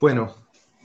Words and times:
Bueno, 0.00 0.32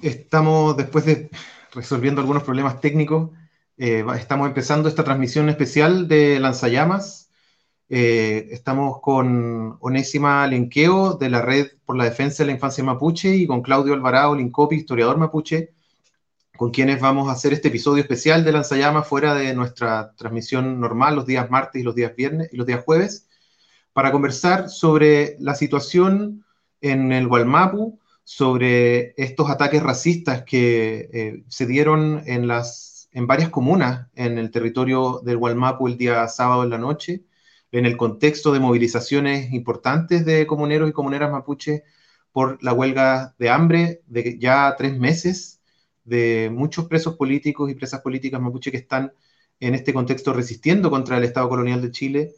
estamos 0.01 0.75
después 0.75 1.06
de 1.06 1.29
resolviendo 1.72 2.19
algunos 2.19 2.42
problemas 2.42 2.81
técnicos, 2.81 3.30
eh, 3.77 4.04
estamos 4.18 4.48
empezando 4.48 4.89
esta 4.89 5.04
transmisión 5.04 5.50
especial 5.50 6.07
de 6.07 6.39
Lanzallamas. 6.39 7.30
Eh, 7.89 8.48
estamos 8.50 9.01
con 9.01 9.77
Onésima 9.81 10.48
Lenqueo 10.48 11.13
de 11.13 11.30
la 11.30 11.44
Red 11.44 11.74
por 11.86 11.95
la 11.95 12.06
Defensa 12.06 12.42
de 12.42 12.48
la 12.48 12.54
Infancia 12.54 12.83
Mapuche 12.83 13.36
y 13.36 13.45
con 13.45 13.62
Claudio 13.62 13.94
Alvarado 13.94 14.33
Lincopi, 14.33 14.77
historiador 14.77 15.18
mapuche, 15.18 15.74
con 16.57 16.71
quienes 16.71 17.00
vamos 17.00 17.30
a 17.30 17.33
hacer 17.33 17.54
este 17.54 17.68
episodio 17.68 18.01
especial 18.01 18.44
de 18.44 18.51
Lanzallamas 18.51 19.07
fuera 19.07 19.36
de 19.36 19.54
nuestra 19.54 20.16
transmisión 20.16 20.80
normal 20.80 21.16
los 21.16 21.27
días 21.27 21.51
martes 21.51 21.80
y 21.80 21.83
los 21.83 21.94
días 21.94 22.16
viernes 22.16 22.50
y 22.51 22.57
los 22.57 22.66
días 22.66 22.83
jueves, 22.83 23.30
para 23.94 24.12
conversar 24.12 24.69
sobre 24.69 25.36
la 25.39 25.54
situación 25.54 26.44
en 26.81 27.12
el 27.12 27.27
Gualmapu, 27.27 28.00
sobre 28.24 29.14
estos 29.18 29.50
ataques 29.50 29.84
racistas 29.84 30.44
que 30.44 31.10
eh, 31.14 31.44
se 31.50 31.66
dieron 31.66 32.24
en, 32.25 32.48
las, 32.48 33.10
en 33.12 33.28
varias 33.28 33.50
comunas 33.50 34.08
en 34.16 34.38
el 34.38 34.52
territorio 34.52 35.22
del 35.24 35.38
Gualmapu 35.38 35.88
el 35.88 35.98
día 35.98 36.28
sábado 36.28 36.64
en 36.64 36.70
la 36.70 36.78
noche, 36.78 37.25
en 37.72 37.86
el 37.86 37.98
contexto 37.98 38.54
de 38.54 38.60
movilizaciones 38.60 39.52
importantes 39.52 40.25
de 40.25 40.48
comuneros 40.48 40.90
y 40.90 40.94
comuneras 40.94 41.31
mapuches 41.31 41.84
por 42.31 42.62
la 42.64 42.74
huelga 42.74 43.36
de 43.40 43.50
hambre 43.50 44.02
de 44.08 44.38
ya 44.40 44.76
tres 44.78 44.98
meses 44.98 45.62
de 46.04 46.50
muchos 46.54 46.86
presos 46.86 47.16
políticos 47.16 47.69
y 47.69 47.76
presas 47.76 48.02
políticas 48.02 48.42
mapuche 48.42 48.72
que 48.72 48.78
están 48.78 49.14
en 49.60 49.76
este 49.76 49.94
contexto 49.94 50.34
resistiendo 50.34 50.90
contra 50.90 51.18
el 51.18 51.24
Estado 51.24 51.50
colonial 51.50 51.81
de 51.81 51.92
Chile. 51.92 52.36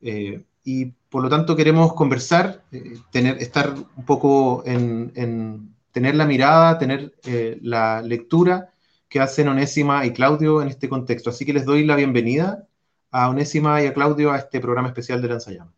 Eh, 0.00 0.44
y 0.64 0.86
por 1.08 1.22
lo 1.22 1.28
tanto 1.28 1.56
queremos 1.56 1.94
conversar, 1.94 2.62
eh, 2.72 2.94
tener, 3.10 3.38
estar 3.38 3.74
un 3.96 4.04
poco 4.04 4.62
en, 4.66 5.74
tener 5.92 6.14
la 6.14 6.26
mirada, 6.26 6.78
tener 6.78 7.14
eh, 7.24 7.58
la 7.62 8.02
lectura 8.02 8.72
que 9.08 9.20
hacen 9.20 9.48
Onésima 9.48 10.06
y 10.06 10.12
Claudio 10.12 10.62
en 10.62 10.68
este 10.68 10.88
contexto. 10.88 11.30
Así 11.30 11.44
que 11.44 11.52
les 11.52 11.64
doy 11.64 11.84
la 11.84 11.96
bienvenida 11.96 12.68
a 13.10 13.28
Onésima 13.28 13.82
y 13.82 13.86
a 13.86 13.94
Claudio 13.94 14.32
a 14.32 14.38
este 14.38 14.60
programa 14.60 14.88
especial 14.88 15.20
de 15.20 15.28
Lanzallamas. 15.28 15.74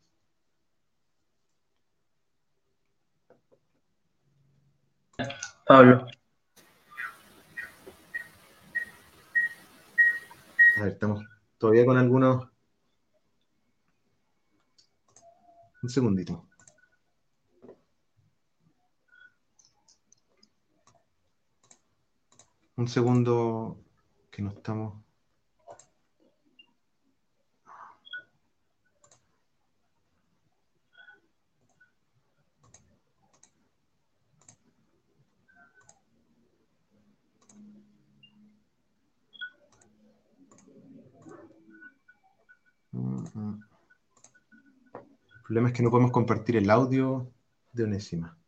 Pablo. 5.66 6.06
A 10.76 10.82
ver, 10.82 10.92
estamos 10.92 11.24
todavía 11.58 11.86
con 11.86 11.96
algunos 11.96 12.51
Un 15.82 15.88
segundito. 15.90 16.46
Un 22.76 22.88
segundo 22.88 23.78
que 24.30 24.42
no 24.42 24.50
estamos. 24.50 25.02
Mm-hmm. 42.92 43.71
Problema 45.52 45.68
es 45.68 45.74
que 45.74 45.82
no 45.82 45.90
podemos 45.90 46.12
compartir 46.12 46.56
el 46.56 46.70
audio 46.70 47.30
de 47.72 47.84
Onésima. 47.84 48.38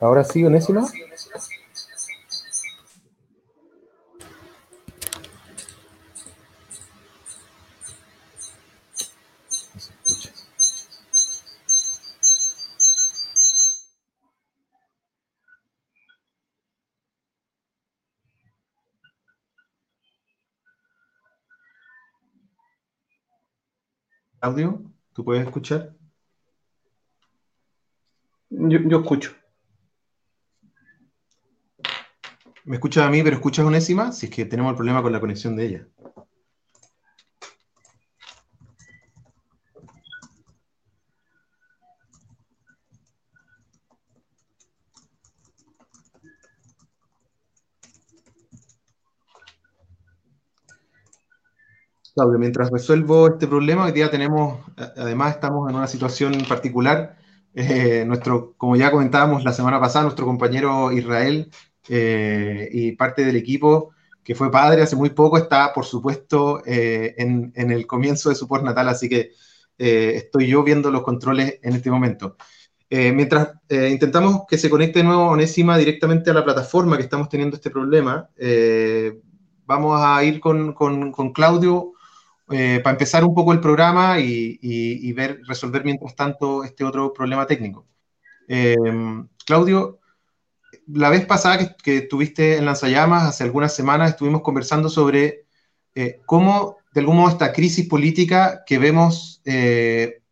¿Ahora 0.00 0.24
sí, 0.24 0.42
Onésima? 0.42 0.88
Audio? 24.44 24.82
¿Tú 25.12 25.24
puedes 25.24 25.44
escuchar? 25.46 25.94
Yo, 28.50 28.98
escucho. 28.98 29.32
¿Me 32.64 32.76
escuchas 32.76 33.06
a 33.06 33.10
mí, 33.10 33.22
pero 33.22 33.36
escuchas 33.36 33.64
a 33.64 33.68
Onésima? 33.68 34.12
Si 34.12 34.26
es 34.26 34.32
que 34.32 34.44
tenemos 34.44 34.70
el 34.70 34.76
problema 34.76 35.02
con 35.02 35.12
la 35.12 35.20
conexión 35.20 35.56
de 35.56 35.66
ella. 35.66 35.88
Claudio, 52.14 52.38
mientras 52.38 52.70
resuelvo 52.70 53.26
este 53.26 53.48
problema, 53.48 53.86
hoy 53.86 53.92
día 53.92 54.08
tenemos, 54.08 54.60
además 54.76 55.34
estamos 55.34 55.68
en 55.68 55.74
una 55.74 55.88
situación 55.88 56.32
particular. 56.48 57.16
Eh, 57.54 58.04
nuestro, 58.06 58.54
como 58.56 58.76
ya 58.76 58.92
comentábamos 58.92 59.42
la 59.42 59.52
semana 59.52 59.80
pasada, 59.80 60.04
nuestro 60.04 60.24
compañero 60.24 60.92
Israel 60.92 61.50
eh, 61.88 62.68
y 62.70 62.92
parte 62.92 63.24
del 63.24 63.34
equipo 63.34 63.90
que 64.22 64.36
fue 64.36 64.50
padre 64.50 64.82
hace 64.82 64.94
muy 64.94 65.10
poco 65.10 65.38
está, 65.38 65.72
por 65.72 65.86
supuesto, 65.86 66.62
eh, 66.64 67.16
en, 67.18 67.52
el 67.56 67.84
comienzo 67.84 68.28
de 68.28 68.36
su 68.36 68.46
postnatal, 68.46 68.88
así 68.88 69.08
que 69.08 69.32
estoy 69.76 70.46
yo 70.46 70.62
viendo 70.62 70.92
los 70.92 71.02
controles 71.02 71.58
en 71.62 71.74
este 71.74 71.90
momento. 71.90 72.36
mientras 72.90 73.54
intentamos 73.68 74.42
que 74.48 74.56
se 74.56 74.70
conecte 74.70 75.00
de 75.00 75.04
nuevo 75.04 75.30
Onésima 75.30 75.76
directamente 75.76 76.30
a 76.30 76.34
la 76.34 76.44
plataforma 76.44 76.96
que 76.96 77.02
estamos 77.02 77.28
teniendo 77.28 77.56
este 77.56 77.70
problema, 77.70 78.30
vamos 79.66 80.00
a 80.00 80.22
ir 80.22 80.38
con, 80.40 80.72
con, 80.74 81.10
con 81.10 81.32
Claudio 81.32 81.93
eh, 82.50 82.80
para 82.84 82.92
empezar 82.92 83.24
un 83.24 83.34
poco 83.34 83.52
el 83.52 83.60
programa 83.60 84.18
y, 84.20 85.12
ver, 85.12 85.40
resolver 85.46 85.82
mientras 85.84 86.14
tanto 86.14 86.62
este 86.62 86.84
otro 86.84 87.12
problema 87.12 87.46
técnico. 87.46 87.86
Eh, 88.48 88.76
Claudio, 89.46 90.00
la 90.88 91.08
vez 91.08 91.24
pasada 91.24 91.58
que, 91.58 91.74
que, 91.82 91.96
estuviste 91.98 92.58
en 92.58 92.66
Lanzallamas, 92.66 93.22
hace 93.24 93.44
algunas 93.44 93.74
semanas, 93.74 94.10
estuvimos 94.10 94.42
conversando 94.42 94.90
sobre 94.90 95.46
eh, 95.94 96.20
cómo, 96.26 96.76
de 96.92 97.00
algún 97.00 97.16
modo, 97.16 97.30
esta 97.30 97.52
crisis 97.52 97.88
política 97.88 98.62
que 98.66 98.78
vemos 98.78 99.42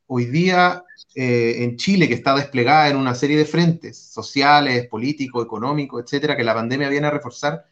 hoy 0.07 0.27
día 0.27 0.85
en 1.15 1.77
Chile, 1.77 2.09
que 2.09 2.15
está 2.15 2.35
desplegada 2.35 2.89
en 2.89 2.97
una 2.97 3.15
serie 3.15 3.39
de 3.39 3.45
frentes 3.47 3.99
sociales, 3.99 4.87
políticos, 4.89 5.45
económicos, 5.45 6.03
etcétera, 6.03 6.37
que 6.37 6.45
la 6.45 6.55
pandemia 6.55 6.89
viene 6.91 7.07
a 7.07 7.11
reforzar, 7.11 7.65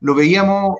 lo 0.00 0.14
veíamos 0.14 0.76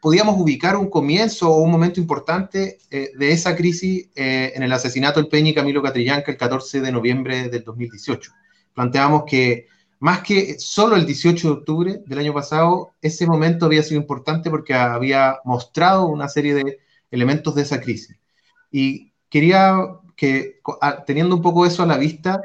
podíamos 0.00 0.38
ubicar 0.38 0.76
un 0.76 0.90
comienzo 0.90 1.50
o 1.50 1.62
un 1.62 1.70
momento 1.70 2.00
importante 2.00 2.78
eh, 2.90 3.10
de 3.16 3.32
esa 3.32 3.56
crisis 3.56 4.08
eh, 4.14 4.52
en 4.54 4.62
el 4.62 4.72
asesinato 4.72 5.20
del 5.20 5.28
Peña 5.28 5.50
y 5.50 5.54
Camilo 5.54 5.82
Catrillanca 5.82 6.30
el 6.30 6.36
14 6.36 6.80
de 6.80 6.92
noviembre 6.92 7.48
del 7.48 7.64
2018. 7.64 8.32
Planteamos 8.74 9.24
que 9.26 9.66
más 9.98 10.20
que 10.20 10.58
solo 10.58 10.96
el 10.96 11.06
18 11.06 11.46
de 11.46 11.54
octubre 11.54 12.02
del 12.06 12.18
año 12.18 12.32
pasado, 12.32 12.92
ese 13.02 13.26
momento 13.26 13.66
había 13.66 13.82
sido 13.82 14.00
importante 14.00 14.50
porque 14.50 14.74
había 14.74 15.36
mostrado 15.44 16.06
una 16.06 16.28
serie 16.28 16.54
de 16.54 16.78
elementos 17.10 17.54
de 17.54 17.62
esa 17.62 17.80
crisis. 17.80 18.16
Y 18.70 19.12
quería 19.28 19.76
que, 20.16 20.60
teniendo 21.06 21.36
un 21.36 21.42
poco 21.42 21.66
eso 21.66 21.82
a 21.82 21.86
la 21.86 21.98
vista, 21.98 22.40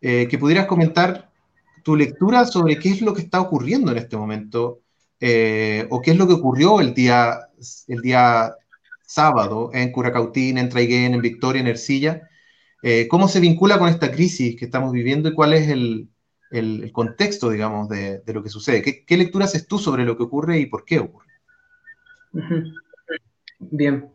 eh, 0.00 0.28
que 0.28 0.38
pudieras 0.38 0.66
comentar 0.66 1.30
tu 1.82 1.96
lectura 1.96 2.44
sobre 2.44 2.78
qué 2.78 2.90
es 2.90 3.00
lo 3.00 3.14
que 3.14 3.22
está 3.22 3.40
ocurriendo 3.40 3.90
en 3.90 3.98
este 3.98 4.16
momento 4.16 4.80
eh, 5.20 5.86
o 5.90 6.00
qué 6.00 6.12
es 6.12 6.16
lo 6.16 6.26
que 6.26 6.34
ocurrió 6.34 6.80
el 6.80 6.94
día, 6.94 7.38
el 7.88 8.00
día 8.00 8.54
sábado 9.02 9.70
en 9.72 9.90
Curacautín, 9.90 10.58
en 10.58 10.68
Traiguén, 10.68 11.14
en 11.14 11.22
Victoria, 11.22 11.60
en 11.60 11.66
Ercilla, 11.66 12.28
eh, 12.82 13.08
cómo 13.08 13.26
se 13.26 13.40
vincula 13.40 13.78
con 13.78 13.88
esta 13.88 14.10
crisis 14.10 14.56
que 14.56 14.66
estamos 14.66 14.92
viviendo 14.92 15.28
y 15.28 15.34
cuál 15.34 15.54
es 15.54 15.68
el, 15.68 16.08
el, 16.50 16.92
contexto, 16.92 17.50
digamos, 17.50 17.88
de, 17.88 18.20
de, 18.20 18.32
lo 18.32 18.42
que 18.42 18.50
sucede. 18.50 18.82
¿Qué, 18.82 19.04
¿Qué, 19.04 19.16
lectura 19.16 19.46
haces 19.46 19.66
tú 19.66 19.78
sobre 19.78 20.04
lo 20.04 20.16
que 20.16 20.22
ocurre 20.22 20.58
y 20.60 20.66
por 20.66 20.84
qué 20.84 21.00
ocurre? 21.00 21.26
Bien. 23.58 24.10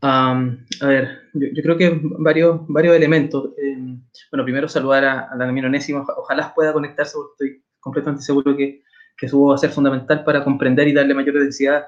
Um, 0.00 0.64
a 0.80 0.86
ver, 0.86 1.22
yo, 1.32 1.62
creo 1.62 1.76
que 1.76 2.00
varios, 2.02 2.60
varios 2.68 2.94
elementos. 2.94 3.52
Eh, 3.56 3.98
bueno, 4.30 4.44
primero 4.44 4.68
saludar 4.68 5.04
a, 5.04 5.20
a 5.30 5.36
la 5.36 5.46
Onésima, 5.46 6.04
ojalá 6.16 6.52
pueda 6.54 6.72
conectarse, 6.72 7.14
porque 7.16 7.32
estoy 7.32 7.64
completamente 7.80 8.24
seguro 8.24 8.56
que, 8.56 8.82
que 9.18 9.28
supo 9.28 9.52
a 9.52 9.58
ser 9.58 9.70
fundamental 9.70 10.24
para 10.24 10.44
comprender 10.44 10.88
y 10.88 10.94
darle 10.94 11.12
mayor 11.12 11.34
densidad 11.40 11.86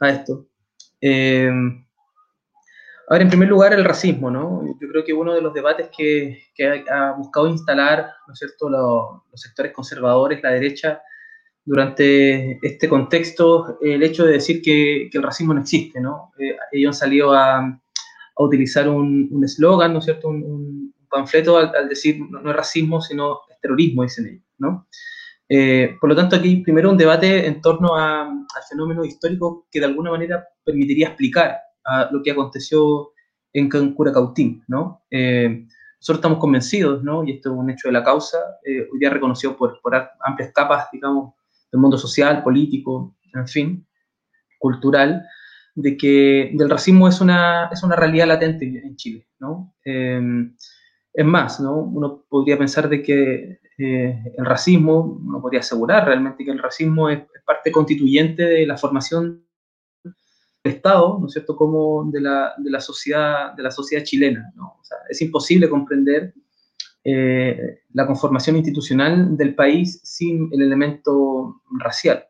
a 0.00 0.10
esto. 0.10 0.46
Eh, 1.00 1.50
ahora, 3.08 3.22
en 3.22 3.28
primer 3.28 3.48
lugar, 3.48 3.74
el 3.74 3.84
racismo, 3.84 4.30
¿no? 4.30 4.64
Yo 4.80 4.88
creo 4.88 5.04
que 5.04 5.12
uno 5.12 5.34
de 5.34 5.42
los 5.42 5.52
debates 5.52 5.90
que, 5.96 6.44
que 6.54 6.84
ha, 6.90 7.12
buscado 7.12 7.48
instalar, 7.48 8.10
¿no 8.26 8.32
es 8.32 8.38
cierto?, 8.38 8.68
los, 8.70 9.22
los 9.30 9.40
sectores 9.40 9.72
conservadores, 9.72 10.42
la 10.42 10.50
derecha, 10.50 11.02
durante 11.64 12.58
este 12.66 12.88
contexto, 12.88 13.78
el 13.80 14.02
hecho 14.02 14.24
de 14.24 14.32
decir 14.32 14.62
que, 14.62 15.08
que 15.12 15.18
el 15.18 15.22
racismo 15.22 15.54
no 15.54 15.60
existe, 15.60 16.00
¿no? 16.00 16.32
Eh, 16.38 16.56
ellos 16.72 16.96
han 16.96 17.00
salido 17.00 17.32
a, 17.32 17.58
a 17.58 18.42
utilizar 18.42 18.88
un 18.88 19.42
eslogan, 19.44 19.92
¿no 19.92 20.00
es 20.00 20.06
cierto?, 20.06 20.28
un, 20.28 20.42
un 20.42 20.94
panfleto 21.12 21.58
al, 21.58 21.76
al 21.76 21.88
decir 21.88 22.18
no, 22.18 22.50
es 22.50 22.56
racismo, 22.56 23.00
sino 23.00 23.40
es 23.48 23.60
terrorismo, 23.60 24.02
dicen 24.02 24.26
ellos, 24.26 24.44
¿no? 24.58 24.88
Eh, 25.54 25.98
por 26.00 26.08
lo 26.08 26.16
tanto, 26.16 26.34
aquí 26.34 26.62
primero 26.62 26.90
un 26.90 26.96
debate 26.96 27.46
en 27.46 27.60
torno 27.60 27.94
a, 27.94 28.22
al 28.22 28.62
fenómeno 28.70 29.04
histórico 29.04 29.66
que 29.70 29.80
de 29.80 29.84
alguna 29.84 30.10
manera 30.10 30.42
permitiría 30.64 31.08
explicar 31.08 31.58
a 31.84 32.08
lo 32.10 32.22
que 32.22 32.30
aconteció 32.30 33.10
en 33.52 33.68
Curacautín, 33.68 34.64
¿no? 34.66 35.02
Eh, 35.10 35.66
nosotros 35.98 36.20
estamos 36.20 36.38
convencidos, 36.38 37.04
¿no? 37.04 37.22
Y 37.22 37.32
esto 37.32 37.52
es 37.52 37.58
un 37.58 37.68
hecho 37.68 37.88
de 37.88 37.92
la 37.92 38.02
causa, 38.02 38.38
eh, 38.64 38.88
hoy 38.90 38.98
día 38.98 39.10
reconocido 39.10 39.54
por, 39.54 39.78
por, 39.82 39.94
amplias 40.24 40.52
capas, 40.54 40.86
digamos, 40.90 41.34
del 41.70 41.82
mundo 41.82 41.98
social, 41.98 42.42
político, 42.42 43.14
en 43.34 43.46
fin, 43.46 43.86
cultural, 44.58 45.22
de 45.74 45.98
que 45.98 46.52
del 46.54 46.70
racismo 46.70 47.08
es 47.08 47.20
una, 47.20 47.68
es 47.70 47.82
una 47.82 47.94
realidad 47.94 48.26
latente 48.26 48.64
en 48.64 48.96
Chile, 48.96 49.28
¿no? 49.38 49.74
Eh, 51.14 51.20
es 51.20 51.24
más, 51.24 51.60
¿no? 51.60 51.76
Uno 51.76 52.24
podría 52.28 52.58
pensar 52.58 52.88
de 52.88 53.02
que 53.02 53.60
eh, 53.78 54.22
el 54.36 54.44
racismo, 54.44 55.20
uno 55.24 55.40
podría 55.40 55.60
asegurar 55.60 56.06
realmente 56.06 56.44
que 56.44 56.50
el 56.50 56.58
racismo 56.58 57.08
es, 57.08 57.22
parte 57.44 57.72
constituyente 57.72 58.44
de 58.44 58.66
la 58.66 58.78
formación 58.78 59.44
del 60.04 60.74
Estado, 60.74 61.18
¿no 61.18 61.26
es 61.26 61.32
cierto?, 61.32 61.56
como 61.56 62.04
de 62.10 62.20
la, 62.20 62.54
de 62.56 62.70
la, 62.70 62.80
sociedad, 62.80 63.52
de 63.54 63.64
la 63.64 63.70
sociedad 63.72 64.04
chilena, 64.04 64.52
es 65.10 65.20
imposible 65.20 65.68
comprender 65.68 66.34
eh, 67.02 67.80
la 67.94 68.06
conformación 68.06 68.56
institucional 68.56 69.36
del 69.36 69.56
país 69.56 70.00
sin 70.04 70.48
el 70.52 70.62
elemento 70.62 71.62
racial, 71.80 72.28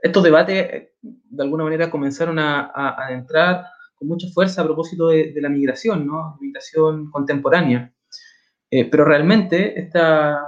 estos 0.00 0.22
debates, 0.22 0.90
de 1.02 1.42
alguna 1.42 1.64
manera, 1.64 1.90
comenzaron 1.90 2.38
a, 2.38 2.70
a, 2.72 3.06
a 3.06 3.12
entrar 3.12 3.64
con 3.94 4.08
mucha 4.08 4.28
fuerza 4.28 4.62
a 4.62 4.64
propósito 4.64 5.08
de, 5.08 5.32
de 5.32 5.40
la 5.40 5.48
migración, 5.48 6.06
¿no? 6.06 6.36
Migración 6.40 7.10
contemporánea. 7.10 7.92
Eh, 8.70 8.86
pero 8.86 9.04
realmente 9.04 9.78
esta, 9.78 10.40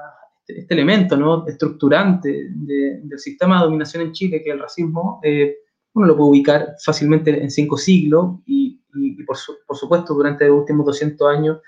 este, 0.47 0.61
este, 0.61 0.75
elemento 0.75 1.17
¿no? 1.17 1.47
estructurante 1.47 2.49
de, 2.50 3.00
del 3.03 3.19
sistema 3.19 3.59
de 3.59 3.65
dominación 3.65 4.03
en 4.03 4.12
Chile, 4.12 4.43
que 4.43 4.50
es 4.50 4.55
el 4.55 4.62
racismo, 4.62 5.21
eh, 5.23 5.57
uno 5.95 6.07
lo 6.07 6.17
puede 6.17 6.31
ubicar 6.31 6.75
fácilmente 6.85 7.31
en 7.43 7.50
cinco 7.50 7.76
siglos 7.76 8.37
y, 8.47 8.81
y, 8.95 9.21
y 9.21 9.25
por, 9.25 9.37
su, 9.37 9.55
por, 9.67 9.76
supuesto 9.76 10.15
durante 10.15 10.47
los 10.47 10.59
últimos 10.59 10.87
200 10.87 11.37
años 11.37 11.59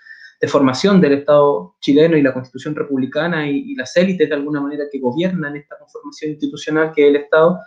de 0.41 0.49
formación 0.49 1.01
del 1.01 1.15
Estado 1.15 1.77
chileno 1.81 2.17
y 2.17 2.23
la 2.23 2.33
constitución 2.33 2.77
republicana 2.77 3.49
y, 3.49 3.73
y 3.73 3.75
las 3.75 3.97
élites 3.97 4.29
de 4.29 4.35
alguna 4.35 4.61
manera 4.61 4.85
que 4.91 5.01
gobiernan 5.01 5.57
esta 5.57 5.77
conformación 5.79 6.33
institucional 6.33 6.93
que 6.93 7.05
es 7.05 7.09
el 7.09 7.23
Estado, 7.23 7.59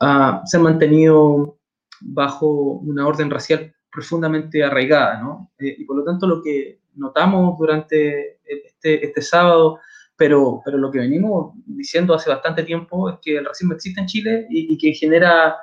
uh, 0.00 0.40
se 0.46 0.56
han 0.56 0.62
mantenido 0.62 1.55
bajo 2.00 2.46
una 2.48 3.06
orden 3.06 3.30
racial 3.30 3.74
profundamente 3.90 4.62
arraigada, 4.62 5.20
¿no? 5.20 5.52
Eh, 5.58 5.76
y 5.78 5.84
por 5.84 5.96
lo 5.96 6.04
tanto 6.04 6.26
lo 6.26 6.42
que 6.42 6.80
notamos 6.94 7.58
durante 7.58 8.38
este, 8.44 9.06
este 9.06 9.22
sábado, 9.22 9.78
pero, 10.16 10.60
pero 10.64 10.78
lo 10.78 10.90
que 10.90 10.98
venimos 10.98 11.52
diciendo 11.66 12.14
hace 12.14 12.30
bastante 12.30 12.62
tiempo 12.62 13.10
es 13.10 13.16
que 13.22 13.38
el 13.38 13.44
racismo 13.44 13.74
existe 13.74 14.00
en 14.00 14.06
Chile 14.06 14.46
y, 14.50 14.72
y 14.72 14.78
que 14.78 14.92
genera, 14.92 15.56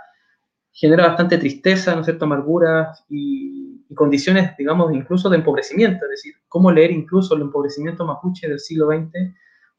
genera 0.71 1.07
bastante 1.07 1.37
tristeza, 1.37 1.95
¿no 1.95 2.01
es 2.01 2.21
amargura 2.21 2.93
y, 3.09 3.83
y, 3.89 3.95
condiciones, 3.95 4.55
digamos, 4.57 4.93
incluso 4.93 5.29
de 5.29 5.37
empobrecimiento, 5.37 6.05
es 6.05 6.11
decir, 6.11 6.33
cómo 6.47 6.71
leer 6.71 6.91
incluso 6.91 7.35
el 7.35 7.41
empobrecimiento 7.41 8.05
mapuche 8.05 8.47
del 8.47 8.59
siglo 8.59 8.87
XX 8.87 9.33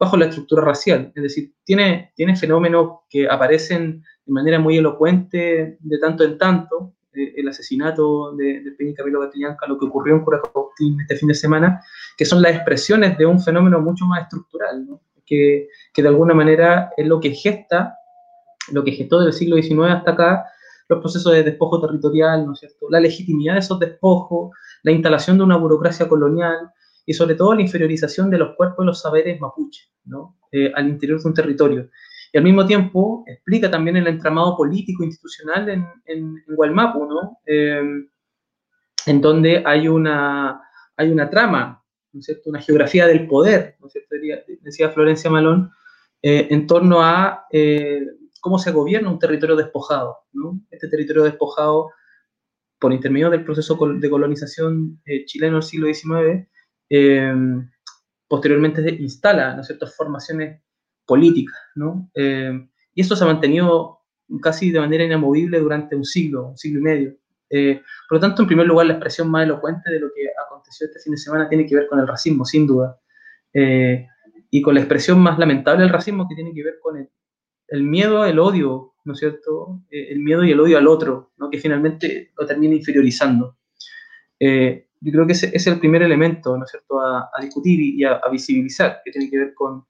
bajo 0.04 0.16
la 0.16 0.26
estructura 0.26 0.62
racial, 0.62 1.12
es 1.14 1.22
decir, 1.22 1.52
tiene, 1.64 2.12
tiene 2.14 2.36
fenómenos 2.36 3.00
que 3.08 3.26
aparecen 3.28 4.02
de 4.26 4.32
manera 4.32 4.58
muy 4.58 4.76
elocuente 4.76 5.78
de 5.80 5.98
tanto 5.98 6.24
en 6.24 6.36
tanto, 6.36 6.94
el 7.14 7.48
asesinato 7.48 8.32
de, 8.34 8.60
de 8.60 8.72
Peña 8.72 8.94
Camilo 8.94 9.20
Catrillanca, 9.20 9.66
lo 9.66 9.78
que 9.78 9.86
ocurrió 9.86 10.16
en 10.16 10.24
Curacautín 10.24 11.00
este 11.00 11.16
fin 11.16 11.28
de 11.28 11.34
semana, 11.34 11.80
que 12.16 12.24
son 12.24 12.42
las 12.42 12.56
expresiones 12.56 13.16
de 13.16 13.24
un 13.24 13.40
fenómeno 13.40 13.80
mucho 13.80 14.04
más 14.04 14.22
estructural, 14.22 14.84
¿no? 14.86 15.00
que, 15.24 15.68
que, 15.92 16.02
de 16.02 16.08
alguna 16.08 16.34
manera 16.34 16.90
es 16.96 17.06
lo 17.06 17.20
que 17.20 17.30
gesta, 17.30 17.96
lo 18.72 18.82
que 18.84 18.92
gestó 18.92 19.20
del 19.20 19.32
siglo 19.32 19.56
XIX 19.56 19.90
hasta 19.90 20.10
acá, 20.10 20.44
los 20.88 21.00
procesos 21.00 21.32
de 21.32 21.44
despojo 21.44 21.80
territorial, 21.80 22.44
¿no 22.44 22.52
es 22.52 22.58
cierto? 22.58 22.86
La 22.90 23.00
legitimidad 23.00 23.54
de 23.54 23.60
esos 23.60 23.78
despojos, 23.78 24.50
la 24.82 24.92
instalación 24.92 25.38
de 25.38 25.44
una 25.44 25.56
burocracia 25.56 26.08
colonial 26.08 26.72
y 27.06 27.14
sobre 27.14 27.34
todo 27.34 27.54
la 27.54 27.62
inferiorización 27.62 28.30
de 28.30 28.38
los 28.38 28.56
cuerpos 28.56 28.84
y 28.84 28.86
los 28.86 29.00
saberes 29.00 29.40
mapuche, 29.40 29.82
¿no? 30.04 30.38
Eh, 30.52 30.72
al 30.74 30.88
interior 30.88 31.20
de 31.20 31.28
un 31.28 31.34
territorio 31.34 31.90
y 32.32 32.38
al 32.38 32.44
mismo 32.44 32.66
tiempo 32.66 33.22
explica 33.26 33.70
también 33.70 33.96
el 33.96 34.08
entramado 34.08 34.56
político 34.56 35.04
institucional 35.04 35.68
en, 35.68 35.86
en, 36.06 36.42
en 36.48 36.56
Gualmapu, 36.56 37.06
¿no? 37.06 37.38
Eh, 37.46 37.80
en 39.06 39.20
donde 39.20 39.62
hay 39.64 39.86
una, 39.86 40.60
hay 40.96 41.10
una 41.10 41.30
trama, 41.30 41.82
¿no 42.12 42.20
es 42.20 42.26
cierto? 42.26 42.50
una 42.50 42.60
geografía 42.60 43.06
del 43.06 43.26
poder, 43.26 43.76
¿no 43.80 43.86
es 43.86 43.92
cierto? 43.92 44.16
decía 44.62 44.90
Florencia 44.90 45.30
Malón, 45.30 45.70
eh, 46.22 46.48
en 46.50 46.66
torno 46.66 47.02
a 47.02 47.46
eh, 47.52 48.04
cómo 48.40 48.58
se 48.58 48.72
gobierna 48.72 49.10
un 49.10 49.18
territorio 49.18 49.56
despojado. 49.56 50.18
¿no? 50.32 50.60
Este 50.70 50.88
territorio 50.88 51.22
despojado, 51.22 51.90
por 52.78 52.92
intermedio 52.92 53.30
del 53.30 53.44
proceso 53.44 53.78
de 53.94 54.10
colonización 54.10 55.00
eh, 55.06 55.24
chileno 55.24 55.54
del 55.54 55.62
siglo 55.62 55.86
XIX, 55.86 56.48
posteriormente 58.28 58.96
instala 59.00 59.54
¿no 59.54 59.62
cierto? 59.64 59.86
formaciones 59.86 60.62
política, 61.06 61.54
¿no? 61.74 62.10
Eh, 62.14 62.68
y 62.94 63.00
esto 63.00 63.16
se 63.16 63.24
ha 63.24 63.26
mantenido 63.26 64.00
casi 64.40 64.70
de 64.70 64.80
manera 64.80 65.04
inamovible 65.04 65.58
durante 65.60 65.96
un 65.96 66.04
siglo, 66.04 66.48
un 66.48 66.58
siglo 66.58 66.80
y 66.80 66.82
medio. 66.82 67.16
Eh, 67.50 67.82
por 68.08 68.16
lo 68.16 68.20
tanto, 68.20 68.42
en 68.42 68.48
primer 68.48 68.66
lugar, 68.66 68.86
la 68.86 68.94
expresión 68.94 69.30
más 69.30 69.44
elocuente 69.44 69.92
de 69.92 70.00
lo 70.00 70.08
que 70.14 70.28
aconteció 70.46 70.86
este 70.86 71.00
fin 71.00 71.12
de 71.12 71.18
semana 71.18 71.48
tiene 71.48 71.66
que 71.66 71.76
ver 71.76 71.86
con 71.88 71.98
el 71.98 72.08
racismo, 72.08 72.44
sin 72.44 72.66
duda. 72.66 72.98
Eh, 73.52 74.06
y 74.50 74.62
con 74.62 74.74
la 74.74 74.80
expresión 74.80 75.20
más 75.20 75.38
lamentable 75.38 75.82
del 75.82 75.92
racismo 75.92 76.28
que 76.28 76.34
tiene 76.34 76.54
que 76.54 76.62
ver 76.62 76.78
con 76.80 76.96
el, 76.96 77.08
el 77.68 77.82
miedo, 77.82 78.24
el 78.24 78.38
odio, 78.38 78.94
¿no 79.04 79.12
es 79.12 79.18
cierto? 79.18 79.82
Eh, 79.90 80.08
el 80.10 80.20
miedo 80.20 80.44
y 80.44 80.52
el 80.52 80.60
odio 80.60 80.78
al 80.78 80.86
otro, 80.86 81.32
¿no? 81.36 81.50
Que 81.50 81.58
finalmente 81.58 82.32
lo 82.38 82.46
termina 82.46 82.74
inferiorizando. 82.74 83.58
Eh, 84.38 84.88
yo 85.04 85.12
creo 85.12 85.26
que 85.26 85.34
ese, 85.34 85.50
es 85.54 85.66
el 85.66 85.78
primer 85.78 86.02
elemento, 86.02 86.56
¿no 86.56 86.64
es 86.64 86.70
cierto?, 86.70 86.98
a, 86.98 87.30
discutir 87.40 87.78
y, 87.78 88.04
a, 88.04 88.20
visibilizar, 88.32 89.02
que 89.04 89.10
tiene 89.10 89.30
que 89.30 89.36
ver 89.38 89.54
con, 89.54 89.84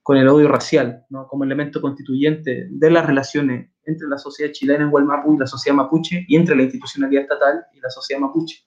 con 0.00 0.16
el 0.16 0.28
odio 0.28 0.46
racial, 0.46 1.04
¿no? 1.10 1.26
como 1.26 1.42
elemento 1.42 1.80
constituyente 1.80 2.68
de 2.70 2.90
las 2.90 3.04
relaciones 3.04 3.68
entre 3.84 4.06
la 4.06 4.16
sociedad 4.16 4.52
chilena 4.52 4.84
en 4.84 4.90
Gualmapu 4.90 5.34
y 5.34 5.38
la 5.38 5.46
sociedad 5.48 5.76
mapuche, 5.76 6.24
y 6.28 6.36
entre 6.36 6.54
la 6.54 6.62
institucionalidad 6.62 7.22
estatal 7.22 7.64
y 7.74 7.80
la 7.80 7.90
sociedad 7.90 8.20
mapuche. 8.20 8.64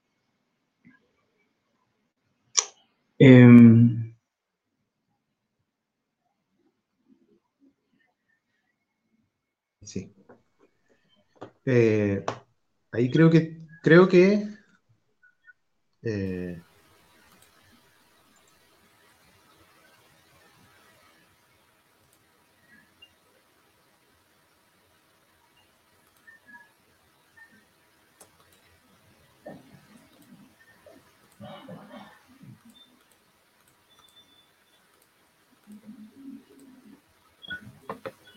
Eh, 3.17 3.47
sí. 9.83 10.13
Eh, 11.65 12.25
ahí 12.91 13.09
creo 13.09 13.29
que 13.29 13.57
creo 13.81 14.09
que 14.09 14.52
eh, 16.03 16.61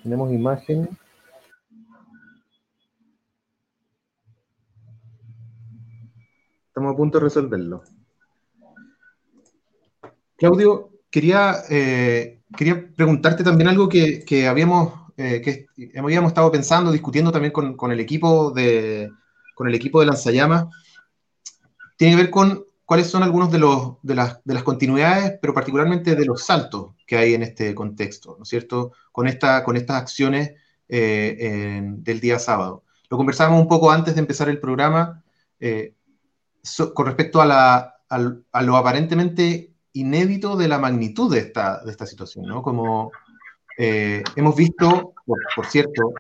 Tenemos 0.06 0.30
imagen. 0.32 0.88
Estamos 6.76 6.92
a 6.92 6.96
punto 6.98 7.18
de 7.18 7.24
resolverlo. 7.24 7.84
Claudio, 10.36 10.90
quería, 11.08 11.54
eh, 11.70 12.42
quería 12.54 12.90
preguntarte 12.94 13.42
también 13.42 13.70
algo 13.70 13.88
que, 13.88 14.22
que 14.26 14.46
habíamos, 14.46 14.92
eh, 15.16 15.40
que 15.40 15.68
habíamos 15.98 16.32
estado 16.32 16.52
pensando, 16.52 16.92
discutiendo 16.92 17.32
también 17.32 17.54
con, 17.54 17.78
con, 17.78 17.92
el 17.92 18.00
equipo 18.00 18.50
de 18.50 19.10
con 19.54 19.68
el 19.68 19.74
equipo 19.74 20.00
de 20.00 20.06
Lanzallamas. 20.06 20.66
Tiene 21.96 22.14
que 22.14 22.22
ver 22.24 22.30
con 22.30 22.66
cuáles 22.84 23.06
son 23.06 23.22
algunos 23.22 23.50
de, 23.50 23.58
los, 23.58 23.94
de, 24.02 24.14
las, 24.14 24.44
de 24.44 24.52
las 24.52 24.62
continuidades, 24.62 25.38
pero 25.40 25.54
particularmente 25.54 26.14
de 26.14 26.26
los 26.26 26.44
saltos 26.44 26.90
que 27.06 27.16
hay 27.16 27.32
en 27.32 27.42
este 27.42 27.74
contexto, 27.74 28.34
¿no 28.36 28.42
es 28.42 28.50
cierto? 28.50 28.92
Con, 29.12 29.28
esta, 29.28 29.64
con 29.64 29.78
estas 29.78 29.96
acciones 29.96 30.52
eh, 30.90 31.80
del 31.82 32.20
día 32.20 32.38
sábado. 32.38 32.84
Lo 33.08 33.16
conversábamos 33.16 33.62
un 33.62 33.68
poco 33.68 33.90
antes 33.90 34.14
de 34.14 34.20
empezar 34.20 34.50
el 34.50 34.60
programa 34.60 35.22
con 36.94 37.06
respecto 37.06 37.40
a, 37.40 37.46
la, 37.46 37.94
a, 38.08 38.62
lo 38.62 38.76
aparentemente 38.76 39.74
inédito 39.92 40.56
de 40.56 40.68
la 40.68 40.78
magnitud 40.78 41.32
de 41.32 41.40
esta, 41.40 41.82
de 41.84 41.90
esta 41.90 42.06
situación, 42.06 42.46
¿no? 42.46 42.62
Como 42.62 43.12
eh, 43.78 44.22
hemos 44.36 44.56
visto, 44.56 45.14
por, 45.24 45.66
cierto, 45.66 46.12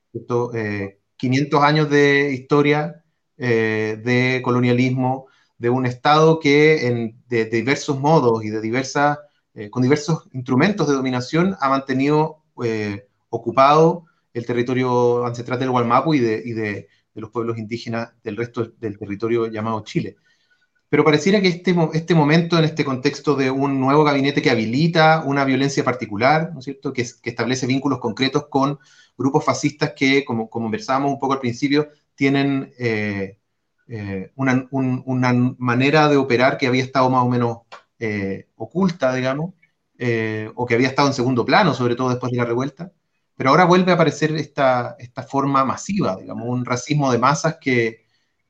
500 1.16 1.62
años 1.62 1.90
de 1.90 2.32
historia 2.32 3.02
de 3.36 4.40
colonialismo, 4.44 5.28
de 5.58 5.70
un 5.70 5.86
Estado 5.86 6.38
que 6.38 6.86
en, 6.86 7.22
de, 7.28 7.46
diversos 7.46 7.98
modos 7.98 8.44
y 8.44 8.50
de 8.50 8.60
diversas, 8.60 9.18
eh, 9.54 9.70
con 9.70 9.82
diversos 9.82 10.28
instrumentos 10.32 10.86
de 10.88 10.94
dominación 10.94 11.56
ha 11.60 11.68
mantenido 11.68 12.44
eh, 12.62 13.08
ocupado 13.30 14.04
el 14.34 14.44
territorio 14.44 15.24
ancestral 15.24 15.58
del 15.58 15.70
Gualmapu 15.70 16.14
y, 16.14 16.20
de, 16.20 16.42
y 16.44 16.52
de, 16.52 16.88
los 17.14 17.30
pueblos 17.30 17.56
indígenas 17.56 18.12
del 18.22 18.36
resto 18.36 18.72
del 18.76 18.98
territorio 18.98 19.46
llamado 19.46 19.82
Chile. 19.84 20.16
Pero 20.88 21.04
pareciera 21.04 21.40
que 21.40 21.48
este, 21.48 21.74
este 21.94 22.14
momento, 22.14 22.58
en 22.58 22.64
este 22.64 22.84
contexto 22.84 23.34
de 23.34 23.50
un 23.50 23.80
nuevo 23.80 24.04
gabinete 24.04 24.40
que 24.40 24.50
habilita 24.50 25.22
una 25.26 25.44
violencia 25.44 25.84
particular, 25.84 26.52
¿no 26.52 26.60
es 26.60 26.64
cierto?, 26.64 26.92
que, 26.92 27.02
establece 27.02 27.66
vínculos 27.66 27.98
concretos 27.98 28.46
con 28.48 28.78
grupos 29.18 29.44
fascistas 29.44 29.92
que, 29.96 30.24
como, 30.24 30.48
como 30.48 30.66
conversábamos 30.66 31.12
un 31.12 31.18
poco 31.18 31.34
al 31.34 31.40
principio, 31.40 31.88
tienen 32.14 32.72
eh, 32.78 33.38
eh, 33.88 34.32
una, 34.34 35.32
manera 35.58 36.08
de 36.08 36.16
operar 36.16 36.58
que 36.58 36.66
había 36.66 36.82
estado 36.82 37.08
más 37.08 37.22
o 37.24 37.28
menos 37.28 37.58
eh, 37.98 38.48
oculta, 38.56 39.14
digamos, 39.14 39.54
eh, 39.98 40.50
o 40.56 40.66
que 40.66 40.74
había 40.74 40.88
estado 40.88 41.08
en 41.08 41.14
segundo 41.14 41.44
plano, 41.44 41.72
sobre 41.72 41.94
todo 41.94 42.10
después 42.10 42.32
de 42.32 42.38
la 42.38 42.44
revuelta, 42.44 42.92
pero 43.36 43.50
ahora 43.50 43.64
vuelve 43.64 43.92
a 43.92 43.94
aparecer 43.94 44.34
esta, 44.36 44.96
esta 44.98 45.22
forma 45.22 45.64
masiva, 45.64 46.16
digamos, 46.16 46.48
un 46.48 46.64
racismo 46.64 47.12
de 47.12 47.18
masas 47.18 47.58
que, 47.60 48.05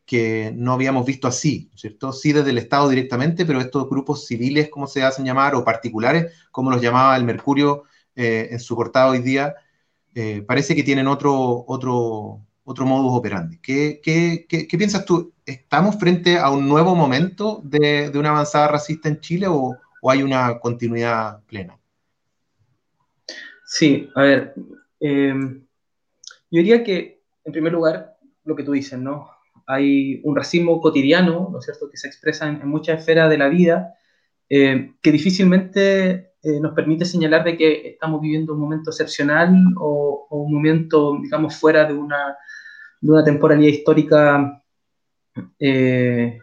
que 0.06 0.52
no 0.56 0.72
habíamos 0.72 1.04
visto 1.04 1.28
así, 1.28 1.70
¿cierto? 1.74 2.12
Sí 2.12 2.32
desde 2.32 2.50
el 2.50 2.58
Estado 2.58 2.88
directamente, 2.88 3.44
pero 3.44 3.60
estos 3.60 3.90
grupos 3.90 4.26
civiles, 4.26 4.70
como 4.70 4.86
se 4.86 5.02
hacen 5.02 5.24
llamar, 5.24 5.54
o 5.54 5.64
particulares, 5.64 6.32
como 6.52 6.70
los 6.70 6.80
llamaba 6.80 7.16
el 7.16 7.24
Mercurio 7.24 7.84
en 8.14 8.58
su 8.60 8.74
portada 8.76 9.10
hoy 9.10 9.18
día, 9.18 9.56
parece 10.46 10.74
que 10.74 10.84
tienen 10.84 11.08
otro, 11.08 11.64
otro, 11.66 12.46
otro 12.66 12.84
modus 12.84 13.16
operandi. 13.16 13.58
¿Qué, 13.58 14.00
qué, 14.02 14.78
piensas 14.78 15.04
tú? 15.04 15.32
¿Estamos 15.46 15.98
frente 15.98 16.36
a 16.36 16.50
un 16.50 16.68
nuevo 16.68 16.94
momento 16.96 17.60
de, 17.64 18.10
una 18.14 18.30
avanzada 18.30 18.68
racista 18.68 19.08
en 19.08 19.20
Chile 19.20 19.46
o, 19.48 19.78
hay 20.08 20.22
una 20.22 20.58
continuidad 20.60 21.42
plena? 21.46 21.78
Sí, 23.64 24.08
a 24.14 24.22
ver, 24.22 24.54
em, 25.00 25.64
yo 26.50 26.58
diría 26.58 26.84
que, 26.84 27.22
en 27.44 27.52
primer 27.52 27.72
lugar, 27.72 28.16
lo 28.44 28.54
que 28.54 28.62
tú 28.62 28.72
dices, 28.72 28.98
¿no? 28.98 29.30
Hay 29.66 30.20
un 30.24 30.36
racismo 30.36 30.80
cotidiano, 30.80 31.48
¿no 31.50 31.58
es 31.58 31.64
cierto?, 31.64 31.90
que 31.90 31.96
se 31.96 32.06
expresa 32.06 32.48
en, 32.48 32.66
muchas 32.68 33.00
esferas 33.00 33.28
de 33.28 33.38
la 33.38 33.48
vida, 33.48 33.94
eh, 34.48 34.92
que 35.02 35.12
difícilmente 35.12 36.32
eh, 36.42 36.60
nos 36.60 36.74
permite 36.74 37.04
señalar 37.04 37.42
de 37.42 37.56
que 37.56 37.88
estamos 37.88 38.20
viviendo 38.20 38.54
un 38.54 38.60
momento 38.60 38.90
excepcional 38.90 39.52
o, 39.78 40.28
un 40.30 40.54
momento, 40.54 41.18
digamos, 41.20 41.56
fuera 41.56 41.84
de 41.84 41.94
una, 41.94 42.36
de 43.00 43.10
una 43.10 43.24
temporalidad 43.24 43.72
histórica 43.72 44.62
eh, 45.58 46.38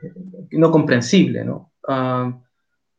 no 0.52 0.72
comprensible. 0.72 1.46
¿no? 1.46 1.72
Ah, 1.88 2.38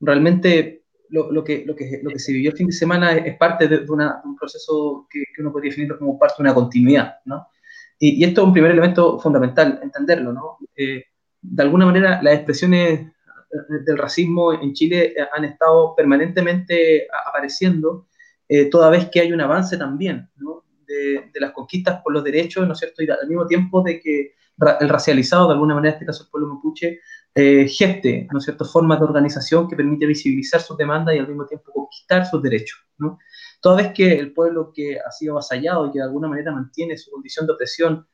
realmente 0.01 0.85
lo, 1.11 1.45
que, 1.45 1.65
lo, 1.67 1.77
que, 1.77 2.01
lo 2.03 2.11
que 2.11 2.19
se 2.19 2.33
vivió 2.33 2.51
el 2.51 2.57
fin 2.57 2.69
de 2.69 2.73
semana 2.73 3.13
es, 3.13 3.37
parte 3.37 3.69
de, 3.69 3.85
un 3.87 4.37
proceso 4.37 5.07
que, 5.11 5.25
uno 5.39 5.53
podría 5.53 5.71
definir 5.71 5.97
como 5.99 6.19
parte 6.19 6.37
de 6.39 6.43
una 6.45 6.55
continuidad. 6.55 7.17
¿no? 7.27 7.49
Y, 8.07 8.23
esto 8.23 8.43
es 8.43 8.47
un 8.47 8.53
primer 8.53 8.73
elemento 8.73 9.19
fundamental, 9.19 9.81
entenderlo. 9.83 10.33
¿no? 10.33 10.59
Eh, 10.77 11.05
de 11.41 11.63
alguna 11.63 11.87
manera, 11.87 12.23
las 12.23 12.35
expresiones 12.35 13.13
del 13.87 13.99
racismo 13.99 14.53
en 14.53 14.73
Chile 14.73 15.15
han 15.33 15.45
estado 15.45 15.95
permanentemente 15.95 17.07
apareciendo, 17.27 18.09
eh, 18.49 18.69
toda 18.69 18.91
vez 18.91 19.09
que 19.11 19.21
hay 19.21 19.33
un 19.33 19.41
avance 19.41 19.79
también. 19.79 20.29
¿no? 20.37 20.65
de, 20.87 21.41
las 21.41 21.53
conquistas 21.53 22.03
por 22.03 22.13
los 22.13 22.25
derechos, 22.25 22.67
¿no 22.67 22.73
es 22.73 22.79
cierto? 22.79 23.03
Y 23.03 23.11
al 23.11 23.29
mismo 23.29 23.47
tiempo 23.47 23.83
de 23.83 24.01
que 24.01 24.35
el 24.81 24.89
racializado, 24.89 25.49
de 25.49 25.55
alguna 25.55 25.75
manera, 25.75 25.91
en 25.91 25.95
este 25.95 26.07
caso 26.07 26.25
el 26.25 26.31
pueblo 26.31 26.55
mapuche, 26.55 27.01
eh, 27.35 27.67
geste, 27.67 28.29
¿no 28.31 28.39
es 28.39 28.45
cierto?, 28.45 28.65
formas 28.65 29.01
de 29.01 29.07
organización 29.07 29.69
que 29.69 29.77
permite 29.77 30.07
visibilizar 30.07 30.61
sus 30.61 30.77
demandas 30.77 31.15
y 31.15 31.19
al 31.19 31.27
mismo 31.27 31.47
tiempo 31.47 31.73
conquistar 31.73 32.27
sus 32.27 32.43
derechos, 32.43 32.79
¿no? 32.99 33.19
Toda 33.65 33.77
vez 33.77 33.93
que 33.95 34.13
el 34.13 34.35
pueblo 34.35 34.73
que 34.75 34.99
ha 34.99 35.11
sido 35.11 35.33
avasallado 35.33 35.87
y 35.87 35.93
que 35.93 35.99
de 35.99 36.05
alguna 36.05 36.29
manera 36.29 36.53
mantiene 36.53 36.99
su 36.99 37.11
condición 37.11 37.47
de 37.47 37.55
opresión 37.55 38.07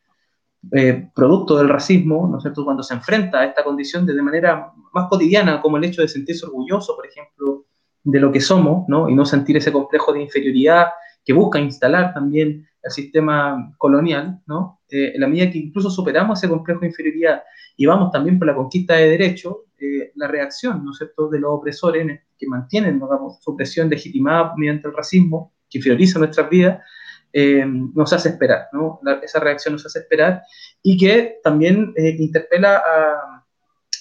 eh, 0.71 1.11
producto 1.13 1.57
del 1.57 1.69
racismo, 1.69 2.29
¿no 2.31 2.37
es 2.37 2.45
cierto?, 2.45 2.65
cuando 2.65 2.85
se 2.85 2.95
enfrenta 2.95 3.41
a 3.41 3.47
esta 3.47 3.65
condición 3.65 4.07
de, 4.07 4.15
manera 4.23 4.73
más 4.93 5.09
cotidiana, 5.09 5.61
como 5.61 5.77
el 5.77 5.83
hecho 5.83 6.03
de 6.03 6.07
sentirse 6.07 6.47
orgulloso, 6.47 6.95
por 6.95 7.05
ejemplo, 7.05 7.65
de 8.05 8.21
lo 8.21 8.31
que 8.31 8.41
somos, 8.41 8.89
¿no? 8.89 9.09
Y 9.09 9.15
no 9.17 9.25
sentir 9.25 9.57
ese 9.57 9.73
complejo 9.73 10.13
de 10.13 10.23
inferioridad 10.23 10.91
que 11.25 11.33
busca 11.33 11.59
instalar 11.59 12.15
también 12.15 12.69
el 12.81 12.91
sistema 12.93 13.75
colonial, 13.77 14.41
¿no? 14.47 14.79
Eh, 14.89 15.15
en 15.17 15.21
la 15.21 15.27
medida 15.27 15.51
que 15.51 15.59
incluso 15.59 15.91
superamos 15.91 16.39
ese 16.39 16.49
complejo 16.49 16.83
de 16.83 16.87
inferioridad 16.87 17.43
y 17.81 17.87
vamos 17.87 18.11
también 18.13 18.39
por 18.39 18.47
la 18.47 18.55
conquista 18.55 18.97
de 18.97 19.09
derechos, 19.09 19.57
eh, 19.79 20.13
la 20.17 20.29
reacción, 20.29 20.85
¿no 20.85 20.91
es 20.91 20.99
cierto?, 20.99 21.31
de 21.31 21.41
los 21.41 21.51
opresores 21.51 22.21
que 22.37 22.47
mantienen, 22.47 23.01
digamos, 23.01 23.43
su 23.43 23.53
opresión 23.53 23.89
legitimada 23.89 24.53
mediante 24.55 24.89
el 24.89 24.95
racismo, 24.95 25.55
que 25.71 25.79
inferioriza 25.79 26.19
nuestras 26.19 26.51
vidas, 26.51 26.85
eh, 27.33 27.65
nos 27.67 28.13
hace 28.13 28.29
esperar, 28.29 28.67
¿no? 28.75 29.01
esa 29.23 29.41
reacción 29.41 29.73
nos 29.73 29.87
hace 29.87 30.01
esperar 30.01 30.43
y 30.83 30.99
que 30.99 31.39
también 31.43 31.95
interpela 31.97 32.83
a 32.87 33.47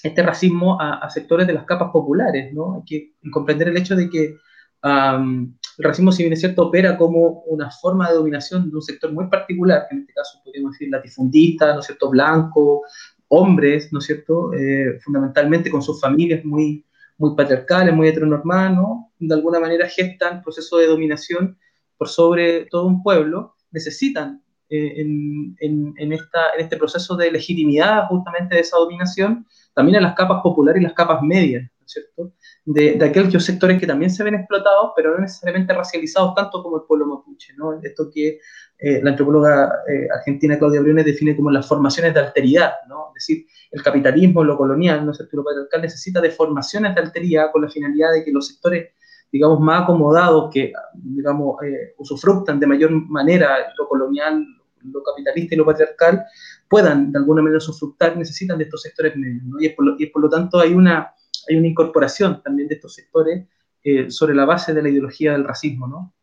este 0.04 0.24
racismo 0.24 0.78
a, 0.82 1.10
sectores 1.10 1.48
de 1.48 1.54
las 1.54 1.64
capas 1.64 1.90
populares, 1.94 2.54
¿no? 2.54 2.76
Hay 2.76 2.82
que 2.86 3.14
comprender 3.32 3.70
el 3.70 3.78
hecho 3.78 3.96
de 3.96 4.10
que 4.10 4.36
el 4.84 5.54
racismo, 5.78 6.12
si 6.12 6.24
bien 6.24 6.34
es 6.34 6.42
cierto, 6.42 6.68
opera 6.68 6.98
como 6.98 7.44
una 7.44 7.72
forma 7.72 8.10
de 8.10 8.16
dominación 8.16 8.70
de 8.70 8.76
un 8.76 8.82
sector 8.82 9.14
muy 9.14 9.30
particular, 9.30 9.86
que 9.88 9.96
en 9.96 10.02
este 10.02 10.14
caso 10.14 10.42
podríamos 10.44 10.74
decir 10.74 10.90
latifundista, 10.90 11.74
¿no 11.74 11.80
es 11.80 11.86
cierto?, 11.86 12.10
blanco, 12.10 12.84
hombres, 13.30 13.92
¿no 13.94 14.00
es 14.00 14.06
cierto?, 14.06 14.54
eh, 14.54 15.00
fundamentalmente 15.02 15.72
con 15.72 15.82
sus 15.82 16.02
familias 16.02 16.44
muy, 16.44 16.86
muy 17.18 17.36
patriarcales, 17.36 17.94
muy 17.94 18.08
heteronormadas, 18.08 18.76
¿no? 18.76 19.12
De 19.20 19.34
alguna 19.34 19.60
manera 19.60 19.88
gestan 19.88 20.42
proceso 20.42 20.78
de 20.78 20.88
dominación 20.88 21.58
por 21.98 22.10
sobre 22.10 22.66
todo 22.66 22.86
un 22.86 23.04
pueblo, 23.04 23.56
necesitan 23.72 24.42
eh, 24.70 25.02
en, 25.02 25.56
en, 25.60 25.94
en, 25.98 26.14
esta, 26.14 26.54
en 26.56 26.62
este 26.62 26.78
proceso 26.78 27.16
de 27.16 27.32
legitimidad 27.32 28.08
justamente 28.08 28.56
de 28.56 28.62
esa 28.62 28.78
dominación, 28.78 29.46
también 29.74 29.98
a 29.98 30.02
las 30.02 30.16
capas 30.16 30.42
populares 30.42 30.82
y 30.82 30.84
las 30.84 30.94
capas 30.94 31.22
medias, 31.22 31.64
¿no 31.64 31.86
es 31.86 31.92
cierto?, 31.92 32.34
de, 32.66 32.94
de, 32.94 33.06
aquellos 33.06 33.44
sectores 33.44 33.80
que 33.80 33.88
también 33.88 34.12
se 34.12 34.24
ven 34.24 34.36
explotados, 34.36 34.92
pero 34.96 35.14
no 35.14 35.20
necesariamente 35.20 35.74
racializados 35.74 36.36
tanto 36.36 36.62
como 36.64 36.78
el 36.78 36.84
pueblo 36.88 37.08
mapuche, 37.08 37.54
¿no? 37.58 37.80
Esto 37.82 38.10
que 38.14 38.40
eh, 38.80 39.02
la 39.04 39.12
antropóloga 39.12 39.84
eh, 39.88 40.08
argentina 40.14 40.58
Claudia 40.58 40.82
Briones 40.82 41.06
define 41.06 41.36
como 41.36 41.52
las 41.52 41.68
formaciones 41.68 42.14
de 42.14 42.22
alteridad, 42.22 42.74
¿no? 42.88 43.10
Es 43.10 43.26
decir, 43.26 43.46
el 43.72 43.84
capitalismo, 43.84 44.44
lo 44.44 44.58
colonial, 44.58 45.06
¿no 45.06 45.12
es 45.12 45.18
cierto? 45.18 45.38
Lo 45.38 45.44
patriarcal 45.44 45.82
necesita 45.82 46.22
de 46.22 46.32
formaciones 46.32 46.96
de 46.96 47.02
alteridad 47.02 47.52
con 47.52 47.64
la 47.64 47.70
finalidad 47.70 48.14
de 48.14 48.24
que 48.24 48.32
los 48.32 48.48
sectores, 48.48 48.94
digamos, 49.32 49.60
más 49.60 49.84
acomodados, 49.84 50.50
que, 50.54 50.72
digamos, 50.94 51.62
eh, 51.64 51.94
usufructan 51.98 52.60
de 52.60 52.68
mayor 52.68 52.92
manera 52.92 53.58
lo 53.78 53.88
colonial, 53.88 54.46
lo 54.84 55.04
capitalista 55.04 55.56
y 55.56 55.58
lo 55.58 55.66
patriarcal, 55.66 56.24
puedan 56.70 57.12
de 57.12 57.20
alguna 57.20 57.42
manera 57.42 57.58
usufructar, 57.58 58.16
necesitan 58.16 58.58
de 58.58 58.64
estos 58.64 58.82
sectores 58.82 59.16
medios, 59.16 59.44
¿no? 59.44 59.60
y, 59.60 59.76
y 60.04 60.06
por 60.08 60.22
lo 60.22 60.30
tanto 60.30 60.60
hay 60.60 60.74
una 60.74 61.14
hay 61.50 61.58
una 61.58 61.68
incorporación 61.68 62.42
también 62.44 62.68
de 62.68 62.76
estos 62.76 62.94
sectores 62.94 63.48
eh, 63.84 64.12
sobre 64.12 64.36
la 64.36 64.46
base 64.46 64.74
de 64.74 64.82
la 64.82 64.90
ideología 64.90 65.32
del 65.34 65.46
racismo, 65.46 65.88
¿no? 65.88 66.14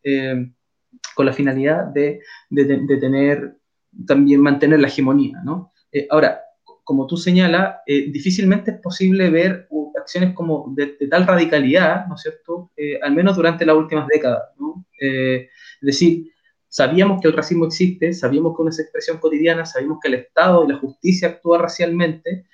Eh, 0.97 1.07
con 1.15 1.25
la 1.25 1.33
finalidad 1.33 1.85
de, 1.85 2.21
de, 2.49 2.97
tener, 2.97 3.57
también 4.05 4.41
mantener 4.41 4.79
la 4.79 4.87
hegemonía. 4.87 5.41
¿no? 5.43 5.71
Eh, 5.91 6.07
ahora, 6.09 6.41
como 6.83 7.07
tú 7.07 7.17
señalas, 7.17 7.77
difícilmente 7.85 8.71
es 8.71 8.77
posible 8.77 9.29
ver 9.29 9.67
acciones 9.99 10.33
como 10.33 10.71
de, 10.75 10.95
tal 11.09 11.27
radicalidad, 11.27 12.07
¿no 12.07 12.15
es 12.15 12.21
cierto?, 12.21 12.71
al 13.01 13.13
menos 13.13 13.35
durante 13.35 13.65
las 13.65 13.75
últimas 13.75 14.07
décadas. 14.07 14.43
¿no? 14.57 14.85
es 14.99 15.49
decir, 15.81 16.31
sabíamos 16.69 17.19
que 17.19 17.27
el 17.27 17.33
racismo 17.33 17.65
existe, 17.65 18.13
sabíamos 18.13 18.55
que 18.55 18.61
una 18.61 18.71
expresión 18.71 19.17
cotidiana, 19.17 19.65
sabíamos 19.65 19.99
que 20.01 20.07
el 20.07 20.13
Estado 20.13 20.63
y 20.63 20.69
la 20.69 20.77
justicia 20.77 21.27
actúan 21.27 21.61
racialmente, 21.61 22.45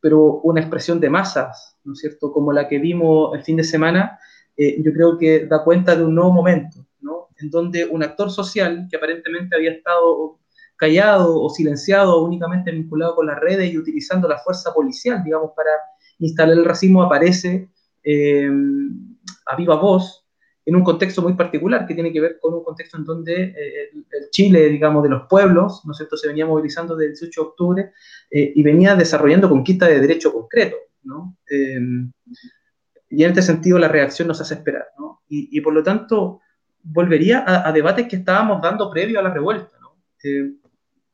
pero 0.00 0.40
una 0.42 0.60
expresión 0.60 1.00
de 1.00 1.08
masas, 1.08 1.78
¿no 1.84 1.94
es 1.94 2.00
cierto?, 2.00 2.32
como 2.32 2.52
la 2.52 2.68
que 2.68 2.78
vimos 2.78 3.34
el 3.34 3.42
fin 3.42 3.56
de 3.56 3.64
semana, 3.64 4.18
eh, 4.62 4.76
yo 4.82 4.92
creo 4.92 5.16
que 5.16 5.46
da 5.46 5.64
cuenta 5.64 5.96
de 5.96 6.04
un 6.04 6.14
nuevo 6.14 6.32
momento, 6.32 6.86
en 7.40 7.50
donde 7.50 7.84
un 7.86 8.02
actor 8.02 8.30
social 8.30 8.86
que 8.90 8.96
aparentemente 8.96 9.56
había 9.56 9.72
estado 9.72 10.38
callado 10.76 11.40
o 11.42 11.50
silenciado 11.50 12.22
únicamente 12.24 12.70
vinculado 12.70 13.14
con 13.14 13.26
las 13.26 13.38
redes 13.38 13.70
y 13.70 13.76
utilizando 13.76 14.26
la 14.26 14.38
fuerza 14.38 14.72
policial, 14.72 15.22
digamos, 15.22 15.52
para 15.54 15.70
instalar 16.18 16.56
el 16.56 16.64
racismo 16.64 17.02
aparece 17.02 17.68
eh, 18.02 18.50
a 19.46 19.56
viva 19.56 19.76
voz 19.76 20.26
en 20.64 20.76
un 20.76 20.84
contexto 20.84 21.20
muy 21.20 21.34
particular 21.34 21.86
que 21.86 21.94
tiene 21.94 22.12
que 22.12 22.20
ver 22.20 22.38
con 22.40 22.54
un 22.54 22.64
contexto 22.64 22.96
en 22.96 23.04
donde 23.04 23.42
eh, 23.42 23.90
el, 23.92 24.30
Chile, 24.30 24.68
digamos, 24.68 25.02
de 25.02 25.08
los 25.08 25.22
pueblos, 25.28 25.82
¿no 25.84 25.92
es 25.92 25.98
cierto?, 25.98 26.16
se 26.16 26.28
venía 26.28 26.46
movilizando 26.46 26.96
desde 26.96 27.12
el 27.12 27.18
18 27.18 27.40
de 27.40 27.46
octubre 27.46 27.92
eh, 28.30 28.52
y 28.54 28.62
venía 28.62 28.94
desarrollando 28.94 29.48
conquista 29.48 29.86
de 29.86 30.00
derecho 30.00 30.32
concreto, 30.32 30.76
¿no? 31.02 31.36
y 33.10 33.24
en 33.24 33.30
este 33.30 33.42
sentido 33.42 33.78
la 33.78 33.88
reacción 33.88 34.28
nos 34.28 34.40
hace 34.40 34.54
esperar, 34.54 34.86
¿no? 34.96 35.22
Y, 35.28 35.60
por 35.60 35.72
lo 35.72 35.82
tanto 35.82 36.40
volvería 36.82 37.44
a, 37.46 37.72
debates 37.72 38.08
que 38.08 38.16
estábamos 38.16 38.60
dando 38.62 38.90
previo 38.90 39.20
a 39.20 39.22
la 39.22 39.32
revuelta, 39.32 39.76
¿no? 39.80 39.96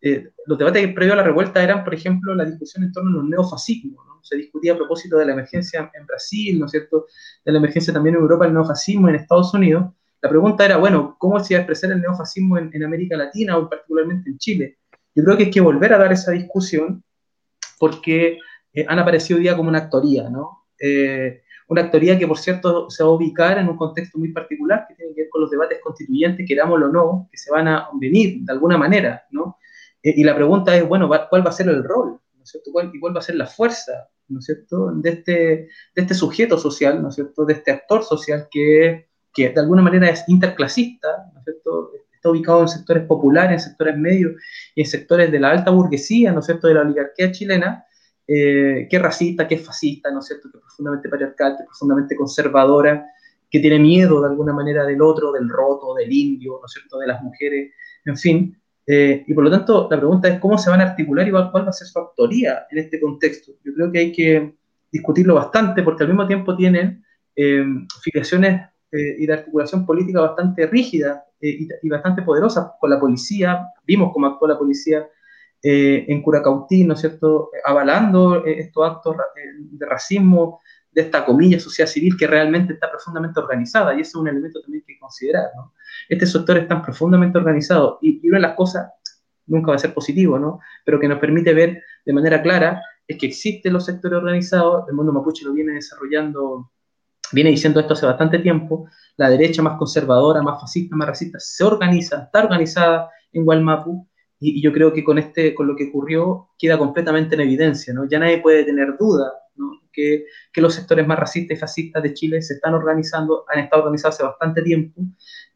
Eh, 0.00 0.31
los 0.46 0.59
debates 0.59 0.92
previos 0.94 1.14
a 1.14 1.16
la 1.16 1.22
revuelta 1.22 1.62
eran, 1.62 1.83
por 1.83 1.94
ejemplo, 1.94 2.35
la 2.35 2.44
discusión 2.44 2.85
en 2.85 2.92
torno 2.92 3.11
a 3.11 3.14
los 3.14 3.24
neofascismos. 3.24 4.07
¿no? 4.07 4.20
Se 4.22 4.37
discutía 4.37 4.74
a 4.74 4.76
propósito 4.76 5.16
de 5.18 5.26
la 5.26 5.33
emergencia 5.33 5.90
en 5.94 6.07
Brasil, 6.07 6.61
¿no 6.61 6.66
es 6.66 6.72
cierto? 6.72 7.07
De 7.44 7.52
la 7.52 7.59
emergencia 7.59 7.92
también 7.92 8.14
en 8.14 8.22
Europa, 8.22 8.46
el 8.46 8.52
neofascismo 8.52 9.09
en 9.09 9.16
Estados 9.16 9.52
Unidos. 9.55 9.92
La 10.22 10.29
pregunta 10.29 10.64
era, 10.64 10.76
bueno, 10.76 11.16
¿cómo 11.18 11.40
se 11.40 11.55
iba 11.55 11.59
a 11.59 11.62
expresar 11.62 11.90
el 11.90 12.00
neofascismo 12.00 12.59
en, 12.59 12.85
América 12.85 13.16
Latina 13.16 13.57
o 13.57 13.68
particularmente 13.68 14.31
en 14.31 14.38
Chile? 14.38 14.79
Yo 15.14 15.24
creo 15.24 15.37
que 15.37 15.44
hay 15.44 15.50
que 15.50 15.61
volver 15.61 15.92
a 15.92 15.98
dar 15.98 16.12
esa 16.12 16.31
discusión 16.31 17.02
porque 17.79 18.38
eh, 18.72 18.87
han 18.88 18.98
aparecido 18.98 19.38
hoy 19.38 19.42
día 19.42 19.57
como 19.57 19.68
una 19.68 19.79
actoría, 19.79 20.31
¿no? 20.31 20.66
Eh, 20.79 21.42
una 21.68 21.83
actoría 21.83 22.18
que, 22.18 22.26
por 22.26 22.38
cierto, 22.38 22.88
se 22.90 23.02
va 23.02 23.11
a 23.11 23.12
ubicar 23.12 23.59
en 23.59 23.68
un 23.68 23.76
contexto 23.76 24.18
muy 24.18 24.33
particular 24.33 24.87
que 24.88 24.94
tiene 24.94 25.14
que 25.14 25.22
ver 25.22 25.31
con 25.31 25.40
los 25.40 25.50
debates 25.50 25.81
constituyentes, 25.83 26.46
querámoslo 26.46 26.87
o 26.87 26.92
no, 26.92 27.29
que 27.31 27.38
se 27.38 27.50
van 27.50 27.68
a 27.68 27.88
venir 28.00 28.38
de 28.42 28.52
alguna 28.52 28.79
manera, 28.79 29.24
¿no? 29.31 29.59
Eh, 30.02 30.14
y 30.16 30.24
la 30.24 30.37
pregunta 30.37 30.76
es, 30.76 30.87
bueno, 30.87 31.09
¿cuál 31.09 31.44
va 31.44 31.50
a 31.50 31.52
ser 31.52 31.68
el 31.68 31.83
rol? 31.83 32.20
¿no 32.38 32.46
cierto? 32.46 32.70
¿Cuál, 32.72 32.90
¿Y 32.94 32.98
va 33.00 33.18
a 33.18 33.22
ser 33.22 33.35
la 33.35 33.46
fuerza, 33.46 34.09
¿no 34.29 34.40
cierto?, 34.40 34.92
de 34.92 35.11
este, 35.11 35.33
de 35.33 35.68
este 36.02 36.14
sujeto 36.14 36.59
social, 36.59 37.02
¿no 37.02 37.09
es 37.09 37.16
cierto?, 37.16 37.44
de 37.44 37.55
este 37.55 37.72
actor 37.72 38.05
social 38.05 38.46
que, 38.50 39.09
que 39.35 39.50
de 39.50 39.61
alguna 39.61 39.83
manera 39.83 40.09
es 40.09 40.24
interclasista, 40.29 41.09
¿no 41.35 41.42
cierto?, 41.42 41.90
está 42.14 42.31
ubicado 42.31 42.62
en 42.62 42.68
sectores 42.68 43.05
populares, 43.05 43.62
en 43.64 43.68
sectores 43.70 43.98
medios 43.98 44.33
y 44.74 44.83
en 44.83 44.87
sectores 44.87 45.33
de 45.33 45.40
la 45.40 45.50
alta 45.50 45.70
burguesía, 45.70 46.33
¿no 46.33 46.40
es 46.40 46.46
cierto?, 46.46 46.68
de 46.68 46.74
la 46.74 46.83
oligarquía 46.83 47.33
chilena, 47.33 47.85
eh, 48.28 48.86
que 48.90 48.96
es 48.96 49.02
racista, 49.02 49.46
que 49.46 49.56
es 49.56 49.64
fascista, 49.64 50.10
¿no 50.10 50.20
es 50.20 50.26
cierto?, 50.26 50.50
que 50.50 50.58
es 50.58 50.62
profundamente 50.62 51.08
patriarcal, 51.08 51.56
que 51.56 51.62
es 51.62 51.68
profundamente 51.68 52.16
conservadora, 52.16 53.06
que 53.50 53.60
tiene 53.60 53.78
miedo 53.78 54.20
de 54.20 54.28
alguna 54.28 54.52
manera 54.52 54.84
del 54.84 55.00
otro, 55.00 55.32
del 55.32 55.48
roto, 55.48 55.94
del 55.94 56.12
indio, 56.12 56.58
¿no 56.60 56.66
es 56.66 56.72
cierto?, 56.72 56.98
de 56.98 57.06
las 57.06 57.22
mujeres, 57.22 57.72
en 58.04 58.16
fin, 58.16 58.56
eh, 58.86 59.24
y 59.26 59.34
por 59.34 59.42
lo 59.42 59.50
tanto, 59.50 59.88
la 59.90 59.96
pregunta 59.96 60.28
es 60.28 60.38
cómo 60.38 60.56
se 60.56 60.70
van 60.70 60.80
a 60.80 60.84
articular 60.84 61.26
y 61.26 61.32
cuál, 61.32 61.50
va 61.52 61.68
a 61.68 61.72
ser 61.72 61.88
su 61.88 61.98
autoría 61.98 62.66
en 62.70 62.78
este 62.78 63.00
contexto. 63.00 63.52
Yo 63.64 63.74
creo 63.74 63.90
que 63.90 63.98
hay 63.98 64.12
que 64.12 64.54
discutirlo 64.92 65.34
bastante 65.34 65.82
porque 65.82 66.04
al 66.04 66.10
mismo 66.10 66.26
tiempo 66.26 66.56
tienen 66.56 67.04
eh, 67.34 67.64
filiaciones 68.00 68.62
eh, 68.92 69.16
y 69.18 69.26
de 69.26 69.32
articulación 69.32 69.84
política 69.84 70.20
bastante 70.20 70.66
rígidas 70.66 71.20
y, 71.40 71.68
y, 71.82 71.88
bastante 71.88 72.22
poderosas 72.22 72.68
con 72.80 72.90
la 72.90 73.00
policía. 73.00 73.66
Vimos 73.84 74.12
cómo 74.12 74.26
actuó 74.26 74.46
la 74.46 74.56
policía 74.56 75.06
en 75.62 76.23
Curacautí, 76.23 76.85
¿no 76.85 76.95
es 76.95 77.01
cierto?, 77.01 77.51
avalando 77.64 78.45
estos 78.45 78.88
actos 78.88 79.16
de 79.57 79.87
racismo 79.87 80.61
de 80.97 81.03
esta 81.03 81.27
comilla 81.27 81.61
sociedad 81.61 81.90
civil 81.90 82.16
que 82.16 82.27
realmente 82.27 82.73
está 82.73 82.90
profundamente 82.90 83.38
organizada 83.38 83.92
y 83.92 84.01
ese 84.01 84.09
es 84.09 84.14
un 84.14 84.29
elemento 84.29 84.62
también 84.62 84.83
que 84.87 84.99
considerar. 84.99 85.51
¿no? 85.55 85.75
Este 86.09 86.25
sector 86.25 86.57
está 86.57 86.81
profundamente 86.81 87.37
organizado 87.37 87.99
y, 88.01 88.19
y, 88.23 88.29
una 88.31 88.38
de 88.38 88.42
las 88.42 88.57
cosas, 88.57 88.88
nunca 89.47 89.73
va 89.73 89.77
a 89.77 89.79
ser 89.79 89.92
positivo, 89.92 90.38
¿no? 90.38 90.59
pero 90.87 90.99
que 90.99 91.07
nos 91.07 91.19
permite 91.19 91.53
ver 91.53 91.83
de 92.05 92.12
manera 92.14 92.40
clara 92.40 92.83
es 93.07 93.19
que 93.19 93.27
existen 93.27 93.75
los 93.75 93.85
sectores 93.85 94.16
organizados, 94.16 94.88
el 94.88 94.95
mundo 94.95 95.12
mapuche 95.12 95.45
lo 95.45 95.53
viene 95.53 95.73
desarrollando, 95.73 96.73
viene 97.31 97.51
diciendo 97.51 97.79
esto 97.79 97.92
hace 97.92 98.07
bastante 98.07 98.38
tiempo, 98.38 98.88
la 99.19 99.29
derecha 99.29 99.61
más 99.61 99.77
conservadora, 99.77 100.40
más 100.40 100.59
fascista, 100.62 100.97
más 100.97 101.09
racista, 101.09 101.38
se 101.38 101.62
organiza, 101.62 102.23
está 102.23 102.42
organizada 102.42 103.11
en 103.33 103.45
Gualmapu, 103.45 104.09
y, 104.40 104.59
y, 104.59 104.62
yo 104.62 104.72
creo 104.72 104.92
que 104.92 105.05
con, 105.05 105.18
este, 105.18 105.55
con 105.55 105.66
lo 105.66 105.77
que 105.77 105.88
ocurrió 105.88 106.51
queda 106.59 106.79
completamente 106.79 107.35
en 107.35 107.42
evidencia, 107.42 107.94
¿no? 107.94 108.09
Ya 108.09 108.18
nadie 108.18 108.38
puede 108.38 108.64
tener 108.64 108.96
duda, 108.99 109.33
¿no? 109.57 109.81
Que, 109.92 110.27
que, 110.53 110.61
los 110.61 110.75
sectores 110.75 111.07
más 111.07 111.18
racistas 111.18 111.57
y 111.57 111.61
fascistas 111.61 112.03
de 112.03 112.14
Chile 112.14 112.42
se 112.42 112.55
están 112.55 112.75
organizando, 112.75 113.44
han 113.49 113.61
estado 113.61 113.83
organizados 113.83 114.16
hace 114.16 114.25
bastante 114.25 114.62
tiempo, 114.62 115.01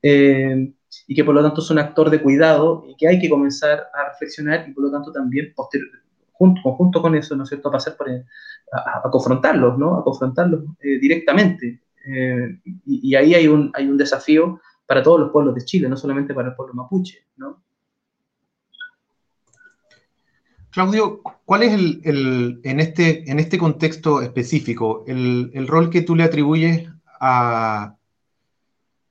eh, 0.03 0.73
y 1.07 1.14
que 1.14 1.25
por 1.25 1.35
lo 1.35 1.43
tanto 1.43 1.61
son 1.61 1.79
un 1.79 1.85
actor 1.85 2.11
de 2.11 2.23
cuidado 2.23 2.85
y 2.88 2.97
que 2.97 3.09
hay 3.09 3.19
que 3.19 3.29
comenzar 3.29 3.87
a 3.93 4.11
reflexionar 4.11 4.69
y 4.69 4.73
por 4.73 4.85
lo 4.85 4.90
tanto 4.90 5.12
también 5.12 5.53
junto, 6.33 6.62
conjunto 6.62 7.03
con 7.03 7.14
eso, 7.14 7.37
¿no 7.37 7.45
es 7.45 7.49
cierto?, 7.49 7.69
a 7.69 7.73
pasar 7.73 7.97
por, 7.97 8.11
a, 8.11 9.01
a, 9.05 9.11
confrontarlos, 9.11 9.79
¿no?, 9.79 9.99
a 9.99 10.05
confrontarlos 10.05 10.64
eh, 10.81 10.99
directamente. 10.99 11.83
Eh, 12.07 12.61
y, 12.64 13.11
y, 13.11 13.14
ahí 13.14 13.35
hay 13.35 13.47
un, 13.47 13.71
hay 13.75 13.87
un 13.87 13.97
desafío 13.97 14.61
para 14.87 15.03
todos 15.03 15.21
los 15.21 15.31
pueblos 15.31 15.55
de 15.55 15.64
Chile, 15.64 15.88
no 15.88 15.97
solamente 15.97 16.35
para 16.35 16.49
el 16.49 16.55
pueblo 16.55 16.75
mapuche, 16.75 17.27
¿no? 17.37 17.62
Claudio, 20.70 21.20
¿cuál 21.44 21.64
es 21.64 21.72
el, 21.72 22.61
en, 22.62 22.78
este, 22.78 23.28
en 23.28 23.40
este 23.40 23.59
contexto 23.59 24.22
específico 24.22 25.04
el, 25.09 25.50
el 25.52 25.66
rol 25.66 25.90
que 25.90 26.02
tú 26.02 26.14
le 26.14 26.22
atribuyes 26.22 26.88
a, 27.20 27.96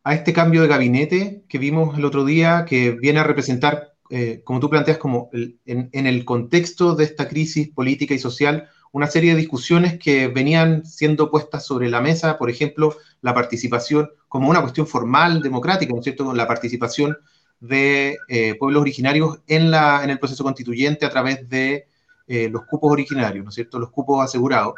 a, 0.03 0.13
este 0.13 0.31
cambio 0.31 0.61
de 0.61 0.69
gabinete 0.69 1.43
que 1.49 1.57
vimos 1.57 1.97
el 1.97 2.05
otro 2.05 2.23
día, 2.23 2.63
que 2.65 2.91
viene 2.91 3.19
a 3.19 3.25
representar, 3.25 3.93
eh, 4.09 4.41
como 4.45 4.61
tú 4.61 4.69
planteas, 4.69 4.99
como 4.99 5.29
en, 5.33 5.89
en, 5.91 6.07
el 6.07 6.23
contexto 6.23 6.95
de 6.95 7.03
esta 7.03 7.27
crisis 7.27 7.67
política 7.69 8.13
y 8.13 8.19
social, 8.19 8.69
una 8.93 9.07
serie 9.07 9.31
de 9.31 9.39
discusiones 9.39 9.99
que 9.99 10.29
venían 10.29 10.85
siendo 10.85 11.29
puestas 11.29 11.65
sobre 11.65 11.89
la 11.89 11.99
mesa, 11.99 12.37
por 12.37 12.49
ejemplo, 12.49 12.95
la 13.21 13.33
participación 13.33 14.09
como 14.29 14.49
una 14.49 14.61
cuestión 14.61 14.87
formal, 14.87 15.41
democrática, 15.41 15.91
¿no 15.91 15.99
es 15.99 16.05
cierto?, 16.05 16.25
con 16.25 16.37
la 16.37 16.47
participación 16.47 17.17
de 17.59 18.17
eh, 18.27 18.55
pueblos 18.55 18.81
originarios 18.81 19.39
en, 19.47 19.71
la, 19.71 20.03
en 20.03 20.09
el 20.09 20.19
proceso 20.19 20.43
constituyente 20.43 21.05
a 21.05 21.09
través 21.09 21.47
de 21.49 21.87
eh, 22.27 22.49
los 22.49 22.65
cupos 22.65 22.91
originarios, 22.91 23.43
¿no 23.43 23.49
es 23.49 23.55
cierto?, 23.55 23.79
los 23.79 23.91
cupos 23.91 24.23
asegurados. 24.23 24.75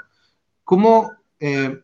¿Cómo, 0.63 1.11
eh, 1.39 1.79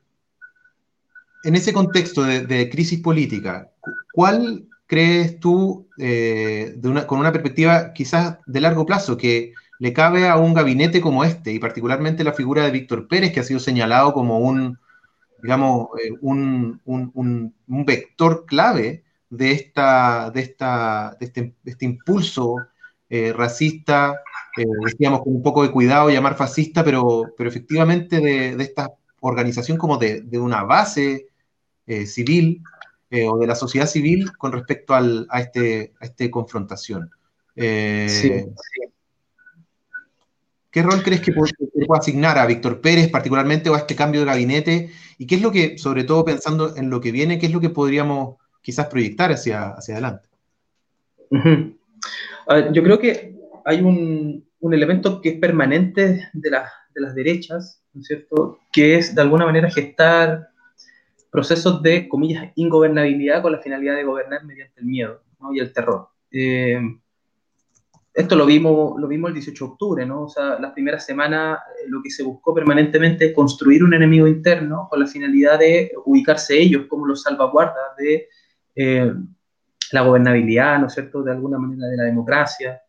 en 1.44 1.56
ese 1.56 1.74
contexto 1.74 2.24
de, 2.24 2.70
crisis 2.70 3.00
política, 3.00 3.72
cuál 4.14 4.68
crees 4.88 5.40
tú, 5.40 5.88
de 5.98 6.80
una, 6.84 7.06
con 7.06 7.20
una 7.20 7.32
perspectiva 7.32 7.94
quizás 7.94 8.38
de 8.46 8.62
largo 8.62 8.86
plazo, 8.86 9.18
que 9.18 9.54
le 9.80 9.94
cabe 9.94 10.28
a 10.28 10.38
un 10.38 10.54
gabinete 10.54 11.02
como 11.02 11.24
este, 11.24 11.52
y 11.54 11.60
particularmente 11.60 12.24
la 12.24 12.34
figura 12.34 12.64
de 12.64 12.72
Víctor 12.72 13.08
Pérez, 13.08 13.32
que 13.32 13.42
ha 13.42 13.44
sido 13.44 13.60
señalado 13.60 14.14
como 14.14 14.40
un, 14.40 14.80
digamos, 15.42 15.90
un, 16.22 16.82
un, 16.86 17.54
un 17.68 17.86
vector 17.86 18.46
clave 18.46 19.04
de, 19.30 19.52
esta, 19.52 20.32
de, 20.32 20.42
esta, 20.42 21.16
de, 21.20 21.26
este, 21.26 21.42
de 21.64 21.72
este 21.72 21.86
impulso 21.86 22.56
eh, 23.10 23.34
racista, 23.34 24.22
eh, 24.58 24.66
decíamos 24.86 25.22
con 25.22 25.36
un 25.36 25.44
poco 25.44 25.64
de 25.64 25.72
cuidado 25.72 26.10
llamar 26.10 26.36
fascista, 26.36 26.84
pero, 26.84 27.34
pero 27.38 27.50
efectivamente 27.50 28.20
de, 28.20 28.56
de 28.56 28.64
esta 28.64 28.92
organización 29.22 29.78
como 29.78 29.98
de, 29.98 30.22
de 30.22 30.40
una 30.40 30.64
base 30.64 31.28
eh, 31.86 32.06
civil 32.06 32.62
o 33.10 33.38
de 33.38 33.48
la 33.48 33.56
sociedad 33.56 33.88
civil 33.88 34.36
con 34.38 34.52
respecto 34.52 34.94
al, 34.94 35.28
a, 35.30 35.40
este, 35.40 35.94
a 36.02 36.06
este 36.06 36.30
confrontación. 36.30 37.10
Sí. 37.56 38.46
¿Qué 40.70 40.84
rol 40.84 41.02
crees 41.02 41.22
que 41.22 41.32
puede, 41.32 41.54
que 41.54 41.86
puede, 41.86 42.00
asignar 42.00 42.38
a 42.38 42.46
Víctor 42.46 42.82
Pérez 42.82 43.10
particularmente 43.10 43.70
o 43.70 43.76
a 43.76 43.80
este 43.80 43.96
cambio 43.96 44.20
de 44.20 44.28
gabinete? 44.28 44.92
¿Y 45.18 45.26
qué 45.26 45.36
es 45.36 45.42
lo 45.42 45.52
que, 45.52 45.78
sobre 45.78 46.04
todo 46.04 46.26
pensando 46.26 46.76
en 46.76 46.90
lo 46.90 47.00
que 47.00 47.14
viene, 47.14 47.40
qué 47.40 47.46
es 47.46 47.54
lo 47.54 47.62
que 47.62 47.70
podríamos 47.70 48.36
quizás 48.68 48.88
proyectar 48.88 49.32
hacia, 49.32 49.70
hacia 49.70 49.94
adelante. 49.94 50.28
Yo 51.32 52.84
creo 52.84 53.00
que 53.00 53.34
hay 53.64 53.80
un, 53.80 54.46
un, 54.60 54.74
elemento 54.74 55.22
que 55.22 55.30
es 55.30 55.40
permanente 55.40 56.28
de, 56.34 56.50
la, 56.50 56.70
de 56.94 57.00
las 57.00 57.16
derechas, 57.16 57.82
¿no 57.94 58.02
es 58.02 58.08
cierto?, 58.08 58.60
que 58.74 58.98
es 58.98 59.16
de 59.16 59.22
alguna 59.22 59.46
manera 59.46 59.72
gestar 59.72 60.50
procesos 61.32 61.82
de, 61.82 62.10
comillas, 62.10 62.52
ingobernabilidad 62.56 63.42
con 63.42 63.54
la 63.54 63.60
finalidad 63.60 63.96
de 63.96 64.04
gobernar 64.04 64.44
mediante 64.44 64.82
el 64.82 64.86
miedo 64.86 65.22
y 65.54 65.60
el 65.60 65.72
terror. 65.72 66.10
Eh, 66.30 66.82
esto 68.14 68.36
lo 68.36 68.46
vimos, 68.46 69.00
lo 69.00 69.08
vimos 69.08 69.30
el 69.30 69.36
18 69.36 69.64
de 69.64 69.72
octubre, 69.72 70.06
¿no? 70.06 70.24
O 70.24 70.28
sea, 70.28 70.60
las 70.60 70.74
primeras 70.74 71.06
semanas 71.06 71.60
eh, 71.60 71.86
lo 71.88 72.02
que 72.04 72.10
se 72.10 72.24
buscó 72.24 72.54
permanentemente 72.54 73.28
es 73.28 73.34
construir 73.34 73.82
un 73.82 73.94
enemigo 73.94 74.28
interno 74.28 74.88
con 74.90 75.00
la 75.00 75.08
finalidad 75.08 75.58
de 75.58 75.94
ubicarse 76.04 76.60
ellos 76.60 76.88
como 76.90 77.06
los 77.06 77.22
salvaguardas 77.22 77.96
de 77.98 78.28
eh, 78.78 79.12
la 79.92 80.02
gobernabilidad, 80.02 80.80
¿no 80.80 80.88
es 80.88 80.94
cierto?, 80.94 81.24
de 81.24 81.32
alguna 81.32 81.58
manera 81.58 81.88
de 81.88 81.98
la 81.98 82.04
democracia, 82.04 82.80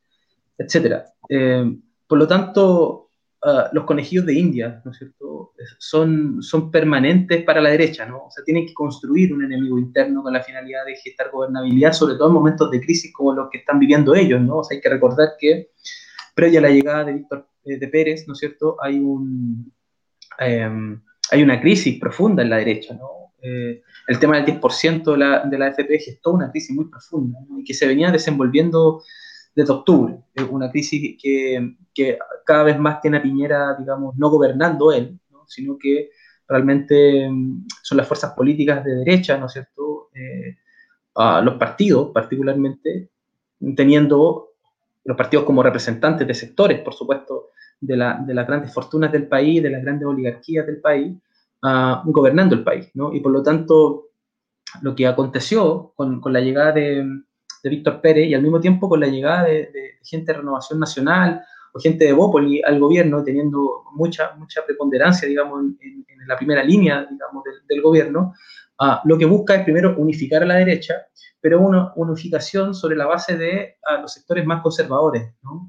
etcétera. 0.57 1.07
Eh, 1.29 1.65
por 2.07 2.19
lo 2.19 2.27
tanto, 2.27 3.11
uh, 3.43 3.73
los 3.73 3.85
conejillos 3.85 4.27
de 4.27 4.35
India, 4.35 4.83
¿no 4.85 4.91
es 4.91 4.99
cierto?, 4.99 5.53
son, 5.79 6.43
son 6.43 6.71
permanentes 6.71 7.43
para 7.45 7.61
la 7.61 7.71
derecha, 7.71 8.05
¿no? 8.05 8.27
O 8.27 8.31
sea, 8.31 8.45
tienen 8.45 8.67
que 8.67 8.75
construir 8.75 9.33
un 9.33 9.45
enemigo 9.45 9.79
interno 9.79 10.23
con 10.23 10.33
la 10.33 10.43
finalidad 10.43 10.85
de 10.85 10.97
gestar 10.97 11.31
gobernabilidad, 11.31 11.93
sobre 11.93 12.17
todo 12.17 12.29
en 12.29 12.35
momentos 12.35 12.71
de 12.71 12.81
crisis 12.81 13.13
como 13.13 13.33
los 13.33 13.49
que 13.51 13.59
están 13.59 13.79
viviendo 13.79 14.15
ellos, 14.15 14.41
¿no? 14.41 14.59
O 14.59 14.65
sea, 14.65 14.77
hay 14.77 14.83
que 14.83 14.91
recordar 14.91 15.31
que 15.39 15.71
previa 16.35 16.61
a 16.61 16.63
la 16.63 16.71
llegada 16.71 17.05
de 17.05 17.15
Víctor 17.15 17.49
eh, 17.65 17.79
de 17.79 17.89
Pérez, 17.89 18.27
¿no 18.27 18.35
es 18.35 18.39
cierto?, 18.39 18.77
hay 18.83 18.99
un, 18.99 19.73
em, 20.39 21.01
hay 21.31 21.43
una 21.43 21.61
crisis 21.61 21.99
profunda 21.99 22.43
en 22.43 22.51
la 22.51 22.57
derecha, 22.59 22.95
¿no? 22.95 23.18
Eh, 23.41 23.83
el 24.09 24.19
tema 24.19 24.37
del 24.41 24.61
10% 24.61 25.13
de 25.13 25.17
la, 25.17 25.45
de 25.45 25.59
la 25.59 25.67
AFP 25.67 25.99
gestó 25.99 26.33
una 26.33 26.51
crisis 26.51 26.75
muy 26.75 26.87
profunda 26.87 27.39
y 27.57 27.65
que 27.65 27.75
se 27.75 27.87
venía 27.87 28.11
desenvolviendo 28.11 29.03
desde 29.55 29.73
octubre. 29.73 30.19
Una 30.51 30.71
crisis 30.71 31.17
que, 31.21 31.77
que, 31.95 32.19
cada 32.45 32.65
vez 32.65 32.79
más 32.79 33.01
tiene 33.01 33.19
a 33.19 33.23
Piñera, 33.23 33.75
digamos, 33.79 34.17
no 34.17 34.31
gobernando 34.31 34.93
él, 34.93 35.19
sino 35.47 35.77
que 35.79 36.11
realmente 36.47 37.25
em, 37.25 37.65
son 37.83 37.99
las 37.99 38.07
fuerzas 38.07 38.33
políticas 38.33 38.85
de 38.85 38.95
derecha, 38.97 39.37
¿no 39.37 39.47
es 39.47 39.53
cierto? 39.53 40.11
Eh, 40.15 40.57
los 41.43 41.55
partidos, 41.55 42.11
particularmente, 42.15 43.11
teniendo 43.75 44.51
los 45.05 45.17
partidos 45.17 45.45
como 45.45 45.63
representantes 45.63 46.27
de 46.27 46.35
sectores, 46.35 46.81
por 46.81 46.95
supuesto, 46.95 47.51
de, 47.81 47.97
la, 47.97 48.23
de 48.25 48.35
las 48.35 48.47
grandes 48.47 48.73
fortunas 48.73 49.11
del 49.11 49.27
país, 49.27 49.63
de 49.63 49.71
las 49.71 49.83
grandes 49.83 50.07
oligarquías 50.07 50.67
del 50.67 50.81
país, 50.81 51.17
gobernando 51.61 52.55
el 52.55 52.65
país, 52.65 52.91
¿no? 52.95 53.13
Y 53.13 53.21
por 53.21 53.33
lo 53.33 53.43
tanto, 53.43 54.09
lo 54.83 54.95
que 54.95 55.07
aconteció 55.07 55.93
con, 55.97 56.21
la 56.27 56.41
llegada 56.41 56.73
de, 56.73 57.05
de, 57.63 57.71
Víctor 57.71 58.01
Pérez 58.01 58.29
y 58.29 58.35
al 58.35 58.43
mismo 58.43 58.61
tiempo 58.61 58.89
con 58.89 59.01
la 59.01 59.07
llegada 59.07 59.45
de, 59.45 59.71
gente 60.03 60.33
de 60.33 60.39
Renovación 60.39 60.79
Nacional 60.79 61.43
o 61.73 61.81
gente 61.81 62.05
de 62.05 62.13
Bópoli 62.13 62.63
al 62.63 62.79
gobierno, 62.79 63.23
teniendo 63.23 63.85
mucha, 63.93 64.35
mucha 64.37 64.65
preponderancia, 64.65 65.29
digamos, 65.29 65.61
en, 65.81 66.05
la 66.27 66.37
primera 66.37 66.63
línea, 66.63 67.07
digamos, 67.11 67.43
del 67.67 67.81
gobierno, 67.81 68.35
uh, 68.81 69.09
lo 69.09 69.19
que 69.19 69.25
busca 69.25 69.55
es 69.55 69.65
primero 69.65 69.97
unificar 69.97 70.43
a 70.43 70.47
la 70.47 70.57
derecha 70.57 70.95
pero 71.41 71.61
una 71.61 71.93
unificación 71.97 72.75
sobre 72.75 72.97
la 72.97 73.07
base 73.07 73.37
de 73.37 73.77
los 74.03 74.13
sectores 74.13 74.45
más 74.45 74.63
conservadores. 74.63 75.23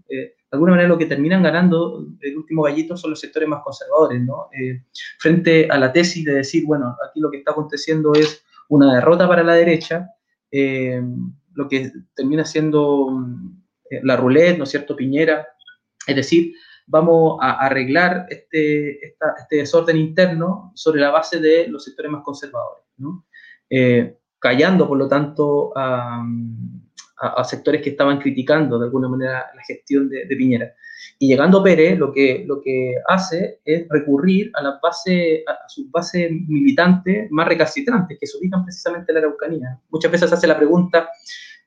Eh, 0.10 0.16
de 0.16 0.36
alguna 0.52 0.72
manera 0.72 0.90
lo 0.90 0.98
que 0.98 1.06
terminan 1.06 1.44
ganando 1.44 2.08
el 2.22 2.38
último 2.38 2.64
gallito 2.64 2.98
son 2.98 3.12
los 3.12 3.20
sectores 3.20 3.48
más 3.48 3.62
conservadores. 3.64 4.22
Eh, 4.60 4.84
frente 5.20 5.68
a 5.70 5.78
la 5.78 5.94
tesis 5.94 6.26
de 6.26 6.34
decir, 6.34 6.66
bueno, 6.66 6.98
aquí 7.08 7.20
lo 7.20 7.30
que 7.30 7.38
está 7.38 7.52
aconteciendo 7.52 8.14
es 8.14 8.44
una 8.70 8.96
derrota 8.96 9.28
para 9.28 9.44
la 9.44 9.54
derecha, 9.54 10.10
eh, 10.52 11.02
lo 11.54 11.68
que 11.68 11.92
termina 12.16 12.46
siendo 12.46 13.10
la 14.04 14.16
roulette, 14.16 14.58
¿no 14.58 14.64
es 14.64 14.70
cierto?, 14.70 14.96
Piñera, 14.96 15.48
es 16.06 16.16
decir, 16.16 16.54
vamos 16.86 17.38
a 17.42 17.66
arreglar 17.66 18.28
este, 18.30 19.08
este 19.08 19.56
desorden 19.56 19.98
interno 19.98 20.72
sobre 20.76 21.02
la 21.02 21.12
base 21.12 21.40
de 21.40 21.68
los 21.68 21.84
sectores 21.84 22.12
más 22.12 22.24
conservadores, 22.24 22.84
¿no? 23.00 23.26
callando, 24.40 24.88
por 24.88 24.98
lo 24.98 25.08
tanto, 25.08 25.74
a, 25.76 26.24
sectores 27.44 27.82
que 27.82 27.90
estaban 27.90 28.18
criticando 28.18 28.80
de 28.80 28.86
alguna 28.86 29.10
manera 29.10 29.52
la 29.54 29.62
gestión 29.64 30.10
de, 30.10 30.26
Piñera. 30.38 30.74
Y 31.18 31.28
llegando 31.28 31.62
Pérez, 31.62 32.00
lo 32.00 32.14
que, 32.14 32.46
lo 32.48 32.62
que 32.62 32.96
hace 33.08 33.60
es 33.66 33.86
recurrir 33.90 34.52
a, 34.54 34.64
la 34.64 34.80
base, 34.82 35.44
a 35.46 35.68
sus 35.68 35.92
bases 35.92 36.32
militantes 36.48 37.30
más 37.30 37.48
recalcitrantes, 37.48 38.18
que 38.18 38.26
se 38.26 38.38
ubican 38.38 38.64
precisamente 38.64 39.12
en 39.12 39.16
la 39.16 39.20
Araucanía. 39.20 39.80
Muchas 39.90 40.12
veces 40.12 40.32
hace 40.32 40.48
la 40.48 40.58
pregunta 40.58 41.10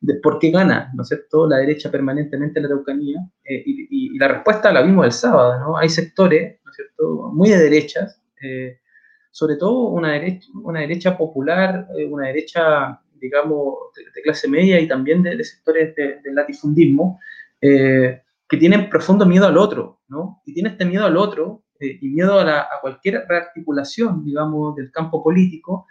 de 0.01 0.15
por 0.15 0.39
qué 0.39 0.51
gana, 0.51 0.91
¿no 0.95 1.03
es 1.03 1.09
cierto?, 1.09 1.47
la 1.47 1.59
derecha 1.59 1.91
permanentemente 1.91 2.59
en 2.59 2.63
la 2.63 2.73
Araucanía, 2.73 3.21
eh, 3.45 3.63
y, 3.65 4.19
la 4.19 4.29
respuesta 4.29 4.73
la 4.73 4.83
vimos 4.83 5.05
el 5.05 5.13
sábado, 5.13 5.59
¿no? 5.59 5.77
Hay 5.77 5.89
sectores, 5.89 6.61
¿no 6.65 6.71
es 6.71 6.77
cierto?, 6.77 7.31
muy 7.33 7.51
de 7.51 7.59
derechas, 7.59 8.23
eh, 8.43 8.79
sobre 9.33 9.57
todo 9.57 9.89
una 9.89 10.13
derecha, 10.13 11.17
popular, 11.17 11.89
eh, 11.97 12.05
una 12.05 12.27
derecha, 12.29 13.01
digamos, 13.15 13.75
de, 14.15 14.23
clase 14.23 14.47
media 14.47 14.79
y 14.79 14.87
también 14.87 15.23
de, 15.23 15.43
sectores 15.43 15.97
del 15.97 16.35
latifundismo, 16.35 17.19
eh, 17.61 18.23
que 18.47 18.57
tienen 18.59 18.91
profundo 18.91 19.25
miedo 19.25 19.47
al 19.47 19.57
otro, 19.57 20.03
¿no? 20.09 20.43
Y 20.45 20.53
tiene 20.53 20.69
este 20.69 20.85
miedo 20.85 21.07
al 21.07 21.17
otro 21.17 21.65
eh, 21.81 21.99
y 22.03 22.09
miedo 22.11 22.39
a, 22.39 22.69
cualquier 22.83 23.25
rearticulación, 23.27 24.23
digamos, 24.23 24.77
del 24.77 24.93
campo 24.93 25.25
político, 25.25 25.87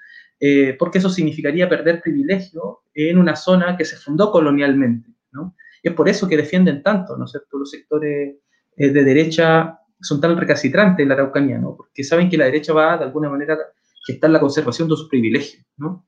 porque 0.80 0.98
eso 0.98 1.10
significaría 1.10 1.70
perder 1.70 2.02
privilegio 2.02 2.82
en 2.96 3.20
una 3.20 3.36
zona 3.36 3.78
que 3.78 3.86
se 3.86 3.96
fundó 3.96 4.32
colonialmente, 4.32 5.08
¿no? 5.32 5.56
Y 5.84 5.90
es 5.90 5.94
por 5.94 6.10
eso 6.10 6.28
que 6.28 6.36
defienden 6.36 6.82
tanto, 6.82 7.16
¿no 7.16 7.26
es 7.26 7.32
cierto?, 7.32 7.60
los 7.60 7.70
sectores 7.70 8.38
de 8.76 9.04
derecha 9.04 9.81
son 10.02 10.20
tan 10.20 10.38
recalcitrantes 10.38 11.04
en 11.04 11.10
la 11.10 11.16
Araucanía, 11.16 11.58
¿no? 11.58 11.76
Porque 11.76 12.04
saben 12.04 12.30
que 12.30 12.38
la 12.38 12.46
derecha 12.46 12.74
va, 12.74 12.98
de 12.98 13.06
alguna 13.06 13.30
manera, 13.30 13.54
a 13.54 13.58
gestar 14.06 14.30
la 14.30 14.40
conservación 14.40 14.88
de 14.88 14.96
sus 14.96 15.10
privilegios, 15.10 15.66
¿no? 15.78 16.08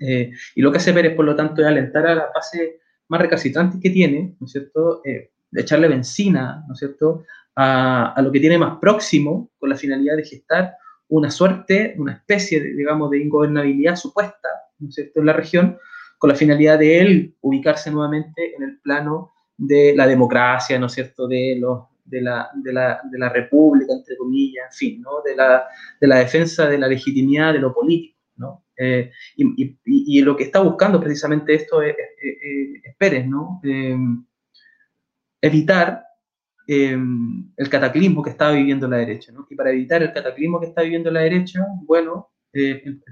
Eh, 0.00 0.32
y 0.54 0.62
lo 0.62 0.70
que 0.70 0.78
hace 0.78 0.92
Pérez, 0.92 1.14
por 1.14 1.24
lo 1.24 1.34
tanto, 1.34 1.62
es 1.62 1.68
alentar 1.68 2.06
a 2.06 2.14
la 2.14 2.30
base 2.34 2.80
más 3.08 3.20
recalcitrante 3.20 3.78
que 3.80 3.90
tiene, 3.90 4.36
¿no 4.38 4.46
es 4.46 4.52
cierto?, 4.52 5.00
eh, 5.04 5.32
de 5.50 5.62
echarle 5.62 5.88
benzina, 5.88 6.64
¿no 6.66 6.74
es 6.74 6.78
cierto?, 6.78 7.24
a, 7.56 8.12
a, 8.12 8.22
lo 8.22 8.30
que 8.30 8.40
tiene 8.40 8.56
más 8.56 8.78
próximo, 8.80 9.50
con 9.58 9.68
la 9.68 9.76
finalidad 9.76 10.16
de 10.16 10.24
gestar 10.24 10.74
una 11.08 11.30
suerte, 11.30 11.94
una 11.98 12.12
especie, 12.12 12.60
de, 12.60 12.74
digamos, 12.74 13.10
de 13.10 13.18
ingobernabilidad 13.18 13.96
supuesta, 13.96 14.48
¿no 14.78 14.88
es 14.88 14.94
cierto?, 14.94 15.20
en 15.20 15.26
la 15.26 15.32
región, 15.32 15.78
con 16.18 16.30
la 16.30 16.36
finalidad 16.36 16.78
de 16.78 17.00
él 17.00 17.34
ubicarse 17.40 17.90
nuevamente 17.90 18.54
en 18.54 18.62
el 18.62 18.80
plano 18.80 19.32
de 19.56 19.94
la 19.96 20.06
democracia, 20.06 20.78
¿no 20.78 20.86
es 20.86 20.92
cierto?, 20.92 21.26
de 21.26 21.56
los 21.58 21.84
de 22.10 22.20
la, 22.20 22.50
de, 22.54 22.72
la, 22.72 23.00
de 23.10 23.18
la, 23.18 23.28
república, 23.28 23.92
entre 23.92 24.16
comillas, 24.16 24.66
en 24.66 24.76
fin, 24.76 25.00
¿no? 25.02 25.22
de, 25.24 25.36
la, 25.36 25.66
de 26.00 26.06
la 26.06 26.18
defensa 26.18 26.68
de 26.68 26.78
la 26.78 26.88
legitimidad 26.88 27.52
de 27.52 27.60
lo 27.60 27.72
político. 27.72 28.18
¿no? 28.36 28.64
Eh, 28.76 29.10
y, 29.36 29.78
y, 29.84 30.22
lo 30.22 30.36
que 30.36 30.44
está 30.44 30.60
buscando 30.60 30.98
precisamente 31.00 31.54
esto 31.54 31.82
es, 31.82 31.94
es, 32.22 32.96
Pérez, 32.96 33.26
¿no? 33.26 33.60
Eh, 33.62 33.96
evitar 35.42 36.04
eh, 36.66 36.96
el 37.56 37.68
cataclismo 37.68 38.22
que 38.22 38.30
estaba 38.30 38.52
viviendo 38.52 38.88
la 38.88 38.98
derecha. 38.98 39.32
¿no? 39.32 39.46
Y 39.50 39.54
para 39.54 39.70
evitar 39.70 40.02
el 40.02 40.12
cataclismo 40.12 40.60
que 40.60 40.66
está 40.66 40.82
viviendo 40.82 41.10
la 41.10 41.20
derecha, 41.20 41.66
bueno, 41.82 42.30
el, 42.52 43.02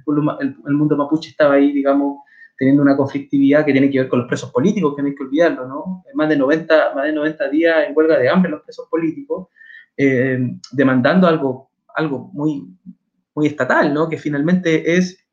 el, 0.67 0.75
mundo 0.75 0.97
mapuche 0.97 1.31
estaba 1.31 1.55
ahí, 1.55 1.73
digamos, 1.73 2.23
teniendo 2.59 2.83
una 2.83 2.97
conflictividad 2.97 3.65
que 3.65 3.73
tiene 3.73 3.89
que 3.89 4.01
ver 4.01 4.09
con 4.09 4.19
los 4.19 4.29
presos 4.29 4.51
políticos, 4.51 4.95
que 4.97 5.03
no 5.03 5.09
hay 5.09 5.15
que 5.15 5.23
olvidarlo, 5.23 5.67
¿no? 5.69 6.03
Más 6.15 6.29
de 6.29 6.37
90, 6.37 6.95
más 6.95 7.05
de 7.05 7.13
90 7.13 7.49
días 7.51 7.89
en 7.89 7.97
huelga 7.97 8.19
de 8.19 8.29
hambre 8.29 8.51
los 8.51 8.63
presos 8.63 8.89
políticos, 8.91 9.49
eh, 9.97 10.39
demandando 10.73 11.29
algo, 11.29 11.71
algo 11.95 12.31
muy, 12.33 12.67
muy 13.35 13.47
estatal, 13.47 13.95
¿no? 13.95 14.09
Que 14.09 14.19
finalmente 14.19 14.97
es 14.97 15.25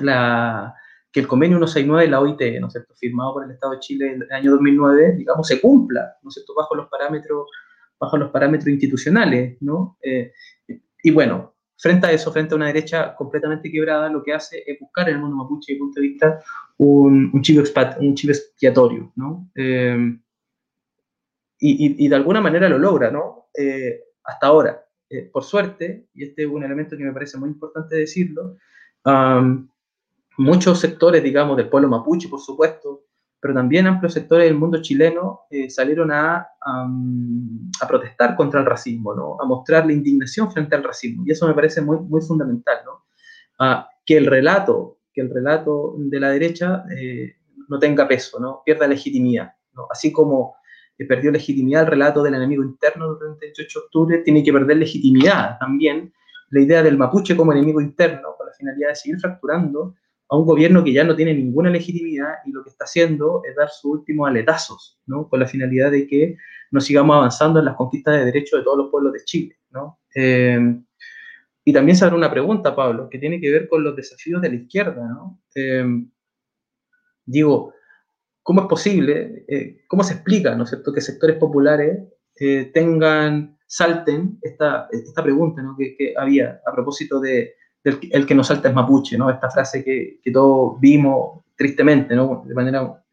la, 0.00 0.74
que 1.12 1.20
el 1.20 1.28
convenio 1.28 1.58
169 1.58 2.04
de 2.04 2.10
la 2.10 2.20
OIT, 2.20 2.60
¿no 2.60 2.66
es 2.66 2.72
cierto?, 2.72 2.94
firmado 2.96 3.34
por 3.34 3.44
el 3.44 3.50
Estado 3.50 3.74
de 3.74 3.80
Chile 3.80 4.12
en 4.14 4.22
el 4.22 4.32
año 4.32 4.52
2009, 4.52 5.16
digamos, 5.18 5.46
se 5.46 5.60
cumpla, 5.60 6.16
¿no 6.22 6.28
es 6.28 6.34
cierto?, 6.34 6.54
bajo 6.56 6.74
los 6.74 6.88
parámetros, 6.88 7.46
bajo 8.00 8.16
los 8.16 8.30
parámetros 8.30 8.68
institucionales, 8.68 9.56
¿no? 9.60 9.96
Eh, 10.02 10.32
y 11.02 11.10
bueno, 11.10 11.53
frente 11.84 12.06
a 12.06 12.12
eso, 12.12 12.32
frente 12.32 12.54
a 12.54 12.56
una 12.56 12.68
derecha 12.68 13.14
completamente 13.14 13.70
quebrada, 13.70 14.08
lo 14.08 14.22
que 14.22 14.32
hace 14.32 14.64
es 14.66 14.80
buscar 14.80 15.06
en 15.06 15.16
el 15.16 15.20
mundo 15.20 15.36
mapuche, 15.36 15.70
desde 15.70 15.74
el 15.74 15.78
punto 15.80 16.00
de 16.00 16.08
vista, 16.08 16.42
un, 16.78 17.30
un, 17.30 17.42
chivo, 17.42 17.62
un 17.98 18.14
chivo 18.14 18.32
expiatorio, 18.32 19.12
¿no? 19.16 19.50
Eh, 19.54 20.18
y, 21.58 22.04
y, 22.06 22.08
de 22.08 22.16
alguna 22.16 22.40
manera 22.40 22.70
lo 22.70 22.78
logra, 22.78 23.10
¿no? 23.10 23.48
Eh, 23.52 24.00
hasta 24.24 24.46
ahora, 24.46 24.82
eh, 25.10 25.28
por 25.30 25.44
suerte, 25.44 26.08
y 26.14 26.24
este 26.24 26.44
es 26.44 26.48
un 26.48 26.64
elemento 26.64 26.96
que 26.96 27.04
me 27.04 27.12
parece 27.12 27.36
muy 27.36 27.50
importante 27.50 27.96
decirlo, 27.96 28.56
um, 29.04 29.68
muchos 30.38 30.80
sectores, 30.80 31.22
digamos, 31.22 31.58
del 31.58 31.68
pueblo 31.68 31.88
mapuche, 31.90 32.30
por 32.30 32.40
supuesto, 32.40 33.03
pero 33.44 33.52
también 33.52 33.86
amplios 33.86 34.14
sectores 34.14 34.46
del 34.46 34.56
mundo 34.56 34.80
chileno 34.80 35.42
eh, 35.50 35.68
salieron 35.68 36.10
a, 36.10 36.48
a, 36.62 37.86
protestar 37.86 38.36
contra 38.36 38.60
el 38.60 38.64
racismo, 38.64 39.14
¿no? 39.14 39.36
a 39.38 39.44
mostrar 39.44 39.84
la 39.84 39.92
indignación 39.92 40.50
frente 40.50 40.74
al 40.74 40.82
racismo. 40.82 41.24
Y 41.26 41.32
eso 41.32 41.46
me 41.46 41.52
parece 41.52 41.82
muy, 41.82 41.98
muy 41.98 42.22
fundamental, 42.22 42.78
¿no? 42.86 43.04
Ah, 43.58 43.86
que 44.06 44.16
el 44.16 44.24
relato, 44.24 45.00
que 45.12 45.20
el 45.20 45.28
relato 45.28 45.94
de 45.98 46.20
la 46.20 46.30
derecha 46.30 46.86
eh, 46.96 47.34
no 47.68 47.78
tenga 47.78 48.08
peso, 48.08 48.40
¿no? 48.40 48.62
pierda 48.64 48.86
legitimidad. 48.86 49.52
¿no? 49.74 49.88
Así 49.90 50.10
como 50.10 50.56
eh, 50.96 51.04
perdió 51.04 51.30
legitimidad 51.30 51.82
el 51.82 51.88
relato 51.88 52.22
del 52.22 52.36
enemigo 52.36 52.64
interno 52.64 53.14
del 53.16 53.34
28 53.38 53.78
de 53.78 53.84
octubre, 53.84 54.18
tiene 54.24 54.42
que 54.42 54.54
perder 54.54 54.78
legitimidad 54.78 55.58
también 55.58 56.14
la 56.48 56.60
idea 56.62 56.82
del 56.82 56.96
mapuche 56.96 57.36
como 57.36 57.52
enemigo 57.52 57.82
interno, 57.82 58.36
con 58.38 58.46
la 58.46 58.54
finalidad 58.54 58.88
de 58.88 58.94
seguir 58.94 59.20
fracturando 59.20 59.96
a 60.28 60.36
un 60.36 60.46
gobierno 60.46 60.82
que 60.82 60.92
ya 60.92 61.04
no 61.04 61.14
tiene 61.14 61.34
ninguna 61.34 61.70
legitimidad 61.70 62.34
y 62.44 62.52
lo 62.52 62.62
que 62.62 62.70
está 62.70 62.84
haciendo 62.84 63.42
es 63.48 63.54
dar 63.56 63.68
sus 63.68 63.84
últimos 63.84 64.28
aletazos, 64.28 64.98
¿no? 65.06 65.28
Con 65.28 65.40
la 65.40 65.46
finalidad 65.46 65.90
de 65.90 66.06
que 66.06 66.36
nos 66.70 66.84
sigamos 66.84 67.16
avanzando 67.16 67.58
en 67.58 67.66
las 67.66 67.76
conquistas 67.76 68.16
de 68.16 68.24
derechos 68.24 68.60
de 68.60 68.64
todos 68.64 68.78
los 68.78 68.90
pueblos 68.90 69.12
de 69.12 69.24
Chile, 69.24 69.58
¿no? 69.70 70.00
Eh, 70.14 70.58
y 71.64 71.72
también 71.72 71.96
se 71.96 72.04
abre 72.04 72.16
una 72.16 72.30
pregunta, 72.30 72.74
Pablo, 72.74 73.08
que 73.08 73.18
tiene 73.18 73.40
que 73.40 73.50
ver 73.50 73.68
con 73.68 73.84
los 73.84 73.96
desafíos 73.96 74.40
de 74.42 74.48
la 74.48 74.54
izquierda, 74.56 75.06
¿no? 75.06 75.40
Eh, 75.54 75.84
digo, 77.26 77.74
¿cómo 78.42 78.62
es 78.62 78.66
posible, 78.66 79.44
eh, 79.48 79.84
cómo 79.88 80.02
se 80.04 80.14
explica, 80.14 80.54
¿no 80.54 80.64
es 80.64 80.70
cierto?, 80.70 80.92
que 80.92 81.00
sectores 81.00 81.36
populares 81.36 82.08
tengan, 82.72 83.56
salten 83.64 84.38
esta, 84.42 84.88
esta 84.90 85.22
pregunta, 85.22 85.62
¿no? 85.62 85.76
que 85.78 86.14
había 86.16 86.60
a 86.66 86.72
propósito 86.72 87.20
de 87.20 87.54
el, 87.84 88.26
que 88.26 88.34
nos 88.34 88.46
salta 88.46 88.68
es 88.68 88.74
mapuche, 88.74 89.18
¿no? 89.18 89.30
Esta 89.30 89.50
frase 89.50 89.84
que, 89.84 90.20
que 90.22 90.30
todos 90.30 90.80
vimos 90.80 91.44
tristemente, 91.56 92.16
¿no? 92.16 92.42
De 92.46 92.54
manera, 92.54 93.04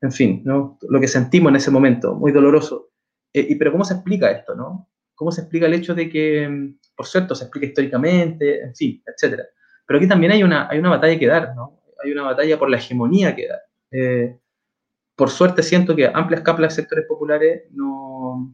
en 0.00 0.12
fin, 0.12 0.42
¿no? 0.44 0.78
Lo 0.88 1.00
que 1.00 1.08
sentimos 1.08 1.50
en 1.50 1.56
ese 1.56 1.70
momento, 1.70 2.14
muy 2.14 2.30
doloroso. 2.30 2.90
Eh, 3.32 3.46
y, 3.50 3.54
pero 3.56 3.72
¿cómo 3.72 3.84
se 3.84 3.94
explica 3.94 4.30
esto, 4.30 4.54
no? 4.54 4.88
cómo 5.22 5.30
se 5.30 5.42
explica 5.42 5.66
el 5.66 5.74
hecho 5.74 5.94
de 5.94 6.10
que, 6.10 6.74
por 6.96 7.06
cierto, 7.06 7.36
se 7.36 7.44
explica 7.44 7.68
históricamente, 7.68 8.60
en 8.62 8.74
fin, 8.74 9.00
etcétera. 9.06 9.44
Pero 9.86 9.98
aquí 9.98 10.08
también 10.08 10.32
hay 10.32 10.42
una, 10.42 10.68
hay 10.68 10.80
una 10.80 10.90
batalla 10.90 11.16
que 11.16 11.26
dar, 11.28 11.54
¿no? 11.54 11.80
Hay 12.02 12.10
una 12.10 12.22
batalla 12.22 12.58
por 12.58 12.68
la 12.68 12.78
hegemonía 12.78 13.36
que 13.36 13.46
dar. 13.46 13.60
Eh, 13.92 14.38
por 15.14 15.30
suerte 15.30 15.62
siento 15.62 15.94
que 15.94 16.10
amplias 16.12 16.42
capas 16.42 16.62
de 16.62 16.70
sectores 16.70 17.06
populares 17.06 17.64
no, 17.70 18.52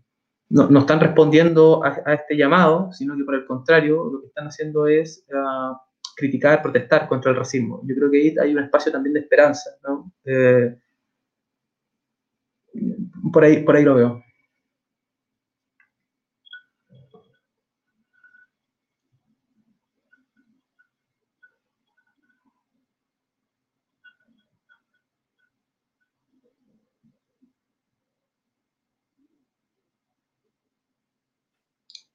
no, 0.50 0.78
están 0.78 1.00
respondiendo 1.00 1.84
a, 1.84 2.14
este 2.14 2.37
llamado, 2.37 2.90
sino 2.92 3.16
que 3.16 3.24
por 3.24 3.34
el 3.34 3.46
contrario, 3.46 4.08
lo 4.11 4.20
que 4.20 4.28
están 4.28 4.46
haciendo 4.46 4.87
es 4.87 5.26
ah, 5.34 5.80
criticar, 6.16 6.62
protestar 6.62 7.06
contra 7.08 7.30
el 7.30 7.37
racismo. 7.37 7.82
Yo 7.84 7.94
creo 7.94 8.11
que 8.11 8.18
ahí 8.18 8.34
hay 8.40 8.52
un 8.54 8.64
espacio 8.64 8.90
también 8.90 9.14
de 9.14 9.20
esperanza, 9.20 9.70
¿no? 9.87 10.12
Eh, 10.24 10.76
por, 13.32 13.44
ahí, 13.44 13.62
por 13.62 13.76
ahí 13.76 13.84
lo 13.84 13.94
veo. 13.94 14.22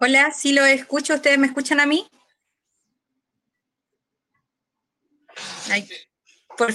Hola, 0.05 0.33
sí 0.33 0.51
lo 0.51 0.65
escucho. 0.65 1.13
¿Ustedes 1.13 1.39
me 1.39 1.47
escuchan 1.47 1.79
a 1.79 1.85
mí? 1.85 2.05
Por, 6.57 6.73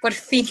por 0.00 0.12
fin. 0.12 0.46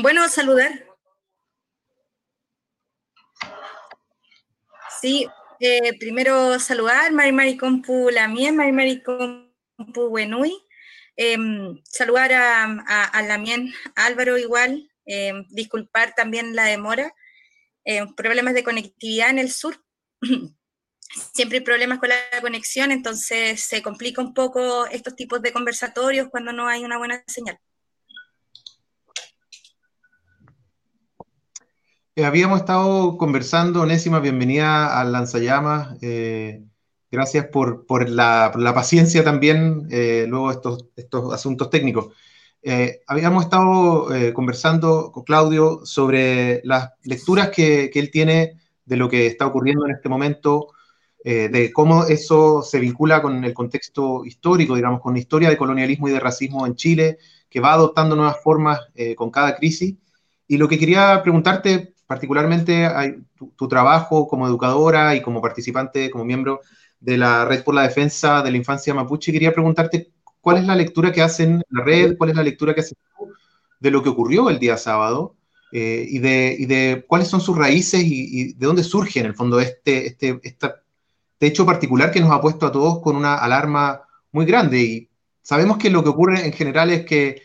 Bueno, 0.03 0.29
saludar. 0.29 0.96
Sí, 5.01 5.27
eh, 5.61 5.99
primero 5.99 6.59
saludar, 6.59 7.13
Mari 7.13 7.33
Mari 7.33 7.57
Compu 7.57 8.11
Lamien, 8.11 8.57
Mari 8.57 8.73
Mari 8.73 9.03
Compu 9.03 10.09
Buenui. 10.09 10.53
Em, 11.17 11.83
saludar 11.85 12.33
a, 12.33 12.65
a, 12.65 13.23
Lamien 13.23 13.73
Álvaro 13.95 14.37
igual, 14.37 14.91
em, 15.07 15.47
disculpar 15.51 16.15
también 16.15 16.55
la 16.55 16.65
demora. 16.65 17.15
Em, 17.85 18.15
problemas 18.15 18.55
de 18.55 18.65
conectividad 18.65 19.31
en 19.31 19.39
el 19.39 19.51
sur. 19.51 19.83
Siempre 21.35 21.59
hay 21.59 21.65
problemas 21.65 21.99
con 21.99 22.11
la 22.11 22.17
conexión, 22.41 22.93
entonces 22.93 23.63
se 23.63 23.83
complica 23.83 24.21
un 24.21 24.35
poco 24.35 24.87
estos 24.87 25.17
tipos 25.17 25.41
de 25.43 25.53
conversatorios 25.53 26.29
cuando 26.31 26.53
no 26.53 26.69
hay 26.69 26.85
una 26.85 26.99
buena 26.99 27.23
señal. 27.27 27.59
Eh, 32.19 32.25
habíamos 32.25 32.61
estado 32.61 33.19
conversando, 33.19 33.83
Onésima, 33.83 34.21
bienvenida 34.21 34.99
al 34.99 35.13
Lanzallamas. 35.13 35.99
Eh, 36.01 36.63
gracias 37.11 37.49
por, 37.49 38.09
la, 38.09 38.51
paciencia 38.75 39.23
también, 39.23 39.87
eh, 39.91 40.25
luego 40.27 40.51
estos, 40.51 40.87
estos 40.97 41.35
asuntos 41.35 41.69
técnicos. 41.69 42.15
habíamos 43.07 43.45
estado 43.45 44.09
conversando 44.33 45.13
con 45.13 45.25
Claudio 45.25 45.85
sobre 45.85 46.63
las 46.65 46.93
lecturas 47.05 47.51
que, 47.51 47.91
que, 47.93 48.01
él 48.01 48.11
tiene 48.11 48.55
de 48.87 48.97
lo 48.97 49.09
que 49.11 49.27
está 49.27 49.47
ocurriendo 49.47 49.85
en 49.87 49.93
este 49.93 50.09
momento, 50.09 50.69
de 51.23 51.71
cómo 51.75 52.05
eso 52.05 52.63
se 52.63 52.81
vincula 52.81 53.21
con 53.21 53.45
el 53.45 53.53
contexto 53.53 54.25
histórico, 54.25 54.75
digamos, 54.75 55.01
con 55.01 55.15
la 55.15 55.21
historia 55.21 55.51
de 55.51 55.57
colonialismo 55.57 56.09
y 56.09 56.13
de 56.13 56.21
racismo 56.21 56.67
en 56.67 56.77
Chile, 56.77 57.19
que 57.51 57.61
va 57.61 57.75
adoptando 57.75 58.17
nuevas 58.17 58.39
formas 58.43 58.81
con 59.17 59.31
cada 59.31 59.55
crisis. 59.57 59.97
Y 60.49 60.57
lo 60.59 60.69
que 60.69 60.79
quería 60.79 61.21
preguntarte 61.23 61.96
particularmente 62.07 62.89
tu, 63.57 63.69
trabajo 63.69 64.29
como 64.29 64.47
educadora 64.47 65.15
y 65.15 65.23
como 65.23 65.43
participante, 65.43 66.11
como 66.11 66.25
miembro 66.25 66.61
de 67.01 67.19
la 67.19 67.45
Red 67.45 67.65
por 67.65 67.75
la 67.75 67.83
Defensa 67.83 68.43
de 68.43 68.51
la 68.51 68.57
Infancia 68.57 68.95
Mapuche. 68.95 69.33
Quería 69.33 69.53
preguntarte 69.53 70.11
cuál 70.41 70.59
es 70.59 70.65
la 70.65 70.77
lectura 70.77 71.13
que 71.13 71.23
hacen 71.23 71.63
la 71.71 71.85
red, 71.85 72.17
cuál 72.17 72.31
es 72.31 72.37
la 72.37 72.43
lectura 72.43 72.75
que 72.75 72.81
hacen 72.81 72.97
de 73.81 73.91
lo 73.91 74.03
que 74.03 74.09
ocurrió 74.09 74.49
el 74.49 74.59
día 74.59 74.77
sábado 74.77 75.37
eh, 75.73 76.07
y, 76.09 76.19
de, 76.21 77.05
cuáles 77.07 77.29
son 77.29 77.41
sus 77.41 77.57
raíces 77.57 78.03
y, 78.05 78.55
de 78.55 78.67
dónde 78.67 78.85
surge 78.85 79.21
en 79.21 79.27
el 79.27 79.35
fondo 79.35 79.61
este, 79.61 80.07
este, 80.07 80.41
este, 80.43 80.71
hecho 81.41 81.67
particular 81.67 82.11
que 82.11 82.21
nos 82.21 82.31
ha 82.31 82.41
puesto 82.41 82.67
a 82.67 82.73
todos 82.73 83.01
con 83.01 83.17
una 83.17 83.35
alarma 83.35 84.03
muy 84.33 84.47
grande. 84.47 84.81
Y 84.81 85.11
sabemos 85.43 85.79
que 85.79 85.91
lo 85.91 86.03
que 86.03 86.11
ocurre 86.11 86.47
en 86.47 86.53
general 86.53 86.91
es 86.91 87.05
que 87.05 87.43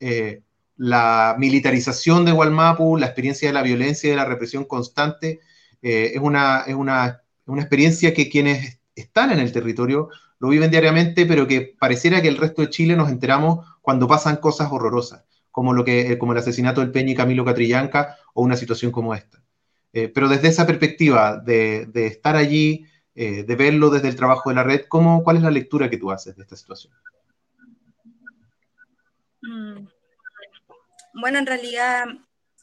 eh, 0.00 0.41
la 0.76 1.36
militarización 1.38 2.24
de 2.24 2.32
Gualmapu, 2.32 2.96
la 2.96 3.06
experiencia 3.06 3.48
de 3.48 3.54
la 3.54 3.62
violencia 3.62 4.08
y 4.08 4.10
de 4.10 4.16
la 4.16 4.24
represión 4.24 4.64
constante, 4.64 5.40
eh, 5.82 6.12
es, 6.14 6.20
una, 6.20 6.60
es 6.66 6.74
una, 6.74 7.22
experiencia 7.56 8.14
que 8.14 8.28
quienes 8.28 8.80
están 8.94 9.30
en 9.32 9.40
el 9.40 9.52
territorio 9.52 10.08
lo 10.38 10.48
viven 10.48 10.70
diariamente, 10.70 11.26
pero 11.26 11.46
que 11.46 11.74
pareciera 11.78 12.22
que 12.22 12.28
el 12.28 12.36
resto 12.36 12.62
de 12.62 12.70
Chile 12.70 12.96
nos 12.96 13.10
enteramos 13.10 13.66
cuando 13.80 14.08
pasan 14.08 14.36
cosas 14.36 14.68
horrorosas, 14.70 15.24
como, 15.50 15.72
lo 15.72 15.84
que, 15.84 16.18
como 16.18 16.32
el 16.32 16.38
asesinato 16.38 16.80
del 16.80 16.90
Peña 16.90 17.12
y 17.12 17.16
Camilo 17.16 17.44
Catrillanca 17.44 18.16
o 18.34 18.42
una 18.42 18.56
situación 18.56 18.90
como 18.90 19.14
esta. 19.14 19.42
Eh, 19.92 20.08
pero 20.08 20.28
desde 20.28 20.48
esa 20.48 20.66
perspectiva 20.66 21.36
de, 21.36 21.88
estar 21.94 22.34
allí, 22.36 22.86
eh, 23.14 23.44
de 23.44 23.56
verlo 23.56 23.90
desde 23.90 24.08
el 24.08 24.16
trabajo 24.16 24.48
de 24.48 24.56
la 24.56 24.62
red, 24.62 24.82
¿cómo, 24.88 25.22
¿cuál 25.22 25.36
es 25.36 25.42
la 25.42 25.50
lectura 25.50 25.90
que 25.90 25.98
tú 25.98 26.10
haces 26.10 26.34
de 26.36 26.42
esta 26.42 26.56
situación? 26.56 26.94
Mm. 29.42 29.86
Bueno, 31.14 31.38
en 31.38 31.46
realidad 31.46 32.06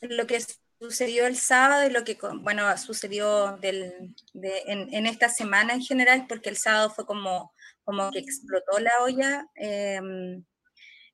lo 0.01 0.27
que 0.27 0.39
sucedió 0.79 1.27
el 1.27 1.35
sábado 1.35 1.87
y 1.87 1.91
lo 1.91 2.03
que, 2.03 2.17
bueno, 2.41 2.75
sucedió 2.77 3.59
en, 3.61 5.05
esta 5.05 5.29
semana 5.29 5.73
en 5.73 5.81
general, 5.81 6.25
porque 6.27 6.49
el 6.49 6.57
sábado 6.57 6.89
fue 6.89 7.05
como, 7.05 7.53
como 7.83 8.09
que 8.11 8.19
explotó 8.19 8.79
la 8.79 8.91
olla, 9.01 9.45
em, 9.55 10.43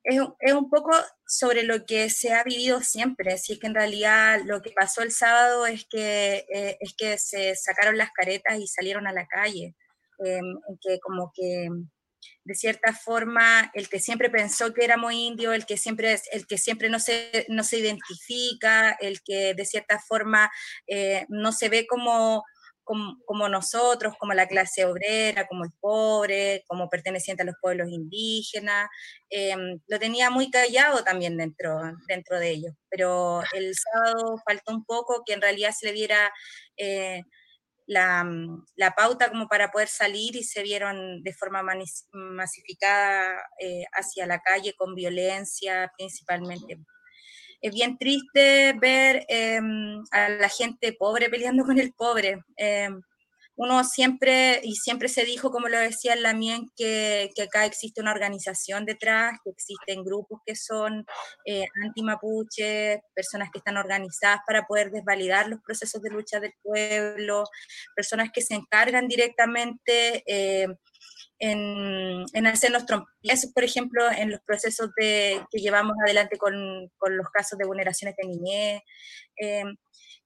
es, 0.04 0.54
un 0.54 0.69
poco 0.69 0.91
sobre 1.28 1.63
lo 1.63 1.86
que 1.86 2.10
se 2.10 2.32
ha 2.34 2.43
vivido 2.43 2.82
siempre, 2.82 3.34
así 3.34 3.54
es 3.54 3.60
que 3.60 3.67
en 3.67 3.76
realidad 3.76 4.41
lo 4.45 4.62
que 4.62 4.71
pasó 4.71 5.02
el 5.02 5.12
sábado 5.12 5.65
es 5.65 5.86
que, 5.89 6.45
eh, 6.54 6.78
es 6.80 6.93
que 6.95 7.17
se 7.17 7.56
sacaron 7.56 7.98
las 7.98 8.12
caretas 8.12 8.60
y 8.60 8.67
salieron 8.67 9.08
a 9.08 9.13
la 9.13 9.26
calle, 9.28 9.76
em, 10.19 10.60
que 10.82 11.00
como 11.00 11.32
que 11.36 11.69
de 12.45 12.53
cierta 12.53 12.93
forma, 12.93 13.71
el 13.73 13.89
que 13.89 13.99
siempre 13.99 14.29
pensó 14.29 14.73
que 14.73 14.86
éramos 14.86 15.12
indios, 15.13 15.55
el 15.55 15.65
que 15.65 15.77
siempre, 15.77 16.17
el 16.31 16.45
que 16.45 16.60
siempre 16.60 16.89
no, 16.89 16.99
se, 16.99 17.45
no 17.49 17.63
se 17.63 17.79
identifica, 17.79 18.91
el 19.01 19.21
que 19.23 19.55
de 19.55 19.65
cierta 19.65 19.99
forma 19.99 20.51
eh, 20.88 21.25
no 21.27 21.51
se 21.51 21.69
ve 21.69 21.88
como, 21.88 22.43
como, 22.84 23.49
nosotros, 23.49 24.13
como 24.19 24.36
la 24.36 24.47
clase 24.47 24.86
obrera, 24.86 25.47
como 25.47 25.65
el 25.65 25.71
pobre, 25.79 26.63
como 26.67 26.88
perteneciente 26.88 27.41
a 27.41 27.47
los 27.47 27.55
pueblos 27.60 27.89
indígenas, 27.89 28.89
em, 29.29 29.79
lo 29.88 29.97
tenía 29.97 30.29
muy 30.29 30.51
callado 30.51 31.03
también 31.03 31.38
dentro, 31.38 31.79
dentro 32.08 32.39
de 32.39 32.51
ellos. 32.51 32.73
Pero 32.89 33.41
el 33.53 33.73
sábado 33.75 34.39
faltó 34.45 34.71
un 34.71 34.86
poco 34.86 35.23
que 35.25 35.34
en 35.34 35.41
realidad 35.41 35.71
se 35.77 35.88
le 35.88 35.93
diera... 35.93 36.31
Eh, 36.77 37.23
Mm, 37.88 38.63
la, 38.78 38.95
pauta 38.95 39.30
como 39.30 39.48
para 39.48 39.69
poder 39.71 39.88
salir 39.88 40.36
y 40.36 40.43
se 40.43 40.63
vieron 40.63 41.21
de 41.24 41.34
forma 41.34 41.62
masificada 42.12 43.43
eh, 43.60 43.86
hacia 43.93 44.26
la 44.26 44.39
calle 44.39 44.74
con 44.76 44.95
violencia 44.95 45.91
principalmente. 45.98 46.78
Es 47.62 47.74
bien 47.74 47.98
triste 47.98 48.74
ver 48.80 49.26
em, 49.30 50.04
a 50.12 50.30
la 50.30 50.50
gente 50.50 50.93
pobre 50.93 51.30
peleando 51.30 51.63
con 51.65 51.80
el 51.80 51.93
pobre. 51.93 52.43
Em, 52.58 53.02
uno 53.58 53.84
siempre, 53.84 54.60
y 54.63 54.76
siempre 54.76 55.08
se 55.08 55.24
dijo, 55.24 55.50
como 55.50 55.70
lo 55.70 55.80
decía 55.80 56.15
Lamien, 56.15 56.70
que, 56.76 57.30
que 57.36 57.44
acá 57.44 57.65
existe 57.65 58.02
una 58.02 58.12
organización 58.12 58.86
detrás, 58.86 59.39
que 59.44 59.52
existen 59.52 60.04
grupos 60.04 60.41
que 60.46 60.56
son 60.56 61.06
eh, 61.46 61.65
anti-mapuche, 61.84 63.02
personas 63.13 63.50
que 63.52 63.60
están 63.60 63.78
organizadas 63.78 64.41
para 64.46 64.68
poder 64.68 64.91
desvalidar 64.91 65.48
los 65.48 65.62
procesos 65.62 66.02
de 66.02 66.10
lucha 66.10 66.39
del 66.39 66.54
pueblo, 66.62 67.46
personas 67.96 68.30
que 68.34 68.41
se 68.41 68.56
encargan 68.56 69.08
directamente 69.08 70.24
eh, 70.28 70.68
en, 71.39 72.26
en, 72.34 72.48
hacernos 72.48 72.86
trompezos, 72.86 73.52
por 73.54 73.63
ejemplo, 73.63 74.10
en 74.12 74.32
los 74.32 74.41
procesos 74.41 74.89
de, 74.98 75.41
que 75.52 75.60
llevamos 75.60 75.96
adelante 76.04 76.38
con, 76.38 76.89
con 76.98 77.18
los 77.18 77.30
casos 77.30 77.58
de 77.58 77.65
vulneraciones 77.65 78.15
de 78.15 78.28
niñez. 78.28 78.82
Eh, 79.41 79.63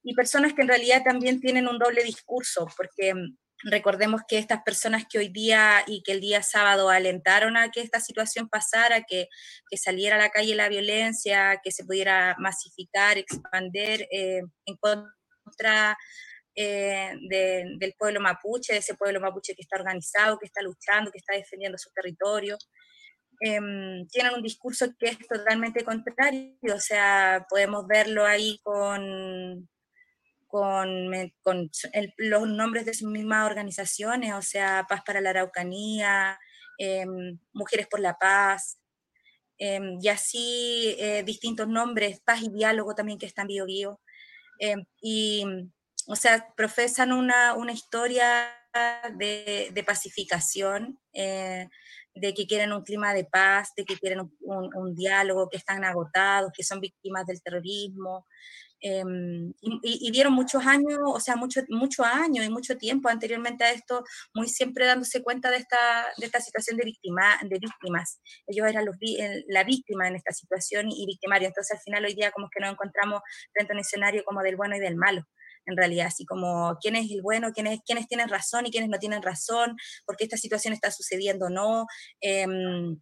y 0.04 0.13
personas 0.13 0.54
que 0.54 0.62
en 0.62 0.68
realidad 0.68 1.04
también 1.04 1.42
tienen 1.42 1.68
un 1.68 1.80
doble 1.80 2.04
discurso, 2.04 2.68
porque 2.78 3.13
mm, 3.13 3.38
recordemos 3.63 4.22
que 4.28 4.38
estas 4.38 4.62
personas 4.63 5.04
que 5.10 5.18
hoy 5.18 5.30
día 5.30 5.84
y 5.88 6.02
que 6.04 6.13
el 6.13 6.22
día 6.22 6.42
sábado 6.44 6.89
alentaron 6.89 7.58
a 7.58 7.70
que 7.72 7.82
esta 7.82 8.00
situación 8.00 8.48
pasara, 8.48 9.04
que, 9.04 9.28
que 9.70 9.78
saliera 9.78 10.15
a 10.15 10.20
la 10.20 10.30
calle 10.30 10.56
la 10.56 10.70
violencia, 10.70 11.60
que 11.63 11.72
se 11.72 11.84
pudiera 11.84 12.36
masificar, 12.39 13.18
expander 13.18 14.08
eh, 14.12 14.42
en 14.65 14.78
contra 14.78 15.98
eh, 16.62 17.15
del 17.80 17.95
pueblo 17.98 18.19
mapuche, 18.19 18.74
de 18.74 18.80
ese 18.80 18.95
pueblo 18.95 19.22
mapuche 19.22 19.56
que 19.56 19.62
está 19.62 19.78
organizado, 19.78 20.38
que 20.38 20.45
está 20.45 20.62
luchando, 20.62 21.10
que 21.10 21.19
está 21.19 21.33
defendiendo 21.33 21.77
su 21.77 21.90
territorio. 21.92 22.58
Em, 23.40 24.06
tienen 24.10 24.33
un 24.33 24.44
discurso 24.44 24.88
que 25.00 25.08
es 25.08 25.19
totalmente 25.19 25.86
contrario, 25.86 26.75
o 26.75 26.79
sea, 26.79 27.46
podemos 27.50 27.88
verlo 27.88 28.25
ahí 28.25 28.60
con, 28.62 29.69
con, 30.48 31.10
los 32.17 32.48
nombres 32.50 32.86
de 32.86 32.94
sus 32.94 33.10
mismas 33.10 33.46
organizaciones, 33.50 34.33
o 34.33 34.42
sea, 34.42 34.86
Paz 34.90 35.02
para 35.06 35.21
la 35.21 35.29
Araucanía, 35.29 36.38
em, 36.77 37.40
Mujeres 37.54 37.88
por 37.88 38.02
la 38.02 38.17
Paz, 38.17 38.81
em, 39.58 39.98
y 40.02 40.10
así 40.10 40.96
eh, 41.00 41.23
distintos 41.23 41.69
nombres, 41.69 42.19
Paz 42.19 42.42
y 42.42 42.50
Diálogo 42.50 42.96
también 42.96 43.17
que 43.17 43.27
están 43.27 43.48
vivo 43.48 43.65
vivo. 43.65 44.02
y 45.02 45.46
o 46.10 46.15
sea, 46.15 46.53
profesan 46.57 47.12
una, 47.12 47.53
una 47.53 47.71
historia 47.71 48.49
de, 49.15 49.69
de 49.71 49.83
pacificación, 49.83 50.99
eh, 51.13 51.67
de 52.15 52.33
que 52.33 52.47
quieren 52.47 52.73
un 52.73 52.83
clima 52.83 53.13
de 53.13 53.25
paz, 53.25 53.69
de 53.77 53.85
que 53.85 53.95
quieren 53.95 54.21
un, 54.41 54.69
un, 54.75 54.95
diálogo, 54.95 55.47
que 55.49 55.57
están 55.57 55.83
agotados, 55.83 56.51
que 56.51 56.63
son 56.63 56.81
víctimas 56.81 57.27
del 57.27 57.43
terrorismo. 57.43 58.25
Em, 58.81 59.53
y, 59.62 60.10
dieron 60.12 60.33
muchos 60.33 60.65
años, 60.65 60.97
o 61.05 61.19
sea, 61.19 61.35
muchos 61.35 61.65
mucho 61.69 62.03
años 62.03 62.43
y 62.43 62.49
mucho 62.49 62.75
tiempo 62.75 63.07
anteriormente 63.10 63.63
a 63.63 63.71
esto, 63.71 64.03
muy 64.33 64.47
siempre 64.47 64.87
dándose 64.87 65.21
cuenta 65.21 65.51
de 65.51 65.57
esta, 65.57 66.07
de 66.17 66.25
esta 66.25 66.41
situación 66.41 66.77
de, 66.77 66.85
víctima, 66.85 67.37
de 67.43 67.60
víctimas. 67.60 68.19
Ellos 68.47 68.67
eran 68.67 68.85
los, 68.85 68.95
la 69.47 69.63
víctima 69.63 70.07
en 70.07 70.15
esta 70.15 70.33
situación 70.33 70.89
y 70.89 71.05
victimario. 71.05 71.49
Entonces, 71.49 71.77
al 71.77 71.83
final, 71.83 72.05
hoy 72.05 72.15
día, 72.15 72.31
como 72.31 72.49
que 72.49 72.62
nos 72.62 72.71
encontramos 72.71 73.21
frente 73.53 73.73
a 73.73 73.75
un 73.75 73.81
escenario 73.81 74.23
como 74.23 74.41
del 74.41 74.55
bueno 74.55 74.75
y 74.75 74.79
del 74.79 74.95
malo 74.95 75.23
en 75.70 75.78
realidad, 75.78 76.08
así 76.08 76.26
como 76.26 76.78
quién 76.82 76.96
es 76.96 77.10
el 77.12 77.22
bueno, 77.22 77.52
quiénes, 77.54 77.80
quiénes 77.86 78.08
tienen 78.08 78.30
razón 78.30 78.65
y 78.65 78.72
quiénes 78.72 78.90
no 78.90 78.98
tienen 79.00 79.22
razón, 79.22 79.76
por 80.06 80.17
qué 80.17 80.26
esta 80.26 80.38
situación 80.38 80.74
está 80.74 80.92
sucediendo 80.92 81.48
o 81.48 81.50
no. 81.50 81.86
Em, 82.22 83.00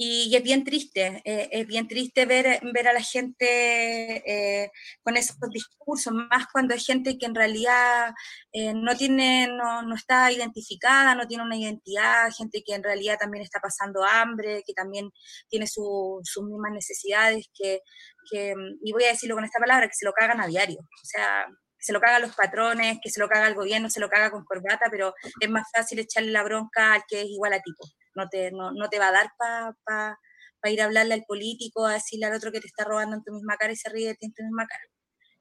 y, 0.00 0.34
es 0.36 0.42
bien 0.44 0.62
triste, 0.62 1.20
eh, 1.24 1.48
es 1.50 1.66
bien 1.66 1.88
triste 1.88 2.24
ver, 2.24 2.60
ver 2.72 2.86
a 2.86 2.92
la 2.92 3.02
gente 3.02 4.22
eh, 4.24 4.70
con 5.02 5.16
esos 5.16 5.36
discursos, 5.50 6.12
más 6.12 6.46
cuando 6.52 6.72
hay 6.72 6.78
gente 6.80 7.18
que 7.18 7.26
en 7.26 7.34
realidad 7.34 8.14
eh, 8.52 8.72
no, 8.74 8.96
tiene, 8.96 9.48
no, 9.48 9.82
no, 9.82 9.96
está 9.96 10.30
identificada, 10.30 11.16
no 11.16 11.26
tiene 11.26 11.42
una 11.42 11.56
identidad, 11.56 12.30
gente 12.30 12.62
que 12.64 12.74
en 12.74 12.84
realidad 12.84 13.18
también 13.18 13.42
está 13.42 13.58
pasando 13.58 14.04
hambre, 14.04 14.62
que 14.64 14.72
también 14.72 15.10
tiene 15.48 15.66
sus 15.66 16.22
mismas 16.44 16.72
necesidades, 16.72 17.50
que, 17.52 17.80
que, 18.30 18.54
y 18.84 18.92
voy 18.92 19.02
a 19.02 19.08
decirlo 19.08 19.34
con 19.34 19.44
esta 19.44 19.58
palabra, 19.58 19.88
que 19.88 19.96
se 19.96 20.06
lo 20.06 20.12
cagan 20.12 20.40
a 20.40 20.46
diario. 20.46 20.78
O 20.80 21.06
sea, 21.06 21.44
que 21.76 21.84
se 21.84 21.92
lo 21.92 22.00
cagan 22.00 22.22
los 22.22 22.36
patrones, 22.36 22.98
que 23.02 23.10
se 23.10 23.18
lo 23.18 23.28
caga 23.28 23.48
el 23.48 23.54
gobierno, 23.56 23.90
se 23.90 24.00
lo 24.00 24.08
caga 24.08 24.30
con 24.30 24.44
corbata, 24.44 24.86
pero 24.92 25.12
es 25.40 25.50
más 25.50 25.66
fácil 25.74 25.98
echarle 25.98 26.30
la 26.30 26.44
bronca 26.44 26.94
al 26.94 27.02
que 27.08 27.22
es 27.22 27.26
igual 27.26 27.52
a 27.52 27.60
tipo 27.60 27.84
no 28.18 28.28
te, 28.28 28.50
no, 28.52 28.72
no 28.72 28.88
te 28.88 28.98
va 28.98 29.08
a 29.08 29.12
dar 29.12 29.30
para 29.38 29.74
pa, 29.84 30.70
ir 30.70 30.82
a 30.82 30.86
hablarle 30.86 31.14
al 31.14 31.24
político, 31.24 31.86
a 31.86 31.94
decirle 31.94 32.26
al 32.26 32.34
otro 32.34 32.52
que 32.52 32.60
te 32.60 32.66
está 32.66 32.84
robando 32.84 33.16
en 33.16 33.24
tu 33.24 33.32
misma 33.32 33.56
cara 33.56 33.72
y 33.72 33.76
se 33.76 33.88
ríe 33.88 34.08
de 34.08 34.14
ti 34.16 34.26
en 34.26 34.34
tu 34.34 34.42
misma 34.42 34.66
cara. 34.66 34.84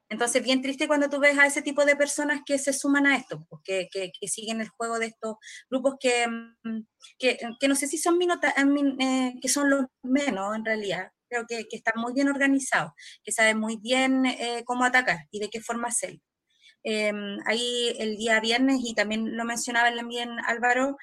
Entonces, 0.09 0.41
bien 0.41 0.61
triste 0.61 0.87
cuando 0.87 1.09
tú 1.09 1.19
ves 1.19 1.37
a 1.37 1.45
ese 1.45 1.61
tipo 1.61 1.83
de 1.83 1.95
personas 1.95 2.41
que 2.45 2.57
se 2.57 2.71
suman 2.71 3.05
a 3.07 3.17
esto, 3.17 3.45
pues, 3.49 3.61
que, 3.63 3.87
que, 3.91 4.11
que, 4.17 4.27
siguen 4.27 4.61
el 4.61 4.69
juego 4.69 4.99
de 4.99 5.07
estos 5.07 5.35
grupos 5.69 5.95
que, 5.99 6.27
mm, 6.27 6.81
que, 7.19 7.37
que 7.59 7.67
no 7.67 7.75
sé 7.75 7.87
si 7.87 7.97
son 7.97 8.17
minota, 8.17 8.49
eh, 8.51 8.95
eh, 8.99 9.33
que 9.41 9.49
son 9.49 9.69
los 9.69 9.85
menos 10.03 10.55
en 10.55 10.63
realidad, 10.63 11.11
creo 11.29 11.45
que, 11.45 11.65
están 11.71 11.95
muy 12.01 12.13
bien 12.13 12.29
organizados, 12.29 12.93
que 13.23 13.33
saben 13.33 13.59
muy 13.59 13.77
bien 13.81 14.25
eh, 14.25 14.63
cómo 14.65 14.85
atacar 14.85 15.27
y 15.29 15.39
de 15.39 15.49
qué 15.49 15.61
forma 15.61 15.89
hacerlo. 15.89 16.21
ahí 17.45 17.95
el 17.99 18.15
día 18.17 18.39
viernes, 18.39 18.79
y 18.83 18.93
también 18.93 19.35
lo 19.35 19.43
mencionaba 19.43 19.93
también 19.93 20.29
Álvaro, 20.47 20.95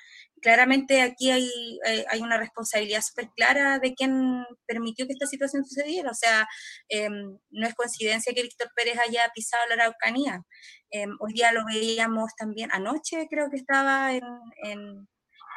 claramente 0.44 1.00
aquí 1.00 1.30
hay, 1.30 1.48
eh, 1.86 2.04
hay 2.10 2.20
una 2.20 2.36
responsabilidad 2.36 3.00
súper 3.00 3.30
clara 3.34 3.78
de 3.78 3.94
quien 3.94 4.44
permitió 4.66 5.06
que 5.06 5.14
esta 5.14 5.26
situación 5.26 5.64
sucediera. 5.64 6.10
O 6.10 6.14
sea, 6.14 6.46
em, 6.88 7.38
no 7.50 7.66
es 7.66 7.74
coincidencia 7.74 8.34
que 8.34 8.42
Víctor 8.42 8.68
Pérez 8.76 8.98
haya 8.98 9.30
pisado 9.34 9.62
la 9.68 9.74
Araucanía. 9.76 10.42
Em, 10.90 11.16
hoy 11.18 11.32
día 11.32 11.50
lo 11.52 11.64
veíamos 11.64 12.30
también, 12.36 12.70
anoche 12.72 13.26
creo 13.30 13.48
que 13.50 13.56
estaba 13.56 14.12
en, 14.12 14.22
en 14.64 15.08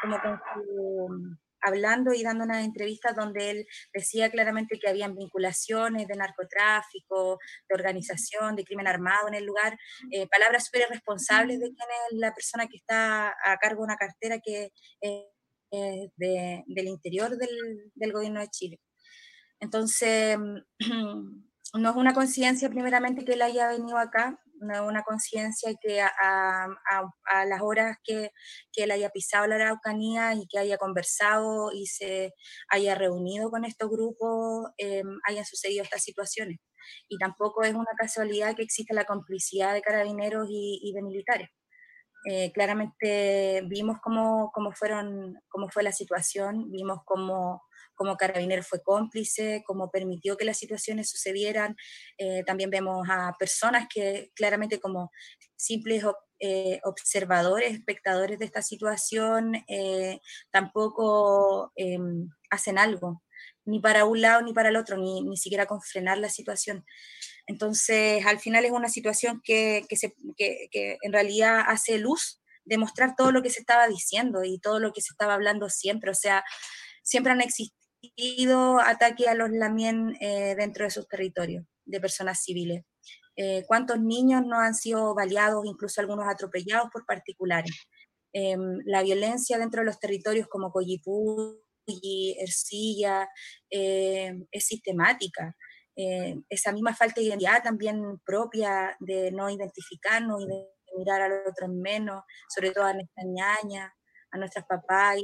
como 0.02 0.22
con 0.22 0.40
su 0.54 1.38
hablando 1.62 2.14
y 2.14 2.24
dando 2.24 2.44
unas 2.46 2.66
entrevistas 2.66 3.16
donde 3.16 3.50
él 3.52 3.68
decía 3.94 4.30
claramente 4.30 4.80
que 4.80 4.90
habían 4.90 5.16
vinculaciones 5.16 6.08
de 6.08 6.16
narcotráfico, 6.16 7.40
de 7.68 7.76
organización, 7.76 8.56
de 8.56 8.64
crimen 8.64 8.88
armado 8.88 9.28
en 9.28 9.36
el 9.36 9.46
lugar, 9.46 9.78
eh, 10.12 10.28
palabras 10.28 10.66
súper 10.66 10.88
irresponsables 10.90 11.60
de 11.60 11.68
quién 11.68 11.90
es 12.12 12.18
la 12.18 12.34
persona 12.34 12.68
que 12.68 12.78
está 12.78 13.36
a 13.44 13.58
cargo 13.58 13.82
de 13.82 13.86
una 13.86 13.98
cartera 13.98 14.40
que 14.40 14.72
es 15.02 15.24
del 16.16 16.88
interior 16.88 17.38
del, 17.38 17.92
del 17.94 18.14
gobierno 18.14 18.40
de 18.40 18.50
Chile. 18.50 18.80
Entonces, 19.60 20.38
no 21.74 21.90
es 21.90 21.96
una 21.96 22.14
conciencia 22.14 22.70
primeramente 22.70 23.26
que 23.26 23.34
él 23.34 23.42
haya 23.42 23.70
venido 23.70 23.98
acá, 23.98 24.40
una 24.60 25.04
conciencia 25.04 25.72
que 25.82 26.02
a, 26.02 26.10
a, 26.12 27.46
las 27.46 27.62
horas 27.62 27.98
que, 28.04 28.32
que, 28.72 28.84
él 28.84 28.92
haya 28.92 29.10
pisado 29.10 29.48
la 29.48 29.56
Araucanía 29.56 30.34
y 30.34 30.48
que 30.48 30.60
haya 30.60 30.78
conversado 30.78 31.72
y 31.74 31.88
se 31.88 32.34
haya 32.70 32.96
reunido 32.96 33.50
con 33.50 33.66
estos 33.66 33.90
grupos, 33.90 34.72
eh, 34.78 35.04
hayan 35.28 35.46
sucedido 35.46 35.84
estas 35.84 36.04
situaciones. 36.04 36.58
Y 37.10 37.18
tampoco 37.18 37.64
es 37.64 37.74
una 37.74 37.92
casualidad 37.98 38.56
que 38.56 38.64
exista 38.64 38.94
la 38.94 39.06
complicidad 39.06 39.74
de 39.74 39.82
carabineros 39.82 40.48
y, 40.50 40.92
de 40.94 41.02
militares. 41.02 41.50
Eh, 42.30 42.52
claramente 42.54 43.62
vimos 43.68 43.98
cómo, 44.02 44.52
cómo, 44.54 44.72
fueron, 44.72 45.36
cómo 45.50 45.70
fue 45.70 45.84
la 45.84 45.92
situación, 45.92 46.72
vimos 46.72 47.00
cómo 47.06 47.62
como 47.98 48.16
Carabinero 48.16 48.64
fue 48.64 48.82
cómplice, 48.82 49.64
cómo 49.66 49.90
permitió 49.92 50.38
que 50.38 50.46
las 50.46 50.58
situaciones 50.58 51.10
sucedieran. 51.10 51.76
Eh, 52.18 52.44
también 52.46 52.70
vemos 52.70 53.06
a 53.10 53.36
personas 53.38 53.88
que 53.94 54.32
claramente 54.36 54.80
como 54.80 55.12
simples 55.58 56.04
eh, 56.40 56.80
observadores, 56.84 57.74
espectadores 57.74 58.40
de 58.40 58.46
esta 58.46 58.62
situación, 58.62 59.56
eh, 59.68 60.22
tampoco 60.52 61.74
em, 61.76 62.30
hacen 62.52 62.78
algo, 62.78 63.24
ni 63.66 63.80
para 63.80 64.06
un 64.06 64.22
lado 64.22 64.44
ni 64.44 64.54
para 64.54 64.70
el 64.70 64.78
otro, 64.78 64.98
ni, 64.98 65.24
ni 65.24 65.36
siquiera 65.36 65.66
con 65.66 65.82
frenar 65.82 66.20
la 66.20 66.30
situación. 66.30 66.86
Entonces, 67.48 68.26
al 68.26 68.40
final 68.40 68.64
es 68.66 68.72
una 68.72 68.90
situación 68.90 69.42
que, 69.44 69.86
que, 69.90 69.96
se, 69.98 70.14
que, 70.38 70.68
que 70.72 70.98
en 71.02 71.14
realidad 71.14 71.62
hace 71.68 71.98
luz 71.98 72.42
de 72.66 72.78
mostrar 72.78 73.16
todo 73.16 73.32
lo 73.32 73.42
que 73.42 73.50
se 73.50 73.62
estaba 73.62 73.88
diciendo 73.88 74.44
y 74.44 74.60
todo 74.60 74.80
lo 74.80 74.94
que 74.94 75.02
se 75.02 75.14
estaba 75.14 75.34
hablando 75.34 75.70
siempre. 75.70 76.12
O 76.12 76.16
sea, 76.16 76.44
siempre 77.02 77.32
han 77.32 77.42
existido 77.42 77.87
ataque 78.84 79.28
a 79.28 79.36
los 79.36 79.50
lamien 79.52 80.16
eh, 80.20 80.56
dentro 80.56 80.86
de 80.86 80.92
sus 80.92 81.08
territorios 81.08 81.66
de 81.86 82.00
personas 82.00 82.42
civiles. 82.44 82.84
Eh, 83.36 83.64
¿Cuántos 83.68 84.00
niños 84.00 84.44
no 84.46 84.60
han 84.60 84.74
sido 84.74 85.14
baleados, 85.14 85.66
incluso 85.66 86.02
algunos 86.02 86.28
atropellados 86.28 86.90
por 86.92 87.06
particulares? 87.06 87.72
Em, 88.34 88.80
la 88.86 89.04
violencia 89.04 89.58
dentro 89.58 89.82
de 89.82 89.86
los 89.86 90.00
territorios 90.00 90.48
como 90.48 90.72
Coyipú 90.72 91.62
y 91.86 92.36
Ercilla 92.40 93.30
em, 93.70 94.46
es 94.52 94.66
sistemática. 94.66 95.56
Em, 95.96 96.44
esa 96.50 96.72
misma 96.72 96.96
falta 96.96 97.22
de 97.22 97.28
identidad 97.28 97.64
también 97.64 98.20
propia 98.26 98.96
de 99.00 99.32
no 99.32 99.50
identificarnos 99.50 100.44
y 100.44 100.48
de 100.48 100.68
mirar 100.98 101.22
al 101.22 101.48
otro 101.48 101.66
en 101.66 101.82
menos, 101.82 102.24
sobre 102.54 102.72
todo 102.72 102.86
a 102.86 102.94
nuestras 102.94 103.26
ñañas, 103.26 103.92
a 104.32 104.38
nuestras 104.38 104.66
papás. 104.66 105.18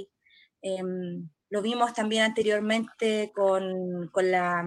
Lo 1.54 1.62
vimos 1.62 1.93
también 1.93 2.24
anteriormente 2.24 3.32
con, 3.32 4.08
con, 4.08 4.32
la, 4.32 4.66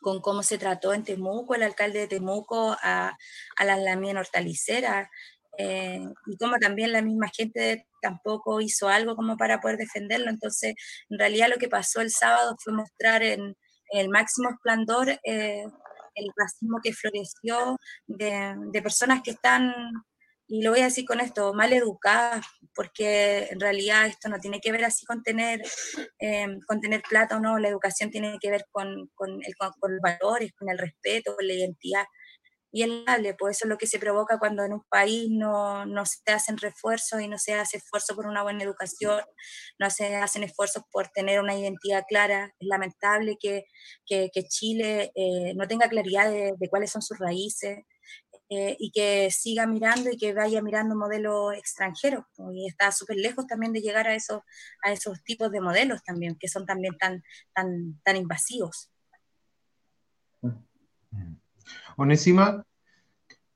con 0.00 0.20
cómo 0.20 0.44
se 0.44 0.56
trató 0.56 0.94
en 0.94 1.02
Temuco, 1.02 1.56
el 1.56 1.64
alcalde 1.64 1.98
de 1.98 2.06
Temuco, 2.06 2.76
a, 2.80 3.18
a 3.56 3.64
la 3.64 3.76
lamien 3.76 4.16
hortalicera, 4.16 5.10
eh, 5.58 6.00
y 6.26 6.36
como 6.36 6.58
también 6.58 6.92
la 6.92 7.02
misma 7.02 7.28
gente 7.36 7.88
tampoco 8.00 8.60
hizo 8.60 8.88
algo 8.88 9.16
como 9.16 9.36
para 9.36 9.60
poder 9.60 9.78
defenderlo. 9.78 10.30
Entonces, 10.30 10.76
en 11.10 11.18
realidad 11.18 11.48
lo 11.48 11.56
que 11.56 11.68
pasó 11.68 12.00
el 12.00 12.12
sábado 12.12 12.54
fue 12.62 12.72
mostrar 12.72 13.24
en, 13.24 13.56
el 13.90 14.08
máximo 14.08 14.50
esplendor 14.50 15.08
eh, 15.24 15.66
el 16.14 16.30
racismo 16.36 16.78
que 16.84 16.92
floreció 16.92 17.76
de, 18.06 18.54
de, 18.70 18.80
personas 18.80 19.22
que 19.24 19.32
están 19.32 19.74
y 20.52 20.60
lo 20.60 20.70
voy 20.70 20.80
a 20.80 20.84
decir 20.84 21.06
con 21.06 21.18
esto, 21.20 21.54
mal 21.54 21.72
educadas, 21.72 22.44
porque 22.74 23.48
en 23.50 23.58
realidad 23.58 24.06
esto 24.06 24.28
no 24.28 24.38
tiene 24.38 24.60
que 24.60 24.70
ver 24.70 24.84
así 24.84 25.06
con 25.06 25.22
tener, 25.22 25.62
eh, 26.18 26.46
con 26.68 26.78
tener 26.78 27.00
plata 27.08 27.38
o 27.38 27.40
no, 27.40 27.58
la 27.58 27.68
educación 27.68 28.10
tiene 28.10 28.36
que 28.38 28.50
ver 28.50 28.66
con, 28.70 29.08
con, 29.14 29.30
el, 29.30 29.54
con, 29.56 29.92
los 29.92 30.00
valores, 30.02 30.52
con 30.52 30.68
el 30.68 30.76
respeto, 30.76 31.34
con 31.34 31.48
la 31.48 31.54
identidad. 31.54 32.04
Y 32.70 32.82
el 32.82 33.02
pues 33.38 33.56
eso 33.56 33.64
es 33.64 33.70
lo 33.70 33.78
que 33.78 33.86
se 33.86 33.98
provoca 33.98 34.38
cuando 34.38 34.62
en 34.62 34.74
un 34.74 34.82
país 34.90 35.28
no, 35.30 35.86
no 35.86 36.04
se 36.04 36.18
hacen 36.30 36.58
refuerzos 36.58 37.22
y 37.22 37.28
no 37.28 37.38
se 37.38 37.54
hace 37.54 37.78
esfuerzo 37.78 38.14
por 38.14 38.26
una 38.26 38.42
buena 38.42 38.62
educación, 38.62 39.22
no 39.78 39.88
se 39.88 40.16
hacen 40.16 40.42
esfuerzos 40.42 40.82
por 40.90 41.08
tener 41.08 41.40
una 41.40 41.58
identidad 41.58 42.04
clara. 42.06 42.54
Es 42.60 42.68
lamentable 42.68 43.38
que, 43.40 43.64
que, 44.04 44.28
que 44.30 44.42
Chile 44.44 45.12
eh, 45.14 45.54
no 45.54 45.66
tenga 45.66 45.88
claridad 45.88 46.30
de, 46.30 46.52
de, 46.58 46.68
cuáles 46.68 46.90
son 46.90 47.00
sus 47.00 47.18
raíces, 47.18 47.78
eh, 48.54 48.76
y 48.78 48.90
que 48.90 49.30
siga 49.30 49.66
mirando 49.66 50.10
y 50.10 50.18
que 50.18 50.34
vaya 50.34 50.60
mirando 50.60 50.94
modelos 50.94 51.54
extranjeros. 51.54 52.26
Y 52.52 52.68
está 52.68 52.92
súper 52.92 53.16
lejos 53.16 53.46
también 53.46 53.72
de 53.72 53.80
llegar 53.80 54.06
a 54.06 54.14
esos, 54.14 54.42
a 54.84 54.92
esos 54.92 55.24
tipos 55.24 55.50
de 55.50 55.62
modelos 55.62 56.02
también, 56.04 56.36
que 56.38 56.48
son 56.48 56.66
también 56.66 56.98
tan, 56.98 57.22
tan, 57.54 57.98
tan 58.04 58.16
invasivos. 58.16 58.90
Onésima, 61.96 62.66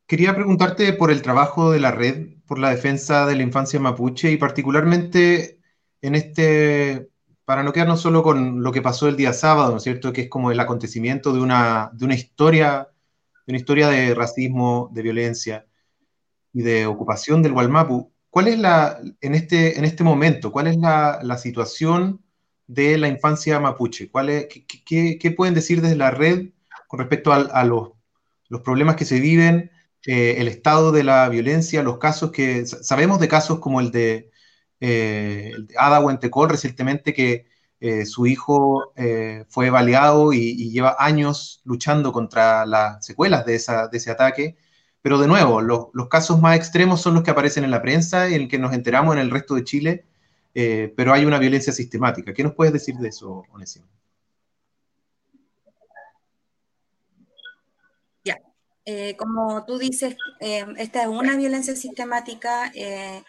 quería 0.06 0.34
preguntarte 0.34 0.94
por 0.94 1.10
el 1.10 1.20
trabajo 1.20 1.70
de 1.72 1.80
la 1.80 1.90
red 1.90 2.36
por 2.46 2.58
la 2.58 2.70
defensa 2.70 3.26
de 3.26 3.36
la 3.36 3.42
infancia 3.42 3.78
mapuche 3.78 4.30
y 4.30 4.38
particularmente 4.38 5.60
en 6.00 6.14
este, 6.14 7.10
para 7.44 7.62
no 7.62 7.72
quedarnos 7.72 8.00
solo 8.00 8.22
con 8.22 8.62
lo 8.62 8.72
que 8.72 8.80
pasó 8.80 9.08
el 9.08 9.16
día 9.16 9.34
sábado, 9.34 9.72
¿no 9.72 9.76
es 9.76 9.82
cierto? 9.82 10.12
Que 10.12 10.22
es 10.22 10.30
como 10.30 10.50
el 10.50 10.60
acontecimiento 10.60 11.34
de 11.34 11.40
una, 11.40 11.90
de 11.92 12.04
una 12.06 12.14
historia 12.14 12.88
una 13.46 13.58
historia 13.58 13.88
de 13.88 14.14
racismo, 14.14 14.90
de 14.92 15.02
violencia 15.02 15.66
y 16.52 16.62
de 16.62 16.86
ocupación 16.86 17.42
del 17.42 17.52
Gualmapu. 17.52 18.12
¿Cuál 18.30 18.48
es 18.48 18.58
la, 18.58 19.00
en 19.20 19.34
este, 19.34 19.78
en 19.78 19.84
este 19.84 20.04
momento, 20.04 20.52
cuál 20.52 20.66
es 20.66 20.76
la, 20.76 21.20
la 21.22 21.38
situación 21.38 22.22
de 22.66 22.98
la 22.98 23.08
infancia 23.08 23.60
mapuche? 23.60 24.10
¿Cuál 24.10 24.30
es, 24.30 24.46
qué, 24.84 25.18
qué, 25.18 25.30
pueden 25.30 25.54
decir 25.54 25.80
desde 25.80 25.96
la 25.96 26.10
red 26.10 26.50
con 26.88 26.98
respecto 26.98 27.32
a, 27.32 27.36
a 27.36 27.64
los, 27.64 27.90
los, 28.48 28.60
problemas 28.60 28.96
que 28.96 29.04
se 29.04 29.20
viven, 29.20 29.70
eh, 30.06 30.36
el 30.38 30.48
estado 30.48 30.92
de 30.92 31.04
la 31.04 31.28
violencia, 31.28 31.82
los 31.82 31.98
casos 31.98 32.30
que... 32.30 32.66
Sabemos 32.66 33.20
de 33.20 33.28
casos 33.28 33.58
como 33.58 33.80
el 33.80 33.90
de, 33.90 34.30
eh, 34.80 35.52
de 35.58 35.74
Ada 35.78 36.00
recientemente 36.48 37.14
que 37.14 37.46
eh, 37.80 38.06
su 38.06 38.26
hijo 38.26 38.92
eh, 38.96 39.44
fue 39.48 39.70
baleado 39.70 40.32
y, 40.32 40.70
lleva 40.70 40.96
años 40.98 41.60
luchando 41.64 42.12
contra 42.12 42.64
las 42.66 43.04
secuelas 43.04 43.44
de, 43.44 43.54
ese 43.54 44.10
ataque. 44.10 44.56
Pero 45.02 45.18
de 45.18 45.28
nuevo, 45.28 45.60
los, 45.60 45.88
casos 46.10 46.40
más 46.40 46.56
extremos 46.56 47.00
son 47.00 47.14
los 47.14 47.22
que 47.22 47.30
aparecen 47.30 47.64
en 47.64 47.70
la 47.70 47.82
prensa 47.82 48.28
y 48.28 48.34
en 48.34 48.42
el 48.42 48.48
que 48.48 48.58
nos 48.58 48.72
enteramos 48.74 49.14
en 49.14 49.20
el 49.20 49.30
resto 49.30 49.54
de 49.54 49.64
Chile, 49.64 50.04
eh, 50.54 50.92
pero 50.96 51.12
hay 51.12 51.24
una 51.24 51.38
violencia 51.38 51.72
sistemática. 51.72 52.32
¿Qué 52.34 52.42
nos 52.42 52.54
puedes 52.54 52.72
decir 52.72 52.96
de 52.96 53.08
eso, 53.08 53.44
Onésimo? 53.52 53.86
Eh, 58.88 59.16
como 59.16 59.64
tú 59.66 59.78
dices, 59.78 60.16
eh, 60.40 60.64
esta 60.76 61.02
es 61.02 61.08
una 61.08 61.36
violencia 61.36 61.74
sistemática. 61.74 62.70
Eh, 62.72 63.24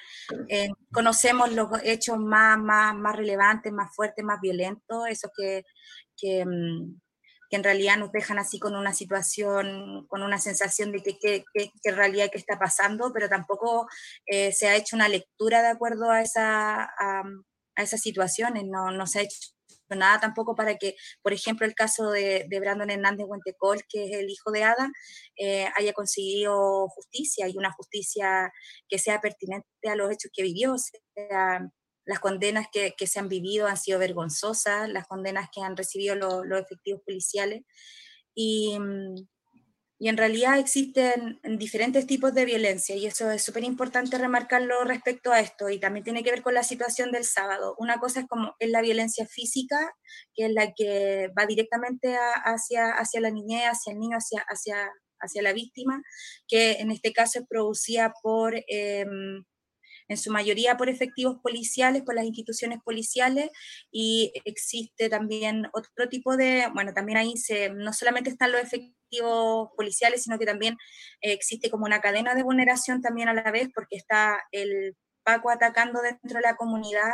conocemos 0.93 1.51
los 1.51 1.69
hechos 1.83 2.19
más, 2.19 2.59
más, 2.59 2.95
más, 2.95 3.15
relevantes, 3.15 3.73
más 3.73 3.93
fuertes, 3.95 4.23
más 4.23 4.39
violentos, 4.39 5.07
esos 5.09 5.31
que, 5.35 5.63
que, 6.15 6.45
mm, 6.45 6.99
que, 7.49 7.55
en 7.57 7.63
realidad 7.63 7.97
nos 7.97 8.11
dejan 8.11 8.37
así 8.37 8.59
con 8.59 8.75
una 8.75 8.93
situación, 8.93 10.05
con 10.07 10.21
una 10.21 10.37
sensación 10.37 10.91
de 10.91 11.01
que, 11.01 11.17
que, 11.17 11.43
que 11.53 11.71
en 11.89 11.95
realidad 11.95 12.29
qué 12.31 12.37
está 12.37 12.59
pasando, 12.59 13.11
pero 13.11 13.27
tampoco 13.27 13.87
se 14.27 14.67
ha 14.67 14.75
hecho 14.75 14.95
una 14.95 15.09
lectura 15.09 15.61
de 15.63 15.69
acuerdo 15.69 16.11
a, 16.11 16.21
esa, 16.21 16.83
a, 16.83 17.23
a 17.75 17.83
esas 17.83 18.01
situaciones, 18.01 18.65
no, 18.65 18.91
no 18.91 19.07
se 19.07 19.19
ha 19.19 19.21
hecho 19.23 19.56
nada 19.95 20.19
tampoco 20.19 20.55
para 20.55 20.75
que, 20.77 20.95
por 21.21 21.33
ejemplo, 21.33 21.65
el 21.65 21.75
caso 21.75 22.11
de, 22.11 22.47
Brandon 22.59 22.89
Hernández 22.89 23.25
Huentecol, 23.27 23.81
que 23.89 24.05
es 24.05 24.11
el 24.17 24.29
hijo 24.29 24.51
de 24.51 24.63
Ada, 24.63 24.91
eh, 25.37 25.67
haya 25.75 25.93
conseguido 25.93 26.87
justicia 26.89 27.47
y 27.47 27.57
una 27.57 27.71
justicia 27.71 28.51
que 28.89 28.99
sea 28.99 29.21
pertinente 29.21 29.67
a 29.87 29.95
los 29.95 30.11
hechos 30.11 30.31
que 30.33 30.43
vivió. 30.43 30.75
las 32.05 32.19
condenas 32.19 32.67
que, 32.71 32.93
se 33.05 33.19
han 33.19 33.29
vivido 33.29 33.67
han 33.67 33.77
sido 33.77 33.99
vergonzosas, 33.99 34.89
las 34.89 35.07
condenas 35.07 35.49
que 35.53 35.61
han 35.61 35.75
recibido 35.77 36.15
los 36.15 36.59
efectivos 36.61 37.01
policiales. 37.05 37.63
Y, 38.33 38.77
mm, 38.79 39.15
y 39.99 40.09
en 40.09 40.17
realidad 40.17 40.59
existen 40.59 41.39
diferentes 41.57 42.05
tipos 42.05 42.33
de 42.33 42.45
violencia 42.45 42.95
y 42.95 43.07
eso 43.07 43.31
es 43.31 43.43
súper 43.43 43.63
importante 43.63 44.17
remarcarlo 44.17 44.83
respecto 44.83 45.31
a 45.31 45.39
esto 45.39 45.69
y 45.69 45.79
también 45.79 46.03
tiene 46.03 46.23
que 46.23 46.29
ver 46.29 46.43
con 46.43 46.53
la 46.53 46.63
situación 46.63 47.11
del 47.11 47.23
sábado. 47.23 47.75
Una 47.79 47.99
cosa 47.99 48.19
es 48.19 48.27
como 48.27 48.55
es 48.59 48.69
la 48.69 48.81
violencia 48.81 49.25
física, 49.25 49.95
que 50.35 50.45
es 50.45 50.51
la 50.51 50.73
que 50.73 51.29
va 51.37 51.47
directamente 51.47 52.15
hacia, 52.15 52.91
hacia 52.91 53.21
la 53.21 53.31
niñez, 53.31 53.63
hacia 53.65 53.93
el 53.93 53.99
niño, 53.99 54.17
hacia, 54.17 54.41
hacia, 54.47 54.91
hacia 55.19 55.41
la 55.41 55.53
víctima, 55.53 56.03
que 56.47 56.73
en 56.73 56.91
este 56.91 57.11
caso 57.11 57.39
es 57.39 57.47
producida 57.47 58.13
por... 58.21 58.53
Em, 58.67 59.43
en 60.07 60.17
su 60.17 60.31
mayoría 60.31 60.77
por 60.77 60.89
efectivos 60.89 61.37
policiales, 61.41 62.03
por 62.03 62.15
las 62.15 62.25
instituciones 62.25 62.79
policiales, 62.83 63.49
y 63.91 64.31
existe 64.45 65.09
también 65.09 65.67
otro 65.73 66.09
tipo 66.09 66.37
de, 66.37 66.67
bueno, 66.73 66.93
también 66.93 67.17
ahí 67.17 67.37
se, 67.37 67.69
no 67.69 67.93
solamente 67.93 68.29
están 68.29 68.51
los 68.51 68.61
efectivos 68.61 69.69
policiales, 69.75 70.23
sino 70.23 70.37
que 70.37 70.45
también 70.45 70.75
eh, 71.21 71.33
existe 71.33 71.69
como 71.69 71.85
una 71.85 72.01
cadena 72.01 72.35
de 72.35 72.43
vulneración 72.43 73.01
también 73.01 73.29
a 73.29 73.33
la 73.33 73.51
vez, 73.51 73.69
porque 73.73 73.95
está 73.95 74.39
el 74.51 74.95
Paco 75.23 75.49
atacando 75.49 76.01
dentro 76.01 76.37
de 76.37 76.41
la 76.41 76.55
comunidad, 76.55 77.13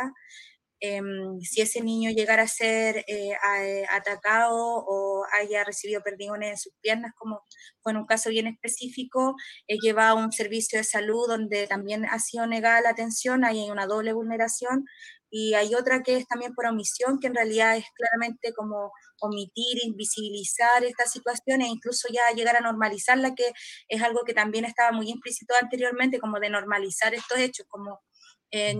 Em, 0.86 1.40
si 1.40 1.62
ese 1.62 1.80
niño 1.80 2.10
llegara 2.10 2.42
a 2.42 2.46
ser 2.46 2.98
eh, 3.08 3.32
eh, 3.32 3.86
atacado 3.90 4.54
o 4.86 5.24
haya 5.32 5.64
recibido 5.64 6.02
perdigones 6.02 6.50
en 6.50 6.58
sus 6.58 6.74
piernas, 6.82 7.12
como 7.16 7.42
fue 7.80 7.92
en 7.92 7.98
un 7.98 8.06
caso 8.06 8.28
bien 8.28 8.48
específico, 8.48 9.34
eh, 9.66 9.78
lleva 9.80 10.10
a 10.10 10.14
un 10.14 10.30
servicio 10.30 10.78
de 10.78 10.84
salud 10.84 11.26
donde 11.26 11.66
también 11.66 12.04
ha 12.04 12.18
sido 12.18 12.46
negada 12.46 12.82
la 12.82 12.90
atención, 12.90 13.46
ahí 13.46 13.60
hay 13.60 13.70
una 13.70 13.86
doble 13.86 14.12
vulneración, 14.12 14.84
y 15.30 15.54
hay 15.54 15.74
otra 15.74 16.02
que 16.02 16.16
es 16.16 16.26
también 16.28 16.54
por 16.54 16.66
omisión, 16.66 17.18
que 17.18 17.28
en 17.28 17.34
realidad 17.34 17.76
es 17.78 17.86
claramente 17.94 18.52
como 18.52 18.92
omitir, 19.20 19.78
invisibilizar 19.84 20.84
esta 20.84 21.06
situación 21.06 21.62
e 21.62 21.68
incluso 21.68 22.08
ya 22.12 22.36
llegar 22.36 22.56
a 22.56 22.60
normalizarla, 22.60 23.34
que 23.34 23.52
es 23.88 24.02
algo 24.02 24.20
que 24.26 24.34
también 24.34 24.66
estaba 24.66 24.92
muy 24.92 25.08
implícito 25.08 25.54
anteriormente, 25.60 26.20
como 26.20 26.38
de 26.40 26.50
normalizar 26.50 27.14
estos 27.14 27.38
hechos, 27.38 27.66
como 27.70 28.02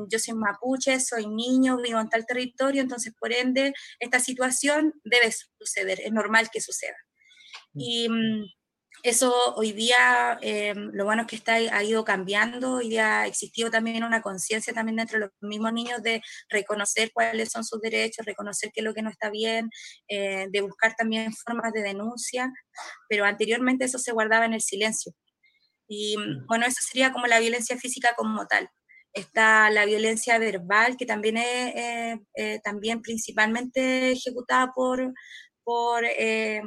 yo 0.08 0.18
soy 0.18 0.34
mapuche, 0.34 1.00
soy 1.00 1.26
niño, 1.26 1.78
vivo 1.78 2.00
en 2.00 2.08
tal 2.08 2.26
territorio, 2.26 2.82
entonces 2.82 3.12
por 3.18 3.32
ende 3.32 3.72
esta 3.98 4.20
situación 4.20 4.94
debe 5.04 5.32
suceder, 5.58 6.00
es 6.00 6.12
normal 6.12 6.48
que 6.52 6.60
suceda. 6.60 6.96
Mm. 7.72 7.80
Y 7.80 8.08
mm, 8.08 8.44
eso 9.02 9.54
hoy 9.56 9.72
día, 9.72 10.38
em, 10.40 10.90
lo 10.94 11.04
bueno 11.04 11.22
es 11.22 11.28
que 11.28 11.36
está, 11.36 11.54
ha 11.56 11.84
ido 11.84 12.04
cambiando, 12.04 12.76
hoy 12.76 12.88
día 12.88 13.20
ha 13.20 13.26
existido 13.26 13.70
también 13.70 14.04
una 14.04 14.22
conciencia 14.22 14.72
también 14.72 14.96
dentro 14.96 15.18
de 15.18 15.26
los 15.26 15.30
mismos 15.40 15.72
niños 15.72 16.02
de 16.02 16.22
reconocer 16.48 17.10
cuáles 17.12 17.50
son 17.50 17.64
sus 17.64 17.80
derechos, 17.80 18.24
reconocer 18.24 18.70
qué 18.72 18.80
es 18.80 18.84
lo 18.84 18.94
que 18.94 19.02
no 19.02 19.10
está 19.10 19.30
bien, 19.30 19.68
eh, 20.08 20.46
de 20.50 20.60
buscar 20.62 20.94
también 20.96 21.32
formas 21.34 21.72
de 21.72 21.82
denuncia, 21.82 22.50
pero 23.08 23.24
anteriormente 23.24 23.84
eso 23.84 23.98
se 23.98 24.12
guardaba 24.12 24.46
en 24.46 24.54
el 24.54 24.62
silencio. 24.62 25.12
Y 25.88 26.16
mm, 26.16 26.46
bueno, 26.46 26.66
eso 26.66 26.80
sería 26.80 27.12
como 27.12 27.26
la 27.26 27.40
violencia 27.40 27.76
física 27.76 28.14
como 28.16 28.46
tal 28.46 28.70
está 29.14 29.70
la 29.70 29.86
violencia 29.86 30.38
verbal, 30.38 30.96
que 30.96 31.06
también 31.06 31.36
es 31.38 31.74
eh, 31.74 32.20
eh, 32.34 32.60
también 32.62 33.00
principalmente 33.00 34.10
ejecutada 34.10 34.72
por, 34.74 35.14
por 35.62 36.04
eh, 36.04 36.60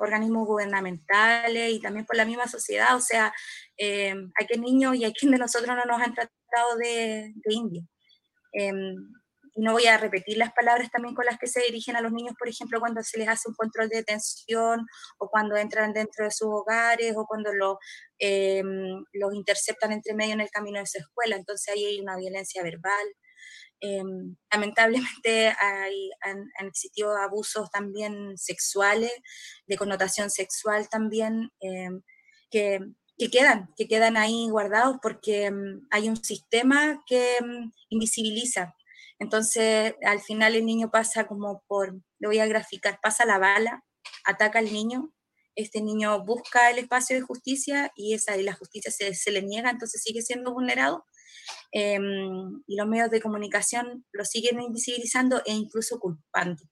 organismos 0.00 0.46
gubernamentales 0.46 1.72
y 1.72 1.80
también 1.80 2.06
por 2.06 2.16
la 2.16 2.24
misma 2.24 2.46
sociedad. 2.48 2.96
O 2.96 3.00
sea, 3.00 3.32
hay 3.78 4.46
que 4.48 4.58
niños 4.58 4.96
y 4.96 5.04
hay 5.04 5.12
quien 5.12 5.32
de 5.32 5.38
nosotros 5.38 5.76
no 5.76 5.84
nos 5.84 6.00
han 6.00 6.14
tratado 6.14 6.76
de, 6.78 7.32
de 7.34 7.54
indio. 7.54 7.82
No 9.54 9.72
voy 9.72 9.86
a 9.86 9.98
repetir 9.98 10.38
las 10.38 10.52
palabras 10.52 10.90
también 10.90 11.14
con 11.14 11.26
las 11.26 11.38
que 11.38 11.46
se 11.46 11.60
dirigen 11.60 11.94
a 11.96 12.00
los 12.00 12.12
niños, 12.12 12.34
por 12.38 12.48
ejemplo, 12.48 12.80
cuando 12.80 13.02
se 13.02 13.18
les 13.18 13.28
hace 13.28 13.48
un 13.48 13.54
control 13.54 13.88
de 13.90 13.98
detención 13.98 14.86
o 15.18 15.28
cuando 15.28 15.56
entran 15.56 15.92
dentro 15.92 16.24
de 16.24 16.30
sus 16.30 16.48
hogares 16.48 17.14
o 17.16 17.26
cuando 17.26 17.52
lo, 17.52 17.78
em, 18.18 19.04
los 19.12 19.34
interceptan 19.34 19.92
entre 19.92 20.14
medio 20.14 20.32
en 20.34 20.40
el 20.40 20.50
camino 20.50 20.78
de 20.78 20.86
su 20.86 20.98
escuela. 20.98 21.36
Entonces 21.36 21.68
ahí 21.74 21.84
hay 21.84 22.00
una 22.00 22.16
violencia 22.16 22.62
verbal. 22.62 23.06
Em, 23.80 24.36
lamentablemente 25.20 25.52
hay, 25.60 26.10
han, 26.22 26.48
existido 26.68 27.14
abusos 27.16 27.70
también 27.70 28.38
sexuales, 28.38 29.12
de 29.66 29.76
connotación 29.76 30.30
sexual 30.30 30.88
también, 30.88 31.50
em, 31.60 32.02
que, 32.50 32.80
que, 33.18 33.30
quedan, 33.30 33.68
que 33.76 33.86
quedan 33.86 34.16
ahí 34.16 34.48
guardados 34.48 34.96
porque 35.02 35.50
hay 35.90 36.08
un 36.08 36.16
sistema 36.16 37.02
que 37.06 37.36
invisibiliza 37.90 38.74
entonces, 39.22 39.94
al 40.04 40.20
final 40.20 40.56
el 40.56 40.66
niño 40.66 40.90
pasa 40.90 41.28
como 41.28 41.62
por, 41.68 41.94
le 42.18 42.26
voy 42.26 42.40
a 42.40 42.46
graficar, 42.46 42.98
pasa 43.00 43.24
la 43.24 43.38
bala, 43.38 43.84
ataca 44.24 44.58
al 44.58 44.72
niño, 44.72 45.12
este 45.54 45.80
niño 45.80 46.24
busca 46.24 46.72
el 46.72 46.78
espacio 46.78 47.14
de 47.14 47.22
justicia 47.22 47.92
y, 47.94 48.14
esa, 48.14 48.36
y 48.36 48.42
la 48.42 48.54
justicia 48.54 48.90
se, 48.90 49.14
se 49.14 49.30
le 49.30 49.42
niega, 49.42 49.70
entonces 49.70 50.02
sigue 50.02 50.22
siendo 50.22 50.52
vulnerado. 50.52 51.04
Em, 51.70 52.64
y 52.66 52.74
los 52.74 52.88
medios 52.88 53.10
de 53.10 53.20
comunicación 53.20 54.04
lo 54.10 54.24
siguen 54.24 54.60
invisibilizando 54.60 55.40
e 55.46 55.52
incluso 55.52 56.00
culpando. 56.00 56.64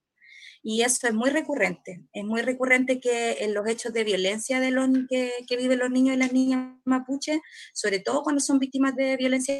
Y 0.61 0.83
eso 0.83 1.07
es 1.07 1.15
muy 1.15 1.31
recurrente. 1.31 2.03
Es 2.13 2.25
muy 2.25 2.43
recurrente 2.43 2.99
que 2.99 3.45
en 3.45 3.55
los 3.55 3.69
hechos 3.69 3.93
de 3.93 4.03
violencia 4.03 4.59
de 4.59 4.73
los, 4.73 4.89
que, 5.09 5.33
que 5.47 5.57
viven 5.57 5.79
los 5.79 5.91
niños 5.91 6.17
y 6.17 6.19
las 6.19 6.33
niñas 6.33 6.75
mapuche, 6.85 7.41
sobre 7.73 8.01
todo 8.01 8.25
cuando 8.25 8.41
son 8.41 8.59
víctimas 8.59 8.97
de 8.97 9.17
violencia 9.17 9.55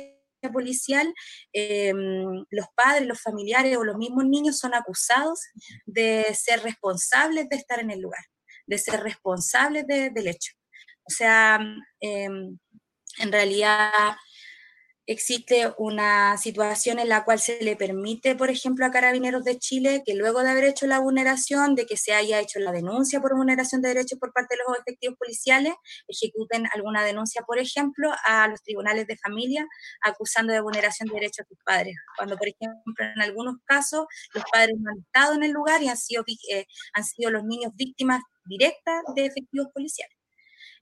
policial, 0.49 1.13
em, 1.53 2.45
los 2.51 2.67
padres, 2.75 3.07
los 3.07 3.21
familiares 3.21 3.77
o 3.77 3.85
los 3.85 3.97
mismos 3.97 4.25
niños 4.25 4.59
son 4.59 4.75
acusados 4.75 5.41
de 5.87 6.35
ser 6.35 6.63
responsables 6.63 7.49
de 7.49 7.57
estar 7.57 7.81
en 7.81 7.91
el 7.91 8.01
lugar, 8.01 8.25
de 8.67 8.79
ser 8.79 9.01
responsables 9.01 9.87
del 9.87 10.27
hecho. 10.29 10.53
O 11.05 11.11
sea, 11.11 11.61
em, 12.01 12.59
en 13.19 13.33
realidad 13.33 14.17
existe 15.11 15.73
una 15.77 16.37
situación 16.39 17.01
en 17.01 17.09
la 17.09 17.25
cual 17.25 17.41
se 17.41 17.63
le 17.65 17.75
permite, 17.75 18.37
por 18.37 18.49
ejemplo, 18.49 18.87
a 18.87 18.93
Carabineros 18.93 19.43
de 19.43 19.59
Chile 19.59 20.05
que 20.07 20.15
luego 20.15 20.45
de 20.45 20.51
haber 20.51 20.63
hecho 20.63 20.87
la 20.87 21.01
vulneración, 21.01 21.75
de 21.75 21.85
que 21.85 21.97
se 21.97 22.13
haya 22.13 22.39
hecho 22.39 22.61
la 22.61 22.71
denuncia 22.71 23.21
por 23.21 23.35
vulneración 23.35 23.83
de 23.83 23.89
derechos 23.89 24.21
por 24.21 24.33
parte 24.33 24.55
de 24.55 24.63
los 24.69 24.79
efectivos 24.79 25.19
policiales, 25.19 25.75
ejecuten 26.07 26.69
alguna 26.73 27.05
denuncia, 27.05 27.43
por 27.43 27.59
ejemplo, 27.59 28.09
a 28.25 28.47
los 28.47 28.63
tribunales 28.63 29.09
de 29.09 29.17
familia 29.17 29.67
acusando 30.01 30.53
de 30.53 30.61
vulneración 30.61 31.09
de 31.09 31.15
derechos 31.17 31.45
a 31.45 31.49
sus 31.49 31.59
padres. 31.65 31.97
Cuando, 32.17 32.37
por 32.37 32.47
ejemplo, 32.47 33.05
en 33.17 33.21
algunos 33.21 33.57
casos 33.65 34.07
los 34.33 34.45
padres 34.53 34.77
no 34.79 34.93
han 34.93 34.99
estado 35.01 35.35
en 35.35 35.43
el 35.43 35.51
lugar 35.51 35.83
y 35.83 35.89
han 35.89 35.97
sido, 35.97 36.23
eh, 36.53 36.67
han 36.93 37.05
sido 37.05 37.33
los 37.33 37.43
niños 37.43 37.73
víctimas 37.75 38.23
directas 38.45 39.03
de 39.17 39.27
efectivos 39.27 39.67
policiales. 39.75 40.20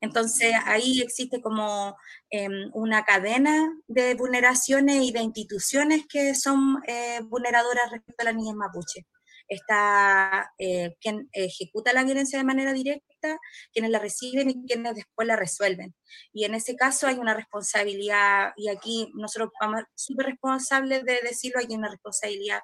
Entonces 0.01 0.53
ahí 0.65 1.01
existe 1.01 1.41
como 1.41 1.97
em, 2.31 2.71
una 2.73 3.05
cadena 3.05 3.69
de 3.89 4.15
vulneraciones 4.15 5.03
y 5.03 5.13
de 5.13 5.21
instituciones 5.21 6.07
que 6.09 6.35
son 6.35 6.83
eh, 6.87 7.21
vulneradoras 7.25 7.91
respecto 7.91 8.23
a 8.23 8.27
las 8.27 8.37
niñas 8.37 8.55
mapuche. 8.55 9.07
Está 9.49 10.53
eh, 10.59 10.95
quien 11.01 11.29
ejecuta 11.33 11.93
la 11.93 12.05
violencia 12.05 12.39
de 12.39 12.45
manera 12.45 12.73
directa, 12.73 13.39
quienes 13.73 13.91
la 13.91 13.99
reciben 13.99 14.51
y 14.51 14.67
quienes 14.67 14.95
después 14.95 15.27
la 15.27 15.37
resuelven. 15.37 15.95
Y 16.33 16.45
en 16.45 16.55
ese 16.55 16.77
caso 16.77 17.07
hay 17.07 17.17
una 17.17 17.35
responsabilidad, 17.35 18.53
y 18.57 18.69
aquí 18.69 19.11
nosotros 19.15 19.51
vamos 19.61 19.85
súper 19.95 20.27
responsables 20.27 21.05
de 21.05 21.21
decirlo, 21.23 21.61
hay 21.61 21.75
una 21.75 21.89
responsabilidad 21.91 22.61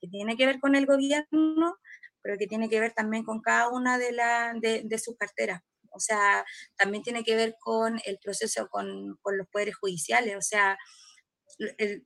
que 0.00 0.08
tiene 0.08 0.36
que 0.36 0.46
ver 0.46 0.60
con 0.60 0.74
el 0.74 0.86
gobierno, 0.86 1.76
pero 2.22 2.36
que 2.38 2.46
tiene 2.48 2.68
que 2.68 2.80
ver 2.80 2.92
también 2.92 3.24
con 3.24 3.40
cada 3.40 3.68
una 3.70 3.98
de, 3.98 4.12
la, 4.12 4.54
de 4.60 4.98
sus 4.98 5.16
carteras 5.16 5.60
o 5.94 6.00
sea, 6.00 6.44
también 6.76 7.02
tiene 7.02 7.24
que 7.24 7.36
ver 7.36 7.56
con 7.60 8.00
el 8.04 8.18
proceso 8.18 8.68
con, 8.68 9.18
los 9.24 9.48
poderes 9.48 9.76
judiciales, 9.76 10.36
o 10.36 10.42
sea, 10.42 10.78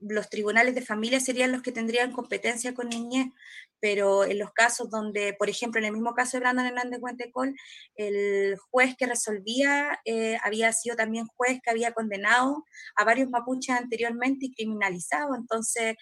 los 0.00 0.28
tribunales 0.28 0.74
de 0.74 0.82
familia 0.82 1.20
serían 1.20 1.52
los 1.52 1.62
que 1.62 1.72
tendrían 1.72 2.12
competencia 2.12 2.74
con 2.74 2.88
niñez, 2.88 3.28
pero 3.80 4.24
en 4.24 4.38
los 4.38 4.52
casos 4.52 4.90
donde, 4.90 5.34
por 5.34 5.48
ejemplo, 5.48 5.78
en 5.78 5.86
el 5.86 5.92
mismo 5.92 6.12
caso 6.14 6.36
de 6.36 6.40
Brandon 6.40 6.66
Hernández 6.66 7.00
Cuentecol, 7.00 7.54
el 7.94 8.56
juez 8.70 8.94
que 8.98 9.06
resolvía 9.06 10.00
eh, 10.04 10.36
había 10.42 10.72
sido 10.72 10.96
también 10.96 11.26
juez 11.36 11.60
que 11.62 11.70
había 11.70 11.92
condenado 11.92 12.64
a 12.96 13.04
varios 13.04 13.30
mapuches 13.30 13.76
anteriormente 13.76 14.46
y 14.46 14.54
criminalizado, 14.54 15.34
entonces 15.34 15.96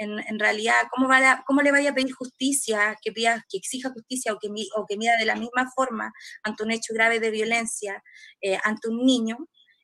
en, 0.00 0.38
realidad, 0.38 0.74
¿cómo, 0.90 1.08
va 1.08 1.44
¿cómo 1.46 1.60
le 1.60 1.72
vaya 1.72 1.90
a 1.90 1.94
pedir 1.94 2.12
justicia, 2.14 2.96
que, 3.02 3.12
pida, 3.12 3.44
que 3.50 3.58
exija 3.58 3.90
justicia 3.90 4.32
o 4.32 4.38
que, 4.38 4.48
o 4.76 4.86
que 4.86 4.96
mida 4.96 5.16
de 5.18 5.26
la 5.26 5.36
misma 5.36 5.70
forma 5.74 6.10
ante 6.42 6.62
un 6.62 6.70
hecho 6.70 6.94
grave 6.94 7.20
de 7.20 7.30
violencia 7.30 8.02
eh, 8.40 8.58
ante 8.64 8.88
un 8.88 9.04
niño, 9.04 9.36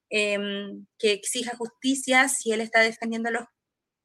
em, 0.09 0.87
que 0.99 1.13
exija 1.13 1.55
justicia 1.57 2.29
si 2.29 2.51
él 2.53 2.63
está 2.63 2.81
defendiendo 2.81 3.29
a 3.29 3.33
los 3.33 3.45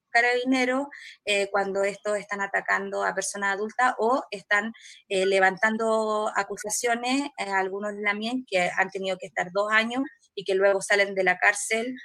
carabineros 0.09 0.87
eh, 1.23 1.47
cuando 1.49 1.83
estos 1.83 2.17
están 2.17 2.41
atacando 2.41 3.05
a 3.05 3.15
personas 3.15 3.55
adultas 3.55 3.93
o 3.97 4.21
están 4.31 4.73
eh, 5.07 5.25
levantando 5.25 6.29
acusaciones, 6.35 7.29
algunos 7.37 7.93
también 8.03 8.43
que 8.45 8.69
han 8.77 8.89
tenido 8.89 9.17
que 9.17 9.27
estar 9.27 9.49
dos 9.53 9.71
años 9.71 10.03
y 10.35 10.43
que 10.43 10.55
luego 10.55 10.81
salen 10.81 11.15
de 11.15 11.23
la 11.23 11.37
cárcel 11.37 11.95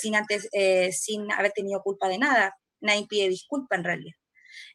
sin, 0.00 0.14
antes, 0.14 0.48
sin 0.92 1.32
haber 1.32 1.50
tenido 1.50 1.82
culpa 1.82 2.08
de 2.08 2.18
nada 2.18 2.54
nadie 2.80 3.06
pide 3.08 3.28
disculpa 3.28 3.76
en 3.76 3.84
realidad. 3.84 4.14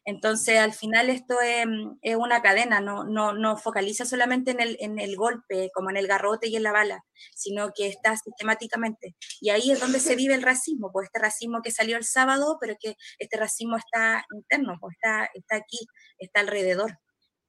Entonces, 0.04 0.58
al 0.58 0.72
final 0.72 1.10
esto 1.10 1.36
es, 1.40 1.66
una 2.16 2.42
cadena, 2.42 2.80
no, 2.80 3.04
no, 3.04 3.32
no 3.32 3.56
focaliza 3.56 4.04
solamente 4.04 4.50
en 4.50 4.60
el, 4.60 4.76
en 4.80 4.98
el, 4.98 5.16
golpe, 5.16 5.70
como 5.74 5.90
en 5.90 5.96
el 5.96 6.06
garrote 6.06 6.48
y 6.48 6.56
en 6.56 6.62
la 6.62 6.72
bala, 6.72 7.04
sino 7.34 7.72
que 7.74 7.88
está 7.88 8.16
sistemáticamente. 8.16 9.16
Y 9.40 9.50
ahí 9.50 9.70
es 9.70 9.80
donde 9.80 10.00
se 10.00 10.16
vive 10.16 10.34
el 10.34 10.42
racismo, 10.42 10.90
pues 10.92 11.06
este 11.06 11.20
racismo 11.20 11.62
que 11.62 11.70
salió 11.70 11.96
el 11.96 12.04
sábado, 12.04 12.58
pero 12.60 12.76
que 12.80 12.96
este 13.18 13.36
racismo 13.36 13.76
está 13.76 14.24
interno, 14.34 14.76
pues 14.80 14.96
está, 14.96 15.30
está 15.34 15.56
aquí, 15.56 15.78
está 16.18 16.40
alrededor. 16.40 16.98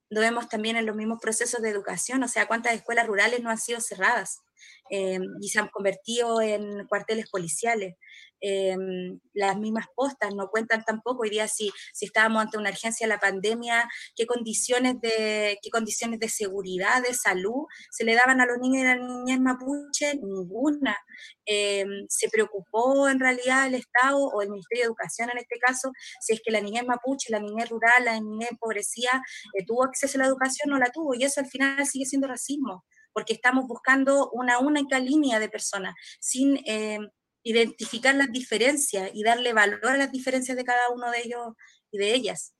Lo 0.09 0.19
vemos 0.19 0.49
también 0.49 0.75
en 0.75 0.85
los 0.85 0.95
mismos 0.95 1.19
procesos 1.21 1.61
de 1.61 1.69
educación, 1.69 2.21
o 2.23 2.27
sea, 2.27 2.45
cuántas 2.45 2.73
escuelas 2.73 3.07
rurales 3.07 3.41
no 3.41 3.49
han 3.49 3.57
sido 3.57 3.79
cerradas 3.79 4.41
eh, 4.89 5.19
y 5.39 5.47
se 5.47 5.59
han 5.59 5.69
convertido 5.69 6.41
en 6.41 6.85
cuarteles 6.87 7.29
policiales. 7.29 7.95
Em, 8.41 9.19
las 9.33 9.55
mismas 9.57 9.85
postas 9.95 10.33
no 10.33 10.49
cuentan 10.49 10.83
tampoco. 10.83 11.21
Hoy 11.21 11.29
día, 11.29 11.47
si, 11.47 11.71
si 11.93 12.05
estábamos 12.05 12.41
ante 12.41 12.57
una 12.57 12.71
urgencia 12.71 13.05
de 13.05 13.13
la 13.13 13.19
pandemia, 13.19 13.87
¿qué 14.15 14.25
condiciones, 14.25 14.99
de, 14.99 15.59
qué 15.61 15.69
condiciones 15.69 16.19
de 16.19 16.27
seguridad, 16.27 17.03
de 17.03 17.13
salud 17.13 17.65
se 17.91 18.03
le 18.03 18.15
daban 18.15 18.41
a 18.41 18.47
los 18.47 18.57
niños 18.57 18.81
y 18.81 18.85
las 18.85 18.99
niñas 18.99 19.39
mapuche? 19.39 20.15
Ninguna. 20.15 20.97
Em, 21.45 22.05
se 22.09 22.29
preocupó 22.29 23.07
en 23.09 23.19
realidad 23.19 23.67
el 23.67 23.75
Estado 23.75 24.17
o 24.17 24.41
el 24.41 24.49
Ministerio 24.49 24.83
de 24.83 24.87
Educación 24.87 25.29
en 25.29 25.37
este 25.37 25.59
caso, 25.59 25.91
si 26.19 26.33
es 26.33 26.41
que 26.43 26.51
la 26.51 26.61
niñez 26.61 26.85
mapuche, 26.85 27.31
la 27.31 27.39
niñez 27.39 27.69
rural, 27.69 28.05
la 28.05 28.19
niñez 28.19 28.51
empobrecida 28.51 29.21
eh, 29.53 29.65
tuvo 29.65 29.83
acceso 29.83 30.17
a 30.17 30.21
la 30.21 30.27
educación, 30.27 30.71
no 30.71 30.79
la 30.79 30.91
tuvo. 30.91 31.13
Y 31.13 31.23
eso 31.23 31.41
al 31.41 31.47
final 31.47 31.85
sigue 31.85 32.05
siendo 32.05 32.27
racismo 32.27 32.83
porque 33.13 33.33
estamos 33.33 33.67
buscando 33.67 34.29
una 34.31 34.59
única 34.59 34.97
línea 34.99 35.39
de 35.39 35.49
personas, 35.49 35.95
sin 36.19 36.59
em, 36.65 37.09
identificar 37.43 38.15
las 38.15 38.31
diferencias 38.31 39.11
y 39.13 39.23
darle 39.23 39.53
valor 39.53 39.85
a 39.87 39.97
las 39.97 40.11
diferencias 40.11 40.57
de 40.57 40.63
cada 40.63 40.89
uno 40.89 41.09
de 41.11 41.19
ellos 41.23 41.53
y 41.91 41.97
de 41.97 42.13
ellas. 42.13 42.53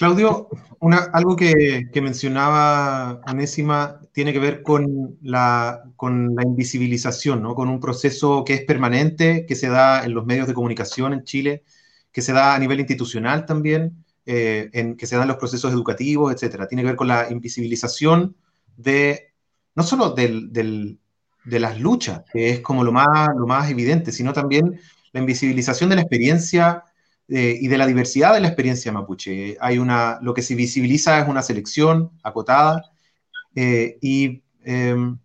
Claudio, 0.00 0.48
algo 1.12 1.36
que, 1.36 1.90
mencionaba 2.00 3.20
Onésima 3.26 4.00
tiene 4.12 4.32
que 4.32 4.38
ver 4.38 4.62
con 4.62 5.18
la, 5.20 5.82
invisibilización, 6.42 7.42
¿no? 7.42 7.54
con 7.54 7.68
un 7.68 7.80
proceso 7.80 8.42
que 8.42 8.54
es 8.54 8.64
permanente, 8.64 9.44
que 9.44 9.54
se 9.56 9.68
da 9.68 10.02
en 10.02 10.14
los 10.14 10.24
medios 10.24 10.46
de 10.46 10.54
comunicación 10.54 11.12
en 11.12 11.24
Chile, 11.24 11.64
que 12.10 12.22
se 12.22 12.32
da 12.32 12.54
a 12.54 12.58
nivel 12.58 12.80
institucional 12.80 13.44
también, 13.44 14.02
eh, 14.24 14.70
en, 14.72 14.96
que 14.96 15.06
se 15.06 15.16
dan 15.16 15.28
los 15.28 15.36
procesos 15.36 15.70
educativos, 15.70 16.32
etc. 16.32 16.66
Tiene 16.66 16.82
que 16.82 16.88
ver 16.88 16.96
con 16.96 17.08
la 17.08 17.30
invisibilización 17.30 18.36
de, 18.76 19.34
no 19.74 19.82
solo 19.82 20.10
de 20.10 20.98
las 21.44 21.80
luchas, 21.80 22.22
que 22.32 22.50
es 22.50 22.60
como 22.60 22.84
lo 22.84 22.92
más, 22.92 23.28
lo 23.36 23.46
más 23.46 23.70
evidente, 23.70 24.12
sino 24.12 24.32
también 24.32 24.80
la 25.12 25.20
invisibilización 25.20 25.90
de 25.90 25.96
la 25.96 26.02
experiencia 26.02 26.84
eh, 27.28 27.56
y 27.60 27.68
de 27.68 27.78
la 27.78 27.86
diversidad 27.86 28.34
de 28.34 28.40
la 28.40 28.48
experiencia 28.48 28.90
mapuche. 28.90 29.56
Hay 29.60 29.78
una, 29.78 30.18
lo 30.20 30.34
que 30.34 30.42
se 30.42 30.54
visibiliza 30.54 31.20
es 31.20 31.28
una 31.28 31.42
selección 31.42 32.10
acotada 32.22 32.90
eh, 33.54 33.98
y 34.00 34.42
em, 34.64 35.18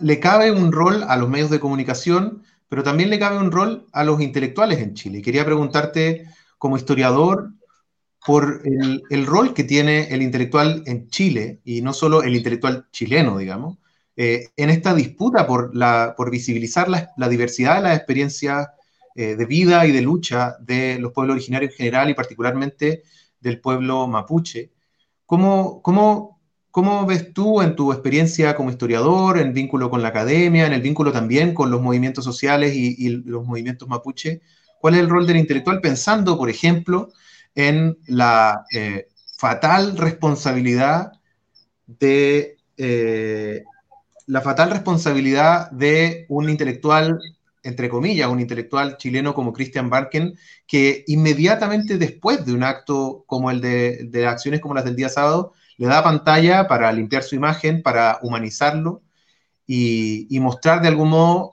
le 0.00 0.20
cabe 0.20 0.52
un 0.52 0.72
rol 0.72 1.04
a 1.06 1.16
los 1.16 1.28
medios 1.28 1.50
de 1.50 1.60
comunicación, 1.60 2.42
pero 2.68 2.82
también 2.82 3.10
le 3.10 3.18
cabe 3.18 3.38
un 3.38 3.52
rol 3.52 3.86
a 3.92 4.04
los 4.04 4.20
intelectuales 4.20 4.80
en 4.80 4.94
Chile. 4.94 5.22
Quería 5.22 5.44
preguntarte, 5.44 6.26
como 6.58 6.76
historiador, 6.76 7.50
por 8.24 8.62
el, 8.64 9.26
rol 9.26 9.52
que 9.52 9.64
tiene 9.64 10.08
el 10.08 10.22
intelectual 10.22 10.82
en 10.86 11.08
Chile, 11.08 11.60
y 11.62 11.82
no 11.82 11.92
solo 11.92 12.22
el 12.22 12.34
intelectual 12.34 12.88
chileno, 12.90 13.36
digamos, 13.36 13.76
eh, 14.16 14.48
en 14.56 14.70
esta 14.70 14.94
disputa 14.94 15.46
por, 15.46 15.76
la, 15.76 16.14
por 16.16 16.30
visibilizar 16.30 16.88
la, 16.88 17.28
diversidad 17.28 17.76
de 17.76 17.82
las 17.82 17.96
experiencias 17.96 18.68
eh, 19.14 19.36
de 19.36 19.44
vida 19.44 19.86
y 19.86 19.92
de 19.92 20.00
lucha 20.00 20.56
de 20.60 20.98
los 20.98 21.12
pueblos 21.12 21.34
originarios 21.34 21.72
en 21.72 21.76
general 21.76 22.08
y 22.08 22.14
particularmente 22.14 23.02
del 23.40 23.60
pueblo 23.60 24.06
mapuche. 24.06 24.72
¿Cómo, 25.26 25.82
cómo, 25.82 26.40
cómo 26.70 27.04
ves 27.04 27.34
tú 27.34 27.60
en 27.60 27.76
tu 27.76 27.92
experiencia 27.92 28.56
como 28.56 28.70
historiador, 28.70 29.38
en 29.38 29.52
vínculo 29.52 29.90
con 29.90 30.00
la 30.00 30.08
academia, 30.08 30.66
en 30.66 30.72
el 30.72 30.80
vínculo 30.80 31.12
también 31.12 31.52
con 31.52 31.70
los 31.70 31.82
movimientos 31.82 32.24
sociales 32.24 32.74
y, 32.74 32.94
y 32.98 33.10
los 33.10 33.44
movimientos 33.44 33.86
mapuche? 33.86 34.40
¿Cuál 34.80 34.94
es 34.94 35.00
el 35.00 35.10
rol 35.10 35.26
del 35.26 35.36
intelectual 35.36 35.82
pensando, 35.82 36.38
por 36.38 36.48
ejemplo, 36.48 37.10
en 37.54 37.98
la 38.06 38.64
eh, 38.72 39.08
fatal 39.36 39.96
responsabilidad 39.96 41.12
de 41.86 42.56
eh, 42.76 43.62
la 44.26 44.40
fatal 44.40 44.70
responsabilidad 44.70 45.70
de 45.70 46.26
un 46.28 46.48
intelectual, 46.48 47.18
entre 47.62 47.88
comillas, 47.88 48.28
un 48.28 48.40
intelectual 48.40 48.96
chileno 48.96 49.34
como 49.34 49.52
Christian 49.52 49.90
Barken, 49.90 50.34
que 50.66 51.04
inmediatamente 51.06 51.98
después 51.98 52.44
de 52.44 52.52
un 52.52 52.62
acto 52.62 53.24
como 53.26 53.50
el 53.50 53.60
de, 53.60 54.26
acciones 54.26 54.60
como 54.60 54.74
las 54.74 54.84
del 54.84 54.96
día 54.96 55.08
sábado, 55.08 55.52
le 55.76 55.86
da 55.86 56.02
pantalla 56.02 56.68
para 56.68 56.92
limpiar 56.92 57.22
su 57.22 57.34
imagen, 57.34 57.82
para 57.82 58.18
humanizarlo 58.22 59.02
y, 59.66 60.26
mostrar 60.40 60.82
de 60.82 60.88
algún 60.88 61.10
modo 61.10 61.52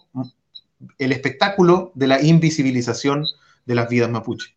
el 0.98 1.12
espectáculo 1.12 1.92
de 1.96 2.08
la 2.08 2.22
invisibilización 2.22 3.26
de 3.66 3.76
las 3.76 3.90
vidas 3.90 4.10
mapuche. 4.10 4.56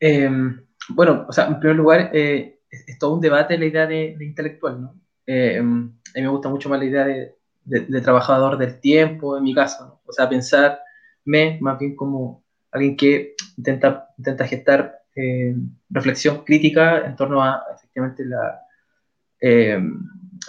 Em, 0.00 0.66
bueno, 0.90 1.24
o 1.28 1.32
sea, 1.32 1.46
en 1.46 1.58
primer 1.58 1.76
lugar, 1.76 2.10
eh, 2.12 2.60
es, 2.70 2.98
todo 2.98 3.14
un 3.14 3.20
debate 3.20 3.56
la 3.56 3.64
idea 3.64 3.86
de, 3.86 4.16
intelectual, 4.20 4.80
¿no? 4.82 5.00
Em, 5.26 5.92
a 6.14 6.18
mí 6.18 6.22
me 6.22 6.28
gusta 6.28 6.48
mucho 6.48 6.68
más 6.68 6.78
la 6.78 6.84
idea 6.84 7.04
de, 7.04 8.00
trabajador 8.02 8.58
del 8.58 8.80
tiempo, 8.80 9.38
en 9.38 9.44
mi 9.44 9.54
caso, 9.54 9.86
¿no? 9.86 10.00
O 10.04 10.12
sea, 10.12 10.28
pensarme 10.28 11.58
más 11.60 11.78
bien 11.78 11.96
como 11.96 12.44
alguien 12.70 12.96
que 12.96 13.34
intenta, 13.56 14.10
intenta 14.18 14.46
gestar 14.46 14.98
eh, 15.16 15.54
reflexión 15.88 16.44
crítica 16.44 17.06
en 17.06 17.16
torno 17.16 17.42
a 17.42 17.62
efectivamente 17.74 18.24
la, 18.26 18.60
eh, 19.40 19.80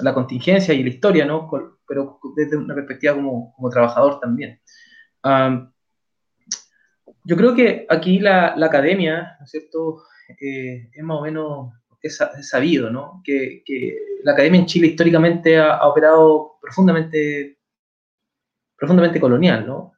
la 0.02 0.14
contingencia 0.14 0.74
y 0.74 0.84
la 0.84 0.90
historia, 0.90 1.26
¿no? 1.26 1.50
pero 1.88 2.20
desde 2.36 2.58
una 2.58 2.74
perspectiva 2.74 3.14
como, 3.14 3.54
como 3.54 3.70
trabajador 3.70 4.20
también. 4.20 4.60
Yo 7.26 7.36
creo 7.36 7.56
que 7.56 7.86
aquí 7.90 8.20
la, 8.20 8.56
academia, 8.62 9.36
¿no 9.40 9.46
es 9.46 9.52
cierto?, 9.52 10.04
eh, 10.40 10.90
es 10.94 11.04
más 11.04 11.20
o 11.20 11.22
menos 11.22 11.74
es, 12.02 12.20
sabido, 12.42 12.90
¿no? 12.90 13.22
Que, 13.24 13.64
la 14.24 14.32
academia 14.32 14.60
en 14.60 14.66
Chile 14.66 14.88
históricamente 14.88 15.58
ha, 15.58 15.88
operado 15.88 16.54
profundamente, 16.62 17.60
profundamente 18.78 19.20
colonial, 19.20 19.66
¿no? 19.68 19.94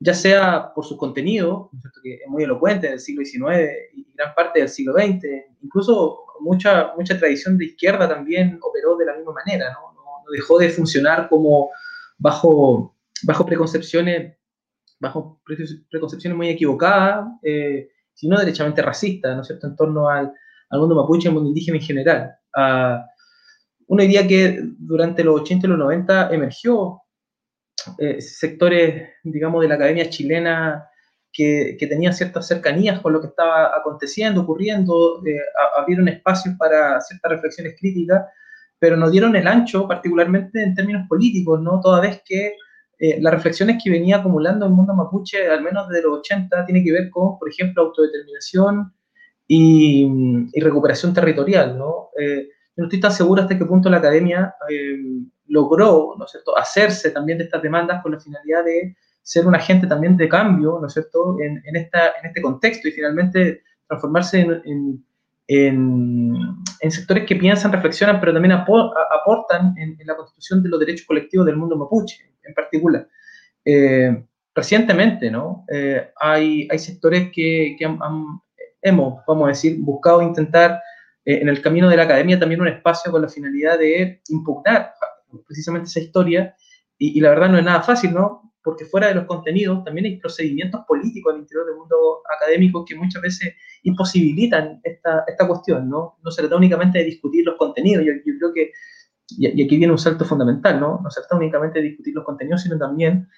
ya 0.00 0.12
sea 0.12 0.72
por 0.74 0.84
su 0.84 0.96
contenido, 0.98 1.70
que 2.02 2.14
es 2.14 2.28
muy 2.28 2.42
elocuente 2.42 2.88
del 2.88 3.00
siglo 3.00 3.24
XIX 3.24 3.70
y 3.94 4.06
gran 4.14 4.34
parte 4.34 4.60
del 4.60 4.68
siglo 4.68 4.92
XX, 4.92 5.24
incluso 5.62 6.24
mucha, 6.40 6.92
mucha 6.96 7.18
tradición 7.18 7.56
de 7.56 7.66
izquierda 7.66 8.08
también 8.08 8.58
operó 8.60 8.96
de 8.96 9.06
la 9.06 9.16
misma 9.16 9.32
manera, 9.32 9.72
¿no? 9.72 9.94
no, 9.94 10.30
dejó 10.30 10.58
de 10.58 10.68
funcionar 10.68 11.28
como 11.28 11.70
bajo, 12.18 12.94
bajo 13.22 13.46
preconcepciones, 13.46 14.36
bajo 15.04 15.40
preconcepciones 15.90 16.36
muy 16.36 16.48
equivocadas, 16.48 17.26
eh, 17.42 17.88
sino 18.12 18.38
derechamente 18.38 18.82
racistas, 18.82 19.34
¿no 19.34 19.42
es 19.42 19.46
cierto?, 19.46 19.66
en 19.66 19.76
torno 19.76 20.08
al, 20.08 20.32
al 20.70 20.80
mundo 20.80 20.94
mapuche 20.94 21.28
al 21.28 21.34
mundo 21.34 21.48
indígena 21.48 21.78
en 21.78 21.84
general. 21.84 22.34
Uh, 22.56 23.00
uno 23.86 24.02
diría 24.02 24.26
que 24.26 24.60
durante 24.78 25.24
los 25.24 25.40
80 25.40 25.66
y 25.66 25.70
los 25.70 25.78
90 25.78 26.34
emergió 26.34 27.02
eh, 27.98 28.20
sectores, 28.20 29.10
digamos, 29.22 29.60
de 29.62 29.68
la 29.68 29.74
academia 29.74 30.08
chilena 30.08 30.88
que, 31.32 31.76
que, 31.78 31.86
tenían 31.86 32.14
ciertas 32.14 32.46
cercanías 32.46 33.00
con 33.00 33.12
lo 33.12 33.20
que 33.20 33.26
estaba 33.26 33.76
aconteciendo, 33.76 34.42
ocurriendo, 34.42 35.20
eh, 35.26 35.36
abrieron 35.76 36.08
espacios 36.08 36.54
para 36.56 37.00
ciertas 37.00 37.32
reflexiones 37.32 37.76
críticas, 37.78 38.24
pero 38.78 38.96
no 38.96 39.10
dieron 39.10 39.34
el 39.36 39.46
ancho, 39.46 39.86
particularmente 39.86 40.62
en 40.62 40.74
términos 40.74 41.06
políticos, 41.08 41.60
¿no? 41.60 41.80
Toda 41.80 42.00
vez 42.00 42.22
que 42.24 42.54
eh, 43.06 43.18
las 43.20 43.34
reflexiones 43.34 43.76
que 43.82 43.90
venía 43.90 44.16
acumulando 44.16 44.64
el 44.64 44.72
mundo 44.72 44.94
mapuche, 44.94 45.46
al 45.46 45.62
menos 45.62 45.86
desde 45.90 46.04
los 46.04 46.20
80, 46.20 46.64
tiene 46.64 46.82
que 46.82 46.90
ver 46.90 47.10
con, 47.10 47.38
por 47.38 47.50
ejemplo, 47.50 47.82
autodeterminación 47.82 48.94
y, 49.46 50.08
recuperación 50.58 51.12
territorial, 51.12 51.76
¿no? 51.76 52.08
Eh, 52.18 52.48
no 52.76 52.84
estoy 52.84 53.00
tan 53.00 53.12
seguro 53.12 53.42
hasta 53.42 53.58
qué 53.58 53.64
punto 53.66 53.90
la 53.90 53.98
academia 53.98 54.54
eh, 54.70 54.96
logró, 55.48 56.14
¿no 56.18 56.24
es 56.24 56.42
hacerse 56.56 57.10
también 57.10 57.36
de 57.36 57.44
estas 57.44 57.60
demandas 57.60 58.02
con 58.02 58.12
la 58.12 58.20
finalidad 58.20 58.64
de 58.64 58.96
ser 59.20 59.46
un 59.46 59.54
agente 59.54 59.86
también 59.86 60.16
de 60.16 60.26
cambio, 60.26 60.78
¿no 60.80 60.86
es 60.86 60.94
cierto?, 60.94 61.36
en, 61.40 61.60
en, 61.66 61.76
en 61.76 62.24
este 62.24 62.40
contexto 62.40 62.88
y 62.88 62.92
finalmente 62.92 63.64
transformarse 63.86 64.40
en, 64.40 65.04
en, 65.46 66.38
en 66.80 66.90
sectores 66.90 67.26
que 67.26 67.36
piensan, 67.36 67.70
reflexionan, 67.70 68.18
pero 68.18 68.32
también 68.32 68.52
aportan 68.52 69.74
en, 69.76 69.98
la 70.06 70.16
constitución 70.16 70.62
de 70.62 70.70
los 70.70 70.80
derechos 70.80 71.06
colectivos 71.06 71.44
del 71.44 71.58
mundo 71.58 71.76
mapuche 71.76 72.33
en 72.46 72.54
particular. 72.54 73.08
Eh, 73.64 74.24
recientemente, 74.54 75.30
¿no? 75.30 75.64
Eh, 75.72 76.10
hay, 76.16 76.68
hay 76.70 76.78
sectores 76.78 77.30
que, 77.32 77.76
que 77.78 77.84
han, 77.84 77.98
hemos, 78.82 79.24
vamos 79.26 79.46
a 79.46 79.48
decir, 79.48 79.78
buscado 79.80 80.22
intentar 80.22 80.80
eh, 81.24 81.38
en 81.40 81.48
el 81.48 81.60
camino 81.62 81.88
de 81.88 81.96
la 81.96 82.04
academia 82.04 82.38
también 82.38 82.60
un 82.60 82.68
espacio 82.68 83.10
con 83.10 83.22
la 83.22 83.28
finalidad 83.28 83.78
de 83.78 84.20
impugnar 84.28 84.92
precisamente 85.46 85.88
esa 85.88 86.00
historia, 86.00 86.54
y, 86.96 87.20
la 87.20 87.30
verdad 87.30 87.48
no 87.48 87.58
es 87.58 87.64
nada 87.64 87.82
fácil, 87.82 88.12
¿no? 88.12 88.52
Porque 88.62 88.84
fuera 88.84 89.08
de 89.08 89.14
los 89.14 89.24
contenidos 89.24 89.84
también 89.84 90.06
hay 90.06 90.16
procedimientos 90.18 90.82
políticos 90.86 91.34
al 91.34 91.40
interior 91.40 91.66
del 91.66 91.76
mundo 91.76 92.22
académico 92.34 92.84
que 92.84 92.94
muchas 92.94 93.20
veces 93.20 93.54
imposibilitan 93.82 94.80
esta, 94.84 95.24
esta 95.26 95.46
cuestión, 95.46 95.88
¿no? 95.88 96.18
No 96.22 96.30
se 96.30 96.42
trata 96.42 96.56
únicamente 96.56 96.98
de 96.98 97.04
discutir 97.04 97.44
los 97.44 97.56
contenidos, 97.56 98.04
yo, 98.06 98.12
yo 98.12 98.38
creo 98.38 98.52
que, 98.54 98.72
y, 99.28 99.62
aquí 99.62 99.76
viene 99.76 99.92
un 99.92 99.98
salto 99.98 100.24
fundamental, 100.24 100.80
¿no? 100.80 101.00
No 101.02 101.10
se 101.10 101.20
trata 101.20 101.36
únicamente 101.36 101.78
de 101.78 101.86
discutir 101.86 102.14
los 102.14 102.24
contenidos, 102.24 102.62
sino 102.62 102.78
también 102.78 103.28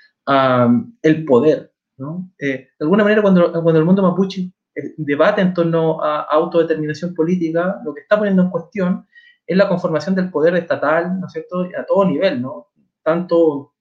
el 1.03 1.25
poder, 1.25 1.73
¿no? 1.97 2.33
Eh, 2.39 2.69
de 2.79 2.85
alguna 2.85 3.05
manera, 3.05 3.23
cuando, 3.23 3.53
cuando 3.53 3.79
el 3.79 3.85
mundo 3.85 4.03
mapuche 4.03 4.53
debate 4.97 5.41
en 5.41 5.55
torno 5.55 6.03
a 6.03 6.23
autodeterminación 6.23 7.15
política, 7.15 7.81
lo 7.85 7.95
que 7.95 8.01
está 8.03 8.19
poniendo 8.19 8.43
en 8.43 8.51
cuestión 8.51 9.07
es 9.47 9.57
la 9.57 9.69
conformación 9.69 10.15
del 10.15 10.31
poder 10.31 10.57
estatal, 10.57 11.21
¿no 11.21 11.27
es 11.27 11.33
cierto?, 11.33 11.69
a 11.79 11.85
todo 11.87 12.05
nivel, 12.05 12.43
¿no? 12.43 12.69
Tanto 13.03 13.75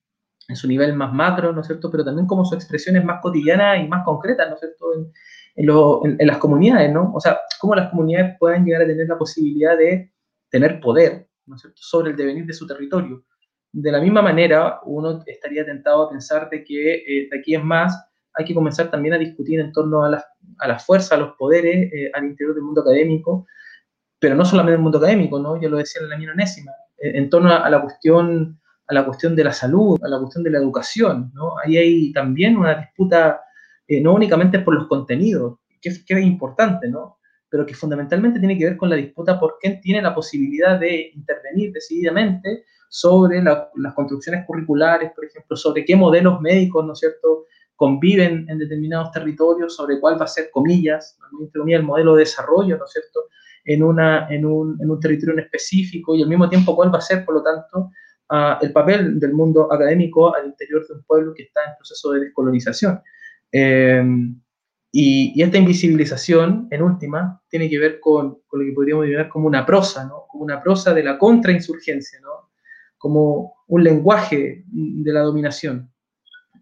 en 0.47 0.55
su 0.55 0.67
nivel 0.67 0.93
más 0.93 1.11
macro, 1.11 1.51
¿no 1.51 1.61
es 1.61 1.67
cierto?, 1.67 1.89
pero 1.89 2.05
también 2.05 2.27
como 2.27 2.45
sus 2.45 2.57
expresiones 2.57 3.03
más 3.03 3.19
cotidianas 3.21 3.83
y 3.83 3.87
más 3.87 4.05
concretas, 4.05 4.47
¿no 4.47 4.53
es 4.53 4.59
cierto?, 4.59 4.85
en, 4.93 6.17
en, 6.19 6.27
las 6.27 6.37
comunidades, 6.37 6.93
¿no? 6.93 7.11
O 7.13 7.19
sea, 7.19 7.39
cómo 7.59 7.75
las 7.75 7.89
comunidades 7.89 8.37
pueden 8.39 8.63
llegar 8.63 8.83
a 8.83 8.87
tener 8.87 9.07
la 9.07 9.17
posibilidad 9.17 9.75
de 9.77 10.13
tener 10.49 10.79
poder, 10.79 11.27
¿no 11.45 11.55
es 11.55 11.67
sobre 11.75 12.11
el 12.11 12.17
devenir 12.17 12.45
de 12.45 12.53
su 12.53 12.65
territorio. 12.65 13.23
De 13.71 13.91
la 13.91 13.99
misma 13.99 14.21
manera, 14.21 14.79
uno 14.85 15.21
estaría 15.25 15.65
tentado 15.65 16.03
a 16.03 16.09
pensar 16.09 16.49
de 16.49 16.63
que 16.63 16.93
eh, 16.93 17.29
aquí 17.37 17.55
es 17.55 17.63
más 17.63 17.93
hay 18.37 18.45
que 18.45 18.53
comenzar 18.53 18.91
también 18.91 19.13
a 19.13 19.17
discutir 19.17 19.59
en 19.59 19.71
torno 19.71 20.03
a 20.03 20.09
las, 20.09 20.25
a 20.59 20.67
las 20.67 20.85
fuerzas, 20.85 21.13
a 21.13 21.17
los 21.17 21.35
poderes 21.37 21.91
eh, 21.93 22.11
al 22.13 22.25
interior 22.25 22.53
del 22.53 22.63
mundo 22.63 22.81
académico, 22.81 23.47
pero 24.19 24.35
no 24.35 24.43
solamente 24.43 24.75
el 24.75 24.81
mundo 24.81 24.97
académico, 24.97 25.39
¿no? 25.39 25.59
Ya 25.61 25.69
lo 25.69 25.77
decía 25.77 26.01
en 26.01 26.09
la 26.09 26.15
enésima, 26.15 26.71
eh, 26.97 27.13
en 27.15 27.29
torno 27.29 27.53
a, 27.53 27.69
la 27.69 27.81
cuestión 27.81 28.59
a 28.87 28.93
la 28.93 29.05
cuestión 29.05 29.35
de 29.35 29.43
la 29.43 29.53
salud, 29.53 29.99
a 30.03 30.07
la 30.07 30.19
cuestión 30.19 30.43
de 30.43 30.51
la 30.51 30.59
educación, 30.59 31.31
¿no? 31.33 31.57
Ahí 31.59 31.77
hay 31.77 32.13
también 32.13 32.57
una 32.57 32.75
disputa, 32.75 33.41
no 34.01 34.13
únicamente 34.13 34.59
por 34.59 34.75
los 34.75 34.87
contenidos, 34.87 35.59
que, 35.81 35.91
que 36.05 36.13
es 36.13 36.25
importante, 36.25 36.87
¿no? 36.89 37.17
Pero 37.55 37.65
que 37.65 37.73
fundamentalmente 37.73 38.37
tiene 38.37 38.57
que 38.57 38.65
ver 38.65 38.75
con 38.75 38.89
la 38.89 38.97
disputa 38.97 39.39
por 39.39 39.55
quién 39.61 39.79
tiene 39.79 40.01
la 40.01 40.13
posibilidad 40.13 40.77
de 40.77 41.11
intervenir 41.15 41.71
decididamente 41.71 42.65
sobre 42.89 43.41
las 43.41 43.93
construcciones 43.95 44.45
curriculares, 44.45 45.13
por 45.15 45.23
ejemplo, 45.23 45.55
sobre 45.55 45.85
qué 45.85 45.95
modelos 45.95 46.41
médicos, 46.41 46.85
¿no 46.85 46.93
cierto?, 46.93 47.45
conviven 47.77 48.45
en 48.49 48.57
determinados 48.57 49.09
territorios, 49.13 49.73
sobre 49.73 50.01
cuál 50.01 50.19
va 50.19 50.25
a 50.25 50.27
ser, 50.27 50.49
comillas, 50.51 51.17
el 51.65 51.83
modelo 51.83 52.15
de 52.15 52.23
desarrollo, 52.23 52.77
¿no 52.77 52.87
cierto?, 52.87 53.21
en, 53.63 53.83
un, 53.83 54.99
territorio 54.99 55.35
en 55.35 55.39
específico 55.39 56.13
y 56.13 56.23
al 56.23 56.27
mismo 56.27 56.49
tiempo 56.49 56.75
cuál 56.75 56.93
va 56.93 56.97
a 56.97 57.01
ser, 57.01 57.23
por 57.23 57.35
lo 57.35 57.41
tanto, 57.41 57.89
uh, 58.31 58.61
el 58.61 58.73
papel 58.73 59.17
del 59.17 59.31
mundo 59.31 59.71
académico 59.71 60.35
al 60.35 60.47
interior 60.47 60.85
de 60.85 60.95
un 60.95 61.03
pueblo 61.03 61.33
que 61.33 61.43
está 61.43 61.61
en 61.63 61.77
proceso 61.77 62.11
de 62.11 62.19
descolonización. 62.19 63.01
Eh, 63.49 64.03
y, 64.97 65.41
esta 65.41 65.57
invisibilización, 65.57 66.69
en 66.71 66.81
última, 66.81 67.41
tiene 67.49 67.69
que 67.69 67.77
ver 67.77 67.99
con, 67.99 68.39
con, 68.47 68.61
lo 68.61 68.65
que 68.65 68.71
podríamos 68.71 69.05
llamar 69.05 69.27
como 69.27 69.45
una 69.45 69.65
prosa, 69.65 70.05
¿no? 70.05 70.23
como 70.29 70.45
una 70.45 70.63
prosa 70.63 70.93
de 70.93 71.03
la 71.03 71.17
contrainsurgencia, 71.17 72.21
¿no? 72.21 72.49
como 72.97 73.55
un 73.67 73.83
lenguaje 73.83 74.63
de 74.65 75.11
la 75.11 75.19
dominación. 75.19 75.91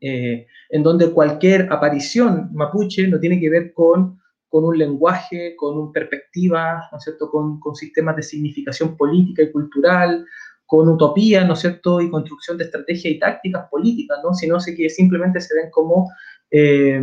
Eh, 0.02 0.48
en 0.72 0.82
donde 0.82 1.12
cualquier 1.12 1.72
aparición 1.72 2.50
mapuche 2.54 3.08
no 3.08 3.20
tiene 3.20 3.40
que 3.40 3.52
ver 3.52 3.72
con, 3.72 4.20
con 4.50 4.66
un 4.66 4.80
lenguaje, 4.80 5.56
con 5.56 5.78
una 5.78 5.92
perspectiva, 5.92 6.88
¿no 6.92 6.98
es 6.98 7.04
cierto?, 7.04 7.30
con, 7.30 7.60
con, 7.60 7.76
sistemas 7.76 8.16
de 8.16 8.24
significación 8.24 8.98
política 8.98 9.44
y 9.44 9.52
cultural, 9.52 10.26
con 10.66 10.90
utopía, 10.90 11.46
¿no 11.46 11.54
es 11.54 11.60
cierto?, 11.60 12.02
y 12.02 12.10
construcción 12.10 12.58
de 12.58 12.64
estrategias 12.64 13.14
y 13.14 13.20
tácticas 13.20 13.68
políticas, 13.70 14.18
¿no?, 14.24 14.34
sino 14.34 14.58
que 14.76 14.90
simplemente 14.90 15.40
se 15.40 15.54
ven 15.54 15.70
como, 15.70 16.10
eh, 16.50 17.00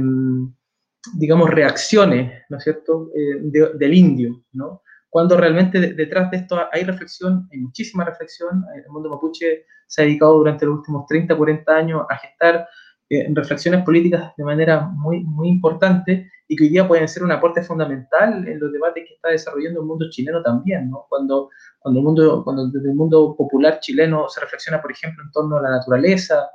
digamos, 1.15 1.51
reacciones, 1.51 2.43
¿no 2.49 2.59
es 2.59 2.65
cierto?, 2.65 3.11
eh, 3.15 3.41
del 3.75 3.95
indio, 3.95 4.45
¿no? 4.53 4.83
Cuando 5.09 5.37
realmente 5.37 5.95
detrás 5.95 6.31
de 6.31 6.37
esto 6.39 6.57
hay 6.71 6.85
reflexión, 6.85 7.49
hay 7.51 7.59
muchísima 7.59 8.05
reflexión, 8.05 8.65
el 8.77 8.89
mundo 8.91 9.11
mapuche 9.11 9.67
se 9.87 10.03
ha 10.03 10.05
dedicado 10.05 10.35
durante 10.35 10.65
los 10.67 10.79
últimos 10.79 11.05
30, 11.07 11.37
40 11.37 11.73
años 11.73 12.03
a 12.09 12.17
gestar 12.17 12.69
eh, 13.09 13.27
reflexiones 13.35 13.83
políticas 13.85 14.33
de 14.37 14.45
manera 14.45 14.83
muy, 14.83 15.25
muy 15.25 15.49
importante 15.49 16.31
y 16.47 16.55
que 16.55 16.63
hoy 16.63 16.71
día 16.71 16.87
pueden 16.87 17.09
ser 17.09 17.25
un 17.25 17.33
aporte 17.33 17.61
fundamental 17.61 18.47
en 18.47 18.61
los 18.61 18.71
debates 18.71 19.05
que 19.09 19.15
está 19.15 19.31
desarrollando 19.31 19.81
el 19.81 19.87
mundo 19.87 20.07
chileno 20.11 20.41
también, 20.43 20.89
¿no? 20.89 21.07
Cuando, 21.09 21.51
cuando, 21.81 21.99
el 21.99 22.05
mundo, 22.05 22.45
cuando 22.45 22.69
desde 22.69 22.91
el 22.91 22.95
mundo 22.95 23.35
popular 23.37 23.81
chileno 23.81 24.29
se 24.29 24.41
reflexiona, 24.41 24.81
por 24.81 24.93
ejemplo, 24.93 25.25
en 25.25 25.33
torno 25.33 25.57
a 25.57 25.63
la 25.63 25.71
naturaleza, 25.71 26.51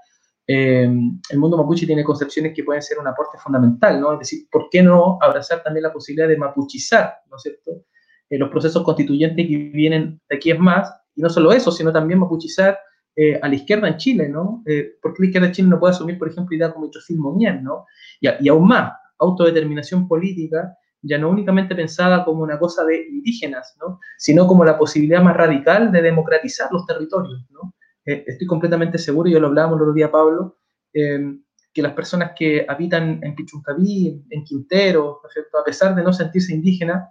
eh, 0.47 0.89
el 1.29 1.39
mundo 1.39 1.57
mapuche 1.57 1.85
tiene 1.85 2.03
concepciones 2.03 2.53
que 2.55 2.63
pueden 2.63 2.81
ser 2.81 2.99
un 2.99 3.07
aporte 3.07 3.37
fundamental, 3.37 3.99
¿no? 3.99 4.13
Es 4.13 4.19
decir, 4.19 4.47
¿por 4.51 4.69
qué 4.69 4.83
no 4.83 5.17
abrazar 5.21 5.63
también 5.63 5.83
la 5.83 5.93
posibilidad 5.93 6.27
de 6.27 6.37
mapuchizar, 6.37 7.15
¿no 7.29 7.37
es 7.37 7.43
cierto?, 7.43 7.85
eh, 8.29 8.37
los 8.37 8.49
procesos 8.49 8.83
constituyentes 8.83 9.47
que 9.47 9.57
vienen 9.57 10.19
de 10.29 10.35
aquí 10.35 10.51
es 10.51 10.59
más, 10.59 10.91
y 11.15 11.21
no 11.21 11.29
solo 11.29 11.51
eso, 11.51 11.71
sino 11.71 11.91
también 11.93 12.19
mapuchizar 12.19 12.77
eh, 13.15 13.39
a 13.41 13.47
la 13.47 13.55
izquierda 13.55 13.87
en 13.87 13.97
Chile, 13.97 14.27
¿no? 14.27 14.63
Eh, 14.65 14.95
¿Por 15.01 15.13
qué 15.13 15.21
la 15.21 15.25
izquierda 15.27 15.47
en 15.47 15.53
Chile 15.53 15.67
no 15.69 15.79
puede 15.79 15.93
asumir, 15.93 16.17
por 16.17 16.29
ejemplo, 16.29 16.55
ideas 16.55 16.73
como 16.73 16.89
Chofil 16.89 17.17
Momier, 17.17 17.61
¿no? 17.61 17.85
Y, 18.19 18.27
y, 18.41 18.49
aún 18.49 18.67
más, 18.67 18.93
autodeterminación 19.19 20.07
política, 20.07 20.75
ya 21.01 21.17
no 21.17 21.29
únicamente 21.29 21.75
pensada 21.75 22.25
como 22.25 22.43
una 22.43 22.59
cosa 22.59 22.83
de 22.83 23.07
indígenas, 23.07 23.77
¿no? 23.79 23.99
Sino 24.17 24.47
como 24.47 24.65
la 24.65 24.77
posibilidad 24.77 25.21
más 25.21 25.37
radical 25.37 25.91
de 25.91 26.01
democratizar 26.01 26.67
los 26.71 26.85
territorios, 26.85 27.45
¿no? 27.51 27.73
Eh, 28.05 28.23
estoy 28.27 28.47
completamente 28.47 28.97
seguro, 28.97 29.29
y 29.29 29.33
ya 29.33 29.39
lo 29.39 29.47
hablábamos 29.47 29.77
el 29.77 29.83
otro 29.83 29.93
día, 29.93 30.11
Pablo, 30.11 30.57
que 30.93 31.81
las 31.81 31.91
personas 31.91 32.31
que 32.37 32.65
habitan 32.69 33.19
en 33.21 33.35
Pichuncaví, 33.35 34.23
en 34.29 34.43
Quintero, 34.45 35.19
a 35.59 35.63
pesar 35.65 35.93
de 35.93 36.03
no 36.03 36.13
sentirse 36.13 36.53
indígenas, 36.53 37.09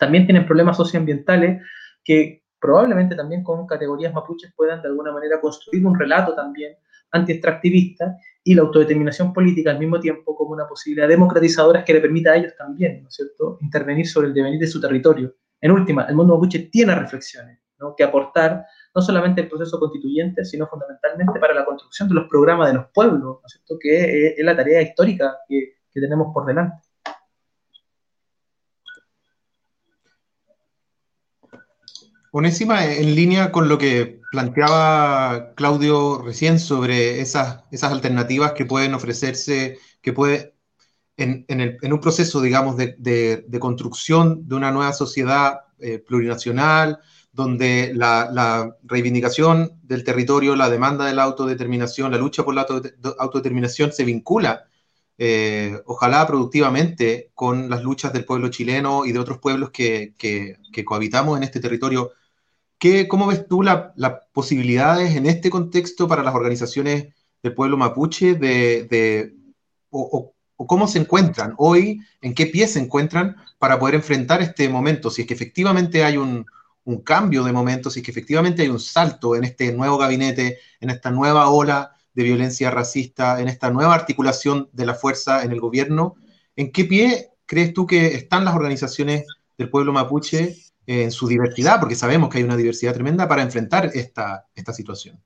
también 0.00 0.26
tienen 0.26 0.44
problemas 0.44 0.76
socioambientales 0.76 1.62
que 2.02 2.42
probablemente 2.60 3.14
también 3.14 3.44
con 3.44 3.66
categorías 3.66 4.12
mapuches 4.12 4.52
puedan 4.56 4.82
de 4.82 4.88
alguna 4.88 5.12
manera 5.12 5.40
construir 5.40 5.86
un 5.86 5.98
relato 5.98 6.34
también 6.34 6.74
anti-extractivista 7.12 8.16
y 8.42 8.54
la 8.54 8.62
autodeterminación 8.62 9.32
política 9.32 9.70
al 9.70 9.78
mismo 9.78 10.00
tiempo 10.00 10.34
como 10.34 10.52
una 10.52 10.66
posibilidad 10.66 11.08
democratizadora 11.08 11.84
que 11.84 11.92
le 11.92 12.00
permita 12.00 12.32
a 12.32 12.36
ellos 12.36 12.54
también, 12.56 13.02
¿no 13.02 13.08
es 13.08 13.14
cierto?, 13.14 13.58
intervenir 13.60 14.08
sobre 14.08 14.28
el 14.28 14.34
devenir 14.34 14.58
de 14.58 14.66
su 14.66 14.80
territorio. 14.80 15.34
En 15.60 15.70
última, 15.70 16.04
el 16.04 16.16
mundo 16.16 16.34
mapuche 16.34 16.68
tiene 16.70 16.94
reflexiones 16.94 17.60
¿no? 17.78 17.94
que 17.96 18.02
aportar 18.04 18.64
no 18.94 19.02
solamente 19.02 19.40
el 19.40 19.48
proceso 19.48 19.78
constituyente, 19.78 20.44
sino 20.44 20.66
fundamentalmente 20.66 21.40
para 21.40 21.54
la 21.54 21.64
construcción 21.64 22.08
de 22.08 22.14
los 22.14 22.28
programas 22.28 22.68
de 22.68 22.74
los 22.74 22.86
pueblos, 22.92 23.20
¿no 23.20 23.40
es 23.46 23.52
cierto?, 23.52 23.76
que 23.80 24.34
es, 24.36 24.44
la 24.44 24.56
tarea 24.56 24.82
histórica 24.82 25.38
que, 25.48 25.76
que 25.90 26.00
tenemos 26.00 26.32
por 26.32 26.46
delante. 26.46 26.76
Onésima, 32.34 32.86
en 32.86 33.14
línea 33.14 33.52
con 33.52 33.68
lo 33.68 33.76
que 33.76 34.22
planteaba 34.30 35.52
Claudio 35.54 36.22
recién 36.22 36.58
sobre 36.58 37.20
esas, 37.20 37.62
esas 37.70 37.92
alternativas 37.92 38.52
que 38.52 38.64
pueden 38.64 38.94
ofrecerse, 38.94 39.78
que 40.00 40.14
puede, 40.14 40.54
en, 41.18 41.46
un 41.92 42.00
proceso, 42.00 42.40
digamos, 42.40 42.78
de, 42.78 43.58
construcción 43.60 44.48
de 44.48 44.54
una 44.54 44.70
nueva 44.70 44.94
sociedad 44.94 45.60
eh, 45.78 45.98
plurinacional, 45.98 47.00
donde 47.32 47.92
la, 47.94 48.76
reivindicación 48.82 49.80
del 49.82 50.04
territorio, 50.04 50.54
la 50.54 50.70
demanda 50.70 51.06
de 51.06 51.14
la 51.14 51.22
autodeterminación, 51.24 52.12
la 52.12 52.18
lucha 52.18 52.44
por 52.44 52.54
la 52.54 52.66
autodeterminación 53.18 53.92
se 53.92 54.04
vincula, 54.04 54.64
eh, 55.18 55.80
ojalá 55.86 56.26
productivamente, 56.26 57.30
con 57.34 57.70
las 57.70 57.82
luchas 57.82 58.12
del 58.12 58.24
pueblo 58.24 58.48
chileno 58.48 59.06
y 59.06 59.12
de 59.12 59.18
otros 59.18 59.38
pueblos 59.38 59.70
que, 59.70 60.14
cohabitamos 60.84 61.36
en 61.38 61.44
este 61.44 61.60
territorio 61.60 62.12
¿Cómo 63.08 63.28
ves 63.28 63.46
tú 63.46 63.62
las 63.62 63.92
posibilidades 64.32 65.14
en 65.14 65.26
este 65.26 65.50
contexto 65.50 66.08
para 66.08 66.24
las 66.24 66.34
organizaciones 66.34 67.14
del 67.40 67.54
pueblo 67.54 67.76
mapuche 67.76 68.34
de, 68.34 69.32
o, 69.90 70.34
cómo 70.56 70.88
se 70.88 70.98
encuentran 70.98 71.54
hoy, 71.58 72.00
en 72.20 72.34
qué 72.34 72.46
pie 72.46 72.66
se 72.66 72.80
encuentran 72.80 73.36
para 73.58 73.78
poder 73.78 73.94
enfrentar 73.94 74.42
este 74.42 74.68
momento? 74.68 75.10
Si 75.10 75.22
es 75.22 75.28
que 75.28 75.34
efectivamente 75.34 76.02
hay 76.02 76.16
un, 76.84 77.02
cambio 77.02 77.44
de 77.44 77.52
momento, 77.52 77.90
si 77.90 78.00
es 78.00 78.04
que 78.04 78.10
efectivamente 78.10 78.62
hay 78.62 78.68
un 78.68 78.80
salto 78.80 79.36
en 79.36 79.44
este 79.44 79.72
nuevo 79.72 79.98
gabinete, 79.98 80.58
en 80.80 80.90
esta 80.90 81.10
nueva 81.10 81.48
ola 81.48 81.92
de 82.14 82.24
violencia 82.24 82.70
racista, 82.70 83.40
en 83.40 83.48
esta 83.48 83.70
nueva 83.70 83.94
articulación 83.94 84.68
de 84.72 84.86
la 84.86 84.94
fuerza 84.94 85.42
en 85.42 85.52
el 85.52 85.60
gobierno, 85.60 86.14
¿en 86.56 86.72
qué 86.72 86.84
pie 86.84 87.30
crees 87.46 87.72
tú 87.72 87.86
que 87.86 88.14
están 88.14 88.44
las 88.44 88.54
organizaciones 88.54 89.24
del 89.58 89.70
pueblo 89.70 89.92
mapuche 89.92 90.56
en 90.86 91.12
su 91.12 91.28
diversidad, 91.28 91.78
porque 91.80 91.94
sabemos 91.94 92.28
que 92.28 92.38
hay 92.38 92.44
una 92.44 92.56
diversidad 92.56 92.94
tremenda 92.94 93.28
para 93.28 93.42
enfrentar 93.42 93.90
esta, 93.94 94.46
esta 94.54 94.72
situación. 94.72 95.20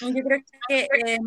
Yo 0.00 0.22
creo 0.22 0.40
que 0.68 0.80
eh, 0.80 1.18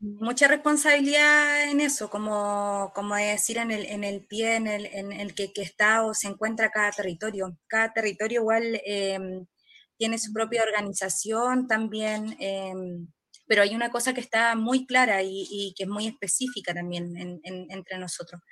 mucha 0.00 0.48
responsabilidad 0.48 1.70
en 1.70 1.80
eso, 1.80 2.10
como, 2.10 2.92
como 2.94 3.14
decir, 3.16 3.58
en 3.58 3.70
el, 3.70 3.86
en 3.86 4.04
el 4.04 4.26
pie 4.26 4.56
en 4.56 4.66
el, 4.66 4.86
en 4.86 5.12
el 5.12 5.34
que, 5.34 5.52
que, 5.52 5.62
está 5.62 6.04
o 6.04 6.14
se 6.14 6.28
encuentra 6.28 6.70
cada 6.70 6.90
territorio. 6.90 7.56
Cada 7.68 7.92
territorio 7.92 8.40
igual 8.40 8.80
em, 8.84 9.46
tiene 9.96 10.18
su 10.18 10.32
propia 10.32 10.62
organización 10.62 11.66
también, 11.66 12.36
em, 12.40 13.08
pero 13.46 13.62
hay 13.62 13.74
una 13.74 13.90
cosa 13.90 14.12
que 14.12 14.20
está 14.20 14.54
muy 14.54 14.86
clara 14.86 15.22
y, 15.22 15.74
que 15.76 15.84
es 15.84 15.88
muy 15.88 16.06
específica 16.06 16.74
también 16.74 17.14
entre 17.44 17.98
nosotros 17.98 18.42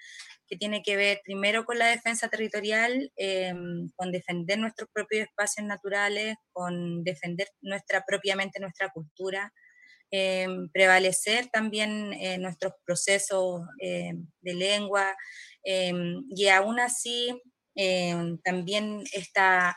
que 0.49 0.57
tiene 0.57 0.83
que 0.83 0.97
ver 0.97 1.21
primero 1.25 1.65
con 1.65 1.79
la 1.79 1.87
defensa 1.87 2.29
territorial, 2.29 3.13
em, 3.17 3.91
con 3.97 4.13
defender 4.13 4.59
nuestros 4.59 4.89
propios 4.93 5.29
espacios 5.29 5.67
naturales, 5.67 6.37
con 6.53 7.03
defender 7.03 7.49
nuestra 7.61 8.05
propiamente 8.07 8.61
nuestra 8.61 8.91
cultura, 8.91 9.53
em, 10.11 10.69
prevalecer 10.71 11.49
también 11.49 12.13
eh, 12.15 12.39
nuestros 12.39 12.75
procesos 12.85 13.63
em, 13.81 14.27
de 14.41 14.55
lengua 14.55 15.17
y 15.69 16.47
aún 16.47 16.79
así 16.79 17.43
también 18.45 19.03
esta 19.13 19.77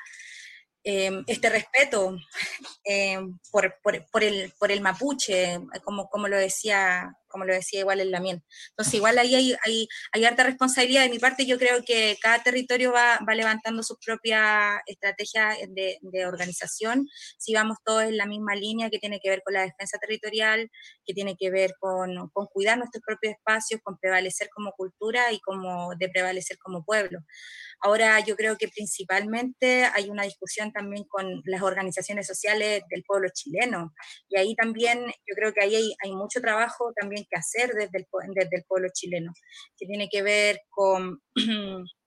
este 0.84 1.50
respeto 1.50 2.16
por, 3.52 3.76
por, 3.82 4.06
por, 4.12 4.24
el, 4.24 4.54
por 4.60 4.72
el 4.72 4.82
mapuche, 4.82 5.60
como, 5.84 6.08
como 6.10 6.28
lo 6.28 6.38
decía 6.38 7.12
como 7.30 7.46
lo 7.46 7.54
decía 7.54 7.80
igual 7.80 8.02
en 8.02 8.12
la 8.12 8.20
miel. 8.20 8.44
Entonces, 8.72 8.96
igual 8.96 9.18
ahí 9.18 9.36
hay, 9.36 9.56
hay, 9.66 9.88
hay, 10.12 10.26
harta 10.26 10.44
responsabilidad 10.44 11.04
de 11.04 11.10
mi 11.10 11.20
parte. 11.20 11.46
Yo 11.46 11.58
creo 11.58 11.84
que 11.86 12.18
cada 12.22 12.44
territorio 12.44 12.92
va, 12.92 13.20
va 13.28 13.36
levantando 13.36 13.84
su 13.84 13.98
propia 14.04 14.82
estrategia 14.86 15.56
de, 15.70 15.98
de, 16.02 16.26
organización. 16.26 17.08
Si 17.38 17.54
vamos 17.54 17.78
todos 17.86 18.04
en 18.04 18.18
la 18.18 18.26
misma 18.26 18.56
línea 18.56 18.90
que 18.90 19.00
tiene 19.00 19.20
que 19.22 19.30
ver 19.30 19.42
con 19.44 19.54
la 19.54 19.62
defensa 19.62 19.98
territorial, 20.00 20.70
que 21.06 21.14
tiene 21.14 21.36
que 21.38 21.50
ver 21.50 21.74
con, 21.80 22.30
con 22.30 22.48
cuidar 22.48 22.78
nuestros 22.78 23.04
propios 23.06 23.36
espacios, 23.36 23.82
con 23.84 23.98
prevalecer 23.98 24.50
como 24.54 24.72
cultura 24.72 25.32
y 25.32 25.40
como 25.40 25.96
de 25.96 26.10
prevalecer 26.10 26.58
como 26.58 26.84
pueblo. 26.84 27.20
Ahora 27.82 28.20
yo 28.20 28.36
creo 28.36 28.58
que 28.58 28.68
principalmente 28.68 29.86
hay 29.86 30.10
una 30.10 30.24
discusión 30.24 30.72
también 30.72 31.06
con 31.06 31.42
las 31.46 31.62
organizaciones 31.62 32.28
sociales 32.28 32.84
del 32.90 33.04
pueblo 33.04 33.30
chileno. 33.34 33.94
Y 34.28 34.38
ahí 34.38 34.56
también 34.56 35.06
yo 35.06 35.36
creo 35.36 35.54
que 35.54 35.64
ahí 35.64 35.76
hay, 35.76 35.94
hay 36.04 36.12
mucho 36.14 36.42
trabajo 36.42 36.92
también 37.00 37.26
que 37.30 37.38
hacer 37.38 37.72
desde 37.74 38.00
el, 38.00 38.08
desde 38.34 38.58
el 38.58 38.64
pueblo 38.68 38.90
chileno, 38.94 39.32
que 39.78 39.86
tiene 39.86 40.10
que 40.10 40.22
ver 40.22 40.62
con, 40.70 41.22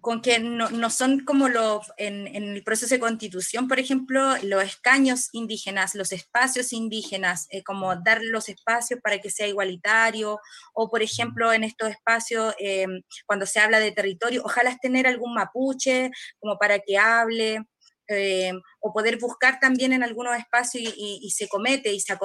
con 0.00 0.22
que 0.22 0.38
no, 0.38 0.70
no 0.70 0.90
son 0.90 1.24
como 1.24 1.48
los, 1.48 1.86
en, 1.96 2.26
en, 2.28 2.44
el 2.44 2.62
proceso 2.62 2.94
de 2.94 3.00
constitución, 3.00 3.68
por 3.68 3.78
ejemplo, 3.78 4.36
los 4.42 4.62
escaños 4.62 5.28
indígenas, 5.32 5.94
los 5.94 6.12
espacios 6.12 6.72
indígenas, 6.72 7.46
eh, 7.50 7.62
como 7.62 7.94
dar 7.96 8.20
los 8.22 8.48
espacios 8.48 9.00
para 9.02 9.18
que 9.18 9.30
sea 9.30 9.46
igualitario, 9.46 10.38
o 10.74 10.88
por 10.88 11.02
ejemplo, 11.02 11.52
en 11.52 11.64
estos 11.64 11.90
espacios, 11.90 12.54
eh, 12.58 12.86
cuando 13.26 13.46
se 13.46 13.60
habla 13.60 13.80
de 13.80 13.92
territorio, 13.92 14.42
ojalá 14.44 14.76
tener 14.80 15.06
algún 15.06 15.34
mapuche 15.34 16.10
como 16.38 16.58
para 16.58 16.78
que 16.78 16.98
hable. 16.98 17.64
Eh, 18.10 18.52
o 18.80 18.90
poder 18.94 19.18
buscar 19.18 19.60
también 19.60 19.92
en 19.92 20.02
algunos 20.02 20.34
espacios 20.34 20.94
y, 20.96 21.30
se 21.30 21.46
comete 21.46 21.92
y 21.92 22.00
se 22.00 22.14
ha 22.14 22.18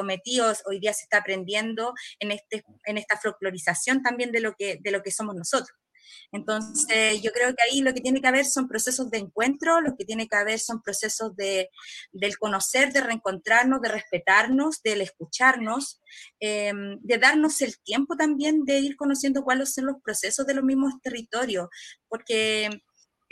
hoy 0.65 0.79
día 0.79 0.93
se 0.93 1.03
está 1.03 1.17
aprendiendo 1.17 1.93
en, 2.19 2.31
este, 2.31 2.63
en 2.85 2.97
esta 2.97 3.17
folclorización 3.17 4.01
también 4.01 4.31
de 4.31 4.39
lo, 4.39 4.53
que, 4.53 4.77
de 4.81 4.91
lo 4.91 5.03
que 5.03 5.11
somos 5.11 5.35
nosotros. 5.35 5.77
Entonces, 6.31 7.21
yo 7.21 7.31
creo 7.31 7.53
que 7.55 7.63
ahí 7.63 7.81
lo 7.81 7.93
que 7.93 8.01
tiene 8.01 8.21
que 8.21 8.27
haber 8.27 8.45
son 8.45 8.67
procesos 8.67 9.09
de 9.09 9.19
encuentro, 9.19 9.81
lo 9.81 9.95
que 9.95 10.05
tiene 10.05 10.27
que 10.27 10.35
haber 10.35 10.59
son 10.59 10.81
procesos 10.81 11.35
de, 11.35 11.69
del 12.11 12.37
conocer, 12.37 12.91
de 12.93 13.01
reencontrarnos, 13.01 13.81
de 13.81 13.89
respetarnos, 13.89 14.81
del 14.81 15.01
escucharnos, 15.01 16.01
em, 16.39 16.99
de 17.01 17.17
darnos 17.17 17.61
el 17.61 17.77
tiempo 17.79 18.15
también 18.15 18.63
de 18.65 18.79
ir 18.79 18.95
conociendo 18.95 19.43
cuáles 19.43 19.73
son 19.73 19.85
los 19.85 20.01
procesos 20.03 20.45
de 20.45 20.53
los 20.53 20.63
mismos 20.63 20.93
territorios, 21.01 21.69
porque 22.07 22.69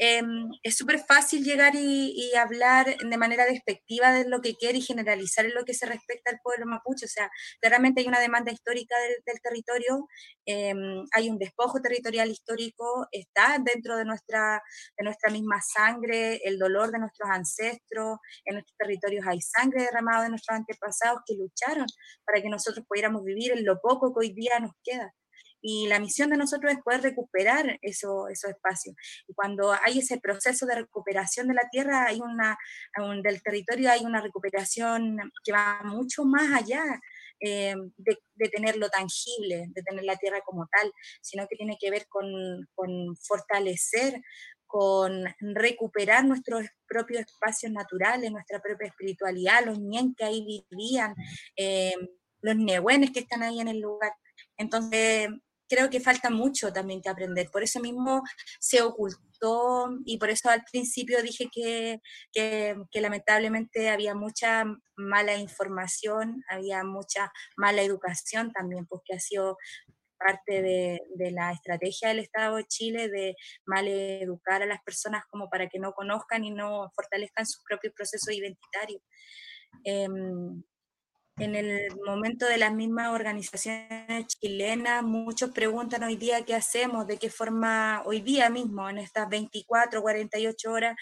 Em, 0.04 0.50
es 0.64 0.78
súper 0.78 0.98
fácil 0.98 1.44
llegar 1.44 1.76
y, 1.76 2.34
hablar 2.36 2.98
de 2.98 3.18
manera 3.18 3.46
despectiva 3.46 4.12
de 4.12 4.28
lo 4.28 4.42
que 4.42 4.56
quiere 4.56 4.80
y 4.80 4.82
generalizar 4.82 5.46
en 5.46 5.54
lo 5.54 5.64
que 5.64 5.76
se 5.76 5.86
respecta 5.86 6.32
al 6.32 6.40
pueblo 6.42 6.66
mapuche. 6.66 7.06
O 7.06 7.08
sea, 7.08 7.30
claramente 7.60 8.02
hay 8.02 8.08
una 8.08 8.20
demanda 8.20 8.52
histórica 8.52 8.96
del, 9.00 9.40
territorio, 9.44 10.08
em, 10.46 11.06
hay 11.14 11.30
un 11.30 11.38
despojo 11.38 11.82
territorial 11.82 12.32
histórico, 12.32 13.08
está 13.12 13.58
dentro 13.64 13.96
de 13.96 14.06
nuestra, 14.06 14.64
de 14.98 15.04
nuestra 15.04 15.30
misma 15.32 15.62
sangre, 15.62 16.42
el 16.46 16.58
dolor 16.58 16.92
de 16.92 16.98
nuestros 16.98 17.30
ancestros, 17.30 18.18
en 18.46 18.56
nuestros 18.56 18.76
territorios 18.78 19.26
hay 19.28 19.40
sangre 19.42 19.84
derramada 19.84 20.24
de 20.24 20.30
nuestros 20.30 20.58
antepasados 20.58 21.22
que 21.28 21.36
lucharon 21.36 21.86
para 22.26 22.42
que 22.42 22.50
nosotros 22.50 22.86
pudiéramos 22.88 23.24
vivir 23.24 23.52
en 23.52 23.66
lo 23.66 23.80
poco 23.80 24.12
que 24.14 24.28
hoy 24.28 24.34
día 24.34 24.60
nos 24.60 24.72
queda. 24.84 25.14
Y 25.62 25.88
la 25.88 26.00
misión 26.00 26.30
de 26.30 26.38
nosotros 26.38 26.72
es 26.72 26.82
poder 26.82 27.02
recuperar 27.02 27.78
eso, 27.82 28.28
esos 28.28 28.52
espacios. 28.52 28.96
Y 29.28 29.34
cuando 29.34 29.72
hay 29.72 30.00
ese 30.00 30.20
proceso 30.20 30.66
de 30.66 30.76
recuperación 30.76 31.48
de 31.48 31.54
la 31.54 31.70
tierra, 31.72 32.06
hay 32.08 32.20
una, 32.20 32.58
del 33.24 33.42
territorio 33.44 33.92
hay 33.92 34.04
una 34.04 34.22
recuperación 34.22 35.18
que 35.44 35.52
va 35.52 35.82
mucho 35.84 36.26
más 36.26 36.52
allá 36.62 36.84
eh, 37.40 37.76
de, 37.98 38.18
de, 38.36 38.50
tenerlo 38.50 38.90
tangible, 38.90 39.66
de 39.70 39.84
tener 39.84 40.04
la 40.04 40.16
tierra 40.16 40.42
como 40.46 40.68
tal, 40.68 40.92
sino 41.22 41.48
que 41.48 41.56
tiene 41.56 41.78
que 41.80 41.90
ver 41.90 42.08
con, 42.08 42.26
con 42.76 43.16
fortalecer 43.18 44.22
con 44.72 45.26
recuperar 45.40 46.24
nuestros 46.24 46.66
propios 46.88 47.26
espacios 47.26 47.74
naturales, 47.74 48.32
nuestra 48.32 48.62
propia 48.62 48.88
espiritualidad, 48.88 49.66
los 49.66 49.78
ñen 49.78 50.16
que 50.16 50.24
ahí 50.24 50.64
vivían, 50.70 51.14
eh, 51.58 51.94
los 52.40 52.56
nehuenes 52.56 53.12
que 53.12 53.20
están 53.20 53.44
ahí 53.44 53.60
en 53.60 53.68
el 53.68 53.82
lugar. 53.82 54.14
Entonces, 54.58 55.28
creo 55.72 55.90
que 55.90 56.02
falta 56.02 56.30
mucho 56.30 56.74
también 56.74 57.02
que 57.02 57.08
aprender. 57.08 57.50
Por 57.50 57.64
eso 57.64 57.80
mismo 57.80 58.24
se, 58.60 58.82
gustó 58.82 59.90
y 60.06 60.18
por 60.18 60.30
eso 60.30 60.50
al 60.50 60.66
principio 60.70 61.24
dije 61.24 61.50
que, 61.50 62.02
que, 62.34 63.02
lamentablemente 63.02 63.90
había 63.90 64.14
mucha 64.14 64.66
mala 64.98 65.38
información, 65.38 66.44
había 66.50 66.84
mucha 66.84 67.32
mala 67.56 67.84
educación 67.84 68.52
también, 68.52 68.86
porque 68.86 69.14
ha 69.14 69.20
sido 69.20 69.58
parte 70.18 70.62
de, 70.62 71.00
de, 71.16 71.32
la 71.32 71.54
estrategia 71.54 72.10
del 72.10 72.20
Estado 72.20 72.58
de 72.58 72.66
Chile 72.66 73.08
de 73.08 73.36
mal 73.66 73.88
educar 73.88 74.62
a 74.62 74.68
las 74.68 74.84
personas 74.84 75.24
como 75.32 75.50
para 75.50 75.70
que 75.70 75.80
no 75.80 75.94
conozcan 75.94 76.44
y 76.44 76.52
no 76.52 76.92
fortalezcan 76.94 77.46
sus 77.46 77.64
propios 77.64 77.94
procesos 77.94 78.34
identitarios. 78.34 79.02
Em, 79.86 80.64
en 81.38 81.56
el 81.56 81.96
momento 82.06 82.46
de 82.46 82.58
las 82.58 82.74
mismas 82.74 83.10
organizaciones 83.10 84.28
chilenas, 84.28 85.02
muchos 85.04 85.52
preguntan 85.52 86.04
hoy 86.04 86.16
día 86.16 86.44
qué 86.46 86.54
hacemos, 86.54 87.08
de 87.08 87.18
qué 87.18 87.30
forma, 87.30 88.04
hoy 88.06 88.22
día 88.22 88.50
mismo, 88.50 88.90
en 88.90 88.98
estas 88.98 89.30
24, 89.30 90.02
48 90.02 90.72
horas, 90.72 90.96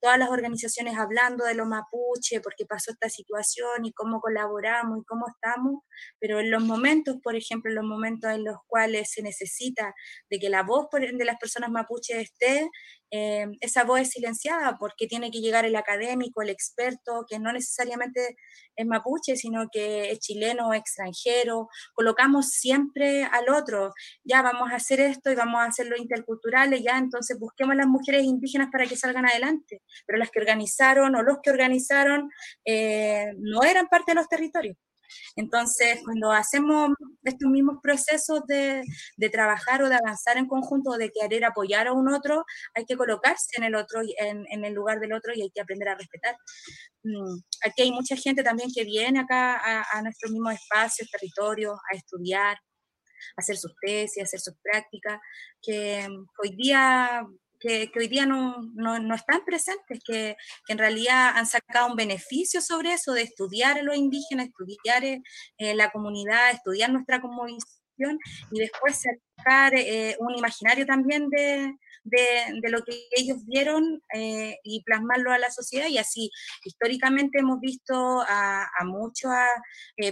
todas 0.00 0.18
las 0.18 0.28
organizaciones 0.28 0.98
hablando 0.98 1.44
de 1.44 1.54
los 1.54 1.66
mapuche, 1.66 2.40
porque 2.40 2.66
pasó 2.66 2.90
esta 2.90 3.08
situación 3.08 3.84
y 3.84 3.92
cómo 3.92 4.20
colaboramos 4.20 4.98
y 4.98 5.04
cómo 5.04 5.26
estamos, 5.28 5.82
pero 6.18 6.40
en 6.40 6.50
los 6.50 6.62
momentos, 6.62 7.16
por 7.22 7.36
ejemplo, 7.36 7.70
en 7.70 7.76
los 7.76 7.84
momentos 7.84 8.30
en 8.30 8.44
los 8.44 8.56
cuales 8.66 9.10
se 9.12 9.22
necesita 9.22 9.94
de 10.28 10.38
que 10.38 10.50
la 10.50 10.62
voz 10.62 10.88
de 10.90 11.24
las 11.24 11.36
personas 11.36 11.70
mapuche 11.70 12.20
esté, 12.20 12.68
eh, 13.10 13.46
esa 13.60 13.84
voz 13.84 14.00
es 14.00 14.10
silenciada 14.10 14.76
porque 14.78 15.06
tiene 15.06 15.30
que 15.30 15.40
llegar 15.40 15.64
el 15.64 15.76
académico, 15.76 16.42
el 16.42 16.50
experto, 16.50 17.24
que 17.28 17.38
no 17.38 17.52
necesariamente 17.52 18.36
es 18.76 18.86
mapuche, 18.86 19.36
sino 19.36 19.68
que 19.70 20.10
es 20.10 20.18
chileno 20.20 20.74
extranjero. 20.74 21.68
Colocamos 21.94 22.50
siempre 22.50 23.24
al 23.24 23.48
otro, 23.48 23.92
ya 24.24 24.42
vamos 24.42 24.70
a 24.72 24.76
hacer 24.76 25.00
esto 25.00 25.30
y 25.30 25.34
vamos 25.34 25.60
a 25.60 25.66
hacerlo 25.66 25.96
intercultural, 25.96 26.74
y 26.74 26.82
ya 26.82 26.98
entonces 26.98 27.38
busquemos 27.38 27.76
las 27.76 27.86
mujeres 27.86 28.24
indígenas 28.24 28.68
para 28.70 28.86
que 28.86 28.96
salgan 28.96 29.26
adelante. 29.26 29.82
Pero 30.06 30.18
las 30.18 30.30
que 30.30 30.40
organizaron 30.40 31.14
o 31.16 31.22
los 31.22 31.38
que 31.42 31.50
organizaron 31.50 32.30
eh, 32.64 33.26
no 33.38 33.62
eran 33.64 33.88
parte 33.88 34.12
de 34.12 34.16
los 34.16 34.28
territorios. 34.28 34.76
Entonces, 35.36 35.98
cuando 36.04 36.32
hacemos 36.32 36.90
estos 37.22 37.50
mismos 37.50 37.78
procesos 37.82 38.40
de, 38.46 38.82
trabajar 39.30 39.82
o 39.82 39.88
de 39.88 39.96
avanzar 39.96 40.38
en 40.38 40.46
conjunto 40.46 40.90
o 40.90 40.98
de 40.98 41.10
querer 41.10 41.44
apoyar 41.44 41.88
a 41.88 41.92
un 41.92 42.12
otro, 42.12 42.44
hay 42.74 42.84
que 42.84 42.96
colocarse 42.96 43.56
en 43.56 43.64
el 43.64 43.74
otro, 43.74 44.00
en, 44.18 44.64
el 44.64 44.72
lugar 44.72 45.00
del 45.00 45.12
otro 45.12 45.32
y 45.34 45.42
hay 45.42 45.50
que 45.50 45.60
aprender 45.60 45.88
a 45.88 45.94
respetar. 45.96 46.36
Mm, 47.02 47.38
aquí 47.64 47.82
hay 47.82 47.92
mucha 47.92 48.16
gente 48.16 48.42
también 48.42 48.70
que 48.74 48.84
viene 48.84 49.20
acá 49.20 49.56
a, 49.56 49.98
a 49.98 50.02
nuestros 50.02 50.32
mismos 50.32 50.54
espacios, 50.54 51.10
territorios, 51.10 51.76
a 51.92 51.96
estudiar, 51.96 52.56
hacer 53.36 53.56
sus 53.56 53.74
tesis, 53.80 54.22
hacer 54.22 54.40
sus 54.40 54.54
prácticas, 54.62 55.20
que 55.62 56.06
hoy 56.42 56.56
día 56.56 57.26
que, 57.66 57.98
hoy 57.98 58.08
día 58.08 58.26
no, 58.26 58.56
no, 58.74 59.14
están 59.14 59.44
presentes, 59.44 60.00
que, 60.04 60.36
en 60.68 60.78
realidad 60.78 61.32
han 61.34 61.46
sacado 61.46 61.88
un 61.88 61.96
beneficio 61.96 62.60
sobre 62.60 62.92
eso, 62.92 63.12
de 63.12 63.22
estudiar 63.22 63.78
a 63.78 63.82
los 63.82 63.96
indígenas, 63.96 64.46
estudiar 64.46 65.04
eh, 65.04 65.74
la 65.74 65.90
comunidad, 65.90 66.50
estudiar 66.50 66.90
nuestra 66.90 67.20
comunidad 67.20 67.58
y 68.50 68.58
después 68.58 69.02
sacar 69.36 69.74
eh, 69.74 70.16
un 70.18 70.36
imaginario 70.36 70.84
también 70.84 71.30
de, 71.30 71.72
de, 72.04 72.70
lo 72.70 72.82
que 72.84 73.08
ellos 73.16 73.38
vieron 73.46 74.02
eh, 74.14 74.58
y 74.64 74.82
plasmarlo 74.84 75.32
a 75.32 75.38
la 75.38 75.50
sociedad. 75.50 75.88
Y 75.88 75.96
así, 75.96 76.30
históricamente 76.62 77.38
hemos 77.38 77.58
visto 77.58 78.20
a, 78.20 78.64
a 78.64 78.84
muchas 78.84 79.48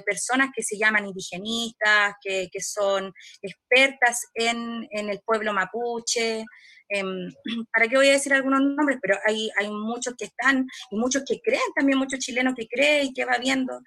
personas 0.06 0.48
que 0.56 0.62
se 0.62 0.78
llaman 0.78 1.06
indigenistas, 1.06 2.14
que, 2.22 2.48
que 2.50 2.60
son 2.62 3.12
expertas 3.42 4.28
en, 4.32 4.88
en, 4.90 5.10
el 5.10 5.20
pueblo 5.20 5.52
mapuche, 5.52 6.44
¿Para 7.72 7.88
qué 7.88 7.96
voy 7.96 8.08
a 8.08 8.12
decir 8.12 8.32
algunos 8.32 8.60
nombres? 8.60 8.98
Pero 9.00 9.18
hay, 9.26 9.50
hay 9.58 9.70
muchos 9.70 10.14
que 10.16 10.26
están 10.26 10.66
y 10.90 10.96
muchos 10.96 11.22
que 11.26 11.40
creen, 11.40 11.62
también 11.74 11.98
muchos 11.98 12.20
chilenos 12.20 12.54
que 12.54 12.66
creen 12.68 13.06
y 13.06 13.12
que 13.12 13.24
va 13.24 13.38
viendo 13.38 13.80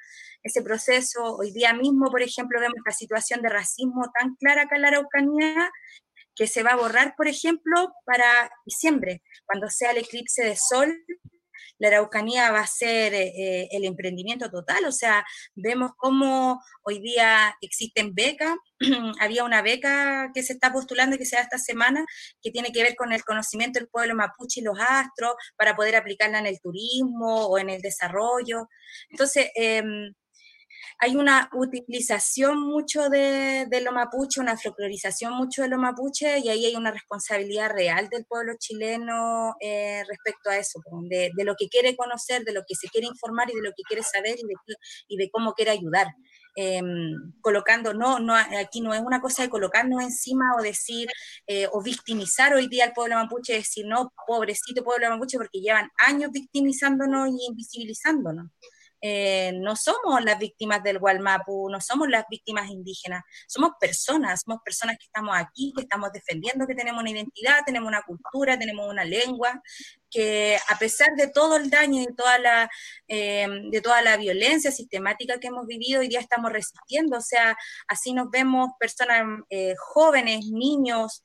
ese 0.44 0.62
proceso. 0.62 1.38
Hoy 1.38 1.52
día 1.52 1.74
mismo, 1.74 2.10
por 2.10 2.22
ejemplo, 2.22 2.60
vemos 2.60 2.78
la 2.86 2.92
situación 2.92 3.42
de 3.42 3.50
racismo 3.50 4.10
tan 4.18 4.36
clara 4.36 4.64
acá 4.64 4.76
en 4.76 4.82
la 4.82 4.88
Araucanía 4.90 5.72
que 6.36 6.48
se 6.48 6.62
va 6.62 6.72
a 6.72 6.76
borrar, 6.76 7.16
por 7.18 7.28
ejemplo, 7.28 7.94
para 8.06 8.52
diciembre, 8.64 9.24
cuando 9.46 9.70
sea 9.70 9.92
el 9.92 9.98
eclipse 9.98 10.44
de 10.44 10.56
sol 10.56 10.96
la 11.80 11.90
Araucanía 11.90 12.52
va 12.52 12.62
a 12.62 12.68
ser 12.68 13.14
eh, 13.14 13.68
el 13.72 13.86
emprendimiento 13.86 14.50
total, 14.50 14.86
o 14.86 14.92
sea, 14.92 15.26
vemos 15.56 15.92
cómo 15.98 16.62
hoy 16.84 17.00
día 17.00 17.56
existen 17.62 18.14
becas, 18.14 18.56
había 19.20 19.44
una 19.44 19.62
beca 19.62 20.32
que 20.34 20.44
se 20.44 20.54
está 20.54 20.72
postulando 20.72 21.16
y 21.16 21.20
que 21.20 21.26
se 21.26 21.36
da 21.36 21.44
esta 21.44 21.58
semana, 21.58 22.06
que 22.42 22.52
tiene 22.52 22.72
que 22.72 22.84
ver 22.84 22.96
con 22.96 23.12
el 23.12 23.24
conocimiento 23.24 23.80
del 23.80 23.90
pueblo 23.90 24.16
mapuche 24.16 24.62
y 24.62 24.64
los 24.64 24.78
astros, 24.80 25.36
para 25.56 25.76
poder 25.76 25.96
aplicarla 25.96 26.40
en 26.40 26.48
el 26.48 26.60
turismo 26.60 27.48
o 27.48 27.58
en 27.58 27.70
el 27.70 27.82
desarrollo. 27.82 28.68
Entonces, 29.10 29.52
em, 29.56 30.14
hay 31.00 31.16
una 31.16 31.50
utilización 31.54 32.60
mucho 32.62 33.10
de, 33.10 33.68
lo 33.84 33.92
mapuche, 33.92 34.40
una 34.40 34.58
folclorización 34.58 35.34
mucho 35.34 35.62
de 35.62 35.70
lo 35.70 35.78
mapuche, 35.78 36.40
y 36.40 36.50
ahí 36.50 36.66
hay 36.66 36.76
una 36.76 36.92
responsabilidad 36.92 37.72
real 37.72 38.10
del 38.10 38.26
pueblo 38.26 38.54
chileno 38.60 39.56
eh, 39.60 40.04
respecto 40.08 40.50
a 40.50 40.58
eso, 40.58 40.82
de, 41.10 41.32
lo 41.44 41.56
que 41.56 41.68
quiere 41.70 41.96
conocer, 41.96 42.44
de 42.44 42.54
lo 42.54 42.62
que 42.68 42.76
se 42.76 42.88
quiere 42.90 43.08
informar 43.08 43.50
y 43.52 43.56
de 43.56 43.62
lo 43.62 43.72
que 43.72 43.84
quiere 43.88 44.04
saber 44.04 44.36
y 44.38 44.46
de, 45.16 45.24
de 45.24 45.30
cómo 45.30 45.54
quiere 45.54 45.72
ayudar. 45.72 46.08
Em, 46.60 47.34
colocando, 47.40 47.94
no, 47.94 48.18
no, 48.18 48.34
aquí 48.36 48.82
no 48.82 48.92
es 48.92 49.02
una 49.02 49.22
cosa 49.22 49.44
de 49.44 49.50
colocarnos 49.50 50.02
encima 50.02 50.56
o 50.58 50.64
decir, 50.64 51.08
eh, 51.46 51.68
o 51.72 51.84
victimizar 51.84 52.52
hoy 52.56 52.68
día 52.68 52.86
al 52.86 52.94
pueblo 52.94 53.16
mapuche, 53.16 53.54
decir, 53.54 53.86
no, 53.86 54.12
pobrecito 54.26 54.84
pueblo 54.84 55.08
mapuche, 55.08 55.38
porque 55.38 55.60
llevan 55.60 55.92
años 56.00 56.32
victimizándonos 56.32 57.30
y 57.30 57.46
invisibilizándonos. 57.46 58.50
Eh, 59.02 59.52
no 59.54 59.76
somos 59.76 60.24
las 60.24 60.40
víctimas 60.40 60.82
del 60.84 61.00
Gualmapu, 61.00 61.70
no 61.70 61.80
somos 61.80 62.10
las 62.10 62.26
víctimas 62.30 62.70
indígenas, 62.70 63.24
somos 63.48 63.72
personas, 63.80 64.42
somos 64.44 64.62
personas 64.64 64.98
que 64.98 65.06
estamos 65.06 65.36
aquí, 65.36 65.72
que 65.76 65.84
estamos 65.84 66.12
defendiendo 66.12 66.66
que 66.66 66.76
tenemos 66.76 67.02
una 67.02 67.12
identidad, 67.12 67.60
tenemos 67.66 67.88
una 67.88 68.02
cultura, 68.02 68.58
tenemos 68.58 68.90
una 68.90 69.06
lengua, 69.06 69.62
que 70.10 70.58
a 70.70 70.80
pesar 70.80 71.10
de 71.16 71.28
todo 71.28 71.58
el 71.58 71.70
daño 71.70 72.02
y 72.02 72.16
toda 72.16 72.40
la, 72.40 72.70
eh, 73.08 73.48
de 73.70 73.82
toda 73.82 74.02
la 74.02 74.18
violencia 74.18 74.72
sistemática 74.72 75.40
que 75.40 75.48
hemos 75.48 75.68
vivido, 75.68 76.00
hoy 76.00 76.08
día 76.08 76.20
estamos 76.20 76.52
resistiendo, 76.52 77.18
o 77.18 77.22
sea, 77.22 77.56
así 77.88 78.14
nos 78.14 78.30
vemos 78.32 78.72
personas 78.80 79.26
eh, 79.50 79.76
jóvenes, 79.78 80.46
niños, 80.48 81.22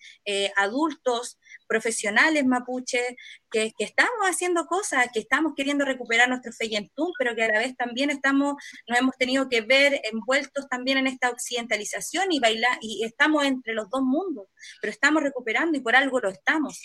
adultos, 0.57 1.39
profesionales 1.67 2.45
mapuche, 2.45 3.17
que, 3.51 3.73
estamos 3.79 4.29
haciendo 4.29 4.67
cosas, 4.67 5.09
que 5.13 5.21
estamos 5.21 5.53
queriendo 5.57 5.85
recuperar 5.85 6.29
nuestro 6.29 6.53
feyentún, 6.53 7.13
pero 7.19 7.35
que 7.35 7.45
a 7.45 7.49
la 7.49 7.59
vez 7.59 7.77
también 7.77 8.11
estamos, 8.11 8.55
nos 8.89 8.99
hemos 8.99 9.17
tenido 9.17 9.49
que 9.49 9.61
ver 9.61 10.01
envueltos 10.11 10.69
también 10.69 10.99
en 10.99 11.07
esta 11.07 11.31
occidentalización 11.31 12.33
y 12.33 12.41
bailar, 12.41 12.79
y 12.81 13.05
estamos 13.05 13.45
entre 13.45 13.75
los 13.75 13.91
dos 13.91 14.03
mundos, 14.03 14.47
pero 14.81 14.91
estamos 14.93 15.23
recuperando 15.23 15.77
y 15.77 15.81
por 15.81 15.97
algo 15.97 16.21
lo 16.21 16.31
estamos. 16.31 16.81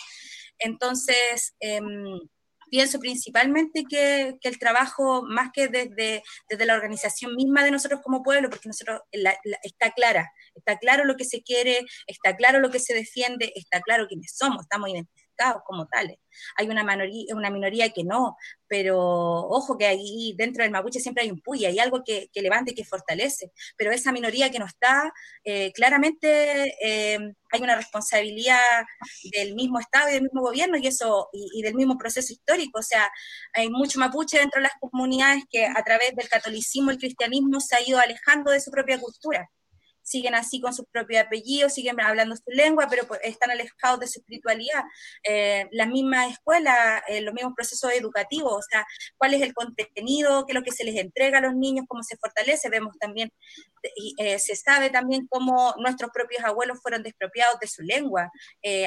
Entonces, 0.60 1.56
em, 1.60 2.20
pienso 2.70 3.00
principalmente 3.00 3.84
que, 3.90 4.38
el 4.42 4.60
trabajo, 4.60 5.24
más 5.24 5.50
que 5.54 5.68
desde, 5.68 6.24
desde 6.50 6.66
la 6.66 6.76
organización 6.76 7.36
misma 7.36 7.64
de 7.64 7.72
nosotros 7.72 8.02
como 8.04 8.24
pueblo, 8.24 8.50
porque 8.50 8.70
nosotros 8.70 9.02
está 9.64 9.92
clara, 9.92 10.32
está 10.56 10.78
claro 10.78 11.06
lo 11.06 11.16
que 11.16 11.26
se 11.26 11.42
quiere, 11.42 11.86
está 12.08 12.36
claro 12.36 12.60
lo 12.60 12.70
que 12.70 12.80
se 12.80 12.94
defiende, 12.94 13.52
está 13.56 13.82
claro 13.82 14.08
quiénes 14.08 14.36
somos, 14.36 14.64
estamos 14.64 14.90
identificados 14.90 15.27
como 15.66 15.88
tales. 15.88 16.18
Hay 16.56 16.68
una 16.68 17.50
minoría, 17.50 17.90
que 17.90 18.04
no, 18.04 18.38
pero 18.68 18.98
ojo 19.00 19.78
que 19.78 19.86
ahí 19.86 20.34
dentro 20.38 20.64
del 20.64 20.72
mapuche 20.72 21.00
siempre 21.00 21.24
hay 21.24 21.32
un 21.32 21.42
puya, 21.42 21.70
hay 21.70 21.80
algo 21.80 22.04
que, 22.06 22.30
que 22.34 22.42
levanta 22.42 22.72
y 22.72 22.76
que 22.76 22.86
fortalece, 22.86 23.52
pero 23.78 23.92
esa 23.92 24.12
minoría 24.12 24.52
que 24.52 24.60
no 24.60 24.66
está, 24.66 25.12
eh, 25.44 25.72
claramente 25.74 26.76
eh, 26.82 27.20
hay 27.52 27.62
una 27.62 27.76
responsabilidad 27.76 28.86
del 29.32 29.56
mismo 29.56 29.80
Estado 29.80 30.10
y 30.10 30.14
del 30.14 30.24
mismo 30.24 30.42
gobierno 30.42 30.78
y 30.78 30.88
eso 30.88 31.30
y, 31.34 31.62
del 31.62 31.76
mismo 31.76 31.98
proceso 31.98 32.34
histórico, 32.34 32.80
o 32.80 32.84
sea, 32.84 33.10
hay 33.54 33.70
mucho 33.70 34.00
mapuche 34.00 34.40
dentro 34.40 34.60
de 34.60 34.64
las 34.64 34.74
comunidades 34.80 35.44
que 35.50 35.66
a 35.66 35.84
través 35.84 36.16
del 36.16 36.30
catolicismo 36.30 36.92
el 36.92 36.98
cristianismo 36.98 37.60
se 37.60 37.76
ha 37.76 37.82
ido 37.88 38.00
alejando 38.00 38.52
de 38.52 38.60
su 38.60 38.72
propia 38.72 39.00
cultura 39.00 39.50
siguen 40.08 40.36
así 40.36 40.62
con 40.62 40.74
sus 40.74 40.86
propios 40.88 41.26
apellidos, 41.26 41.74
siguen 41.74 42.00
hablando 42.00 42.36
su 42.36 42.50
lengua, 42.52 42.88
pero 42.90 43.06
pues, 43.08 43.20
están 43.24 43.52
alejados 43.52 44.00
de 44.00 44.08
su 44.08 44.20
espiritualidad. 44.20 44.84
Eh, 45.24 45.68
la 45.72 45.86
misma 45.86 46.28
escuela, 46.28 47.04
eh, 47.08 47.20
los 47.22 47.34
mismos 47.34 47.54
procesos 47.56 47.92
educativos, 47.92 48.54
o 48.54 48.62
sea, 48.62 48.86
cuál 49.18 49.34
es 49.34 49.42
el 49.42 49.54
contenido, 49.54 50.46
qué 50.46 50.54
es 50.54 50.56
lo 50.56 50.64
que 50.64 50.72
se 50.72 50.86
les 50.86 50.96
entrega 50.96 51.40
a 51.40 51.42
los 51.42 51.56
niños, 51.56 51.86
cómo 51.90 52.04
se 52.04 52.16
fortalece. 52.16 52.70
Vemos 52.70 52.98
también, 53.00 53.34
eh, 54.18 54.40
se 54.40 54.56
sabe 54.56 54.90
también 54.90 55.28
cómo 55.28 55.76
nuestros 55.78 56.12
propios 56.12 56.44
abuelos 56.46 56.80
fueron 56.82 57.04
despropiados 57.04 57.60
de 57.60 57.68
su 57.68 57.82
lengua 57.82 58.32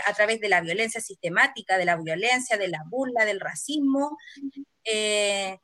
a 0.06 0.14
través 0.14 0.40
de 0.40 0.48
la 0.48 0.60
violencia 0.60 1.00
sistemática, 1.00 1.76
de 1.76 1.84
la 1.84 1.96
violencia, 1.96 2.56
de 2.56 2.68
la 2.68 2.82
burla, 2.88 3.24
del 3.24 3.40
racismo. 3.40 4.16
Eh, 4.84 5.58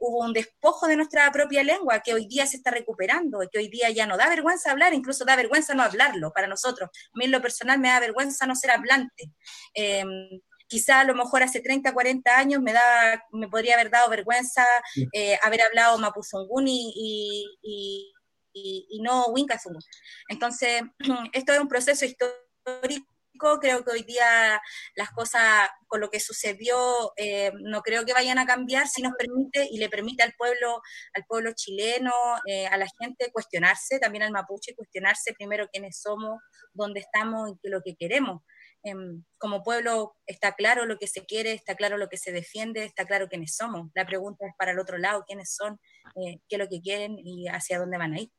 hubo 0.00 0.24
un 0.24 0.32
despojo 0.32 0.86
de 0.86 0.96
nuestra 0.96 1.30
propia 1.32 1.62
lengua 1.62 2.00
que 2.00 2.14
hoy 2.14 2.26
día 2.26 2.46
se 2.46 2.56
está 2.56 2.70
recuperando, 2.70 3.40
que 3.50 3.58
hoy 3.58 3.68
día 3.68 3.90
ya 3.90 4.06
no 4.06 4.16
da 4.16 4.28
vergüenza 4.28 4.70
hablar, 4.70 4.94
incluso 4.94 5.24
da 5.24 5.36
vergüenza 5.36 5.74
no 5.74 5.82
hablarlo 5.82 6.32
para 6.32 6.46
nosotros. 6.46 6.88
A 6.88 7.18
mí 7.18 7.24
en 7.24 7.32
lo 7.32 7.42
personal 7.42 7.78
me 7.78 7.88
da 7.88 8.00
vergüenza 8.00 8.46
no 8.46 8.54
ser 8.54 8.70
hablante. 8.70 9.32
Em, 9.74 10.40
quizá 10.68 11.00
a 11.00 11.04
lo 11.04 11.14
mejor 11.14 11.42
hace 11.42 11.60
30, 11.60 11.92
40 11.92 12.38
años 12.38 12.60
me, 12.60 12.72
da, 12.72 13.22
me 13.32 13.48
podría 13.48 13.74
haber 13.74 13.90
dado 13.90 14.10
vergüenza 14.10 14.66
eh, 15.12 15.38
haber 15.42 15.62
hablado 15.62 15.98
Mapuzungún 15.98 16.66
y, 16.68 17.46
y, 17.62 18.12
y, 18.52 19.00
no 19.02 19.26
Winkazungun. 19.26 19.82
Entonces, 20.28 20.82
esto 21.32 21.52
es 21.52 21.60
un 21.60 21.68
proceso 21.68 22.04
histórico 22.04 23.06
creo 23.38 23.84
que 23.84 23.90
hoy 23.90 24.02
día 24.02 24.60
las 24.94 25.10
cosas 25.10 25.68
con 25.86 26.00
lo 26.00 26.10
que 26.10 26.20
sucedió 26.20 27.12
eh, 27.16 27.52
no 27.60 27.82
creo 27.82 28.04
que 28.04 28.12
vayan 28.12 28.38
a 28.38 28.46
cambiar 28.46 28.88
si 28.88 29.02
nos 29.02 29.12
permite 29.14 29.68
y 29.70 29.78
le 29.78 29.88
permite 29.88 30.22
al 30.22 30.34
pueblo, 30.36 30.80
al 31.14 31.24
pueblo 31.26 31.52
chileno, 31.54 32.12
eh, 32.46 32.66
a 32.66 32.76
la 32.76 32.86
gente 33.00 33.30
cuestionarse, 33.32 33.98
también 33.98 34.24
al 34.24 34.32
mapuche, 34.32 34.74
cuestionarse 34.74 35.32
primero 35.34 35.68
quiénes 35.72 36.00
somos, 36.00 36.40
dónde 36.72 37.00
estamos 37.00 37.50
y 37.50 37.58
qué 37.62 37.68
lo 37.68 37.82
que 37.82 37.96
queremos. 37.96 38.42
Em, 38.82 39.24
como 39.38 39.62
pueblo 39.64 40.14
está 40.26 40.52
claro 40.54 40.86
lo 40.86 40.98
que 40.98 41.08
se 41.08 41.26
quiere, 41.26 41.52
está 41.52 41.74
claro 41.74 41.98
lo 41.98 42.08
que 42.08 42.18
se 42.18 42.30
defiende, 42.32 42.84
está 42.84 43.04
claro 43.04 43.28
quiénes 43.28 43.56
somos. 43.56 43.90
La 43.94 44.06
pregunta 44.06 44.46
es 44.46 44.52
para 44.56 44.72
el 44.72 44.78
otro 44.78 44.98
lado, 44.98 45.24
quiénes 45.26 45.54
son, 45.54 45.80
eh, 46.16 46.38
qué 46.48 46.56
es 46.56 46.58
lo 46.58 46.68
que 46.68 46.80
quieren 46.80 47.16
y 47.18 47.48
hacia 47.48 47.78
dónde 47.78 47.98
van 47.98 48.14
a 48.14 48.20
ir. 48.20 48.30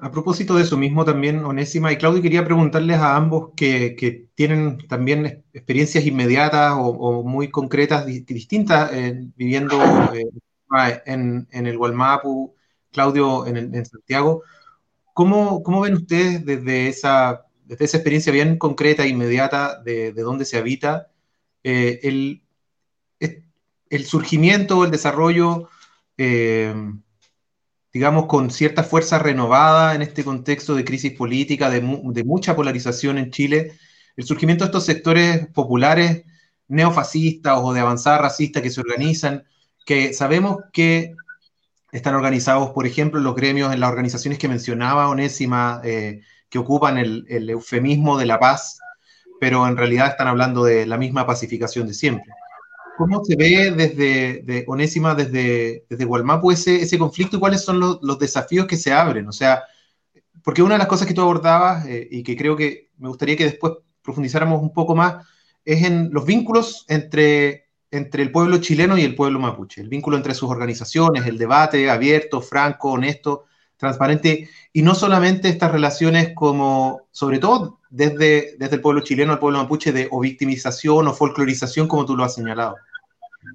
A 0.00 0.10
propósito 0.10 0.56
de 0.56 0.62
eso 0.62 0.76
mismo 0.76 1.04
también, 1.04 1.44
Onésima 1.44 1.92
y 1.92 1.96
Claudio, 1.96 2.20
quería 2.20 2.44
preguntarles 2.44 2.98
a 2.98 3.16
ambos 3.16 3.50
que, 3.56 4.28
tienen 4.34 4.78
también 4.88 5.44
experiencias 5.52 6.04
inmediatas 6.04 6.74
o, 6.76 7.22
muy 7.22 7.48
concretas, 7.50 8.04
distintas, 8.06 8.92
eh, 8.92 9.28
viviendo 9.36 9.78
eh, 10.12 10.26
en, 11.06 11.46
el 11.52 11.78
Gualmapu, 11.78 12.54
Claudio 12.90 13.46
en, 13.46 13.86
Santiago. 13.86 14.42
¿Cómo, 15.12 15.62
¿Cómo, 15.62 15.82
ven 15.82 15.94
ustedes 15.94 16.44
desde 16.44 16.88
esa, 16.88 17.46
experiencia 17.68 18.32
bien 18.32 18.58
concreta 18.58 19.04
e 19.04 19.08
inmediata 19.08 19.80
de, 19.82 20.12
de 20.12 20.22
dónde 20.22 20.44
se 20.44 20.58
habita 20.58 21.10
eh, 21.62 22.00
el, 22.02 22.42
el 23.20 24.04
surgimiento, 24.04 24.84
el 24.84 24.90
desarrollo 24.90 25.68
digamos, 27.94 28.26
con 28.26 28.50
cierta 28.50 28.82
fuerza 28.82 29.20
renovada 29.20 29.94
en 29.94 30.02
este 30.02 30.24
contexto 30.24 30.74
de 30.74 30.84
crisis 30.84 31.12
política, 31.12 31.70
de, 31.70 31.80
mucha 31.80 32.56
polarización 32.56 33.18
en 33.18 33.30
Chile, 33.30 33.78
el 34.16 34.24
surgimiento 34.24 34.64
de 34.64 34.66
estos 34.66 34.84
sectores 34.84 35.46
populares 35.54 36.24
neofascistas 36.66 37.60
o 37.62 37.72
de 37.72 37.80
avanzada 37.80 38.18
racista 38.18 38.60
que 38.60 38.70
se 38.70 38.80
organizan, 38.80 39.44
que 39.86 40.12
sabemos 40.12 40.58
que 40.72 41.14
están 41.92 42.16
organizados, 42.16 42.70
por 42.70 42.84
ejemplo, 42.84 43.20
los 43.20 43.36
gremios, 43.36 43.72
en 43.72 43.78
las 43.78 43.90
organizaciones 43.90 44.40
que 44.40 44.48
mencionaba 44.48 45.08
Onésima, 45.08 45.80
eh, 45.84 46.22
que 46.50 46.58
ocupan 46.58 46.98
el 46.98 47.48
eufemismo 47.48 48.18
de 48.18 48.26
la 48.26 48.40
paz, 48.40 48.80
pero 49.38 49.68
en 49.68 49.76
realidad 49.76 50.08
están 50.08 50.26
hablando 50.26 50.64
de 50.64 50.84
la 50.86 50.98
misma 50.98 51.26
pacificación 51.26 51.86
de 51.86 51.94
siempre. 51.94 52.32
¿Cómo 52.96 53.24
se 53.24 53.36
ve 53.36 53.72
desde 53.72 54.42
de 54.42 54.64
Onésima, 54.66 55.14
desde, 55.14 55.84
desde 55.88 56.04
Gualmapu 56.04 56.52
ese, 56.52 56.76
ese 56.76 56.98
conflicto 56.98 57.36
y 57.36 57.40
cuáles 57.40 57.64
son 57.64 57.80
los, 57.80 57.98
los, 58.02 58.18
desafíos 58.18 58.66
que 58.66 58.76
se 58.76 58.92
abren? 58.92 59.26
O 59.26 59.32
sea, 59.32 59.64
porque 60.42 60.62
una 60.62 60.74
de 60.74 60.78
las 60.78 60.86
cosas 60.86 61.08
que 61.08 61.14
tú 61.14 61.22
abordabas 61.22 61.86
eh, 61.86 62.06
y 62.10 62.22
que 62.22 62.36
creo 62.36 62.56
que 62.56 62.90
me 62.98 63.08
gustaría 63.08 63.36
que 63.36 63.44
después 63.44 63.74
profundizáramos 64.02 64.62
un 64.62 64.72
poco 64.72 64.94
más 64.94 65.26
es 65.64 65.82
en 65.82 66.10
los 66.12 66.24
vínculos 66.24 66.84
entre, 66.88 67.68
entre 67.90 68.22
el 68.22 68.30
pueblo 68.30 68.58
chileno 68.58 68.98
y 68.98 69.02
el 69.02 69.14
pueblo 69.14 69.40
mapuche, 69.40 69.80
el 69.80 69.88
vínculo 69.88 70.16
entre 70.16 70.34
sus 70.34 70.50
organizaciones, 70.50 71.26
el 71.26 71.38
debate 71.38 71.90
abierto, 71.90 72.40
franco, 72.40 72.92
honesto, 72.92 73.44
transparente, 73.76 74.48
y 74.72 74.82
no 74.82 74.94
solamente 74.94 75.48
estas 75.48 75.72
relaciones 75.72 76.32
como, 76.34 77.02
sobre 77.10 77.38
todo 77.38 77.80
desde, 77.90 78.56
desde 78.58 78.76
el 78.76 78.80
pueblo 78.80 79.02
chileno 79.02 79.32
al 79.32 79.38
pueblo 79.38 79.58
mapuche, 79.58 79.92
de 79.92 80.08
victimización 80.20 81.06
o 81.08 81.14
folclorización, 81.14 81.88
como 81.88 82.04
tú 82.04 82.16
lo 82.16 82.24
has 82.24 82.34
señalado. 82.34 82.76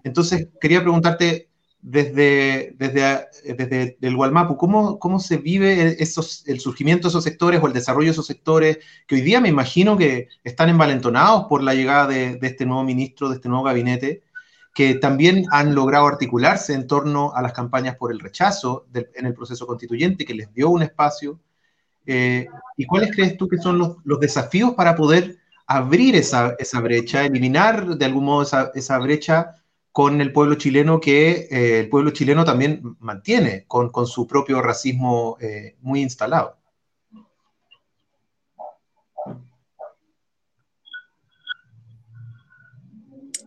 Entonces, 0.04 0.48
quería 0.62 0.82
preguntarte 0.82 1.50
desde, 1.82 2.76
desde, 2.78 3.28
desde 3.44 3.98
el 4.02 4.16
Gualmapu, 4.16 4.58
¿cómo, 4.58 5.00
¿cómo 5.00 5.20
se 5.20 5.38
vive 5.38 6.02
esos, 6.04 6.44
el 6.48 6.60
surgimiento 6.60 7.08
de 7.08 7.10
esos 7.10 7.24
sectores 7.24 7.62
o 7.62 7.68
el 7.68 7.74
desarrollo 7.74 8.08
de 8.08 8.12
esos 8.12 8.28
sectores 8.28 8.80
que 9.08 9.16
hoy 9.16 9.22
día 9.22 9.40
me 9.40 9.50
imagino 9.50 9.98
que 9.98 10.28
están 10.44 10.70
envalentonados 10.70 11.46
por 11.48 11.64
la 11.64 11.74
llegada 11.74 12.08
de, 12.08 12.36
de 12.36 12.48
este 12.48 12.66
nuevo 12.66 12.84
ministro, 12.84 13.30
de 13.30 13.36
este 13.36 13.48
nuevo 13.48 13.64
gabinete? 13.64 14.24
Que 14.74 14.96
también 14.96 15.46
han 15.52 15.76
logrado 15.76 16.08
articularse 16.08 16.74
en 16.74 16.88
torno 16.88 17.34
a 17.34 17.42
las 17.42 17.54
campañas 17.54 17.96
por 17.96 18.12
el 18.12 18.20
rechazo 18.20 18.86
en 18.94 19.26
el 19.26 19.34
proceso 19.34 19.68
constituyente, 19.68 20.26
que 20.26 20.34
les 20.34 20.54
dio 20.54 20.70
un 20.70 20.84
espacio. 20.84 21.40
Eh, 22.06 22.48
¿Y 22.78 22.86
cuáles 22.86 23.12
crees 23.12 23.38
tú 23.38 23.48
que 23.48 23.58
son 23.58 23.78
los, 23.78 23.98
los 24.04 24.20
desafíos 24.20 24.74
para 24.74 24.96
poder 24.96 25.38
abrir 25.68 26.16
esa, 26.16 26.56
esa, 26.58 26.80
brecha, 26.80 27.26
eliminar 27.26 27.86
de 27.98 28.06
algún 28.06 28.26
modo 28.26 28.44
esa, 28.44 28.72
esa 28.74 28.98
brecha 28.98 29.56
con 29.92 30.22
el 30.22 30.32
pueblo 30.32 30.56
chileno 30.56 31.00
que 31.00 31.48
eh, 31.52 31.80
el 31.82 31.90
pueblo 31.90 32.12
chileno 32.12 32.46
también 32.46 32.96
mantiene 33.00 33.66
con, 33.68 33.90
con 33.90 34.08
su 34.08 34.26
propio 34.26 34.62
racismo 34.62 35.38
eh, 35.42 35.76
muy 35.82 36.02
instalado? 36.02 36.58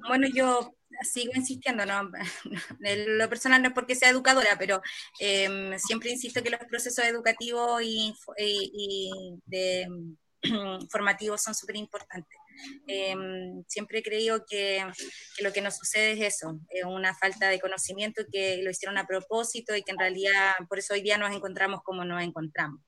Bueno, 0.09 0.27
yo 0.35 0.72
sigo 1.05 1.33
insistiendo, 1.35 1.85
¿no? 1.87 2.11
lo 2.81 3.29
personal 3.29 3.63
no 3.63 3.69
es 3.69 3.75
porque 3.75 3.95
sea 3.95 4.11
educadora, 4.11 4.57
pero 4.59 4.83
em, 5.19 5.79
siempre 5.79 6.11
insisto 6.11 6.43
que 6.43 6.51
los 6.51 6.61
procesos 6.61 7.05
educativos 7.05 7.83
y, 7.83 8.15
de, 9.47 9.89
formativos 10.91 11.43
son 11.43 11.55
súper 11.55 11.77
importantes. 11.77 12.39
Em, 12.87 13.65
siempre 13.67 13.99
he 13.99 14.03
creído 14.03 14.45
que, 14.47 14.85
lo 15.41 15.53
que 15.53 15.61
nos 15.61 15.77
sucede 15.77 16.13
es 16.13 16.35
eso, 16.35 16.61
es 16.69 16.85
una 16.85 17.15
falta 17.15 17.49
de 17.49 17.61
conocimiento 17.61 18.23
que 18.31 18.63
lo 18.63 18.71
hicieron 18.71 18.99
a 18.99 19.07
propósito 19.07 19.75
y 19.75 19.83
que 19.83 19.93
en 19.93 19.99
realidad 19.99 20.53
por 20.69 20.79
eso 20.79 20.95
hoy 20.95 21.03
día 21.03 21.19
nos 21.19 21.35
encontramos 21.35 21.81
como 21.83 22.05
nos 22.05 22.23
encontramos. 22.23 22.81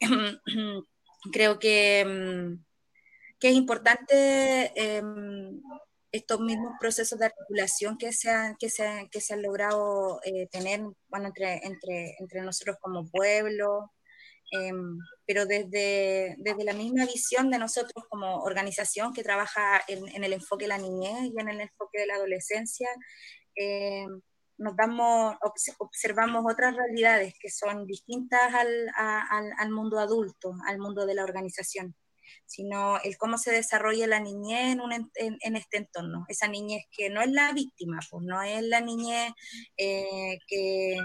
Creo 1.32 1.58
que, 1.58 2.00
em, 2.00 2.64
que 3.40 3.48
es 3.48 3.54
importante 3.54 4.72
estos 6.12 6.40
mismos 6.40 6.72
procesos 6.80 7.18
de 7.18 7.26
articulación 7.26 7.98
que 7.98 8.12
se 8.12 8.30
han, 8.30 8.56
que 8.56 8.70
se, 8.70 9.08
que 9.10 9.20
se 9.20 9.34
han 9.34 9.42
logrado 9.42 10.20
eh, 10.24 10.48
tener 10.48 10.80
bueno, 11.08 11.26
entre, 11.28 11.60
entre, 11.66 12.16
entre 12.18 12.42
nosotros 12.42 12.76
como 12.80 13.10
pueblo, 13.10 13.92
em, 14.52 14.98
pero 15.26 15.46
desde, 15.46 16.34
desde 16.38 16.64
la 16.64 16.72
misma 16.72 17.04
visión 17.06 17.50
de 17.50 17.58
nosotros 17.58 18.04
como 18.08 18.42
organización 18.42 19.12
que 19.12 19.22
trabaja 19.22 19.82
en, 19.88 20.08
en 20.08 20.24
el 20.24 20.32
enfoque 20.32 20.64
de 20.64 20.68
la 20.70 20.78
niñez 20.78 21.30
y 21.34 21.40
en 21.40 21.48
el 21.50 21.60
enfoque 21.60 22.00
de 22.00 22.06
la 22.06 22.14
adolescencia, 22.14 22.88
em, 23.54 24.20
nos 24.58 24.76
damos, 24.76 25.36
observamos 25.78 26.44
otras 26.50 26.74
realidades 26.74 27.34
que 27.40 27.50
son 27.50 27.86
distintas 27.86 28.52
al, 28.54 28.88
al, 28.96 29.52
al 29.58 29.70
mundo 29.70 29.98
adulto, 30.00 30.52
al 30.66 30.78
mundo 30.78 31.06
de 31.06 31.14
la 31.14 31.24
organización 31.24 31.94
sino 32.46 32.98
el 33.02 33.16
cómo 33.16 33.38
se 33.38 33.52
desarrolla 33.52 34.06
la 34.06 34.20
niñez 34.20 34.76
en, 35.16 35.56
este 35.56 35.78
entorno. 35.78 36.24
Esa 36.28 36.48
niñez 36.48 36.84
que 36.90 37.10
no 37.10 37.20
es 37.22 37.30
la 37.30 37.52
víctima, 37.52 38.00
pues 38.10 38.24
no 38.24 38.42
es 38.42 38.62
la 38.62 38.80
niñez 38.80 39.32
eh, 39.76 40.38
que, 40.46 40.96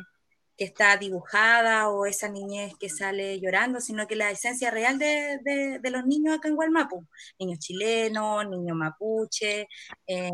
está 0.57 0.95
dibujada 0.95 1.89
o 1.89 2.05
esa 2.05 2.29
niñez 2.29 2.73
que 2.79 2.87
sale 2.87 3.37
llorando, 3.41 3.81
sino 3.81 4.07
que 4.07 4.15
la 4.15 4.31
esencia 4.31 4.71
real 4.71 4.97
de, 4.97 5.79
los 5.83 6.05
niños 6.05 6.37
acá 6.37 6.47
en 6.47 6.55
Gualmapu, 6.55 7.05
niños 7.37 7.59
chilenos, 7.59 8.47
niños 8.47 8.77
mapuche, 8.77 9.67
eh, 10.07 10.29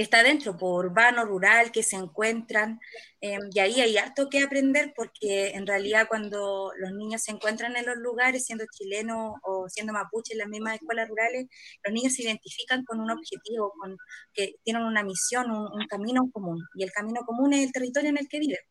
que 0.00 0.04
está 0.04 0.22
dentro, 0.22 0.56
por 0.56 0.86
urbano, 0.86 1.26
rural, 1.26 1.70
que 1.70 1.82
se 1.82 1.94
encuentran. 1.94 2.80
Em, 3.20 3.50
y 3.52 3.60
ahí 3.60 3.82
hay 3.82 3.98
harto 3.98 4.30
que 4.30 4.42
aprender 4.42 4.94
porque 4.96 5.48
en 5.50 5.66
realidad 5.66 6.06
cuando 6.08 6.72
los 6.78 6.92
niños 6.92 7.22
se 7.22 7.32
encuentran 7.32 7.76
en 7.76 7.84
los 7.84 7.98
lugares, 7.98 8.46
siendo 8.46 8.64
chilenos 8.74 9.34
o 9.42 9.68
siendo 9.68 9.92
mapuche 9.92 10.32
en 10.32 10.38
las 10.38 10.48
mismas 10.48 10.76
escuelas 10.76 11.06
rurales, 11.06 11.48
los 11.84 11.92
niños 11.92 12.14
se 12.14 12.22
identifican 12.22 12.82
con 12.86 12.98
un 12.98 13.10
objetivo, 13.10 13.74
con 13.78 13.98
que 14.32 14.54
tienen 14.64 14.84
una 14.84 15.02
misión, 15.02 15.50
un, 15.50 15.86
camino 15.86 16.30
común. 16.32 16.64
Y 16.74 16.82
el 16.82 16.92
camino 16.92 17.20
común 17.26 17.52
es 17.52 17.66
el 17.66 17.72
territorio 17.72 18.08
en 18.08 18.16
el 18.16 18.26
que 18.26 18.38
viven, 18.38 18.64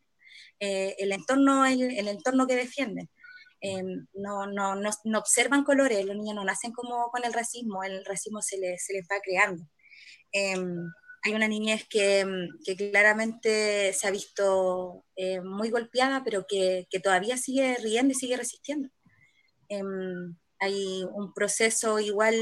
eh, 0.60 0.96
el, 0.98 1.12
entorno, 1.12 1.64
el, 1.64 1.80
el, 1.96 2.08
entorno 2.08 2.48
que 2.48 2.56
defienden. 2.56 3.08
Em, 3.62 4.08
no, 4.14 4.48
no, 4.48 4.76
no, 4.76 4.90
no, 5.04 5.20
observan 5.20 5.64
colores, 5.64 6.04
los 6.06 6.16
niños 6.16 6.34
no 6.34 6.44
nacen 6.44 6.72
como 6.72 7.12
con 7.12 7.24
el 7.24 7.34
racismo, 7.34 7.84
el 7.84 8.04
racismo 8.04 8.42
se 8.42 8.58
les, 8.58 8.84
se 8.84 8.94
les 8.94 9.04
va 9.04 9.20
creando. 9.24 9.64
Em, 10.32 10.92
hay 11.24 11.34
una 11.34 11.48
niñez 11.48 11.86
que, 11.90 12.26
mm, 12.26 12.64
que 12.64 12.76
claramente 12.76 13.94
se 13.94 14.08
ha 14.08 14.12
visto 14.12 15.06
eh, 15.16 15.42
muy 15.42 15.70
golpeada, 15.70 16.24
pero 16.24 16.46
que, 16.48 16.88
que, 16.90 17.00
todavía 17.00 17.38
sigue 17.38 17.76
riendo 17.78 18.14
y 18.14 18.16
sigue 18.16 18.38
resistiendo. 18.38 18.90
Em, 19.70 20.36
hay 20.60 21.04
un 21.14 21.34
proceso 21.34 22.00
igual 22.00 22.36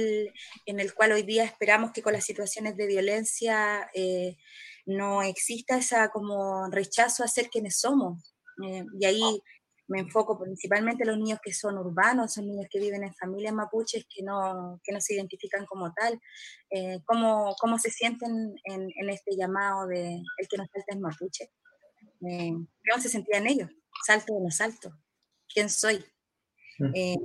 en 0.65 0.79
el 0.79 0.93
cual 0.93 1.11
hoy 1.11 1.23
día 1.23 1.43
esperamos 1.43 1.91
que 1.91 2.01
con 2.01 2.13
las 2.13 2.25
situaciones 2.25 2.75
de 2.75 2.87
violencia 2.87 3.89
eh, 3.93 4.37
no 4.85 5.21
exista 5.21 5.77
esa 5.77 6.09
como 6.09 6.69
rechazo 6.71 7.23
a 7.23 7.27
ser 7.27 7.49
quienes 7.49 7.79
somos. 7.79 8.33
Eh, 8.65 8.83
y 8.99 9.05
ahí 9.05 9.41
me 9.87 9.99
enfoco 9.99 10.37
principalmente 10.37 11.03
en 11.03 11.09
los 11.09 11.17
niños 11.17 11.39
que 11.41 11.53
son 11.53 11.77
urbanos, 11.77 12.33
son 12.33 12.47
niños 12.47 12.67
que 12.69 12.79
viven 12.79 13.03
en 13.03 13.13
familias 13.15 13.53
mapuches 13.53 14.05
que 14.13 14.21
no, 14.23 14.79
que 14.83 14.91
no 14.91 14.99
se 14.99 15.15
identifican 15.15 15.65
como 15.65 15.93
tal, 15.93 16.19
eh, 16.69 16.99
cómo, 17.05 17.55
cómo, 17.59 17.77
se 17.79 17.89
sienten 17.89 18.53
en, 18.65 18.89
en, 18.95 19.09
este 19.09 19.35
llamado 19.37 19.87
de 19.87 20.15
el 20.15 20.47
que 20.49 20.57
nos 20.57 20.69
falta 20.71 20.93
es 20.93 20.99
mapuche, 20.99 21.51
eh, 22.29 22.51
cómo 22.89 23.01
se 23.01 23.09
sentían 23.09 23.47
ellos, 23.47 23.69
salto 24.05 24.33
o 24.33 24.43
no 24.43 24.51
salto, 24.51 24.91
quién 25.53 25.69
soy. 25.69 26.03
Mm. 26.79 26.91
Eh, 26.93 27.17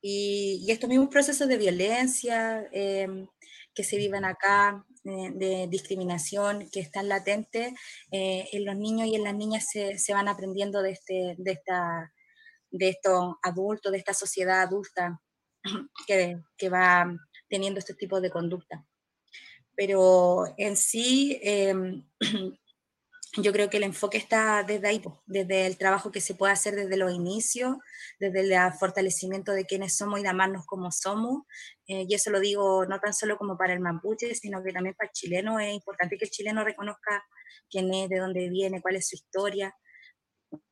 y, 0.00 0.64
y, 0.66 0.70
estos 0.70 0.88
mismos 0.88 1.08
procesos 1.08 1.48
de 1.48 1.56
violencia 1.56 2.68
que 2.70 3.84
se 3.84 3.96
viven 3.98 4.24
acá, 4.24 4.84
de 5.06 5.68
discriminación 5.70 6.68
que 6.70 6.80
están 6.80 7.08
latentes, 7.08 7.72
eh, 8.10 8.48
en 8.52 8.64
los 8.64 8.76
niños 8.76 9.08
y 9.08 9.14
en 9.14 9.24
las 9.24 9.34
niñas 9.34 9.66
se, 9.70 9.98
se 9.98 10.12
van 10.12 10.28
aprendiendo 10.28 10.82
de, 10.82 10.90
este, 10.90 11.36
de, 11.38 11.52
esta, 11.52 12.12
de 12.70 12.88
estos 12.88 13.36
adultos, 13.42 13.92
de 13.92 13.98
esta 13.98 14.14
sociedad 14.14 14.62
adulta 14.62 15.20
que, 16.06 16.38
que 16.56 16.68
va 16.68 17.06
teniendo 17.48 17.78
este 17.78 17.94
tipo 17.94 18.20
de 18.20 18.30
conducta. 18.30 18.84
Pero 19.76 20.44
en 20.56 20.76
sí, 20.76 21.38
em, 21.42 22.04
yo 23.36 23.52
creo 23.52 23.68
que 23.68 23.76
el 23.76 23.82
enfoque 23.82 24.18
está 24.18 24.62
desde 24.62 24.88
ahí, 24.88 25.02
desde 25.26 25.66
el 25.66 25.76
trabajo 25.76 26.10
que 26.10 26.20
se 26.20 26.34
puede 26.34 26.52
hacer 26.52 26.74
desde 26.74 26.96
los 26.96 27.12
inicios, 27.12 27.76
desde 28.18 28.40
el 28.40 28.72
fortalecimiento 28.72 29.52
de 29.52 29.64
quienes 29.64 29.96
somos 29.96 30.20
y 30.20 30.22
de 30.22 30.28
amarnos 30.28 30.64
como 30.66 30.90
somos. 30.90 31.42
Eh, 31.86 32.06
y 32.08 32.14
eso 32.14 32.30
lo 32.30 32.40
digo 32.40 32.86
no 32.86 32.98
tan 32.98 33.12
solo 33.12 33.36
como 33.36 33.56
para 33.56 33.74
el 33.74 33.80
mapuche, 33.80 34.34
sino 34.34 34.62
que 34.62 34.72
también 34.72 34.94
para 34.94 35.08
el 35.08 35.12
chileno. 35.12 35.60
Es 35.60 35.72
importante 35.72 36.16
que 36.16 36.24
el 36.24 36.30
chileno 36.30 36.64
reconozca 36.64 37.24
quién 37.70 37.92
es, 37.92 38.08
de 38.08 38.18
dónde 38.18 38.48
viene, 38.48 38.80
cuál 38.80 38.96
es 38.96 39.08
su 39.08 39.16
historia. 39.16 39.74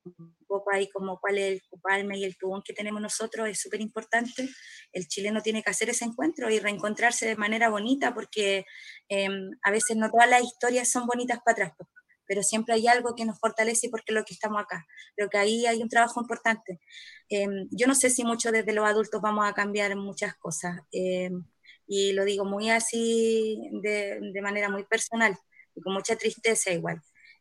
Un 0.05 0.37
poco 0.47 0.71
ahí 0.73 0.89
como 0.91 1.19
cuál 1.21 1.39
es 1.39 1.53
el 1.53 1.63
cupalme 1.69 2.19
y 2.19 2.25
el 2.25 2.37
tubón 2.37 2.63
que 2.65 2.73
tenemos 2.73 3.01
nosotros 3.03 3.49
es 3.49 3.61
súper 3.61 3.81
importante. 3.81 4.49
El 4.93 5.07
chileno 5.09 5.43
tiene 5.43 5.63
que 5.63 5.71
hacer 5.71 5.91
ese 5.91 6.05
encuentro 6.05 6.49
y 6.51 6.61
reencontrarse 6.61 7.27
de 7.27 7.37
manera 7.37 7.69
bonita 7.69 8.15
porque 8.15 8.65
em, 9.09 9.51
a 9.63 9.71
veces 9.71 9.97
no 9.97 10.11
todas 10.11 10.29
las 10.31 10.43
historias 10.43 10.91
son 10.91 11.07
bonitas 11.07 11.41
para 11.45 11.67
atrás 11.67 11.89
pero 12.27 12.43
siempre 12.43 12.75
hay 12.75 12.87
algo 12.87 13.15
que 13.15 13.25
nos 13.25 13.39
fortalece 13.39 13.89
porque 13.91 14.13
lo 14.13 14.25
que 14.25 14.35
estamos 14.35 14.63
acá. 14.63 14.87
Creo 15.17 15.29
que 15.29 15.39
ahí 15.39 15.67
hay 15.67 15.83
un 15.83 15.89
trabajo 15.89 16.21
importante. 16.21 16.81
Em, 17.29 17.69
yo 17.71 17.87
no 17.87 17.95
sé 17.95 18.11
si 18.11 18.25
mucho 18.25 18.53
desde 18.53 18.73
los 18.73 18.87
adultos 18.87 19.21
vamos 19.23 19.47
a 19.47 19.55
cambiar 19.55 19.97
muchas 19.97 20.35
cosas, 20.37 20.81
em, 20.93 21.45
y 21.87 22.13
lo 22.13 22.25
digo 22.25 22.45
muy 22.45 22.71
así, 22.71 23.59
de, 23.83 24.19
de, 24.33 24.43
manera 24.43 24.69
muy 24.71 24.85
personal, 24.85 25.37
y 25.75 25.81
con 25.83 25.95
mucha 25.95 26.17
tristeza 26.17 26.71
igual. 26.73 27.01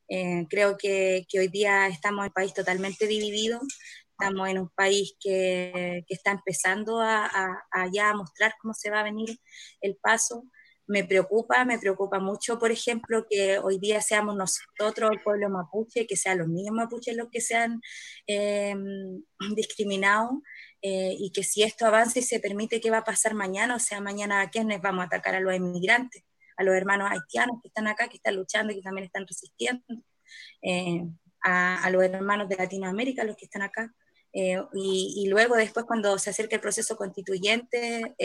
Eh, 0.10 0.46
creo 0.50 0.78
que, 0.78 1.26
que, 1.30 1.40
hoy 1.40 1.48
día 1.48 1.88
estamos 1.88 2.24
en 2.26 2.30
un 2.30 2.34
país 2.34 2.54
totalmente 2.54 3.08
dividido, 3.08 3.62
estamos 4.12 4.50
en 4.50 4.60
un 4.60 4.70
país 4.70 5.16
que, 5.20 6.04
que 6.08 6.14
está 6.14 6.32
empezando 6.32 7.00
a, 7.02 7.26
a, 7.26 7.64
a 7.72 7.90
ya 7.92 8.14
mostrar 8.14 8.54
cómo 8.62 8.74
se 8.74 8.90
va 8.92 9.00
a 9.00 9.04
venir 9.04 9.40
el 9.82 9.96
paso 9.98 10.46
me 10.88 11.04
preocupa, 11.06 11.64
me 11.66 11.80
preocupa 11.80 12.20
mucho, 12.20 12.60
por 12.60 12.72
ejemplo, 12.72 13.26
que 13.30 13.58
hoy 13.60 13.80
día 13.80 14.02
seamos 14.02 14.36
nosotros, 14.36 15.12
el 15.12 15.22
pueblo 15.22 15.50
mapuche, 15.50 16.06
que 16.06 16.18
sean 16.18 16.40
los 16.40 16.50
niños 16.50 16.76
mapuches 16.76 17.16
los 17.16 17.30
que 17.30 17.42
sean 17.42 17.82
eh, 18.28 18.76
discriminados, 19.56 20.32
eh, 20.82 21.16
y 21.18 21.32
que 21.32 21.44
si 21.44 21.64
esto 21.64 21.86
avanza 21.86 22.20
y 22.20 22.24
se 22.24 22.40
permite, 22.40 22.82
¿qué 22.82 22.92
va 22.92 23.00
a 23.00 23.04
pasar 23.04 23.34
mañana? 23.34 23.76
O 23.76 23.80
sea, 23.80 24.02
mañana 24.02 24.42
a 24.42 24.50
quiénes 24.50 24.82
vamos 24.82 25.04
a 25.04 25.06
atacar 25.06 25.36
a 25.36 25.40
los 25.40 25.56
inmigrantes, 25.56 26.24
a 26.58 26.64
los 26.64 26.76
hermanos 26.76 27.10
haitianos 27.10 27.62
que 27.62 27.70
están 27.70 27.88
acá, 27.88 28.10
que 28.10 28.18
están 28.18 28.36
luchando 28.36 28.74
y 28.74 28.78
que 28.78 28.82
también 28.82 29.06
están 29.06 29.26
resistiendo, 29.26 29.84
eh, 30.62 31.04
a, 31.42 31.84
a, 31.84 31.90
los 31.90 32.04
hermanos 32.04 32.50
de 32.50 32.58
Latinoamérica, 32.58 33.24
los 33.24 33.38
que 33.38 33.46
están 33.46 33.62
acá. 33.62 33.94
Y, 34.36 35.14
y, 35.16 35.28
luego 35.28 35.56
después 35.56 35.86
cuando 35.86 36.18
se 36.18 36.32
acerque 36.32 36.56
el 36.56 36.62
proceso 36.62 36.98
constituyente, 36.98 38.16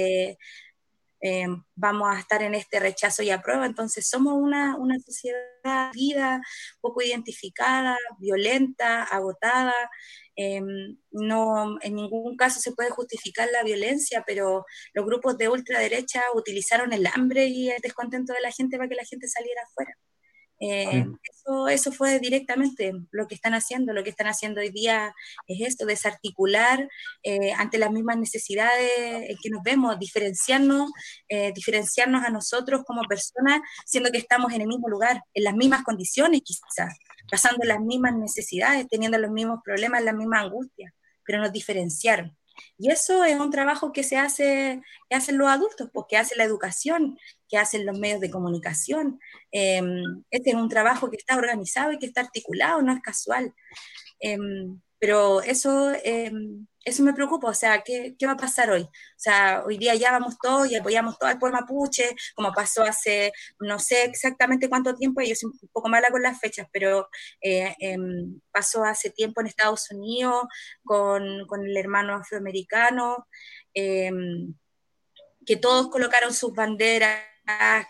eh, 1.21 1.47
vamos 1.75 2.09
a 2.15 2.19
estar 2.19 2.43
en 2.43 2.55
este 2.55 2.81
rechazo 2.81 3.23
y 3.23 3.31
aprueba. 3.31 3.67
Entonces 3.67 4.09
somos 4.09 4.35
una, 4.35 4.77
una 4.77 4.99
sociedad 4.99 5.93
vida, 5.93 6.41
poco 6.81 7.03
identificada, 7.03 7.97
violenta, 8.19 9.05
agotada. 9.05 9.75
Eh, 10.37 10.61
no, 11.11 11.79
en 11.83 11.95
ningún 11.95 12.37
caso 12.37 12.61
se 12.61 12.73
puede 12.73 12.91
justificar 12.91 13.49
la 13.53 13.65
violencia, 13.65 14.23
pero 14.27 14.65
los 14.95 15.05
grupos 15.05 15.37
de 15.39 15.49
ultraderecha 15.49 16.23
utilizaron 16.35 16.93
el 16.93 17.07
hambre 17.07 17.47
y 17.47 17.71
el 17.71 17.81
descontento 17.81 18.33
de 18.33 18.41
la 18.41 18.53
gente 18.53 18.77
para 18.77 18.89
que 18.89 18.95
la 18.95 19.05
gente 19.05 19.27
saliera 19.29 19.63
afuera. 19.63 19.95
Eh, 20.61 21.07
eso, 21.31 21.69
eso, 21.69 21.93
fue 21.93 22.19
directamente 22.19 22.93
lo 23.11 23.27
que 23.27 23.35
están 23.35 23.55
haciendo. 23.55 23.93
Lo 23.93 24.03
que 24.03 24.11
están 24.11 24.27
haciendo 24.27 24.61
hoy 24.61 24.71
día 24.71 25.15
es 25.47 25.69
esto, 25.69 25.87
desarticular 25.87 26.89
eh, 27.23 27.53
ante 27.53 27.79
las 27.79 27.91
mismas 27.91 28.19
necesidades 28.19 28.91
en 28.97 29.37
que 29.43 29.51
nos 29.51 29.63
vemos, 29.63 29.99
diferenciarnos, 29.99 30.91
eh, 31.29 31.53
diferenciarnos 31.55 32.25
a 32.25 32.31
nosotros 32.31 32.83
como 32.87 33.03
personas, 33.03 33.61
siendo 33.87 34.11
que 34.11 34.19
estamos 34.19 34.53
en 34.53 34.63
el 34.63 34.69
mismo 34.69 34.89
lugar, 34.89 35.23
en 35.35 35.45
las 35.45 35.55
mismas 35.55 35.83
condiciones 35.85 36.43
quizás, 36.45 36.97
pasando 37.31 37.65
las 37.65 37.81
mismas 37.81 38.17
necesidades, 38.17 38.87
teniendo 38.89 39.19
los 39.19 39.31
mismos 39.31 39.61
problemas, 39.65 40.03
las 40.03 40.15
mismas 40.15 40.45
angustias, 40.45 40.93
pero 41.25 41.41
nos 41.41 41.53
diferenciaron. 41.53 42.38
Y 42.79 42.91
eso 42.91 43.25
es 43.25 43.39
un 43.39 43.51
trabajo 43.51 43.93
que 43.93 44.03
se 44.03 44.17
hace, 44.17 44.83
que 45.09 45.17
hacen 45.17 45.39
los 45.39 45.49
adultos, 45.49 45.91
porque 45.93 46.17
pues, 46.17 46.27
hace 46.27 46.37
la 46.37 46.45
educación, 46.45 47.19
que 47.49 47.59
hacen 47.59 47.87
los 47.87 47.99
medios 47.99 48.21
de 48.21 48.31
comunicación. 48.31 49.21
Eh, 49.53 49.83
este 50.31 50.51
es 50.51 50.57
un 50.57 50.69
trabajo 50.69 51.11
que 51.11 51.17
está 51.17 51.37
organizado 51.37 51.93
y 51.93 51.99
que 51.99 52.07
está 52.07 52.21
articulado, 52.23 52.83
no 52.83 52.93
es 52.93 53.01
casual. 53.01 53.55
Eh, 54.21 54.39
pero 54.99 55.43
eso, 55.43 55.93
eh, 55.93 56.33
eso 56.85 57.03
me 57.03 57.13
preocupa, 57.13 57.49
o 57.49 57.55
sea, 57.55 57.83
¿qué, 57.83 58.17
¿qué, 58.19 58.27
va 58.27 58.33
a 58.33 58.37
pasar 58.37 58.71
hoy? 58.71 58.83
O 58.83 58.89
sea, 59.17 59.63
hoy 59.67 59.79
día 59.79 59.95
ya 59.95 60.11
vamos 60.13 60.39
todos 60.39 60.71
y 60.71 60.77
apoyamos 60.77 61.19
todo 61.19 61.29
al 61.31 61.39
pueblo 61.39 61.59
mapuche, 61.61 62.17
como 62.35 62.53
pasó 62.53 62.83
hace, 62.83 63.33
no 63.61 63.79
sé 63.79 64.05
exactamente 64.05 64.69
cuánto 64.69 64.95
tiempo, 64.95 65.21
yo 65.23 65.35
soy 65.35 65.51
un 65.51 65.69
poco 65.73 65.89
mala 65.89 66.09
con 66.11 66.23
las 66.23 66.41
fechas, 66.41 66.67
pero 66.73 67.09
eh, 67.41 67.75
eh, 67.81 67.97
pasó 68.51 68.85
hace 68.85 69.11
tiempo 69.11 69.41
en 69.41 69.49
Estados 69.49 69.91
Unidos 69.91 70.45
con, 70.85 71.47
con 71.47 71.65
el 71.67 71.77
hermano 71.77 72.15
afroamericano, 72.15 73.27
em, 73.75 74.55
que 75.47 75.57
todos 75.57 75.89
colocaron 75.91 76.35
sus 76.35 76.53
banderas 76.53 77.21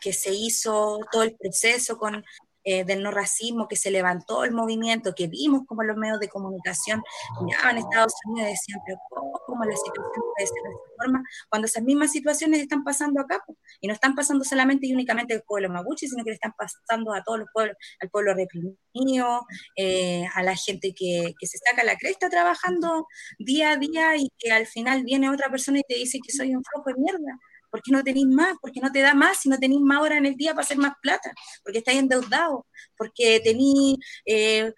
que 0.00 0.12
se 0.12 0.30
hizo 0.32 1.00
todo 1.10 1.22
el 1.24 1.36
proceso 1.36 1.98
con, 1.98 2.24
eh, 2.70 2.84
del 2.84 3.02
no 3.02 3.10
racismo, 3.10 3.66
que 3.66 3.76
se 3.76 3.90
levantó 3.90 4.44
el 4.44 4.52
movimiento, 4.52 5.14
que 5.14 5.26
vimos 5.26 5.62
como 5.66 5.82
los 5.84 5.96
medios 5.96 6.20
de 6.20 6.28
comunicación 6.28 7.02
miraban 7.42 7.78
Estados 7.78 8.12
Unidos 8.26 8.48
y 8.48 8.52
decían, 8.52 8.80
pero 8.84 8.98
¿cómo 9.46 9.64
la 9.64 9.74
situación 9.74 10.04
puede 10.34 10.46
ser 10.46 10.62
de 10.64 10.70
esta 10.70 10.94
forma? 10.98 11.22
Cuando 11.48 11.64
esas 11.64 11.82
mismas 11.82 12.12
situaciones 12.12 12.60
están 12.60 12.84
pasando 12.84 13.22
acá, 13.22 13.42
y 13.80 13.88
no 13.88 13.94
están 13.94 14.14
pasando 14.14 14.44
solamente 14.44 14.86
y 14.86 14.92
únicamente 14.92 15.32
al 15.32 15.42
pueblo 15.44 15.70
mapuche, 15.70 16.08
sino 16.08 16.22
que 16.24 16.30
le 16.30 16.34
están 16.34 16.52
pasando 16.58 17.14
a 17.14 17.22
todos 17.22 17.38
los 17.38 17.48
pueblos, 17.54 17.74
al 18.00 18.10
pueblo 18.10 18.34
reprimido, 18.34 19.46
eh, 19.74 20.26
a 20.34 20.42
la 20.42 20.54
gente 20.54 20.92
que, 20.94 21.32
que 21.40 21.46
se 21.46 21.56
saca 21.56 21.84
la 21.84 21.96
cresta 21.96 22.28
trabajando 22.28 23.06
día 23.38 23.70
a 23.70 23.76
día 23.76 24.16
y 24.18 24.28
que 24.38 24.52
al 24.52 24.66
final 24.66 25.04
viene 25.04 25.30
otra 25.30 25.50
persona 25.50 25.78
y 25.78 25.84
te 25.88 25.94
dice 25.94 26.18
que 26.22 26.32
soy 26.32 26.54
un 26.54 26.62
flojo 26.62 26.90
de 26.90 27.00
mierda 27.00 27.38
¿Por 27.70 27.82
qué 27.82 27.92
no 27.92 28.02
tenéis 28.02 28.26
más? 28.26 28.56
¿Por 28.60 28.72
qué 28.72 28.80
no 28.80 28.90
te 28.90 29.00
da 29.00 29.14
más 29.14 29.38
si 29.38 29.48
no 29.48 29.58
tenéis 29.58 29.80
más 29.80 30.00
horas 30.00 30.18
en 30.18 30.26
el 30.26 30.36
día 30.36 30.52
para 30.52 30.64
hacer 30.64 30.78
más 30.78 30.94
plata? 31.02 31.32
Porque 31.62 31.78
estáis 31.78 31.98
endeudados, 31.98 32.62
porque 32.96 33.40
tenéis 33.40 33.96
eh, 34.26 34.72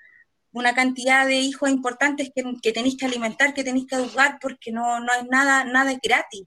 una 0.52 0.74
cantidad 0.74 1.26
de 1.26 1.36
hijos 1.36 1.70
importantes 1.70 2.30
que, 2.34 2.42
que, 2.62 2.72
tenéis 2.72 2.96
que 2.96 3.06
alimentar, 3.06 3.54
que 3.54 3.64
tenéis 3.64 3.86
que 3.86 3.96
educar, 3.96 4.38
porque 4.40 4.72
no, 4.72 5.00
no 5.00 5.12
es 5.14 5.26
nada, 5.28 5.64
nada 5.64 5.92
es 5.92 5.98
gratis. 6.02 6.44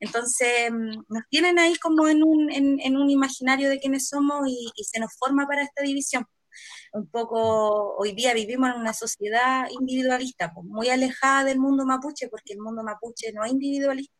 Entonces, 0.00 0.70
mm, 0.70 1.04
nos 1.08 1.22
tienen 1.28 1.58
ahí 1.58 1.76
como 1.76 2.08
en 2.08 2.22
un, 2.22 2.50
en, 2.52 2.80
en 2.80 2.96
un 2.96 3.10
imaginario 3.10 3.68
de 3.68 3.80
quiénes 3.80 4.08
somos 4.08 4.48
y, 4.48 4.70
y, 4.76 4.84
se 4.84 5.00
nos 5.00 5.14
forma 5.18 5.46
para 5.46 5.62
esta 5.62 5.82
división. 5.82 6.24
Un 6.92 7.08
poco, 7.08 7.96
hoy 7.96 8.12
día 8.12 8.34
vivimos 8.34 8.70
en 8.70 8.80
una 8.80 8.92
sociedad 8.92 9.68
individualista, 9.70 10.52
pues, 10.54 10.66
muy 10.66 10.88
alejada 10.88 11.44
del 11.44 11.58
mundo 11.58 11.84
mapuche, 11.86 12.28
porque 12.28 12.54
el 12.54 12.60
mundo 12.60 12.82
mapuche 12.82 13.32
no 13.32 13.44
es 13.44 13.52
individualista 13.52 14.19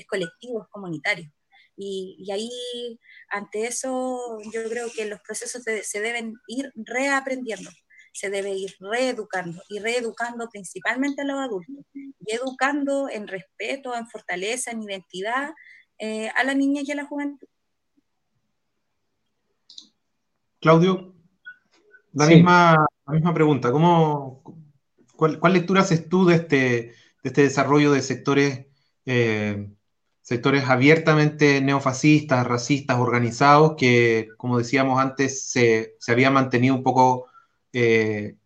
es 0.00 0.06
colectivo, 0.06 0.62
es 0.62 0.68
comunitario. 0.68 1.32
Y, 1.76 2.16
y, 2.18 2.30
ahí, 2.30 3.00
ante 3.30 3.66
eso, 3.66 4.38
yo 4.52 4.68
creo 4.68 4.88
que 4.94 5.06
los 5.06 5.20
procesos 5.20 5.64
de, 5.64 5.82
se 5.82 6.00
deben 6.00 6.34
ir 6.46 6.70
reaprendiendo, 6.74 7.70
se 8.12 8.28
debe 8.28 8.50
ir 8.50 8.74
reeducando 8.80 9.62
y 9.68 9.78
reeducando 9.78 10.48
principalmente 10.50 11.22
a 11.22 11.24
los 11.24 11.38
adultos 11.38 11.86
y 11.94 12.34
educando 12.34 13.08
en 13.08 13.26
respeto, 13.28 13.96
en 13.96 14.08
fortaleza, 14.08 14.72
en 14.72 14.82
identidad 14.82 15.52
eh, 15.98 16.28
a 16.36 16.44
la 16.44 16.54
niña 16.54 16.82
y 16.84 16.90
a 16.90 16.96
la 16.96 17.06
juventud. 17.06 17.46
Claudio, 20.60 21.14
la, 22.12 22.26
sí. 22.26 22.34
misma, 22.34 22.86
la 23.06 23.12
misma 23.14 23.32
pregunta, 23.32 23.72
¿cómo, 23.72 24.42
cuál, 25.16 25.38
cuál, 25.38 25.54
lectura 25.54 25.80
haces 25.80 26.08
tú 26.08 26.26
de 26.26 26.34
este, 26.34 26.56
de 26.56 26.94
este 27.22 27.42
desarrollo 27.42 27.92
de 27.92 28.02
sectores 28.02 28.66
eh, 29.06 29.70
sectores 30.30 30.68
abiertamente 30.68 31.60
neofascistas, 31.60 32.46
racistas, 32.46 33.00
organizados, 33.00 33.74
que, 33.76 34.28
como 34.36 34.58
decíamos 34.58 35.00
antes, 35.00 35.50
se, 35.50 35.96
se 35.98 36.12
había 36.12 36.30
mantenido 36.30 36.76
un 36.76 36.84
poco 36.84 37.26
eh, 37.72 38.36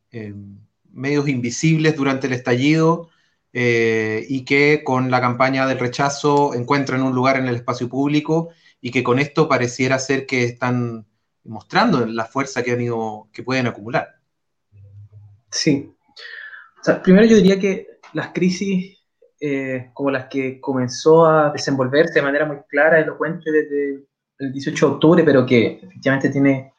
medios 0.90 1.28
invisibles 1.28 1.94
durante 1.94 2.26
el 2.26 2.32
estallido 2.32 3.10
eh, 3.52 4.24
y 4.30 4.46
que 4.46 4.80
con 4.82 5.10
la 5.10 5.20
campaña 5.20 5.66
del 5.66 5.78
rechazo 5.78 6.54
encuentran 6.54 7.02
un 7.02 7.14
lugar 7.14 7.36
en 7.36 7.48
el 7.48 7.56
espacio 7.56 7.86
público 7.86 8.48
y 8.80 8.90
que 8.90 9.02
con 9.02 9.18
esto 9.18 9.46
pareciera 9.46 9.98
ser 9.98 10.24
que 10.24 10.44
están 10.44 11.04
mostrando 11.44 12.06
la 12.06 12.24
fuerza 12.24 12.62
que 12.62 12.72
han 12.72 12.80
ido, 12.80 13.28
que 13.30 13.42
pueden 13.42 13.66
acumular. 13.66 14.08
Sí. 15.50 15.92
primero 17.02 17.26
yo 17.26 17.36
diría 17.36 17.60
que 17.60 17.98
las 18.14 18.28
crisis 18.28 19.03
eh, 19.46 19.90
como 19.92 20.10
las 20.10 20.24
que 20.28 20.58
comenzó 20.58 21.26
a 21.26 21.50
desenvolverse 21.50 22.14
de 22.14 22.22
manera 22.22 22.46
muy 22.46 22.56
clara, 22.66 22.98
elocuente 22.98 23.52
desde 23.52 24.06
el 24.38 24.50
18 24.50 24.86
de 24.86 24.92
octubre, 24.94 25.22
pero 25.22 25.44
que 25.44 25.80
efectivamente 25.82 26.30
tiene, 26.30 26.72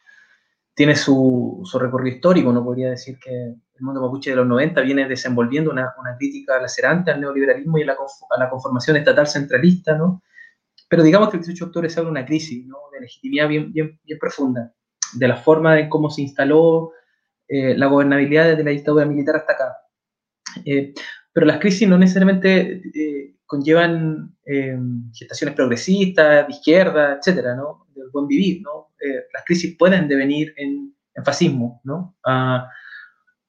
tiene 0.73 0.95
su, 0.95 1.61
su 1.63 1.77
recorrido 1.77 2.15
histórico, 2.15 2.51
no 2.51 2.63
podría 2.63 2.89
decir 2.89 3.19
que 3.19 3.31
el 3.31 3.81
mundo 3.81 4.01
mapuche 4.01 4.31
de 4.31 4.37
los 4.37 4.47
90 4.47 4.81
viene 4.81 5.07
desenvolviendo 5.07 5.69
una, 5.69 5.93
una 5.99 6.17
crítica 6.17 6.59
lacerante 6.59 7.11
al 7.11 7.21
neoliberalismo 7.21 7.77
y 7.77 7.83
a 7.83 7.85
la, 7.85 7.93
a 7.93 8.39
la, 8.39 8.49
conformación 8.49 8.97
estatal 8.97 9.27
centralista, 9.27 9.95
¿no? 9.95 10.23
Pero 10.89 11.03
digamos 11.03 11.29
que 11.29 11.37
el 11.37 11.43
18 11.43 11.65
de 11.65 11.67
octubre 11.67 11.89
se 11.91 11.99
abre 11.99 12.09
una 12.09 12.25
crisis 12.25 12.65
¿no? 12.65 12.77
de 12.91 13.01
legitimidad 13.01 13.47
bien, 13.47 13.71
bien, 13.73 13.99
bien 14.03 14.17
profunda, 14.17 14.73
de 15.13 15.27
la 15.27 15.35
forma 15.35 15.75
de 15.75 15.87
cómo 15.87 16.09
se 16.09 16.23
instaló 16.23 16.93
eh, 17.47 17.77
la 17.77 17.85
gobernabilidad 17.85 18.45
desde 18.45 18.63
la 18.63 18.71
dictadura 18.71 19.05
militar 19.05 19.35
hasta 19.35 19.53
acá. 19.53 19.77
Eh, 20.65 20.93
pero 21.35 21.47
las 21.47 21.59
crisis 21.59 21.85
no 21.85 21.97
necesariamente 21.97 22.81
eh, 22.95 23.35
conllevan 23.45 24.37
eh, 24.45 24.79
gestaciones 25.13 25.53
progresistas, 25.53 26.47
de 26.47 26.53
izquierda, 26.53 27.17
etcétera, 27.17 27.55
¿no? 27.55 27.87
Del 27.93 28.09
buen 28.09 28.25
vivir, 28.25 28.61
¿no? 28.61 28.91
Eh, 29.01 29.25
las 29.33 29.43
crisis 29.43 29.75
pueden 29.77 30.07
devenir 30.07 30.53
en, 30.55 30.95
fascismo, 31.25 31.81
¿no? 31.83 32.15
Ah, 32.25 32.69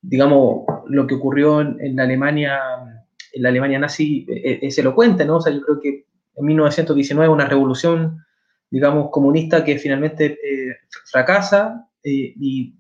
digamos, 0.02 0.64
lo 0.86 1.06
que 1.06 1.14
ocurrió 1.14 1.60
en, 1.60 1.94
la 1.94 2.02
Alemania, 2.02 2.58
en 3.32 3.42
la 3.42 3.50
Alemania 3.50 3.78
nazi 3.78 4.26
es, 4.28 4.76
elocuente, 4.78 5.24
¿no? 5.24 5.36
O 5.36 5.40
sea, 5.40 5.52
yo 5.52 5.60
creo 5.60 5.80
que 5.80 6.06
en 6.34 6.44
1919 6.44 7.32
una 7.32 7.46
revolución, 7.46 8.24
digamos, 8.68 9.10
comunista 9.12 9.64
que 9.64 9.78
finalmente 9.78 10.38
fracasa 11.04 11.88
y 12.02 12.74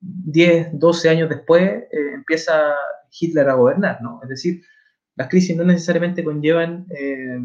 10, 0.00 0.78
12 0.78 1.08
años 1.10 1.28
después 1.28 1.84
empieza 1.90 2.74
Hitler 3.10 3.48
a 3.48 3.54
gobernar, 3.54 4.00
¿no? 4.02 4.20
Es 4.22 4.28
decir, 4.28 4.62
las 5.16 5.28
crisis 5.28 5.56
no 5.56 5.64
necesariamente 5.64 6.22
conllevan 6.22 6.86
eh, 6.90 7.40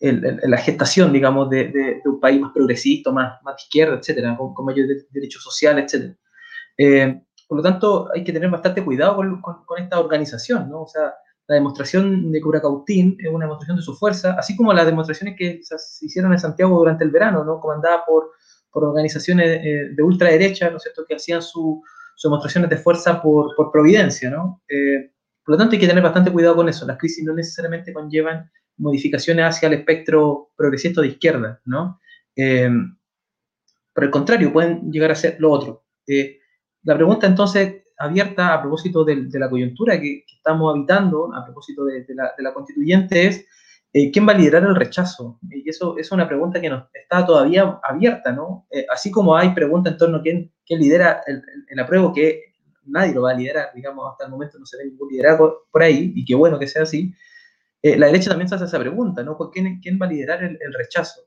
la 0.00 0.58
gestación, 0.58 1.12
digamos, 1.12 1.48
de, 1.48 2.02
un 2.04 2.20
país 2.20 2.40
más 2.40 2.52
progresista, 2.52 3.10
más, 3.10 3.42
más 3.42 3.56
de 3.56 3.62
izquierda, 3.62 3.96
etcétera, 3.96 4.36
con, 4.36 4.64
mayores 4.64 5.06
derechos 5.10 5.42
sociales, 5.42 5.84
etcétera. 5.84 6.16
Eh, 6.76 7.22
por 7.48 7.58
lo 7.58 7.62
tanto, 7.62 8.08
hay 8.12 8.24
que 8.24 8.32
tener 8.32 8.50
bastante 8.50 8.84
cuidado 8.84 9.16
con, 9.16 9.78
esta 9.78 10.00
organización, 10.00 10.68
¿no? 10.68 10.82
O 10.82 10.88
sea, 10.88 11.14
la 11.46 11.54
demostración 11.54 12.32
de 12.32 12.40
Curacautín 12.40 13.16
es 13.20 13.28
una 13.28 13.44
demostración 13.44 13.76
de 13.76 13.84
su 13.84 13.94
fuerza, 13.94 14.34
así 14.36 14.56
como 14.56 14.72
las 14.72 14.84
demostraciones 14.84 15.36
que 15.38 15.60
se 15.62 16.06
hicieron 16.06 16.32
en 16.32 16.40
Santiago 16.40 16.76
durante 16.76 17.04
el 17.04 17.10
verano, 17.10 17.44
¿no? 17.44 17.60
Comandadas 17.60 18.00
por, 18.06 18.32
por 18.70 18.84
organizaciones 18.84 19.60
eh, 19.64 19.90
de 19.94 20.02
ultraderecha, 20.02 20.70
¿no 20.70 20.78
es 20.78 20.82
cierto?, 20.82 21.04
que 21.08 21.14
hacían 21.14 21.40
su, 21.40 21.82
sus 22.16 22.30
demostraciones 22.30 22.70
de 22.70 22.78
fuerza 22.78 23.22
por, 23.22 23.54
por 23.54 23.70
providencia, 23.70 24.30
¿no? 24.30 24.62
Eh, 24.68 25.12
por 25.44 25.52
lo 25.52 25.58
tanto, 25.58 25.74
hay 25.74 25.80
que 25.80 25.86
tener 25.86 26.02
bastante 26.02 26.32
cuidado 26.32 26.56
con 26.56 26.68
eso. 26.68 26.86
Las 26.86 26.98
crisis 26.98 27.22
no 27.24 27.34
necesariamente 27.34 27.92
conllevan 27.92 28.50
modificaciones 28.78 29.44
hacia 29.44 29.68
el 29.68 29.74
espectro 29.74 30.50
progresista 30.56 31.00
de 31.00 31.08
izquierda, 31.08 31.60
¿no? 31.66 32.00
Eh, 32.34 32.70
por 33.94 34.04
el 34.04 34.10
contrario, 34.10 34.52
pueden 34.52 34.90
llegar 34.90 35.12
a 35.12 35.14
ser 35.14 35.36
lo 35.38 35.52
otro. 35.52 35.84
Eh, 36.06 36.38
la 36.82 36.96
pregunta 36.96 37.26
entonces 37.26 37.84
abierta 37.98 38.54
a 38.54 38.60
propósito 38.60 39.04
de, 39.04 39.28
la 39.32 39.48
coyuntura 39.48 40.00
que, 40.00 40.24
estamos 40.36 40.74
habitando, 40.74 41.32
a 41.34 41.44
propósito 41.44 41.84
de, 41.84 42.04
la, 42.08 42.32
de 42.36 42.42
la, 42.42 42.52
constituyente, 42.52 43.26
es 43.26 43.46
eh, 43.96 44.10
¿quién 44.12 44.28
va 44.28 44.32
a 44.32 44.36
liderar 44.36 44.62
el 44.64 44.74
rechazo? 44.74 45.38
Y 45.50 45.70
eso 45.70 45.96
es 45.96 46.12
una 46.12 46.28
pregunta 46.28 46.60
que 46.60 46.68
nos 46.68 46.84
está 46.92 47.24
todavía 47.24 47.80
abierta, 47.82 48.30
¿no? 48.30 48.66
Eh, 48.70 48.84
así 48.92 49.10
como 49.10 49.34
hay 49.34 49.54
preguntas 49.54 49.94
en 49.94 49.98
torno 49.98 50.18
a 50.18 50.22
quién, 50.22 50.52
quién 50.66 50.80
lidera 50.80 51.22
el, 51.26 51.42
el, 51.66 51.78
apruebo, 51.80 52.12
que 52.12 52.52
nadie 52.84 53.14
lo 53.14 53.22
va 53.22 53.30
a 53.30 53.34
liderar, 53.34 53.70
digamos, 53.74 54.06
hasta 54.10 54.26
el 54.26 54.32
momento 54.32 54.58
no 54.58 54.66
se 54.66 54.76
ve 54.76 54.84
ningún 54.84 55.08
liderazgo 55.08 55.62
por 55.72 55.82
ahí, 55.82 56.12
y 56.14 56.26
qué 56.26 56.34
bueno 56.34 56.58
que 56.58 56.66
sea 56.66 56.82
así, 56.82 57.14
eh, 57.80 57.96
la 57.96 58.08
derecha 58.08 58.28
también 58.28 58.50
se 58.50 58.56
hace 58.56 58.66
esa 58.66 58.78
pregunta, 58.78 59.22
¿no? 59.22 59.38
¿Quién, 59.50 59.80
quién 59.80 59.98
va 59.98 60.04
a 60.04 60.10
liderar 60.10 60.44
el, 60.44 60.58
el 60.60 60.74
rechazo? 60.74 61.22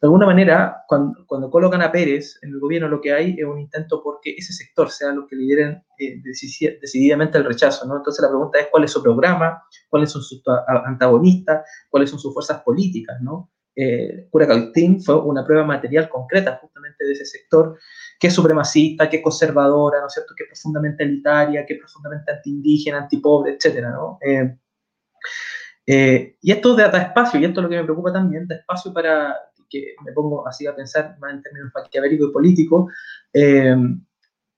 De 0.00 0.06
alguna 0.06 0.26
manera, 0.26 0.84
cuando, 0.86 1.24
colocan 1.50 1.80
a 1.80 1.90
Pérez 1.90 2.38
en 2.42 2.50
el 2.50 2.60
gobierno, 2.60 2.88
lo 2.88 3.00
que 3.00 3.12
hay 3.12 3.34
es 3.38 3.44
un 3.44 3.58
intento 3.58 4.02
porque 4.02 4.34
ese 4.36 4.52
sector 4.52 4.90
sea 4.90 5.12
lo 5.12 5.26
que 5.26 5.36
lideren 5.36 5.82
eh, 5.98 6.20
decididamente 6.22 7.38
el 7.38 7.44
rechazo, 7.44 7.86
¿no? 7.86 7.96
Entonces 7.96 8.22
la 8.22 8.28
pregunta 8.28 8.58
es 8.58 8.68
cuál 8.70 8.84
es 8.84 8.90
su 8.90 9.02
programa, 9.02 9.62
cuáles 9.88 10.10
son 10.10 10.22
sus 10.22 10.42
antagonistas, 10.84 11.66
cuáles 11.88 12.10
son 12.10 12.18
sus 12.18 12.34
fuerzas 12.34 12.62
políticas, 12.62 13.16
¿no? 13.22 13.50
Eh, 13.78 14.26
Cura 14.30 14.46
fue 15.04 15.20
una 15.20 15.44
prueba 15.44 15.64
material 15.64 16.08
concreta 16.08 16.58
justamente 16.60 17.04
de 17.04 17.12
ese 17.12 17.26
sector, 17.26 17.78
que 18.18 18.28
es 18.28 18.34
supremacista, 18.34 19.08
que 19.08 19.18
es 19.18 19.22
conservadora, 19.22 20.00
¿no 20.00 20.06
es 20.06 20.14
cierto?, 20.14 20.34
que 20.34 20.44
es 20.44 20.48
profundamente 20.48 21.04
elitaria, 21.04 21.66
que 21.66 21.74
es 21.74 21.80
profundamente 21.80 22.32
antiindígena, 22.32 22.98
antipobre, 22.98 23.54
etcétera, 23.54 23.90
¿no? 23.90 24.18
Eh, 24.22 24.58
eh, 25.86 26.36
y 26.40 26.52
esto 26.52 26.74
da, 26.74 26.86
espacio, 26.86 27.38
y 27.38 27.44
esto 27.44 27.60
es 27.60 27.64
lo 27.64 27.68
que 27.68 27.76
me 27.76 27.84
preocupa 27.84 28.12
también, 28.12 28.46
da 28.48 28.56
espacio 28.56 28.92
para 28.92 29.36
que 29.68 29.94
me 30.04 30.12
pongo 30.12 30.46
así 30.46 30.66
a 30.66 30.74
pensar 30.74 31.16
más 31.18 31.34
en 31.34 31.42
términos 31.42 31.70
maquiavélicos 31.74 32.30
y 32.30 32.32
políticos, 32.32 32.92
eh, 33.32 33.76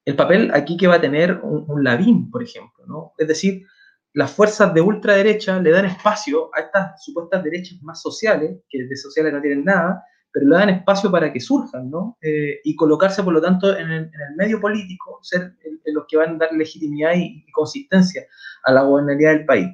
el 0.05 0.17
papel 0.17 0.51
aquí 0.55 0.77
que 0.77 0.87
va 0.87 0.95
a 0.95 1.01
tener 1.01 1.39
un, 1.43 1.85
Lavín, 1.85 2.31
por 2.31 2.43
ejemplo, 2.43 2.87
¿no? 2.87 3.13
Es 3.19 3.29
decir, 3.29 3.67
las 4.15 4.31
fuerzas 4.33 4.73
de 4.73 4.81
ultraderecha 4.81 5.61
le 5.61 5.71
dan 5.71 5.85
espacio 5.85 6.51
a 6.55 6.61
estas 6.61 7.05
supuestas 7.05 7.45
derechas 7.45 7.83
más 7.83 8.01
sociales, 8.01 8.59
que 8.71 8.85
de 8.85 8.97
sociales 8.97 9.33
no 9.33 9.41
tienen 9.43 9.65
nada, 9.65 10.03
pero 10.33 10.47
le 10.47 10.57
dan 10.57 10.71
espacio 10.71 11.11
para 11.11 11.33
que 11.33 11.41
surjan, 11.41 11.91
¿no? 11.91 12.17
Eh, 12.23 12.61
y 12.65 12.75
colocarse, 12.75 13.23
por 13.23 13.35
lo 13.35 13.41
tanto, 13.43 13.77
en 13.77 13.91
el, 13.91 14.11
medio 14.37 14.61
político, 14.61 15.19
ser 15.23 15.55
los 15.85 16.05
que 16.09 16.17
van 16.17 16.37
a 16.37 16.39
dar 16.39 16.53
legitimidad 16.53 17.13
y, 17.15 17.45
consistencia 17.53 18.23
a 18.65 18.73
la 18.73 18.83
gobernabilidad 18.83 19.33
del 19.33 19.45
país. 19.45 19.69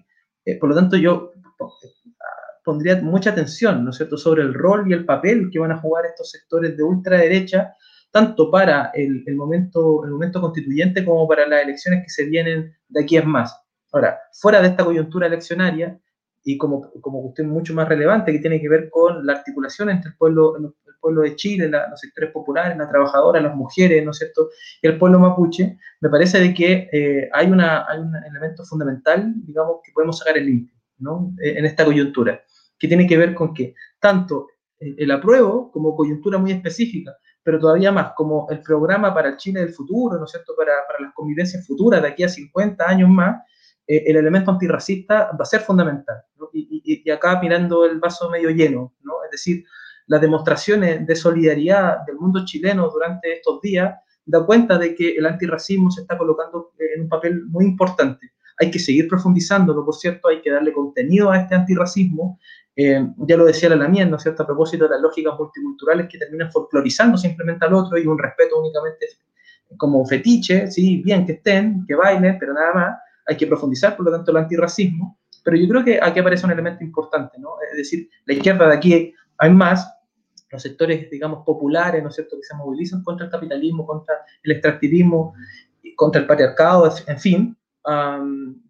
Eh, 0.45 0.59
por 0.59 0.71
lo 0.71 0.75
tanto, 0.75 0.97
yo 0.97 1.33
pondría 2.65 3.01
mucha 3.03 3.31
atención, 3.31 3.85
¿no 3.85 3.91
es 3.91 3.97
cierto?, 3.97 4.17
sobre 4.17 4.43
el 4.43 4.55
rol 4.55 4.91
y 4.91 4.95
el 4.95 5.05
papel 5.05 5.51
que 5.53 5.59
van 5.59 5.73
a 5.73 5.79
jugar 5.79 6.07
estos 6.07 6.31
sectores 6.31 6.77
de 6.77 6.83
ultraderecha, 6.83 7.75
tanto 8.11 8.51
para 8.51 8.91
el, 8.95 9.23
momento, 9.37 10.05
el 10.05 10.13
momento 10.13 10.41
constituyente 10.41 11.05
como 11.05 11.29
para 11.29 11.47
las 11.47 11.63
elecciones 11.63 12.03
que 12.05 12.11
se 12.11 12.25
vienen 12.25 12.75
de 12.89 13.03
aquí 13.03 13.17
en 13.17 13.29
más. 13.29 13.61
Ahora, 13.93 14.19
fuera 14.33 14.61
de 14.63 14.69
esta 14.69 14.85
coyuntura 14.85 15.27
eleccionaria, 15.27 15.99
y 16.47 16.59
como, 16.59 16.91
como 17.01 17.23
cuestión 17.23 17.49
mucho 17.49 17.75
más 17.75 17.89
relevante 17.89 18.31
que 18.31 18.39
tiene 18.39 18.61
que 18.61 18.69
ver 18.69 18.91
con 18.91 19.25
la 19.25 19.35
articulación 19.35 19.89
entre 19.89 20.11
el 20.11 20.17
pueblo, 20.17 20.57
el 20.59 20.95
pueblo 21.01 21.23
de 21.23 21.37
Chile, 21.37 21.69
los 21.69 22.01
sectores 22.01 22.31
populares, 22.33 22.77
la 22.77 22.89
trabajadora, 22.89 23.41
las 23.41 23.55
mujeres, 23.55 24.05
¿no 24.05 24.11
es 24.11 24.19
cierto?, 24.19 24.51
y 24.83 24.87
el 24.87 24.99
pueblo 24.99 25.19
mapuche, 25.19 25.79
me 26.01 26.09
parece 26.09 26.41
de 26.41 26.55
que 26.55 26.89
eh, 26.93 27.29
hay, 27.33 27.47
una, 27.47 27.87
hay 27.89 27.99
un 27.99 28.15
elemento 28.15 28.65
fundamental, 28.65 29.33
digamos, 29.37 29.79
que 29.85 29.93
podemos 29.93 30.19
sacar 30.19 30.39
en 30.39 30.47
limpio, 30.47 30.77
¿no?, 30.99 31.35
en 31.39 31.65
esta 31.65 31.85
coyuntura 31.85 32.41
que 32.79 32.89
tiene 32.89 33.07
que 33.07 33.17
ver 33.17 33.35
con 33.35 33.55
que 33.55 33.75
tanto 34.01 34.49
el 34.79 35.11
apruebo 35.11 35.71
como 35.71 35.97
coyuntura 35.97 36.39
muy 36.39 36.53
específica, 36.53 37.17
pero 37.43 37.59
todavía 37.59 37.93
más 37.93 38.13
como 38.17 38.47
el 38.51 38.61
programa 38.61 39.15
para 39.15 39.31
el 39.31 39.37
Chile 39.37 39.61
del 39.61 39.73
futuro, 39.73 40.19
¿no 40.19 40.25
es 40.25 40.31
cierto?, 40.31 40.55
para, 40.57 40.73
para 40.87 41.01
las 41.01 41.15
convivencias 41.15 41.67
futuras 41.67 42.03
de 42.03 42.09
aquí 42.09 42.23
a 42.23 42.29
50 42.29 42.89
años 42.89 43.09
más, 43.09 43.43
eh, 43.87 44.03
el 44.07 44.17
elemento 44.17 44.51
antirracista 44.51 45.31
va 45.33 45.43
a 45.43 45.45
ser 45.45 45.61
fundamental. 45.61 46.17
Y, 46.53 47.03
y, 47.05 47.11
acá 47.11 47.41
mirando 47.41 47.85
el 47.85 47.99
vaso 47.99 48.31
medio 48.31 48.51
lleno, 48.51 48.95
¿no? 49.03 49.25
es 49.25 49.31
decir, 49.31 49.65
las 50.07 50.21
demostraciones 50.21 51.07
de 51.07 51.17
solidaridad 51.17 52.05
del 52.07 52.17
mundo 52.17 52.45
chileno 52.45 52.89
durante 52.89 53.33
estos 53.35 53.61
días 53.61 53.95
da 54.27 54.45
cuenta 54.45 54.79
de 54.79 54.95
que 54.95 55.17
el 55.17 55.27
antirracismo 55.27 55.91
se 55.91 56.03
está 56.03 56.17
colocando 56.17 56.73
en 56.79 57.03
un 57.03 57.09
papel 57.09 57.45
muy 57.47 57.65
importante. 57.65 58.33
Hay 58.59 58.71
que 58.71 58.79
seguir 58.79 59.09
profundizándolo, 59.09 59.85
por 59.85 59.95
cierto, 59.95 60.29
hay 60.29 60.41
que 60.41 60.51
darle 60.51 60.73
contenido 60.73 61.31
a 61.31 61.39
este 61.39 61.55
antirracismo 61.55 62.39
eh, 62.77 63.07
ya 63.19 63.37
lo 63.37 63.45
decía 63.45 63.69
la 63.69 63.77
Lamien, 63.77 64.11
¿no 64.11 64.17
es 64.17 64.23
cierto?, 64.23 64.43
a 64.43 64.47
propósito 64.47 64.85
de 64.85 64.91
las 64.91 65.01
lógicas 65.01 65.35
multiculturales 65.39 66.09
que 66.09 66.19
terminan 66.19 66.51
folclorizando 66.51 67.17
simplemente 67.17 67.65
al 67.65 67.75
otro 67.75 67.97
y 67.99 68.07
un 68.07 68.19
respeto 68.19 68.59
únicamente 68.61 69.07
como 69.77 70.05
fetiche, 70.07 70.71
sí, 70.71 71.03
bien 71.03 71.27
que 71.27 71.33
estén, 71.33 71.85
que 71.87 71.95
bailen, 71.95 72.39
pero 72.39 72.53
nada 72.53 72.73
más, 72.73 72.99
hay 73.27 73.37
que 73.37 73.47
profundizar, 73.47 73.97
por 73.97 74.07
lo 74.07 74.13
tanto, 74.13 74.31
el 74.31 74.39
antirracismo, 74.39 75.19
pero 75.45 75.57
yo 75.57 75.69
creo 75.69 75.85
que 75.85 76.01
aquí 76.03 76.21
aparece 76.21 76.47
un 76.47 76.53
elemento 76.53 76.83
importante, 76.85 77.39
¿no? 77.39 77.51
Es 77.71 77.77
decir, 77.77 78.09
la 78.27 78.35
izquierda 78.35 78.69
de 78.69 78.75
aquí 78.75 79.15
hay 79.39 79.51
más, 79.51 79.91
los 80.51 80.63
sectores, 80.63 81.11
digamos, 81.11 81.45
populares, 81.45 82.03
¿no 82.03 82.09
es 82.09 82.15
cierto?, 82.15 82.37
que 82.37 82.45
se 82.45 82.55
movilizan 82.57 83.03
contra 83.03 83.27
el 83.27 83.33
capitalismo, 83.33 83.87
contra 83.87 84.15
el 84.43 84.53
extractivismo, 84.53 85.35
contra 85.97 86.21
el 86.21 86.27
patriarcado, 86.27 86.93
en 87.07 87.19
fin, 87.19 87.57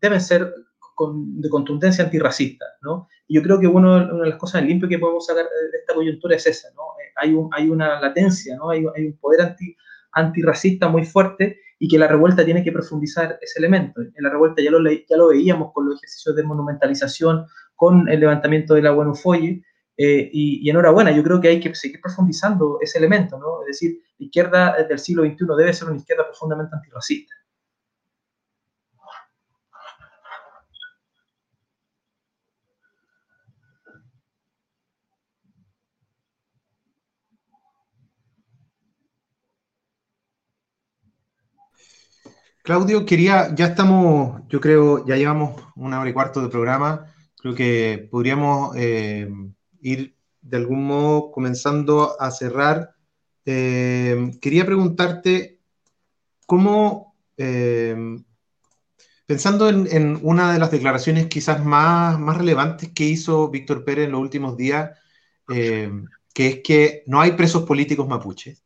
deben 0.01 0.21
ser 0.21 0.55
de 0.99 1.49
contundencia 1.49 2.05
antirracista, 2.05 2.65
¿no? 2.83 3.09
Y 3.27 3.37
yo 3.37 3.43
creo 3.43 3.59
que 3.59 3.67
una 3.67 4.07
de 4.07 4.29
las 4.29 4.39
cosas 4.39 4.63
limpio 4.63 4.89
que 4.89 4.99
podemos 4.99 5.27
sacar 5.27 5.45
de 5.45 5.79
esta 5.79 5.95
coyuntura 5.95 6.37
es 6.37 6.47
esa, 6.47 6.69
¿no? 6.75 6.83
Eh, 7.01 7.13
hay, 7.17 7.35
un, 7.35 7.49
hay 7.53 7.69
una 7.69 8.01
latencia, 8.01 8.57
¿no? 8.57 8.71
Hay, 8.71 8.85
hay 8.95 9.07
un 9.07 9.19
poder 9.19 9.43
anti, 9.43 9.77
antirracista 10.13 10.89
muy 10.89 11.05
fuerte 11.05 11.59
y 11.79 11.89
que 11.89 11.99
la 11.99 12.07
revuelta 12.07 12.45
tiene 12.45 12.63
que 12.63 12.73
profundizar 12.73 13.39
ese 13.41 13.59
elemento. 13.59 14.01
En 14.01 14.23
la 14.23 14.31
revuelta 14.31 14.63
ya 14.63 14.71
lo, 14.71 14.79
ya 14.91 15.17
lo 15.17 15.29
veíamos 15.29 15.73
con 15.73 15.87
los 15.87 15.97
ejercicios 15.97 16.37
de 16.37 16.43
monumentalización, 16.45 17.47
con 17.75 18.09
el 18.09 18.21
levantamiento 18.21 18.75
de 18.75 18.83
la 18.83 18.93
Buenofolle, 18.93 19.63
eh, 19.97 20.29
y, 20.33 20.69
enhorabuena, 20.69 21.13
yo 21.13 21.23
creo 21.23 21.41
que 21.41 21.49
hay 21.49 21.61
que 21.61 21.73
seguir 21.75 22.01
profundizando 22.01 22.79
ese 22.81 22.99
elemento, 22.99 23.39
¿no? 23.39 23.61
Es 23.63 23.79
decir, 23.79 24.01
la 24.19 24.27
izquierda 24.27 24.77
del 24.89 24.99
siglo 24.99 25.25
XXI 25.25 25.47
debe 25.57 25.73
ser 25.73 25.89
una 25.89 25.99
izquierda 25.99 26.27
profundamente 26.27 26.75
antirracista. 26.75 27.33
Claudio, 42.65 43.05
quería, 43.05 43.55
ya 43.55 43.67
estamos, 43.67 44.41
yo 44.49 44.59
creo, 44.59 45.07
ya 45.07 45.17
llevamos 45.17 45.63
una 45.77 46.01
hora 46.01 46.09
y 46.09 46.15
cuarto 46.15 46.41
de 46.41 46.49
programa, 46.49 47.15
creo 47.37 47.55
que 47.55 48.09
podríamos 48.11 48.75
eh, 48.79 49.31
ir 49.83 50.17
de 50.41 50.57
algún 50.57 50.87
modo 50.87 51.31
comenzando 51.31 52.19
a 52.19 52.31
cerrar. 52.31 52.95
Eh, 53.45 54.31
quería 54.41 54.65
preguntarte 54.65 55.61
cómo, 56.47 57.15
eh, 57.37 57.95
pensando 59.27 59.69
en, 59.69 60.19
una 60.23 60.55
de 60.55 60.59
las 60.59 60.71
declaraciones 60.71 61.27
quizás 61.27 61.63
más, 61.63 62.19
más 62.19 62.39
relevantes 62.39 62.93
que 62.95 63.05
hizo 63.05 63.51
Víctor 63.51 63.85
Pérez 63.85 64.07
en 64.07 64.13
los 64.13 64.23
últimos 64.23 64.57
días, 64.57 64.99
que 65.47 66.47
es 66.47 66.63
que 66.65 67.03
no 67.09 67.21
hay 67.21 67.33
presos 67.33 67.65
políticos 67.65 68.09
mapuches 68.09 68.64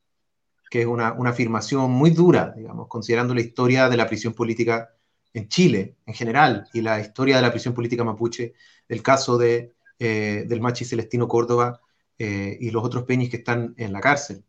que 0.70 0.82
es 0.82 0.86
una, 0.86 1.08
afirmación 1.08 1.90
muy 1.90 2.10
dura, 2.10 2.52
digamos, 2.56 2.88
considerando 2.88 3.34
la 3.34 3.40
historia 3.40 3.88
de 3.88 3.96
la 3.96 4.06
prisión 4.06 4.34
política 4.34 4.94
en 5.32 5.48
Chile 5.48 5.96
en 6.06 6.14
general 6.14 6.68
y 6.72 6.80
la 6.80 7.00
historia 7.00 7.36
de 7.36 7.42
la 7.42 7.50
prisión 7.50 7.74
política 7.74 8.04
mapuche, 8.04 8.54
el 8.88 9.02
caso 9.02 9.38
de, 9.38 9.74
eh, 9.98 10.44
del 10.46 10.60
machi 10.60 10.84
Celestino 10.84 11.28
Córdoba 11.28 11.80
eh, 12.18 12.56
y 12.60 12.70
los 12.70 12.84
otros 12.84 13.04
peñis 13.04 13.30
que 13.30 13.38
están 13.38 13.74
en 13.76 13.92
la 13.92 14.00
cárcel. 14.00 14.44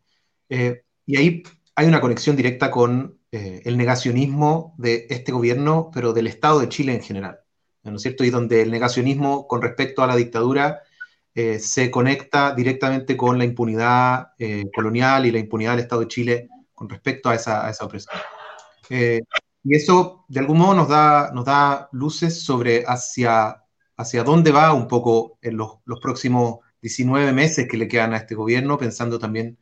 Eh, 0.48 0.82
y 1.06 1.16
ahí 1.16 1.42
hay 1.74 1.86
una 1.86 2.00
conexión 2.00 2.36
directa 2.36 2.70
con 2.70 3.18
el 3.32 3.76
negacionismo 3.76 4.74
de 4.76 5.06
este 5.08 5.30
gobierno, 5.30 5.92
pero 5.94 6.12
del 6.12 6.26
Estado 6.26 6.58
de 6.58 6.68
Chile 6.68 6.94
en 6.94 7.00
general, 7.00 7.38
¿no 7.84 7.94
es 7.94 8.02
cierto? 8.02 8.24
Y 8.24 8.30
donde 8.30 8.62
el 8.62 8.72
negacionismo 8.72 9.46
con 9.46 9.62
respecto 9.62 10.02
a 10.02 10.08
la 10.08 10.16
dictadura 10.16 10.82
eh, 11.32 11.60
se 11.60 11.90
conecta 11.90 12.54
directamente 12.54 13.16
con 13.16 13.38
la 13.38 13.44
impunidad 13.44 14.32
eh, 14.36 14.64
colonial 14.74 15.26
y 15.26 15.30
la 15.30 15.38
impunidad 15.38 15.72
del 15.72 15.80
Estado 15.80 16.02
de 16.02 16.08
Chile 16.08 16.48
con 16.74 16.88
respecto 16.88 17.28
a 17.28 17.36
esa, 17.36 17.70
opresión. 17.82 18.16
Eh, 18.88 19.20
y 19.62 19.76
eso, 19.76 20.24
de 20.28 20.40
algún 20.40 20.58
modo, 20.58 20.74
nos 20.74 20.88
da, 20.88 21.30
nos 21.32 21.44
da 21.44 21.88
luces 21.92 22.42
sobre 22.42 22.84
hacia, 22.84 23.62
hacia 23.96 24.24
dónde 24.24 24.50
va 24.50 24.72
un 24.72 24.88
poco 24.88 25.38
en 25.40 25.56
los, 25.56 25.78
próximos 26.02 26.58
19 26.82 27.32
meses 27.32 27.68
que 27.68 27.76
le 27.76 27.86
quedan 27.86 28.14
a 28.14 28.16
este 28.16 28.34
gobierno, 28.34 28.78
pensando 28.78 29.18
también 29.18 29.58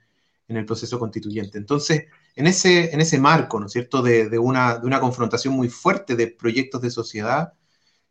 en 0.46 0.56
el 0.56 0.64
proceso 0.64 0.98
constituyente. 0.98 1.58
Entonces, 1.58 2.06
en 2.34 2.46
ese, 2.46 2.94
en 2.94 3.00
ese 3.02 3.18
marco, 3.18 3.60
¿no 3.60 3.66
es 3.66 3.72
cierto?, 3.72 4.00
de, 4.00 4.38
una, 4.38 4.78
de 4.78 4.86
una 4.86 5.00
confrontación 5.00 5.52
muy 5.54 5.68
fuerte 5.68 6.16
de 6.16 6.28
proyectos 6.28 6.80
de 6.80 6.90
sociedad, 6.90 7.52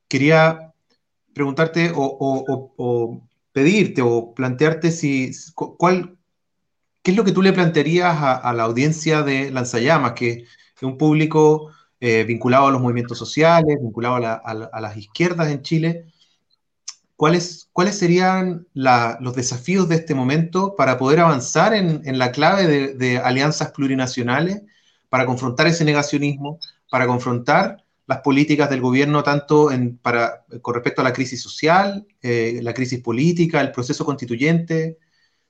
quería 0.07 0.73
preguntarte 1.34 1.91
o 1.95 3.27
pedirte 3.57 4.03
o 4.03 4.35
plantearte 4.35 4.91
si, 4.91 5.31
cuál, 5.55 6.15
qué 7.01 7.09
es 7.09 7.17
lo 7.17 7.23
que 7.23 7.31
tú 7.31 7.41
le 7.41 7.53
plantearías 7.53 8.15
a, 8.15 8.53
la 8.53 8.65
audiencia 8.65 9.23
de 9.23 9.49
Lanzallamas, 9.49 10.11
que 10.11 10.45
es 10.75 10.84
un 10.84 10.95
público 10.95 11.71
eh, 11.99 12.23
vinculado 12.23 12.67
a 12.67 12.71
los 12.71 12.79
movimientos 12.79 13.17
sociales, 13.17 13.79
vinculado 13.81 14.17
a, 14.17 14.79
las 14.79 14.95
izquierdas 14.95 15.49
en 15.49 15.63
Chile. 15.63 16.05
¿Cuáles, 17.15 17.67
cuáles 17.73 17.97
serían 17.97 18.67
los 18.75 19.34
desafíos 19.34 19.89
de 19.89 19.95
este 19.95 20.13
momento 20.13 20.75
para 20.75 20.99
poder 20.99 21.21
avanzar 21.21 21.73
en, 21.73 22.19
la 22.19 22.31
clave 22.31 22.67
de, 22.67 22.93
de 22.93 23.17
alianzas 23.17 23.71
plurinacionales, 23.71 24.61
para 25.09 25.25
confrontar 25.25 25.65
ese 25.65 25.84
negacionismo, 25.84 26.59
para 26.91 27.07
confrontar 27.07 27.84
las 28.07 28.21
políticas 28.21 28.69
del 28.69 28.81
gobierno 28.81 29.21
tanto 29.21 29.69
en, 29.69 29.97
para, 29.97 30.45
con 30.61 30.73
respecto 30.73 31.01
a 31.01 31.03
la 31.03 31.13
crisis 31.13 31.41
social, 31.41 32.07
eh, 32.21 32.59
la 32.63 32.73
crisis 32.73 33.01
política, 33.01 33.59
el 33.61 33.71
proceso 33.71 34.05
constituyente. 34.05 34.97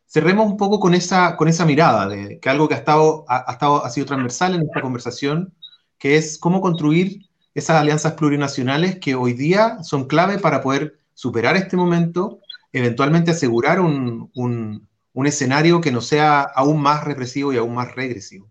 Cerremos 0.07 0.47
un 0.47 0.57
poco 0.57 0.79
con 0.79 0.95
esa, 0.95 1.38
con 1.38 1.47
esa 1.47 1.65
mirada, 1.65 2.07
de, 2.07 2.39
que 2.39 2.49
algo 2.49 2.67
que 2.67 2.73
ha 2.73 2.79
estado, 2.79 3.25
ha, 3.27 3.51
estado, 3.51 3.85
ha 3.85 3.89
sido 3.91 4.07
transversal 4.07 4.55
en 4.55 4.63
esta 4.63 4.81
conversación, 4.81 5.53
que 5.99 6.17
es 6.17 6.39
cómo 6.39 6.59
construir 6.59 7.29
esas 7.53 7.77
alianzas 7.77 8.13
plurinacionales 8.13 8.99
que 8.99 9.13
hoy 9.13 9.34
día 9.34 9.84
son 9.84 10.07
clave 10.07 10.39
para 10.39 10.61
poder 10.61 10.99
superar 11.13 11.55
este 11.57 11.77
momento, 11.77 12.39
eventualmente 12.71 13.31
asegurar 13.31 13.79
un, 13.79 14.31
un, 14.34 14.88
un 15.13 15.27
escenario 15.27 15.79
que 15.79 15.91
no 15.91 16.01
sea 16.01 16.41
aún 16.41 16.81
más 16.81 17.03
represivo 17.03 17.53
y 17.53 17.57
aún 17.57 17.75
más 17.75 17.93
regresivo. 17.93 18.49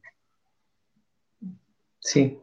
Sí, 1.98 2.38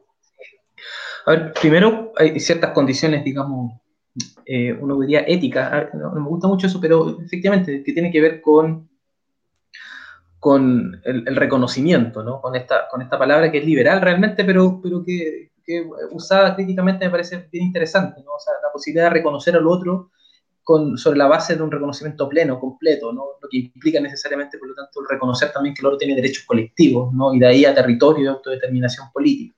a 1.25 1.31
ver, 1.31 1.53
primero 1.53 2.11
hay 2.17 2.39
ciertas 2.39 2.71
condiciones, 2.71 3.23
digamos, 3.23 3.79
eh, 4.45 4.73
uno 4.73 4.99
diría 4.99 5.21
éticas, 5.21 5.93
no, 5.93 6.11
me 6.11 6.27
gusta 6.27 6.47
mucho 6.47 6.67
eso, 6.67 6.79
pero 6.79 7.19
efectivamente, 7.21 7.83
que 7.83 7.93
tiene 7.93 8.11
que 8.11 8.21
ver 8.21 8.41
con, 8.41 8.89
con 10.39 11.01
el, 11.03 11.35
reconocimiento, 11.35 12.23
¿no? 12.23 12.41
Con 12.41 12.55
esta, 12.55 12.87
con 12.89 13.01
esta 13.01 13.17
palabra 13.17 13.51
que 13.51 13.59
es 13.59 13.65
liberal 13.65 14.01
realmente, 14.01 14.43
pero, 14.43 14.79
pero 14.81 15.03
que, 15.03 15.51
usada 16.11 16.55
críticamente 16.55 17.05
me 17.05 17.11
parece 17.11 17.47
bien 17.49 17.67
interesante, 17.67 18.21
¿no? 18.21 18.33
O 18.33 18.39
sea, 18.39 18.53
la 18.61 18.71
posibilidad 18.71 19.05
de 19.05 19.11
reconocer 19.11 19.55
al 19.55 19.65
otro 19.65 20.11
con, 20.61 20.97
sobre 20.97 21.17
la 21.17 21.27
base 21.27 21.55
de 21.55 21.63
un 21.63 21.71
reconocimiento 21.71 22.27
pleno, 22.27 22.59
completo, 22.59 23.13
¿no? 23.13 23.23
Lo 23.41 23.49
que 23.49 23.57
implica 23.57 24.01
necesariamente, 24.01 24.57
por 24.57 24.67
lo 24.67 24.75
tanto, 24.75 24.99
reconocer 25.09 25.53
también 25.53 25.73
que 25.73 25.81
el 25.81 25.85
otro 25.85 25.97
tiene 25.97 26.15
derechos 26.15 26.43
colectivos, 26.43 27.13
¿no? 27.13 27.33
Y 27.33 27.39
de 27.39 27.47
ahí 27.47 27.63
a 27.63 27.73
territorio 27.73 28.25
y 28.25 28.27
autodeterminación 28.27 29.09
política. 29.13 29.55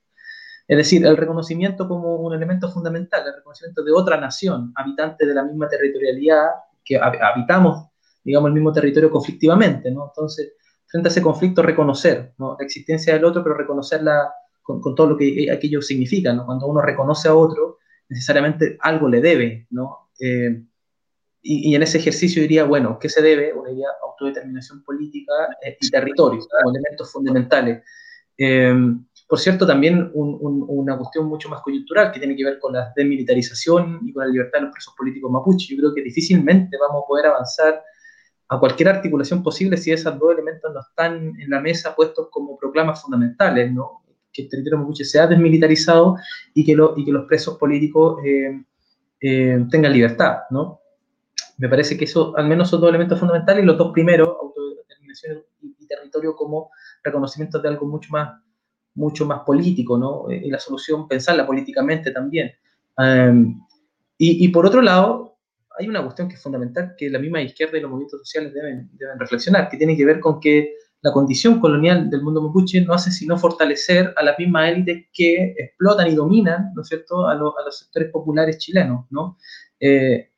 Es 0.68 0.76
decir, 0.76 1.06
el 1.06 1.16
reconocimiento 1.16 1.86
como 1.86 2.16
un 2.16 2.34
elemento 2.34 2.70
fundamental, 2.70 3.22
el 3.26 3.34
reconocimiento 3.36 3.84
de 3.84 3.92
otra 3.92 4.16
nación, 4.20 4.72
habitante 4.74 5.24
de 5.24 5.34
la 5.34 5.44
misma 5.44 5.68
territorialidad, 5.68 6.48
que 6.84 6.98
habitamos, 6.98 7.88
digamos, 8.24 8.48
el 8.48 8.54
mismo 8.54 8.72
territorio 8.72 9.10
conflictivamente, 9.10 9.90
¿no? 9.90 10.06
Entonces, 10.08 10.54
frente 10.86 11.08
a 11.08 11.10
ese 11.10 11.22
conflicto, 11.22 11.62
reconocer 11.62 12.34
¿no? 12.38 12.56
la 12.58 12.64
existencia 12.64 13.14
del 13.14 13.24
otro, 13.24 13.42
pero 13.42 13.56
reconocerla 13.56 14.32
con, 14.62 14.80
todo 14.94 15.08
lo 15.08 15.16
que 15.16 15.50
aquello 15.52 15.80
significa, 15.80 16.32
¿no? 16.32 16.44
Cuando 16.44 16.66
uno 16.66 16.80
reconoce 16.80 17.28
a 17.28 17.34
otro, 17.34 17.78
necesariamente 18.08 18.76
algo 18.80 19.08
le 19.08 19.20
debe, 19.20 19.66
¿no? 19.70 20.10
Eh, 20.18 20.62
y, 21.42 21.76
en 21.76 21.82
ese 21.84 21.98
ejercicio 21.98 22.42
diría, 22.42 22.64
bueno, 22.64 22.98
¿qué 22.98 23.08
se 23.08 23.22
debe? 23.22 23.52
Una 23.52 23.70
idea 23.70 23.88
autodeterminación 24.02 24.82
política 24.82 25.32
eh, 25.64 25.76
y 25.80 25.90
territorio, 25.90 26.40
como 26.40 26.74
elementos 26.74 27.12
fundamentales. 27.12 27.84
Eh, 28.36 28.74
por 29.28 29.40
cierto, 29.40 29.66
también 29.66 30.10
una 30.14 30.96
cuestión 30.96 31.26
mucho 31.26 31.48
más 31.48 31.60
coyuntural 31.60 32.12
que 32.12 32.20
tiene 32.20 32.36
que 32.36 32.44
ver 32.44 32.60
con 32.60 32.74
la 32.74 32.92
desmilitarización 32.94 34.00
y 34.04 34.12
con 34.12 34.24
la 34.24 34.30
libertad 34.30 34.60
de 34.60 34.64
los 34.66 34.72
presos 34.72 34.94
políticos 34.96 35.32
mapuche. 35.32 35.74
Yo 35.74 35.80
creo 35.80 35.94
que 35.94 36.02
difícilmente 36.02 36.76
vamos 36.78 37.02
a 37.02 37.06
poder 37.08 37.26
avanzar 37.26 37.82
a 38.48 38.60
cualquier 38.60 38.88
articulación 38.90 39.42
posible 39.42 39.76
si 39.78 39.90
esos 39.90 40.16
dos 40.16 40.32
elementos 40.32 40.72
no 40.72 40.80
están 40.80 41.32
en 41.40 41.50
la 41.50 41.60
mesa 41.60 41.96
puestos 41.96 42.28
como 42.30 42.56
proclamas 42.56 43.02
fundamentales, 43.02 43.72
¿no? 43.72 44.04
que 44.32 44.42
el 44.42 44.48
territorio 44.48 44.78
mapuche 44.78 45.04
sea 45.04 45.26
desmilitarizado 45.26 46.16
y 46.54 46.64
que, 46.64 46.76
y 46.96 47.04
que 47.04 47.12
los 47.12 47.26
presos 47.26 47.58
políticos 47.58 48.18
eh, 48.24 48.62
eh, 49.20 49.66
tengan 49.68 49.92
libertad. 49.92 50.42
¿no? 50.50 50.80
Me 51.58 51.68
parece 51.68 51.98
que 51.98 52.04
eso, 52.04 52.36
al 52.36 52.46
menos 52.46 52.70
son 52.70 52.80
dos 52.80 52.90
elementos 52.90 53.18
fundamentales, 53.18 53.64
y 53.64 53.66
los 53.66 53.76
dos 53.76 53.92
primeros, 53.92 54.28
autodeterminación 54.28 55.42
y 55.62 55.86
territorio, 55.88 56.36
como 56.36 56.70
reconocimiento 57.02 57.58
de 57.60 57.68
algo 57.68 57.86
mucho 57.86 58.10
más 58.12 58.45
mucho 58.96 59.26
más 59.26 59.40
político, 59.40 59.96
¿no? 59.96 60.30
Y 60.30 60.50
la 60.50 60.58
solución 60.58 61.06
pensarla 61.06 61.46
políticamente 61.46 62.10
también. 62.10 62.52
Em, 62.98 63.60
y, 64.18 64.48
por 64.48 64.66
otro 64.66 64.80
lado, 64.80 65.36
hay 65.78 65.88
una 65.88 66.02
cuestión 66.02 66.28
que 66.28 66.34
es 66.36 66.42
fundamental 66.42 66.94
que 66.96 67.10
la 67.10 67.18
misma 67.18 67.42
izquierda 67.42 67.76
y 67.76 67.82
los 67.82 67.90
movimientos 67.90 68.20
sociales 68.20 68.52
deben, 68.54 68.90
deben 68.94 69.18
reflexionar, 69.18 69.68
que 69.68 69.76
tiene 69.76 69.96
que 69.96 70.06
ver 70.06 70.20
con 70.20 70.40
que 70.40 70.72
la 71.02 71.12
condición 71.12 71.60
colonial 71.60 72.08
del 72.08 72.22
mundo 72.22 72.40
mapuche 72.42 72.80
no 72.80 72.94
hace 72.94 73.10
sino 73.10 73.36
fortalecer 73.36 74.12
a 74.16 74.24
las 74.24 74.38
mismas 74.38 74.70
élites 74.70 75.06
que 75.12 75.54
explotan 75.56 76.08
y 76.08 76.14
dominan, 76.14 76.72
¿no 76.74 76.82
es 76.82 76.88
cierto?, 76.88 77.28
a, 77.28 77.32
a 77.32 77.34
los 77.36 77.78
sectores 77.78 78.10
populares 78.10 78.58
chilenos, 78.58 79.04
¿no? 79.10 79.36
Eh, 79.78 80.30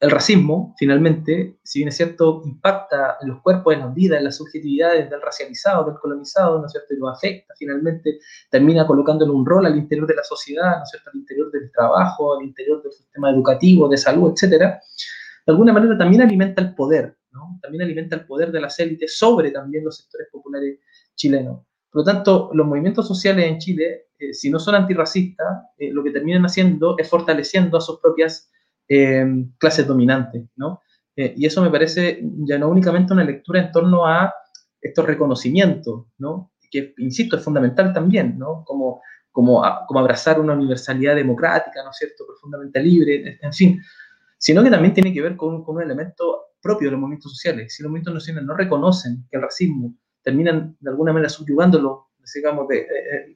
el 0.00 0.10
racismo, 0.10 0.74
finalmente, 0.78 1.58
si 1.62 1.80
bien 1.80 1.88
es 1.88 1.96
cierto, 1.96 2.40
impacta 2.46 3.18
en 3.20 3.28
los 3.28 3.42
cuerpos, 3.42 3.74
en 3.74 3.80
las 3.80 3.94
vidas, 3.94 4.18
en 4.18 4.24
las 4.24 4.36
subjetividades 4.36 5.10
del 5.10 5.20
racializado, 5.20 5.84
del 5.84 5.98
colonizado, 5.98 6.58
¿no 6.58 6.66
es 6.66 6.72
cierto?, 6.72 6.94
y 6.94 6.96
lo 6.96 7.08
afecta, 7.08 7.52
finalmente 7.58 8.18
termina 8.50 8.86
colocándole 8.86 9.30
un 9.30 9.44
rol 9.44 9.66
al 9.66 9.76
interior 9.76 10.06
de 10.06 10.14
la 10.14 10.24
sociedad, 10.24 10.78
¿no 10.78 10.82
es 10.84 10.90
cierto?, 10.90 11.10
al 11.12 11.18
interior 11.20 11.50
del 11.52 11.70
trabajo, 11.70 12.38
al 12.38 12.46
interior 12.46 12.82
del 12.82 12.92
sistema 12.92 13.30
educativo, 13.30 13.90
de 13.90 13.98
salud, 13.98 14.32
etcétera, 14.32 14.80
de 15.46 15.52
alguna 15.52 15.72
manera 15.74 15.98
también 15.98 16.22
alimenta 16.22 16.62
el 16.62 16.74
poder, 16.74 17.18
¿no? 17.32 17.58
También 17.60 17.82
alimenta 17.82 18.16
el 18.16 18.24
poder 18.24 18.52
de 18.52 18.60
las 18.60 18.78
élites 18.78 19.18
sobre 19.18 19.50
también 19.50 19.84
los 19.84 19.98
sectores 19.98 20.28
populares 20.32 20.78
chilenos. 21.14 21.60
Por 21.90 22.00
lo 22.00 22.04
tanto, 22.04 22.50
los 22.54 22.66
movimientos 22.66 23.06
sociales 23.06 23.46
en 23.46 23.58
Chile, 23.58 24.06
eh, 24.18 24.32
si 24.32 24.48
no 24.48 24.58
son 24.58 24.76
antirracistas, 24.76 25.66
eh, 25.76 25.90
lo 25.92 26.02
que 26.04 26.10
terminan 26.10 26.44
haciendo 26.44 26.96
es 26.98 27.08
fortaleciendo 27.08 27.76
a 27.76 27.80
sus 27.80 28.00
propias 28.00 28.50
eh, 28.90 29.24
clases 29.56 29.86
dominantes, 29.86 30.44
¿no? 30.56 30.82
y 31.16 31.44
eso 31.44 31.60
me 31.60 31.68
parece 31.68 32.22
ya 32.46 32.56
no 32.56 32.68
únicamente 32.70 33.12
una 33.12 33.24
lectura 33.24 33.60
en 33.60 33.72
torno 33.72 34.06
a 34.06 34.32
estos 34.80 35.04
reconocimientos, 35.04 36.06
¿no? 36.18 36.52
Que, 36.70 36.94
insisto, 36.98 37.36
es 37.36 37.44
fundamental 37.44 37.92
también, 37.92 38.38
¿no? 38.38 38.64
Como, 38.64 39.02
como, 39.30 39.62
como 39.86 40.00
abrazar 40.00 40.40
una 40.40 40.54
universalidad 40.54 41.14
democrática, 41.16 41.82
¿no 41.84 41.90
es 41.90 41.96
cierto?, 41.96 42.24
profundamente 42.26 42.80
libre, 42.82 43.38
en 43.40 43.52
fin, 43.52 43.82
sino 44.38 44.62
que 44.62 44.70
también 44.70 44.94
tiene 44.94 45.12
que 45.12 45.20
ver 45.20 45.36
con, 45.36 45.62
un 45.66 45.82
elemento 45.82 46.46
propio 46.62 46.88
de 46.88 46.92
los 46.92 47.00
movimientos 47.00 47.32
sociales. 47.32 47.74
Si 47.74 47.82
los 47.82 47.90
movimientos 47.90 48.14
sociales 48.22 48.44
no 48.44 48.56
reconocen 48.56 49.26
que 49.30 49.36
el 49.36 49.42
racismo 49.42 49.94
terminan 50.22 50.76
de 50.80 50.90
alguna 50.90 51.12
manera 51.12 51.28
subyugándolo, 51.28 52.08
digamos, 52.34 52.68
de, 52.68 52.86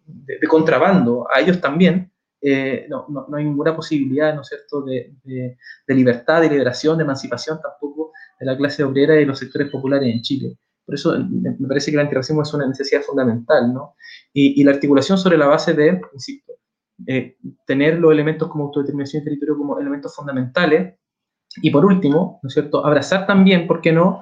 de, 0.07 0.49
contrabando 0.49 1.27
a 1.31 1.41
ellos 1.41 1.61
también, 1.61 2.13
eh, 2.47 2.87
no, 2.91 3.07
no, 3.09 3.27
no, 3.27 3.37
hay 3.39 3.45
ninguna 3.45 3.75
posibilidad, 3.75 4.35
¿no 4.35 4.43
es 4.43 4.49
cierto?, 4.49 4.83
de, 4.83 5.15
de, 5.25 5.95
libertad, 5.95 6.43
de 6.43 6.51
liberación, 6.51 6.99
de 6.99 7.05
emancipación 7.05 7.59
tampoco 7.59 8.13
de 8.39 8.45
la 8.45 8.55
clase 8.55 8.85
obrera 8.85 9.15
y 9.15 9.21
de 9.21 9.27
los 9.27 9.39
sectores 9.39 9.71
populares 9.71 10.15
en 10.15 10.21
Chile. 10.21 10.59
Por 10.85 10.95
eso 10.95 11.19
me, 11.19 11.53
parece 11.67 11.91
que 11.91 11.97
el 11.97 12.03
antirracismo 12.03 12.43
es 12.43 12.53
una 12.53 12.67
necesidad 12.67 13.01
fundamental, 13.01 13.73
¿no? 13.73 13.95
Y, 14.35 14.61
y 14.61 14.65
la 14.65 14.73
articulación 14.73 15.17
sobre 15.17 15.39
la 15.39 15.47
base 15.47 15.73
de, 15.73 16.03
insisto, 16.13 16.53
eh, 17.07 17.39
tener 17.67 17.99
los 17.99 18.13
elementos 18.13 18.49
como 18.49 18.65
autodeterminación 18.65 19.23
y 19.23 19.25
territorio 19.25 19.57
como 19.57 19.79
elementos 19.79 20.15
fundamentales. 20.15 20.97
Y 21.63 21.71
por 21.71 21.87
último, 21.87 22.41
¿no 22.43 22.49
es 22.49 22.53
cierto?, 22.53 22.85
abrazar 22.85 23.27
también, 23.27 23.67
¿por 23.67 23.81
qué 23.81 23.91
no?, 23.91 24.21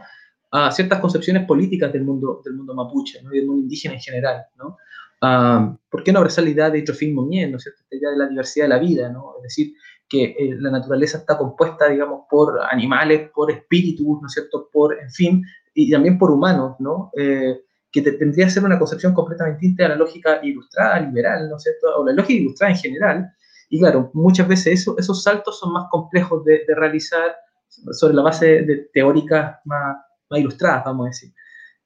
a 0.52 0.70
ciertas 0.70 1.00
concepciones 1.00 1.44
políticas 1.46 1.92
del 1.92 2.04
mundo, 2.04 2.40
del 2.44 2.54
mundo 2.54 2.74
mapuche 2.74 3.22
¿no? 3.22 3.32
y 3.32 3.38
del 3.38 3.46
mundo 3.46 3.62
indígena 3.62 3.94
en 3.94 4.00
general. 4.00 4.44
¿no? 4.58 4.76
Uh, 5.22 5.76
¿Por 5.88 6.02
qué 6.02 6.12
no 6.12 6.18
abrazar 6.18 6.42
la 6.42 6.50
idea 6.50 6.68
de 6.68 6.82
Trofim 6.82 7.14
Muñez, 7.14 7.48
¿no 7.48 7.56
es 7.56 7.62
cierto? 7.62 7.84
la 7.90 7.96
idea 7.96 8.10
de 8.10 8.16
la 8.16 8.28
diversidad 8.28 8.64
de 8.64 8.68
la 8.70 8.78
vida? 8.78 9.08
¿no? 9.08 9.36
Es 9.36 9.42
decir, 9.44 9.72
que 10.08 10.24
eh, 10.24 10.56
la 10.58 10.70
naturaleza 10.70 11.18
está 11.18 11.38
compuesta, 11.38 11.88
digamos, 11.88 12.24
por 12.28 12.60
animales, 12.70 13.30
por 13.30 13.50
espíritus, 13.50 14.20
¿no 14.20 14.26
es 14.26 14.32
cierto?, 14.32 14.68
por, 14.72 14.98
en 14.98 15.10
fin, 15.10 15.44
y 15.74 15.90
también 15.90 16.18
por 16.18 16.30
humanos, 16.30 16.76
¿no? 16.80 17.10
Eh, 17.16 17.62
que 17.90 18.02
te, 18.02 18.12
tendría 18.12 18.46
que 18.46 18.50
ser 18.50 18.64
una 18.64 18.78
concepción 18.78 19.14
completamente 19.14 19.60
distinta 19.60 19.86
a 19.86 19.90
la 19.90 19.96
lógica 19.96 20.40
ilustrada, 20.42 21.00
liberal, 21.00 21.48
¿no 21.48 21.56
es 21.56 21.62
cierto?, 21.62 21.86
o 21.96 22.04
la 22.04 22.12
lógica 22.12 22.42
ilustrada 22.42 22.72
en 22.72 22.78
general. 22.78 23.32
Y 23.70 23.78
claro, 23.78 24.10
muchas 24.12 24.48
veces 24.48 24.80
eso, 24.80 24.96
esos 24.98 25.22
saltos 25.22 25.58
son 25.58 25.72
más 25.72 25.86
complejos 25.90 26.44
de, 26.44 26.64
de 26.66 26.74
realizar 26.74 27.34
sobre 27.68 28.14
la 28.14 28.22
base 28.22 28.62
de 28.64 28.90
teóricas 28.92 29.60
más, 29.64 29.96
más 30.28 30.40
ilustradas, 30.40 30.84
vamos 30.84 31.06
a 31.06 31.08
decir. 31.08 31.32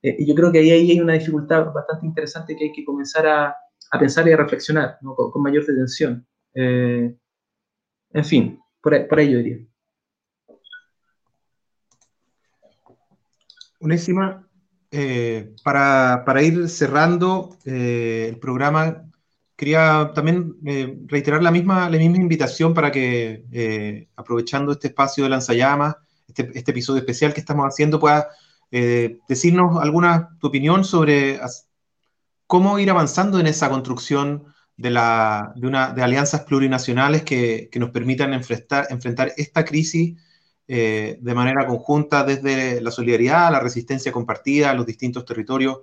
Eh, 0.07 0.15
y 0.21 0.27
yo 0.27 0.37
creo 0.37 0.53
que 0.53 0.61
ahí, 0.61 0.71
ahí, 0.71 0.93
hay 0.93 1.01
una 1.01 1.15
dificultad 1.15 1.73
bastante 1.73 2.07
interesante 2.07 2.55
que 2.57 2.67
hay 2.67 2.73
que 2.73 2.85
comenzar 2.85 3.27
a, 3.27 3.57
a 3.91 3.99
pensar 3.99 4.29
y 4.29 4.33
a 4.33 4.37
reflexionar 4.37 4.99
¿no? 5.01 5.17
con, 5.17 5.43
mayor 5.43 5.67
detención. 5.67 6.25
Eh, 6.55 7.13
en 8.13 8.25
fin, 8.25 8.61
por, 8.81 9.09
por 9.09 9.19
ahí 9.19 9.33
yo 9.33 9.39
diría. 9.39 9.67
Unésima, 13.81 14.49
eh, 14.93 15.57
para, 15.65 16.23
para, 16.25 16.41
ir 16.41 16.69
cerrando 16.69 17.57
el 17.65 18.39
programa, 18.39 19.11
quería 19.57 20.13
también 20.15 20.55
reiterar 21.09 21.43
la 21.43 21.51
misma, 21.51 21.91
la 21.91 21.99
misma 21.99 22.19
invitación 22.19 22.73
para 22.75 22.93
que, 22.93 24.09
aprovechando 24.15 24.71
este 24.71 24.87
espacio 24.87 25.25
de 25.25 25.31
lanzallamas, 25.31 25.97
este, 26.29 26.51
este, 26.55 26.71
episodio 26.71 27.01
especial 27.01 27.35
que 27.35 27.41
estamos 27.41 27.67
haciendo, 27.67 27.99
pueda 27.99 28.29
eh, 28.71 29.19
decirnos 29.29 29.81
alguna 29.81 30.37
tu 30.41 30.49
opinión 30.49 30.85
sobre 30.85 31.41
cómo 32.47 32.79
ir 32.79 32.91
avanzando 32.91 33.39
en 33.39 33.47
esa 33.47 33.69
construcción 33.69 34.45
de, 34.77 34.89
una, 34.89 35.93
de 35.95 36.03
alianzas 36.03 36.43
plurinacionales 36.43 37.23
que, 37.23 37.71
nos 37.77 37.91
permitan 37.91 38.33
enfrentar, 38.35 38.87
enfrentar 38.91 39.33
esta 39.37 39.65
crisis 39.65 40.21
eh, 40.69 41.19
de 41.21 41.35
manera 41.35 41.67
conjunta 41.67 42.25
desde 42.25 42.81
la 42.81 42.91
solidaridad, 42.91 43.53
la 43.53 43.61
resistencia 43.61 44.13
compartida, 44.13 44.75
los 44.75 44.87
distintos 44.87 45.25
territorios. 45.25 45.79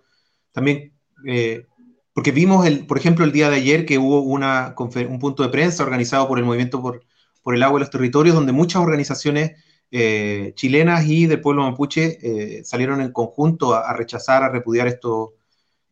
También, 0.51 0.93
eh, 1.25 1.65
porque 2.13 2.31
vimos, 2.31 2.65
el, 2.67 2.85
por 2.85 2.97
ejemplo, 2.97 3.25
el 3.25 3.31
día 3.31 3.49
de 3.49 3.55
ayer 3.57 3.85
que 3.85 3.97
hubo 3.97 4.21
una, 4.21 4.75
un 4.77 5.19
punto 5.19 5.43
de 5.43 5.49
prensa 5.49 5.83
organizado 5.83 6.27
por 6.27 6.37
el 6.37 6.45
Movimiento 6.45 6.81
por, 6.81 7.03
por 7.41 7.55
el 7.55 7.63
Agua 7.63 7.79
y 7.79 7.81
los 7.81 7.89
Territorios, 7.89 8.35
donde 8.35 8.51
muchas 8.51 8.81
organizaciones 8.81 9.53
eh, 9.95 10.53
chilenas 10.55 11.05
y 11.05 11.27
del 11.27 11.39
pueblo 11.39 11.61
mapuche 11.61 12.17
eh, 12.23 12.65
salieron 12.65 12.99
en 12.99 13.11
conjunto 13.11 13.75
a, 13.75 13.93
rechazar, 13.93 14.41
a 14.41 14.49
repudiar 14.49 14.87
esto, 14.87 15.35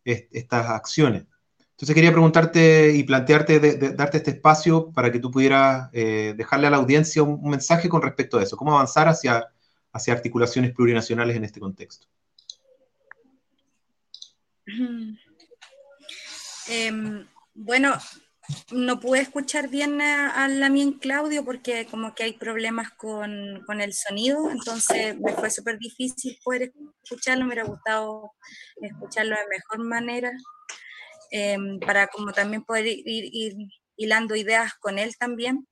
est 0.04 0.26
estas 0.32 0.70
acciones. 0.70 1.26
Entonces 1.70 1.94
quería 1.94 2.10
preguntarte 2.10 2.96
y 2.96 3.04
plantearte, 3.04 3.94
darte 3.94 4.16
este 4.16 4.32
espacio 4.32 4.90
para 4.90 5.12
que 5.12 5.20
tú 5.20 5.30
pudieras 5.30 5.88
eh, 5.92 6.34
dejarle 6.36 6.66
a 6.66 6.70
la 6.70 6.78
audiencia 6.78 7.22
un, 7.22 7.38
un, 7.40 7.50
mensaje 7.50 7.88
con 7.88 8.02
respecto 8.02 8.38
a 8.38 8.42
eso, 8.42 8.56
cómo 8.56 8.72
avanzar 8.72 9.06
hacia, 9.06 9.46
hacia 9.92 10.14
articulaciones 10.14 10.72
plurinacionales 10.72 11.36
en 11.36 11.44
este 11.44 11.60
contexto. 11.60 12.08
Eh, 16.68 17.24
bueno, 17.54 17.94
no 18.72 19.00
pude 19.00 19.20
escuchar 19.20 19.68
bien 19.68 20.00
a, 20.00 20.44
a 20.44 20.48
Lamien 20.48 20.92
Claudio 20.92 21.44
porque 21.44 21.86
como 21.86 22.14
que 22.14 22.24
hay 22.24 22.32
problemas 22.32 22.90
con, 22.92 23.62
con 23.66 23.80
el 23.80 23.92
sonido, 23.92 24.50
entonces 24.50 25.18
me 25.20 25.32
fue 25.32 25.50
súper 25.50 25.78
difícil 25.78 26.38
poder 26.44 26.72
escucharlo, 27.02 27.44
me 27.44 27.54
hubiera 27.54 27.68
gustado 27.68 28.32
escucharlo 28.80 29.36
de 29.36 29.46
mejor 29.48 29.86
manera, 29.86 30.32
eh, 31.30 31.56
para 31.86 32.08
como 32.08 32.32
también 32.32 32.64
poder 32.64 32.86
ir, 32.86 33.04
ir 33.06 33.54
hilando 33.96 34.34
ideas 34.34 34.72
con 34.80 34.98
él 34.98 35.16
también 35.16 35.66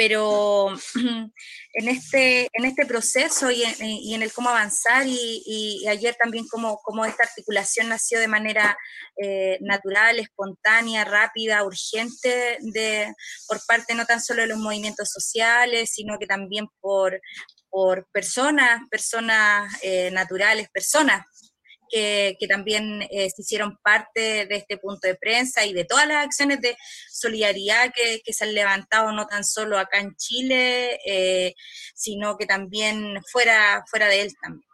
pero 0.00 0.72
en 1.74 1.88
este, 1.88 2.48
en 2.54 2.64
este 2.64 2.86
proceso 2.86 3.50
y 3.50 3.64
en, 3.64 3.74
y 3.80 4.14
en 4.14 4.22
el 4.22 4.32
cómo 4.32 4.48
avanzar 4.48 5.06
y, 5.06 5.86
ayer 5.86 6.16
también 6.22 6.46
cómo, 6.48 6.80
cómo, 6.82 7.04
esta 7.04 7.24
articulación 7.24 7.90
nació 7.90 8.18
de 8.18 8.26
manera 8.26 8.78
eh, 9.22 9.58
natural, 9.60 10.18
espontánea, 10.18 11.04
rápida, 11.04 11.64
urgente 11.64 12.56
de, 12.60 13.12
por 13.46 13.60
parte 13.66 13.94
no 13.94 14.06
tan 14.06 14.22
solo 14.22 14.40
de 14.40 14.48
los 14.48 14.58
movimientos 14.58 15.10
sociales, 15.10 15.90
sino 15.92 16.18
que 16.18 16.26
también 16.26 16.66
por, 16.80 17.20
por 17.68 18.06
personas, 18.10 18.80
personas 18.90 19.70
eh, 19.82 20.10
naturales, 20.12 20.70
personas 20.70 21.26
que, 21.90 22.36
también 22.48 23.02
eh, 23.10 23.30
se 23.30 23.42
hicieron 23.42 23.76
parte 23.82 24.46
de 24.46 24.56
este 24.56 24.78
punto 24.78 25.08
de 25.08 25.16
prensa 25.16 25.64
y 25.64 25.72
de 25.72 25.84
todas 25.84 26.06
las 26.06 26.24
acciones 26.24 26.60
de 26.60 26.76
solidaridad 27.10 27.92
que, 27.94 28.20
que 28.24 28.32
se 28.32 28.44
han 28.44 28.54
levantado 28.54 29.12
no 29.12 29.26
tan 29.26 29.44
solo 29.44 29.78
acá 29.78 29.98
en 29.98 30.14
Chile, 30.16 30.98
eh, 31.04 31.54
sino 31.94 32.36
que 32.36 32.46
también 32.46 33.20
fuera, 33.30 33.84
fuera 33.90 34.06
de 34.06 34.22
él 34.22 34.32
también. 34.40 34.70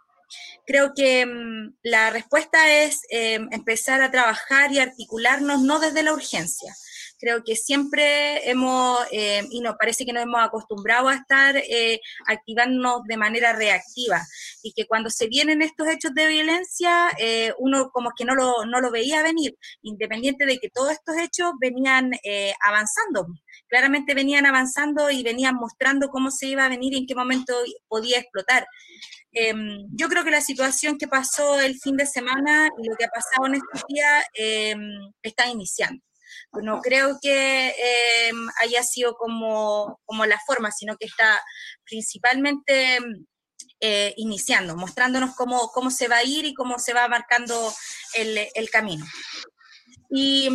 Creo 0.67 0.93
que 0.95 1.25
mm, 1.25 1.77
la 1.83 2.11
respuesta 2.11 2.83
es 2.83 3.03
eh, 3.11 3.39
empezar 3.51 4.03
a 4.03 4.11
trabajar 4.11 4.73
y 4.73 4.81
articularnos 4.81 5.61
no 5.63 5.79
desde 5.79 6.03
la 6.03 6.13
urgencia, 6.13 6.75
creo 7.19 7.43
que 7.45 7.57
siempre 7.57 8.49
hemos, 8.49 9.01
eh, 9.11 9.43
y 9.51 9.61
nos 9.61 9.77
parece 9.77 10.05
que 10.05 10.13
nos 10.13 10.23
hemos 10.23 10.43
acostumbrado 10.43 11.09
a 11.09 11.15
estar 11.15 11.57
eh, 11.57 12.01
activándonos 12.27 13.03
de 13.05 13.17
manera 13.17 13.53
reactiva, 13.53 14.21
y 14.63 14.73
que 14.73 14.87
cuando 14.87 15.11
se 15.11 15.29
vienen 15.29 15.63
estos 15.63 15.89
hechos 15.89 16.15
de 16.15 16.29
violencia, 16.29 17.09
eh, 17.19 17.53
uno 17.59 17.91
como 17.91 18.11
que 18.17 18.25
no 18.25 18.35
lo, 18.35 18.65
no 18.67 18.81
lo 18.81 18.91
veía 18.91 19.23
venir, 19.23 19.57
independiente 19.83 20.47
de 20.47 20.59
que 20.59 20.71
todos 20.71 20.93
estos 20.93 21.17
hechos 21.17 21.53
venían 21.61 22.13
eh, 22.25 22.53
avanzando, 22.65 23.27
claramente 23.69 24.15
venían 24.15 24.47
avanzando 24.47 25.11
y 25.11 25.23
venían 25.23 25.57
mostrando 25.57 26.09
cómo 26.09 26.31
se 26.31 26.47
iba 26.47 26.65
a 26.65 26.69
venir 26.69 26.95
y 26.95 26.99
en 26.99 27.07
qué 27.07 27.15
momento 27.15 27.55
podía 27.89 28.19
explotar. 28.19 28.67
Eh, 29.33 29.53
yo 29.93 30.09
creo 30.09 30.25
que 30.25 30.31
la 30.31 30.41
situación 30.41 30.97
que 30.99 31.09
pasó 31.09 31.61
el 31.61 31.79
fin 31.79 31.97
de 31.97 32.07
semana 32.07 32.71
y 32.83 32.89
lo 32.89 32.97
que 32.97 33.05
ha 33.05 33.09
pasado 33.09 33.47
en 33.47 33.55
estos 33.57 33.85
días 33.89 34.25
eh, 34.35 34.75
está 35.23 35.47
iniciando 35.49 36.06
no 36.63 36.81
creo 36.81 37.19
que 37.21 37.69
eh, 37.69 38.33
haya 38.63 38.83
sido 38.83 39.15
como, 39.15 40.01
como 40.05 40.27
la 40.27 40.41
forma, 40.47 40.71
sino 40.71 40.97
que 40.97 41.07
está 41.07 41.41
principalmente 41.85 42.99
eh, 43.81 44.15
iniciando, 44.17 44.77
mostrándonos 44.77 45.35
cómo, 45.35 45.69
cómo 45.69 45.91
se 45.91 46.09
va 46.09 46.17
a 46.19 46.25
ir 46.25 46.45
y 46.45 46.55
cómo 46.55 46.79
se 46.79 46.95
va 46.95 47.09
marcando 47.09 47.73
el, 48.15 48.39
el 48.55 48.71
camino. 48.71 49.05
Y 50.11 50.49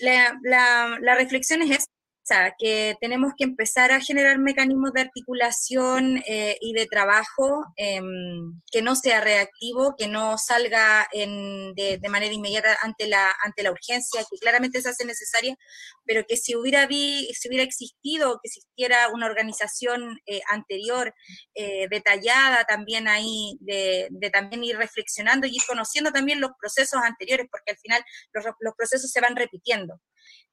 la, 0.00 0.38
la, 0.42 0.98
la 1.00 1.14
reflexión 1.14 1.62
es 1.62 1.86
que 2.58 2.96
tenemos 3.00 3.32
que 3.36 3.44
empezar 3.44 3.92
a 3.92 4.00
generar 4.00 4.38
mecanismos 4.38 4.92
de 4.92 5.02
articulación 5.02 6.22
eh, 6.26 6.56
y 6.60 6.72
de 6.72 6.86
trabajo 6.86 7.64
em, 7.76 8.60
que 8.70 8.82
no 8.82 8.94
sea 8.96 9.20
reactivo, 9.20 9.94
que 9.96 10.08
no 10.08 10.38
salga 10.38 11.08
de, 11.12 12.00
manera 12.08 12.32
inmediata 12.32 12.76
ante 12.82 13.06
la, 13.06 13.34
ante 13.44 13.62
la 13.62 13.70
urgencia, 13.70 14.22
que 14.30 14.38
claramente 14.38 14.80
se 14.80 14.88
hace 14.88 15.04
necesaria, 15.04 15.56
pero 16.04 16.24
que 16.26 16.36
si 16.36 16.56
hubiera, 16.56 16.86
si 16.88 17.48
hubiera 17.48 17.64
existido, 17.64 18.40
que 18.42 18.48
existiera 18.48 19.08
una 19.08 19.26
organización 19.26 20.18
eh, 20.26 20.40
anterior, 20.50 21.14
eh, 21.54 21.86
detallada 21.90 22.64
también 22.64 23.08
ahí, 23.08 23.58
de, 23.60 24.08
también 24.32 24.64
ir 24.64 24.76
reflexionando 24.76 25.46
y 25.46 25.56
ir 25.56 25.62
conociendo 25.66 26.12
también 26.12 26.40
los 26.40 26.52
procesos 26.60 27.00
anteriores, 27.02 27.46
porque 27.50 27.72
al 27.72 27.78
final 27.78 28.04
los 28.60 28.74
procesos 28.76 29.10
se 29.10 29.20
van 29.20 29.36
repitiendo. 29.36 30.00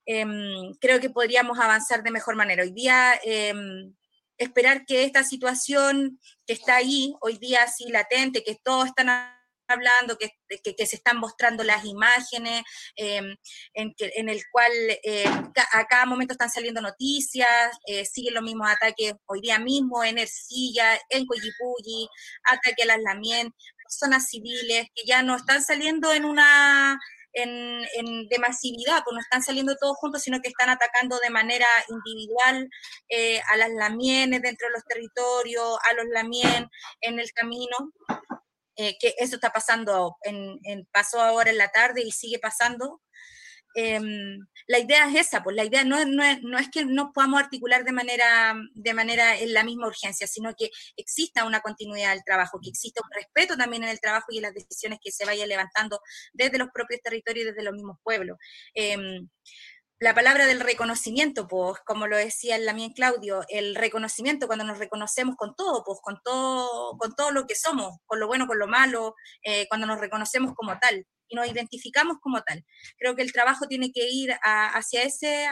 Em, 0.06 0.74
creo 0.80 1.00
que 1.00 1.10
podríamos 1.10 1.60
avanzar 1.60 2.04
de 2.04 2.12
mejor 2.12 2.36
manera. 2.36 2.64
Hoy 2.64 2.72
día, 2.72 3.20
em, 3.24 3.94
esperar 4.38 4.86
que 4.86 5.04
esta 5.04 5.24
situación 5.24 6.20
que 6.46 6.54
está 6.54 6.76
ahí, 6.78 7.16
hoy 7.22 7.38
día 7.38 7.64
así 7.64 7.90
latente, 7.90 8.44
que 8.44 8.58
todos 8.64 8.88
están 8.88 9.10
hablando, 9.68 10.18
que, 10.18 10.32
que, 10.64 10.86
se 10.86 10.98
están 10.98 11.18
mostrando 11.18 11.64
las 11.64 11.86
imágenes, 11.86 12.64
em, 12.96 13.36
en, 13.74 14.30
el 14.30 14.42
cual 14.52 14.72
a 15.74 15.86
cada 15.88 16.06
momento 16.06 16.34
están 16.34 16.52
saliendo 16.52 16.82
noticias, 16.82 17.76
eh, 17.88 18.06
siguen 18.06 18.36
los 18.36 18.44
mismos 18.44 18.70
ataques 18.70 19.14
hoy 19.26 19.42
día 19.42 19.60
mismo 19.60 20.04
en 20.04 20.20
Ercilla, 20.20 21.00
en 21.10 21.26
Coyipulli, 21.26 22.08
ataque 22.44 22.84
a 22.84 22.86
las 22.86 23.02
Lamien, 23.02 23.54
personas 23.84 24.28
civiles 24.28 24.88
que 24.94 25.04
ya 25.06 25.24
no 25.24 25.36
están 25.36 25.64
saliendo 25.64 26.14
en 26.14 26.26
una 26.26 27.00
en, 27.36 28.28
de 28.28 28.40
masividad, 28.40 29.04
pues 29.04 29.14
no 29.14 29.20
están 29.20 29.44
saliendo 29.44 29.76
todos 29.76 29.98
juntos, 29.98 30.22
sino 30.24 30.42
que 30.42 30.50
están 30.50 30.70
atacando 30.70 31.20
de 31.20 31.30
manera 31.30 31.68
individual 31.90 32.70
eh, 33.10 33.42
a 33.50 33.58
las 33.58 33.70
lamienes 33.72 34.42
dentro 34.42 34.68
de 34.68 34.74
los 34.74 34.86
territorios, 34.86 35.78
a 35.84 35.94
los 35.94 36.06
lamien 36.08 36.68
en 37.02 37.20
el 37.20 37.32
camino. 37.34 37.92
Eh, 38.78 38.98
que 39.00 39.16
eso 39.20 39.36
está 39.36 39.52
pasando, 39.52 40.18
en, 40.24 40.60
pasó 40.92 41.22
ahora 41.22 41.50
en 41.50 41.58
la 41.58 41.70
tarde 41.70 42.02
y 42.04 42.12
sigue 42.12 42.40
pasando. 42.40 43.02
Em, 43.78 44.40
la 44.68 44.80
idea 44.80 45.10
es 45.10 45.28
esa, 45.28 45.44
pues 45.44 45.54
la 45.54 45.66
idea 45.66 45.84
no, 45.84 45.98
es, 45.98 46.70
que 46.72 46.86
no 46.86 47.12
podamos 47.14 47.42
articular 47.42 47.84
de 47.84 47.92
manera, 47.92 48.56
de 48.74 48.94
manera 48.94 49.38
en 49.38 49.54
la 49.54 49.66
misma 49.66 49.88
urgencia, 49.88 50.28
sino 50.28 50.56
que 50.56 50.70
exista 50.96 51.44
una 51.44 51.60
continuidad 51.60 52.14
del 52.14 52.24
trabajo, 52.24 52.60
que 52.64 52.70
exista 52.70 53.02
un 53.04 53.12
respeto 53.12 53.58
también 53.58 53.84
en 53.84 53.90
el 53.90 54.00
trabajo 54.00 54.28
y 54.30 54.38
en 54.38 54.44
las 54.44 54.54
decisiones 54.54 55.00
que 55.04 55.12
se 55.12 55.26
vayan 55.26 55.50
levantando 55.50 56.00
desde 56.32 56.58
los 56.58 56.70
propios 56.74 57.02
territorios 57.02 57.44
y 57.44 57.50
desde 57.50 57.64
los 57.64 57.74
mismos 57.74 57.98
pueblos. 58.02 58.38
Em, 58.74 59.28
la 60.00 60.14
palabra 60.14 60.46
del 60.46 60.60
reconocimiento, 60.60 61.48
pues, 61.48 61.80
como 61.86 62.08
lo 62.08 62.18
decía 62.18 62.58
el 62.58 62.70
Claudio, 62.94 63.44
el 63.50 63.76
reconocimiento 63.76 64.48
cuando 64.48 64.66
nos 64.66 64.78
reconocemos 64.78 65.36
con 65.38 65.56
todo, 65.56 65.84
pues, 65.86 66.00
con 66.02 66.20
todo, 66.24 66.98
con 66.98 67.16
todo 67.16 67.32
lo 67.32 67.46
que 67.48 67.56
somos, 67.56 67.98
con 68.06 68.20
lo 68.20 68.28
bueno, 68.28 68.48
con 68.48 68.60
lo 68.60 68.68
malo, 68.68 69.16
eh, 69.44 69.68
cuando 69.70 69.88
nos 69.88 70.00
reconocemos 70.00 70.54
como 70.54 70.78
tal 70.80 71.06
y 71.28 71.36
nos 71.36 71.48
identificamos 71.48 72.18
como 72.22 72.42
tal. 72.44 72.66
Creo 72.98 73.16
que 73.16 73.22
el 73.22 73.32
trabajo 73.32 73.68
tiene 73.68 73.92
que 73.92 74.08
ir 74.10 74.36
hacia 74.44 75.04
ese, 75.04 75.48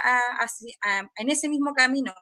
en 1.18 1.30
ese 1.30 1.50
mismo 1.50 1.74
camino, 1.74 2.14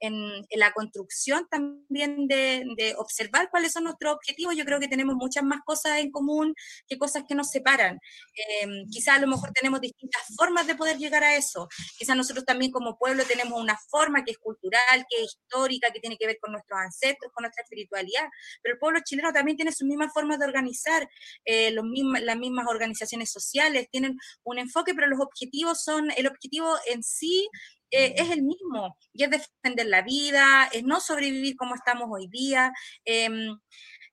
en, 0.00 0.46
la 0.56 0.72
construcción 0.72 1.46
también 1.50 2.26
de, 2.28 2.64
observar 2.98 3.48
cuáles 3.50 3.72
son 3.72 3.84
nuestros 3.84 4.14
objetivos. 4.14 4.56
Yo 4.56 4.64
creo 4.64 4.80
que 4.80 4.88
tenemos 4.88 5.14
muchas 5.16 5.44
más 5.44 5.60
cosas 5.64 5.98
en 5.98 6.10
común 6.10 6.54
que 6.86 6.98
cosas 6.98 7.24
que 7.28 7.34
nos 7.34 7.50
separan. 7.50 7.98
Eh, 8.34 8.84
quizás 8.90 9.16
a 9.16 9.20
lo 9.20 9.26
mejor 9.26 9.50
tenemos 9.52 9.80
distintas 9.80 10.22
formas 10.36 10.66
de 10.66 10.74
poder 10.74 10.98
llegar 10.98 11.24
a 11.24 11.36
eso. 11.36 11.68
Quizás 11.98 12.16
nosotros 12.16 12.44
también 12.44 12.70
como 12.70 12.98
pueblo 12.98 13.24
tenemos 13.24 13.60
una 13.60 13.78
forma 13.88 14.24
que 14.24 14.32
es 14.32 14.38
cultural, 14.38 15.06
que 15.08 15.22
es 15.22 15.36
histórica, 15.36 15.90
que 15.90 16.00
tiene 16.00 16.16
que 16.16 16.26
ver 16.26 16.38
con 16.40 16.52
nuestros 16.52 16.78
ancestros, 16.78 17.32
con 17.32 17.42
nuestra 17.42 17.62
espiritualidad, 17.62 18.28
pero 18.62 18.74
el 18.74 18.78
pueblo 18.78 19.00
chileno 19.04 19.32
también 19.32 19.56
tiene 19.56 19.72
sus 19.72 19.86
mismas 19.86 20.12
formas 20.12 20.38
de 20.38 20.46
organizar, 20.46 21.08
eh, 21.44 21.70
los 21.70 21.84
las 22.20 22.36
mismas 22.36 22.66
organizaciones 22.68 23.30
sociales, 23.30 23.88
tienen 23.90 24.16
un 24.42 24.58
enfoque, 24.58 24.94
pero 24.94 25.06
los 25.06 25.20
objetivos 25.20 25.82
son, 25.82 26.10
el 26.16 26.26
objetivo 26.26 26.74
en 26.86 27.02
sí 27.02 27.48
eh, 27.96 28.14
es 28.16 28.30
el 28.30 28.42
mismo, 28.42 28.96
y 29.12 29.22
es 29.22 29.30
defender 29.30 29.86
la 29.86 30.02
vida, 30.02 30.68
es 30.72 30.82
no 30.82 30.98
sobrevivir 31.00 31.56
como 31.56 31.76
estamos 31.76 32.08
hoy 32.10 32.28
día, 32.28 32.72
em, 33.04 33.56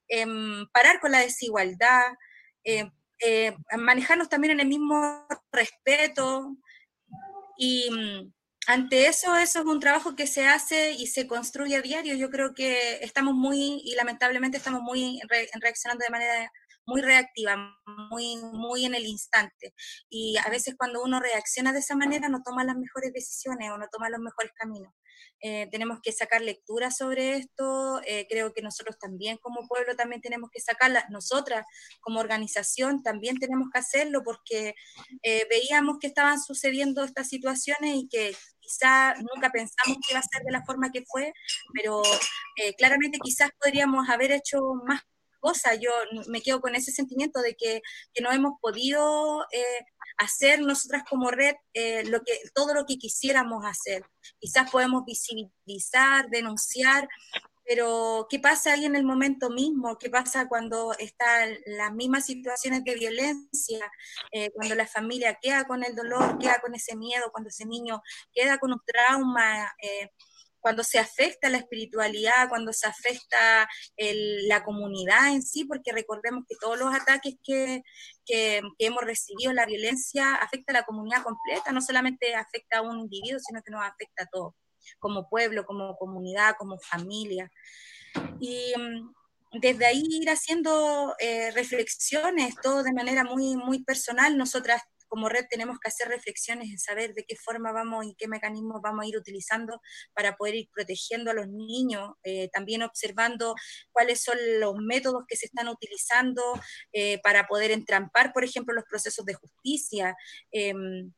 em, 0.08 0.66
parar 0.72 1.00
con 1.00 1.10
la 1.10 1.18
desigualdad, 1.20 2.12
em, 2.64 2.92
eh, 3.20 3.56
manejarnos 3.78 4.28
también 4.28 4.52
en 4.52 4.60
el 4.60 4.68
mismo 4.68 5.26
respeto. 5.52 6.56
Y 7.58 7.90
mm, 7.90 8.32
ante 8.68 9.06
eso, 9.08 9.36
eso 9.36 9.60
es 9.60 9.66
un 9.66 9.80
trabajo 9.80 10.14
que 10.16 10.26
se 10.28 10.46
hace 10.46 10.92
y 10.92 11.08
se 11.08 11.26
construye 11.26 11.76
a 11.76 11.82
diario. 11.82 12.14
Yo 12.16 12.30
creo 12.30 12.54
que 12.54 12.98
estamos 13.02 13.34
muy, 13.34 13.82
y 13.84 13.94
lamentablemente 13.96 14.58
estamos 14.58 14.82
muy 14.82 15.20
reaccionando 15.60 16.04
de 16.04 16.10
manera 16.10 16.52
muy 16.86 17.00
reactiva, 17.00 17.56
muy, 18.10 18.36
muy 18.36 18.84
en 18.84 18.94
el 18.94 19.06
instante. 19.06 19.74
Y 20.08 20.36
a 20.38 20.48
veces 20.50 20.74
cuando 20.76 21.02
uno 21.02 21.20
reacciona 21.20 21.72
de 21.72 21.80
esa 21.80 21.96
manera 21.96 22.28
no 22.28 22.42
toma 22.42 22.64
las 22.64 22.76
mejores 22.76 23.12
decisiones 23.12 23.70
o 23.70 23.78
no 23.78 23.86
toma 23.90 24.10
los 24.10 24.20
mejores 24.20 24.52
caminos. 24.54 24.92
Eh, 25.44 25.68
tenemos 25.72 25.98
que 26.00 26.12
sacar 26.12 26.40
lectura 26.40 26.92
sobre 26.92 27.36
esto, 27.36 28.00
eh, 28.06 28.26
creo 28.30 28.52
que 28.52 28.62
nosotros 28.62 28.96
también 28.96 29.38
como 29.38 29.66
pueblo 29.66 29.96
también 29.96 30.20
tenemos 30.20 30.50
que 30.52 30.60
sacarla, 30.60 31.04
nosotras 31.10 31.66
como 32.00 32.20
organización 32.20 33.02
también 33.02 33.38
tenemos 33.38 33.68
que 33.72 33.80
hacerlo 33.80 34.22
porque 34.24 34.74
eh, 35.22 35.46
veíamos 35.50 35.98
que 35.98 36.06
estaban 36.06 36.40
sucediendo 36.40 37.02
estas 37.02 37.28
situaciones 37.28 37.96
y 37.96 38.08
que 38.08 38.36
quizá 38.60 39.14
nunca 39.16 39.50
pensamos 39.50 39.98
que 40.06 40.12
iba 40.12 40.20
a 40.20 40.22
ser 40.22 40.44
de 40.44 40.52
la 40.52 40.64
forma 40.64 40.92
que 40.92 41.04
fue, 41.04 41.32
pero 41.74 42.02
claramente 42.78 43.18
quizás 43.20 43.50
podríamos 43.60 44.08
haber 44.08 44.30
hecho 44.30 44.60
más 44.86 45.02
cosa. 45.42 45.74
Yo 45.74 45.90
me 46.28 46.40
quedo 46.40 46.60
con 46.60 46.74
ese 46.74 46.92
sentimiento 46.92 47.42
de 47.42 47.54
que, 47.54 47.82
no 48.22 48.30
hemos 48.30 48.54
podido 48.60 49.42
eh, 49.50 49.84
hacer 50.16 50.60
nosotras 50.60 51.02
como 51.08 51.30
red 51.30 51.56
eh, 51.74 52.04
lo 52.04 52.20
que, 52.20 52.38
todo 52.54 52.72
lo 52.72 52.86
que 52.86 52.96
quisiéramos 52.96 53.64
hacer. 53.66 54.04
Quizás 54.38 54.70
podemos 54.70 55.04
visibilizar, 55.04 56.28
denunciar, 56.30 57.08
pero 57.64 58.26
¿qué 58.28 58.38
pasa 58.38 58.72
ahí 58.72 58.84
en 58.84 58.96
el 58.96 59.04
momento 59.04 59.50
mismo? 59.50 59.98
¿Qué 59.98 60.10
pasa 60.10 60.48
cuando 60.48 60.92
están 60.98 61.56
las 61.66 61.92
mismas 61.92 62.26
situaciones 62.26 62.84
de 62.84 62.94
violencia? 62.94 63.90
Eh, 64.30 64.50
cuando 64.54 64.74
la 64.74 64.86
familia 64.86 65.38
queda 65.40 65.64
con 65.64 65.84
el 65.84 65.94
dolor, 65.94 66.38
queda 66.38 66.60
con 66.60 66.74
ese 66.74 66.96
miedo, 66.96 67.30
cuando 67.32 67.48
ese 67.48 67.66
niño 67.66 68.02
queda 68.32 68.58
con 68.58 68.72
un 68.72 68.80
trauma 68.84 69.72
cuando 70.62 70.84
se 70.84 70.98
afecta 70.98 71.50
la 71.50 71.58
espiritualidad, 71.58 72.48
cuando 72.48 72.72
se 72.72 72.86
afecta 72.86 73.68
la 73.96 74.64
comunidad 74.64 75.32
en 75.32 75.42
sí, 75.42 75.64
porque 75.64 75.92
recordemos 75.92 76.44
que 76.48 76.54
todos 76.58 76.78
los 76.78 76.94
ataques 76.94 77.34
que, 77.42 77.82
hemos 78.78 79.02
recibido, 79.02 79.52
la 79.52 79.66
violencia, 79.66 80.36
afecta 80.36 80.72
a 80.72 80.74
la 80.74 80.84
comunidad 80.84 81.24
completa, 81.24 81.72
no 81.72 81.80
solamente 81.80 82.34
afecta 82.34 82.78
a 82.78 82.82
un 82.82 83.00
individuo, 83.00 83.40
sino 83.40 83.60
que 83.60 83.72
nos 83.72 83.82
afecta 83.82 84.22
a 84.22 84.26
todos, 84.26 84.54
como 85.00 85.28
pueblo, 85.28 85.66
como 85.66 85.96
comunidad, 85.96 86.54
como 86.56 86.78
familia. 86.78 87.50
Y 88.40 88.72
mm, 88.78 89.60
desde 89.60 89.84
ahí 89.84 90.04
ir 90.08 90.30
haciendo 90.30 91.16
eh, 91.18 91.50
reflexiones, 91.50 92.54
todo 92.62 92.84
de 92.84 92.92
manera 92.92 93.24
muy, 93.24 93.56
muy 93.56 93.82
personal. 93.82 94.38
Nosotras 94.38 94.82
como 95.12 95.28
red 95.28 95.44
tenemos 95.50 95.78
que 95.78 95.88
hacer 95.88 96.08
reflexiones 96.08 96.70
en 96.70 96.78
saber 96.78 97.12
de 97.12 97.24
qué 97.24 97.36
forma 97.36 97.70
vamos 97.70 98.06
y 98.06 98.14
qué 98.14 98.28
mecanismos 98.28 98.80
vamos 98.82 99.04
a 99.04 99.08
ir 99.08 99.18
utilizando 99.18 99.78
para 100.14 100.36
poder 100.36 100.54
ir 100.54 100.70
protegiendo 100.72 101.30
a 101.30 101.34
los 101.34 101.48
niños, 101.48 102.14
eh, 102.22 102.48
también 102.50 102.82
observando 102.82 103.54
cuáles 103.90 104.22
son 104.22 104.38
los 104.58 104.74
métodos 104.78 105.24
que 105.28 105.36
se 105.36 105.44
están 105.44 105.68
utilizando 105.68 106.42
eh, 106.94 107.20
para 107.22 107.46
poder 107.46 107.72
entrampar, 107.72 108.32
por 108.32 108.42
ejemplo, 108.42 108.72
los 108.72 108.84
procesos 108.84 109.26
de 109.26 109.34
justicia. 109.34 110.16
Em, 110.50 111.12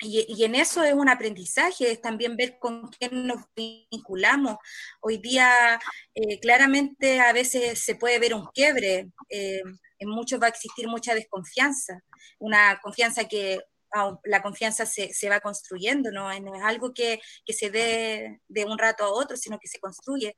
y, 0.00 0.42
en 0.42 0.56
eso 0.56 0.82
es 0.82 0.94
un 0.94 1.08
aprendizaje, 1.08 1.92
es 1.92 2.00
también 2.00 2.36
ver 2.36 2.58
con 2.58 2.88
quién 2.88 3.24
nos 3.28 3.44
vinculamos. 3.54 4.56
Hoy 5.00 5.18
día 5.18 5.78
eh, 6.16 6.40
claramente 6.40 7.20
a 7.20 7.32
veces 7.32 7.78
se 7.78 7.94
puede 7.94 8.18
ver 8.18 8.34
un 8.34 8.46
quiebre, 8.52 9.12
en 10.02 10.08
muchos 10.08 10.40
va 10.40 10.46
a 10.46 10.50
existir 10.50 10.88
mucha 10.88 11.14
desconfianza, 11.14 12.02
una 12.38 12.80
confianza 12.82 13.26
que 13.26 13.60
la 14.24 14.42
confianza 14.42 14.86
se, 14.86 15.12
se 15.12 15.28
va 15.28 15.40
construyendo, 15.40 16.10
¿no? 16.10 16.28
no 16.40 16.54
es 16.54 16.62
algo 16.62 16.94
que, 16.94 17.20
que, 17.44 17.52
se 17.52 17.70
dé 17.70 18.40
de 18.48 18.64
un 18.64 18.78
rato 18.78 19.04
a 19.04 19.12
otro, 19.12 19.36
sino 19.36 19.58
que 19.58 19.68
se 19.68 19.78
construye. 19.78 20.34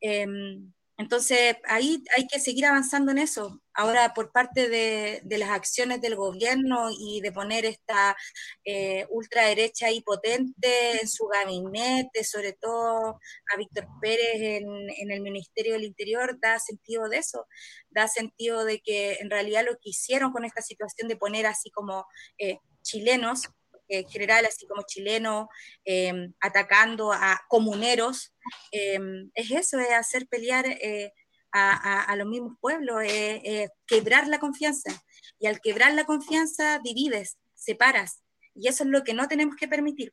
Em, 0.00 0.72
entonces, 1.00 1.56
ahí 1.68 2.02
hay 2.16 2.26
que 2.26 2.40
seguir 2.40 2.66
avanzando 2.66 3.12
en 3.12 3.18
eso. 3.18 3.60
Ahora, 3.72 4.12
por 4.14 4.32
parte 4.32 4.68
de, 4.68 5.22
las 5.38 5.50
acciones 5.50 6.00
del 6.00 6.16
gobierno 6.16 6.90
y 6.90 7.20
de 7.20 7.30
poner 7.30 7.64
esta 7.66 8.16
eh, 8.64 9.06
ultraderecha 9.08 9.92
y 9.92 10.00
potente 10.00 11.00
en 11.00 11.06
su 11.08 11.26
gabinete, 11.28 12.24
sobre 12.24 12.52
todo 12.54 13.20
a 13.54 13.56
Víctor 13.56 13.86
Pérez 14.00 14.60
en, 14.60 15.10
el 15.12 15.20
Ministerio 15.20 15.74
del 15.74 15.84
Interior, 15.84 16.36
da 16.40 16.58
sentido 16.58 17.08
de 17.08 17.18
eso. 17.18 17.46
Da 17.90 18.08
sentido 18.08 18.64
de 18.64 18.80
que 18.80 19.18
en 19.20 19.30
realidad 19.30 19.64
lo 19.64 19.74
que 19.74 19.90
hicieron 19.90 20.32
con 20.32 20.44
esta 20.44 20.62
situación 20.62 21.06
de 21.06 21.16
poner 21.16 21.46
así 21.46 21.70
como 21.70 22.06
eh, 22.38 22.58
chilenos 22.82 23.48
en 23.88 24.08
general, 24.08 24.44
así 24.46 24.66
como 24.66 24.82
chilenos, 24.86 25.46
em, 25.84 26.32
atacando 26.40 27.12
a 27.12 27.40
comuneros, 27.48 28.34
em, 28.72 29.30
es 29.34 29.50
eso, 29.50 29.78
es 29.78 29.90
hacer 29.92 30.26
pelear 30.28 30.66
eh, 30.66 31.12
a, 31.52 32.14
los 32.16 32.28
mismos 32.28 32.52
pueblos, 32.60 33.02
es 33.04 33.70
quebrar 33.86 34.28
la 34.28 34.38
confianza. 34.38 34.92
Y 35.38 35.46
al 35.46 35.60
quebrar 35.60 35.92
la 35.94 36.04
confianza, 36.04 36.78
divides, 36.84 37.38
separas. 37.54 38.22
Y 38.54 38.68
eso 38.68 38.84
es 38.84 38.90
lo 38.90 39.02
que 39.04 39.14
no 39.14 39.28
tenemos 39.28 39.56
que 39.56 39.68
permitir. 39.68 40.12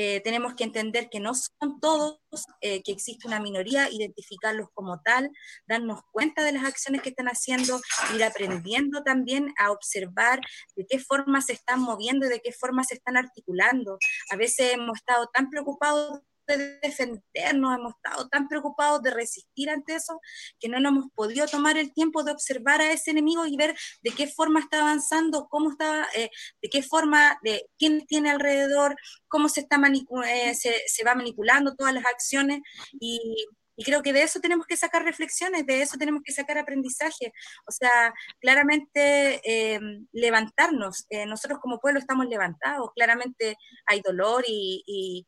Eh, 0.00 0.20
tenemos 0.20 0.54
que 0.54 0.62
entender 0.62 1.08
que 1.10 1.18
no 1.18 1.32
son 1.34 1.80
todos, 1.80 2.20
eh, 2.60 2.84
que 2.84 2.92
existe 2.92 3.26
una 3.26 3.40
minoría, 3.40 3.90
identificarlos 3.90 4.68
como 4.72 5.00
tal, 5.00 5.32
darnos 5.66 6.02
cuenta 6.12 6.44
de 6.44 6.52
las 6.52 6.62
acciones 6.62 7.02
que 7.02 7.08
están 7.08 7.26
haciendo, 7.26 7.80
ir 8.14 8.22
aprendiendo 8.22 9.02
también 9.02 9.52
a 9.58 9.72
observar 9.72 10.40
de 10.76 10.86
qué 10.88 11.00
forma 11.00 11.40
se 11.42 11.54
están 11.54 11.80
moviendo 11.80 12.26
y 12.26 12.28
de 12.28 12.40
qué 12.40 12.52
forma 12.52 12.84
se 12.84 12.94
están 12.94 13.16
articulando. 13.16 13.98
A 14.30 14.36
veces 14.36 14.74
hemos 14.74 14.98
estado 14.98 15.28
tan 15.34 15.50
preocupados 15.50 16.20
de 16.56 16.78
defendernos, 16.80 17.76
hemos 17.76 17.94
estado 17.94 18.28
tan 18.28 18.48
preocupados 18.48 19.02
de 19.02 19.10
resistir 19.10 19.70
ante 19.70 19.94
eso 19.94 20.20
que 20.58 20.68
no 20.68 20.80
nos 20.80 20.92
hemos 20.92 21.10
podido 21.14 21.46
tomar 21.46 21.76
el 21.76 21.92
tiempo 21.92 22.22
de 22.24 22.32
observar 22.32 22.80
a 22.80 22.92
ese 22.92 23.10
enemigo 23.10 23.46
y 23.46 23.56
ver 23.56 23.76
de 24.02 24.10
qué 24.10 24.26
forma 24.26 24.60
está 24.60 24.80
avanzando, 24.80 25.48
cómo 25.48 25.70
está, 25.70 26.06
eh, 26.14 26.30
de 26.62 26.68
qué 26.68 26.82
forma, 26.82 27.38
de 27.42 27.68
quién 27.78 28.06
tiene 28.06 28.30
alrededor, 28.30 28.96
cómo 29.28 29.48
se, 29.48 29.60
está 29.60 29.80
eh, 30.26 30.54
se, 30.54 30.74
se 30.86 31.04
va 31.04 31.14
manipulando 31.14 31.74
todas 31.74 31.94
las 31.94 32.06
acciones. 32.06 32.60
Y, 33.00 33.46
y 33.78 33.84
creo 33.84 34.02
que 34.02 34.12
de 34.12 34.24
eso 34.24 34.40
tenemos 34.40 34.66
que 34.66 34.76
sacar 34.76 35.04
reflexiones, 35.04 35.64
de 35.64 35.82
eso 35.82 35.96
tenemos 35.96 36.22
que 36.24 36.32
sacar 36.32 36.58
aprendizaje. 36.58 37.32
O 37.64 37.70
sea, 37.70 38.12
claramente 38.40 39.40
eh, 39.44 39.78
levantarnos. 40.10 41.06
Eh, 41.10 41.26
nosotros 41.26 41.60
como 41.62 41.78
pueblo 41.78 42.00
estamos 42.00 42.26
levantados. 42.26 42.90
Claramente 42.92 43.56
hay 43.86 44.00
dolor 44.00 44.42
y, 44.48 45.24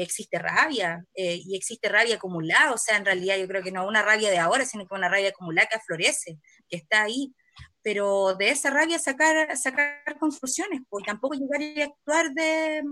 existe 0.00 0.38
rabia. 0.38 1.04
Eh, 1.12 1.40
y 1.44 1.56
existe 1.56 1.88
rabia 1.88 2.14
acumulada. 2.14 2.72
O 2.72 2.78
sea, 2.78 2.96
en 2.98 3.04
realidad 3.04 3.36
yo 3.36 3.48
creo 3.48 3.64
que 3.64 3.72
no 3.72 3.84
una 3.84 4.02
rabia 4.02 4.30
de 4.30 4.38
ahora, 4.38 4.64
sino 4.64 4.86
que 4.86 4.94
una 4.94 5.08
rabia 5.08 5.30
acumulada 5.30 5.68
que 5.68 5.80
florece, 5.80 6.38
que 6.68 6.76
está 6.76 7.02
ahí. 7.02 7.34
Pero 7.82 8.36
de 8.36 8.50
esa 8.50 8.70
rabia 8.70 9.00
sacar, 9.00 9.56
sacar 9.56 10.16
conclusiones, 10.20 10.82
pues 10.88 11.04
tampoco 11.04 11.34
llegar 11.34 11.60
a 11.60 11.84
actuar 11.90 12.30
de 12.30 12.84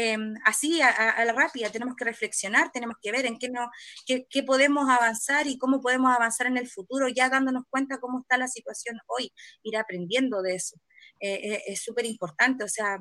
Em, 0.00 0.36
así 0.44 0.80
a, 0.80 1.24
la 1.24 1.32
rápida, 1.32 1.70
tenemos 1.70 1.96
que 1.96 2.04
reflexionar, 2.04 2.70
tenemos 2.70 2.98
que 3.02 3.10
ver 3.10 3.26
en 3.26 3.36
qué, 3.36 3.48
no, 3.48 3.68
qué, 4.06 4.42
podemos 4.44 4.88
avanzar 4.88 5.48
y 5.48 5.58
cómo 5.58 5.80
podemos 5.80 6.14
avanzar 6.14 6.46
en 6.46 6.56
el 6.56 6.68
futuro, 6.68 7.08
ya 7.08 7.28
dándonos 7.28 7.64
cuenta 7.68 7.98
cómo 7.98 8.20
está 8.20 8.38
la 8.38 8.46
situación 8.46 8.96
hoy, 9.08 9.32
ir 9.64 9.76
aprendiendo 9.76 10.40
de 10.40 10.54
eso. 10.54 10.76
Eh, 11.18 11.40
eh, 11.42 11.62
es 11.66 11.82
súper 11.82 12.06
importante, 12.06 12.62
o 12.62 12.68
sea, 12.68 12.98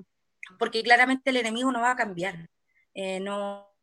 porque 0.57 0.82
claramente 0.82 1.30
el 1.30 1.38
enemigo 1.38 1.72
no 1.72 1.82
va 1.82 1.91
a 1.91 1.95
cambiar, 1.95 2.49
eh, 2.95 3.19
no, 3.19 3.77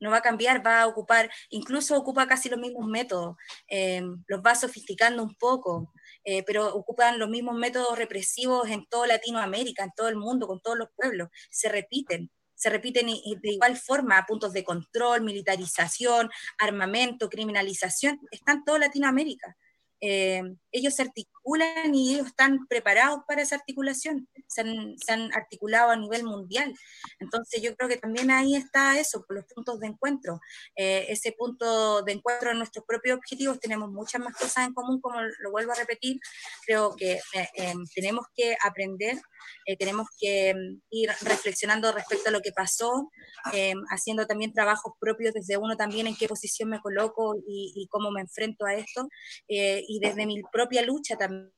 no 0.00 0.10
va 0.10 0.18
a 0.18 0.22
cambiar, 0.22 0.64
va 0.64 0.82
a 0.82 0.86
ocupar, 0.86 1.30
incluso 1.50 1.96
ocupa 1.96 2.26
casi 2.26 2.48
los 2.48 2.60
mismos 2.60 2.86
métodos, 2.86 3.36
em, 3.66 4.22
los 4.26 4.40
va 4.40 4.54
sofisticando 4.54 5.22
un 5.22 5.34
poco, 5.36 5.92
eh, 6.24 6.42
pero 6.44 6.74
ocupan 6.74 7.18
los 7.18 7.28
mismos 7.28 7.56
métodos 7.56 7.98
represivos 7.98 8.68
en 8.68 8.86
toda 8.86 9.06
Latinoamérica, 9.06 9.84
en 9.84 9.92
todo 9.96 10.08
el 10.08 10.16
mundo, 10.16 10.46
con 10.46 10.60
todos 10.60 10.78
los 10.78 10.88
pueblos, 10.96 11.28
se 11.50 11.68
repiten 11.68 12.30
se 12.54 12.70
repiten 12.70 13.06
de 13.06 13.50
igual 13.50 13.76
forma, 13.76 14.24
puntos 14.24 14.52
de 14.52 14.62
control, 14.62 15.22
militarización, 15.22 16.30
armamento, 16.58 17.28
criminalización, 17.28 18.20
están 18.30 18.58
en 18.58 18.64
toda 18.64 18.78
Latinoamérica. 18.78 19.56
Eh, 20.00 20.42
ellos 20.72 20.94
se 20.94 21.02
articulan 21.02 21.94
y 21.94 22.14
ellos 22.14 22.28
están 22.28 22.66
preparados 22.66 23.20
para 23.28 23.42
esa 23.42 23.56
articulación, 23.56 24.28
se 24.48 24.62
han, 24.62 25.32
articulado 25.32 25.90
a 25.90 25.96
nivel 25.96 26.24
mundial. 26.24 26.74
Entonces 27.18 27.62
yo 27.62 27.76
creo 27.76 27.88
que 27.88 27.96
también 27.96 28.30
ahí 28.30 28.54
está 28.54 28.98
eso, 28.98 29.24
los 29.28 29.44
puntos 29.46 29.78
de 29.80 29.88
encuentro. 29.88 30.40
Eh, 30.76 31.06
ese 31.08 31.32
punto 31.32 32.02
de 32.02 32.12
encuentro 32.12 32.50
en 32.50 32.58
nuestros 32.58 32.84
propios 32.86 33.18
objetivos, 33.18 33.60
tenemos 33.60 33.90
muchas 33.90 34.20
más 34.20 34.34
cosas 34.34 34.66
en 34.66 34.74
común, 34.74 35.00
como 35.00 35.20
lo 35.20 35.50
vuelvo 35.50 35.72
a 35.72 35.76
repetir, 35.76 36.18
creo 36.66 36.96
que 36.96 37.20
eh, 37.34 37.74
tenemos 37.94 38.26
que 38.34 38.56
aprender 38.64 39.18
eh, 39.66 39.76
tenemos 39.76 40.08
que 40.18 40.54
ir 40.90 41.10
reflexionando 41.22 41.92
respecto 41.92 42.28
a 42.28 42.32
lo 42.32 42.40
que 42.40 42.52
pasó, 42.52 43.10
eh, 43.52 43.74
haciendo 43.90 44.26
también 44.26 44.52
trabajos 44.52 44.94
propios 45.00 45.34
desde 45.34 45.56
uno 45.56 45.76
también 45.76 46.06
en 46.06 46.16
qué 46.16 46.28
posición 46.28 46.70
me 46.70 46.80
coloco 46.80 47.34
y, 47.46 47.86
cómo 47.90 48.10
me 48.10 48.22
enfrento 48.22 48.64
a 48.64 48.74
esto, 48.74 49.08
eh, 49.48 49.82
y 49.86 50.00
desde 50.00 50.26
mi 50.26 50.40
propia 50.62 50.82
lucha 50.82 51.16
también. 51.16 51.52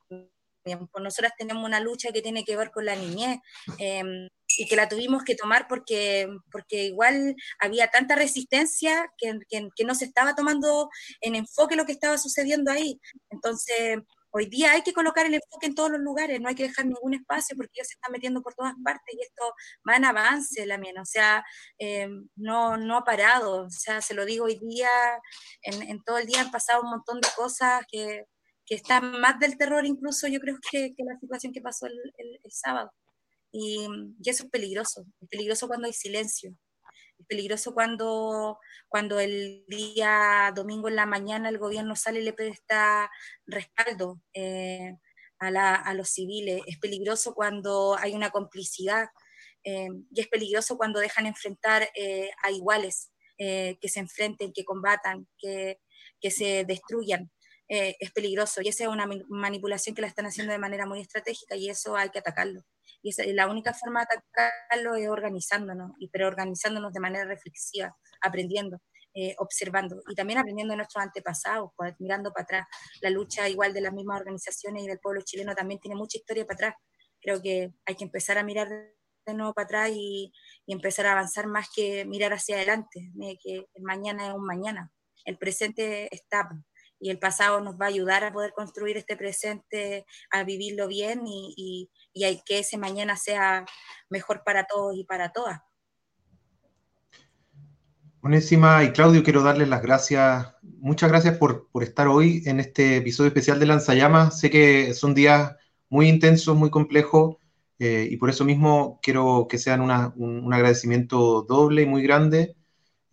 Pues 0.65 1.03
nosotras 1.03 1.33
tenemos 1.37 1.63
una 1.63 1.79
lucha 1.79 2.11
que 2.11 2.23
tiene 2.23 2.43
que 2.43 2.57
ver 2.57 2.71
con 2.71 2.87
la 2.87 2.97
niñez 2.97 3.39
em, 3.79 4.29
y 4.57 4.67
que 4.67 4.77
la 4.77 4.89
tuvimos 4.89 5.23
que 5.23 5.35
tomar 5.35 5.67
porque, 5.69 6.27
porque 6.51 6.85
igual 6.85 7.37
había 7.61 7.89
tanta 7.89 8.15
resistencia 8.17 9.11
que, 9.19 9.39
que, 9.51 9.69
que, 9.77 9.85
no 9.85 9.95
se 9.95 10.07
estaba 10.07 10.35
tomando 10.35 10.89
en 11.21 11.35
enfoque 11.35 11.77
lo 11.77 11.85
que 11.85 11.93
estaba 11.93 12.17
sucediendo 12.17 12.71
ahí. 12.71 12.99
Entonces, 13.29 13.99
Hoy 14.37 14.47
día 14.47 14.73
hay 14.73 14.83
que 14.83 14.93
colocar 14.93 15.27
el 15.27 15.35
enfoque 15.35 15.67
en 15.67 15.77
todos 15.77 15.93
los 15.93 16.01
lugares, 16.01 16.41
no 16.41 16.49
hay 16.49 16.57
que 16.57 16.65
dejar 16.65 16.87
ningún 16.87 17.15
espacio 17.15 17.57
porque 17.57 17.71
ellos 17.77 17.87
se 17.87 17.95
están 17.95 18.11
metiendo 18.11 18.43
por 18.43 18.53
todas 18.55 18.75
partes 18.83 19.15
y 19.15 19.23
esto 19.23 19.55
va 19.89 19.95
en 19.95 20.05
avance, 20.05 20.67
la 20.67 20.77
mía, 20.77 20.93
o 21.01 21.05
sea, 21.05 21.45
eh, 21.79 22.09
no, 22.35 22.77
no 22.77 22.97
ha 22.97 23.05
parado, 23.05 23.67
o 23.67 23.71
sea, 23.71 24.03
se 24.03 24.13
lo 24.13 24.25
digo 24.25 24.47
hoy 24.47 24.59
día, 24.59 24.91
en, 25.63 26.03
todo 26.03 26.19
el 26.19 26.27
día 26.27 26.41
han 26.41 26.51
pasado 26.51 26.83
un 26.83 26.91
montón 26.91 27.21
de 27.21 27.29
cosas 27.37 27.85
que, 27.89 28.25
que 28.66 28.77
están 28.77 29.20
más 29.20 29.39
del 29.39 29.57
terror 29.59 29.85
incluso 29.85 30.27
yo 30.28 30.41
creo 30.41 30.59
que, 30.70 30.95
la 30.99 31.19
situación 31.19 31.53
que 31.53 31.61
pasó 31.61 31.86
el, 31.86 32.41
sábado. 32.49 32.93
Y, 33.53 33.86
y, 34.23 34.31
eso 34.31 34.45
es 34.45 34.51
peligroso, 34.51 35.05
es 35.20 35.28
peligroso 35.28 35.69
cuando 35.69 35.86
hay 35.86 35.93
silencio, 35.93 36.57
es 37.19 37.27
peligroso 37.27 37.74
cuando, 37.74 38.59
cuando 38.89 39.20
el 39.20 39.65
día 39.69 40.53
domingo 40.55 40.89
en 40.89 40.97
la 40.97 41.07
mañana 41.07 41.49
el 41.49 41.59
gobierno 41.59 41.97
sale 41.97 42.20
y 42.20 42.24
le 42.24 42.32
presta 42.32 43.11
respaldo 43.47 44.20
eh, 44.32 44.97
a, 45.39 45.95
los 45.95 46.09
civiles. 46.09 46.62
Es 46.66 46.78
peligroso 46.78 47.35
cuando 47.35 47.97
hay 47.99 48.15
una 48.15 48.31
complicidad 48.31 49.09
eh, 49.62 49.89
y 50.11 50.20
es 50.20 50.28
peligroso 50.28 50.77
cuando 50.77 51.01
dejan 51.01 51.27
enfrentar 51.27 51.89
eh, 51.95 52.31
a 52.43 52.51
iguales, 52.51 53.11
que 53.36 53.89
se 53.89 53.99
enfrenten, 53.99 54.53
que 54.53 54.65
combatan, 54.65 55.27
que, 55.39 55.81
que 56.20 56.31
se 56.31 56.65
destruyan. 56.65 57.32
Es 57.69 58.12
peligroso 58.12 58.61
y 58.62 58.69
esa 58.69 58.85
es 58.85 58.91
una 58.91 59.09
manipulación 59.28 59.95
que 59.95 60.03
la 60.03 60.09
están 60.09 60.27
haciendo 60.27 60.53
de 60.53 60.59
manera 60.59 60.86
muy 60.86 61.01
estratégica 61.01 61.57
y 61.57 61.70
eso 61.70 61.97
hay 61.97 62.11
que 62.11 62.19
atacarlo. 62.19 62.62
Y 63.03 63.12
la 63.35 63.49
única 63.49 63.74
forma 63.74 64.01
de 64.01 64.16
atacarlo 64.16 64.97
es 64.97 65.09
organizándonos, 65.09 65.93
y, 65.99 66.09
pero 66.09 66.27
organizándonos 66.27 66.93
de 66.93 67.01
manera 67.01 67.27
reflexiva, 67.27 67.95
aprendiendo, 68.23 68.81
eh, 69.12 69.35
observando 69.39 70.03
y 70.09 70.15
también 70.15 70.39
aprendiendo 70.39 70.73
de 70.73 70.78
nuestros 70.78 71.05
antepasados, 71.05 71.70
pues, 71.77 71.95
mirando 71.99 72.32
para 72.32 72.45
atrás. 72.45 72.66
La 73.03 73.11
lucha 73.11 73.49
igual 73.49 73.74
de 73.74 73.82
las 73.82 73.93
mismas 73.93 74.20
organizaciones 74.20 74.82
y 74.82 74.86
del 74.86 75.01
pueblo 75.01 75.20
chileno 75.23 75.55
también 75.55 75.81
tiene 75.81 75.97
mucha 75.97 76.19
historia 76.19 76.47
para 76.47 76.55
atrás. 76.55 76.74
Creo 77.20 77.43
que 77.43 77.73
hay 77.85 77.95
que 77.95 78.05
empezar 78.05 78.39
a 78.39 78.43
mirar 78.43 78.69
de 78.69 79.35
nuevo 79.35 79.53
para 79.53 79.66
atrás 79.66 79.91
y, 79.95 80.32
empezar 80.66 81.07
a 81.07 81.12
avanzar 81.12 81.47
más 81.47 81.69
que 81.74 82.07
mirar 82.07 82.32
hacia 82.32 82.57
adelante, 82.57 83.12
que 83.43 83.66
el 83.74 83.82
mañana 83.82 84.28
es 84.28 84.35
un 84.35 84.47
mañana, 84.47 84.91
el 85.27 85.36
presente 85.39 86.09
está 86.15 86.49
y 87.05 87.11
el 87.11 87.19
pasado 87.19 87.61
nos 87.61 87.75
va 87.75 87.85
a 87.85 87.89
ayudar 87.89 88.25
a 88.25 88.33
poder 88.33 88.55
construir 88.55 88.97
este 88.97 89.15
presente, 89.15 90.07
a 90.31 90.43
vivirlo 90.43 90.89
bien 90.89 91.21
y, 91.27 91.53
y, 91.55 91.91
y 92.15 92.41
que 92.47 92.61
ese 92.61 92.79
mañana 92.79 93.15
sea 93.19 93.67
mejor 94.09 94.41
para 94.43 94.65
todos 94.65 94.97
y 94.97 95.05
para 95.05 95.31
todas. 95.31 95.61
Buenísima, 98.23 98.83
y 98.85 98.93
Claudio, 98.93 99.23
quiero 99.23 99.43
darles 99.43 99.69
las 99.69 99.83
gracias, 99.83 100.47
muchas 100.63 101.11
gracias 101.11 101.37
por, 101.37 101.69
por, 101.71 101.83
estar 101.83 102.09
hoy 102.09 102.43
en 102.47 102.59
este 102.59 102.97
episodio 102.97 103.29
especial 103.29 103.61
de 103.61 103.67
Lanzallamas. 103.67 104.41
Sé 104.41 104.49
que 104.49 104.95
son 104.95 105.13
días 105.13 105.55
muy 105.91 106.09
intensos, 106.09 106.57
muy 106.57 106.71
complejos, 106.71 107.37
eh, 107.81 108.09
y 108.11 108.17
por 108.17 108.31
eso 108.31 108.47
mismo 108.47 108.99
quiero 109.03 109.47
que 109.47 109.59
sean 109.59 109.83
una, 109.83 110.15
un, 110.17 110.43
un, 110.43 110.55
agradecimiento 110.55 111.43
doble 111.43 111.83
y 111.83 111.87
muy 111.87 112.03
grande 112.03 112.57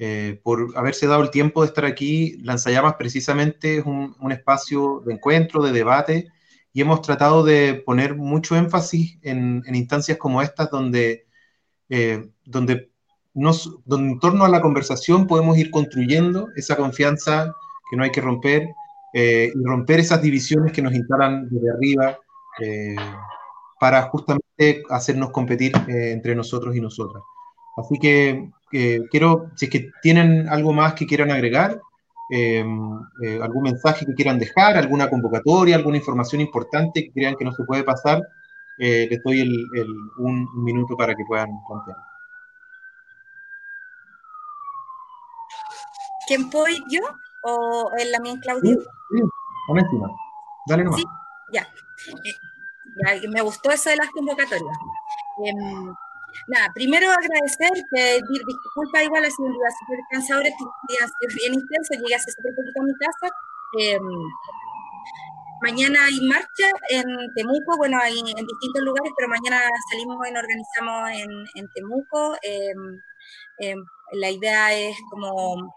eh, 0.03 0.41
por 0.41 0.75
haberse 0.75 1.05
dado 1.05 1.21
el 1.21 1.29
tiempo 1.29 1.61
de 1.61 1.67
estar 1.67 1.85
aquí. 1.85 2.35
Lanzallamas 2.41 2.95
precisamente 2.95 3.77
es 3.77 3.85
un, 3.85 4.31
espacio 4.31 5.03
de 5.05 5.13
encuentro, 5.13 5.61
de 5.61 5.71
debate, 5.71 6.27
y 6.73 6.81
hemos 6.81 7.03
tratado 7.03 7.43
de 7.43 7.83
poner 7.85 8.15
mucho 8.15 8.55
énfasis 8.55 9.19
en, 9.21 9.61
instancias 9.71 10.17
como 10.17 10.41
estas 10.41 10.71
donde, 10.71 11.27
eh, 11.89 12.31
donde, 12.43 12.89
nos, 13.35 13.77
en 13.91 14.19
torno 14.19 14.43
a 14.43 14.49
la 14.49 14.59
conversación 14.59 15.27
podemos 15.27 15.55
ir 15.59 15.69
construyendo 15.69 16.47
esa 16.55 16.75
confianza 16.75 17.53
que 17.91 17.95
no 17.95 18.03
hay 18.03 18.09
que 18.09 18.21
romper 18.21 18.69
eh, 19.13 19.51
y 19.53 19.63
romper 19.63 19.99
esas 19.99 20.23
divisiones 20.23 20.73
que 20.73 20.81
nos 20.81 20.95
instalan 20.95 21.47
desde 21.47 21.69
arriba 21.69 22.17
para 23.79 24.01
justamente 24.09 24.81
hacernos 24.89 25.29
competir 25.29 25.73
entre 25.87 26.33
nosotros 26.33 26.75
y 26.75 26.81
nosotras. 26.81 27.21
Así 27.77 27.97
que 27.99 28.49
quiero, 29.09 29.51
si 29.55 29.65
es 29.65 29.71
que 29.71 29.91
tienen 30.01 30.47
algo 30.49 30.73
más 30.73 30.93
que 30.93 31.05
quieran 31.05 31.31
agregar, 31.31 31.79
eh, 32.33 32.65
eh, 33.21 33.39
algún 33.43 33.63
mensaje 33.63 34.05
que 34.05 34.13
quieran 34.13 34.39
dejar, 34.39 34.77
alguna 34.77 35.09
convocatoria, 35.09 35.75
alguna 35.75 35.97
información 35.97 36.39
importante 36.39 37.03
que 37.03 37.11
crean 37.11 37.35
que 37.35 37.43
no 37.43 37.51
se 37.51 37.65
puede 37.65 37.83
pasar, 37.83 38.21
eh, 38.77 39.05
les 39.11 39.21
doy 39.21 39.41
el, 39.41 39.67
un 40.17 40.63
minuto 40.63 40.95
para 40.95 41.13
que 41.13 41.25
puedan 41.27 41.49
plantear. 41.67 41.97
¿Quién 46.25 46.49
voy 46.49 46.81
yo 46.89 47.01
o 47.43 47.91
en 47.99 48.11
la 48.13 48.19
mía 48.21 48.35
Claudio? 48.41 48.79
Sí, 48.79 48.87
sí, 49.11 49.97
Dale 50.67 50.85
nomás. 50.85 51.01
Sí, 51.01 51.05
ya. 51.51 51.67
ya. 53.03 53.29
Me 53.29 53.41
gustó 53.41 53.71
eso 53.71 53.89
de 53.89 53.97
las 53.97 54.09
convocatorias. 54.11 54.77
Em, 56.51 56.57
nada, 56.57 56.73
primero 56.73 57.09
agradecer, 57.09 57.71
pedir 57.89 58.41
disculpas 58.45 59.03
igual, 59.03 59.23
ha 59.23 59.29
sido 59.29 59.47
un 59.47 59.53
día 59.53 59.69
súper 59.79 59.99
cansador, 60.09 60.45
este 60.45 60.63
día 60.89 61.07
bien 61.35 61.53
intenso, 61.53 61.93
llegué 61.93 62.15
hace 62.15 62.31
súper 62.31 62.53
poquito 62.55 62.81
a 62.81 62.85
mi 62.85 62.93
casa. 62.95 63.27
Em, 63.79 64.01
mañana 65.61 66.05
hay 66.05 66.19
marcha 66.27 66.67
en 66.89 67.05
Temuco, 67.35 67.77
bueno, 67.77 67.97
hay 68.01 68.19
en 68.19 68.45
distintos 68.45 68.81
lugares, 68.83 69.13
pero 69.17 69.29
mañana 69.29 69.61
salimos 69.91 70.27
y 70.27 70.31
nos 70.31 70.43
organizamos 70.43 71.11
en, 71.55 71.67
Temuco. 71.73 72.35
Eh, 72.43 73.75
la 74.13 74.29
idea 74.29 74.73
es 74.73 74.97
como 75.09 75.73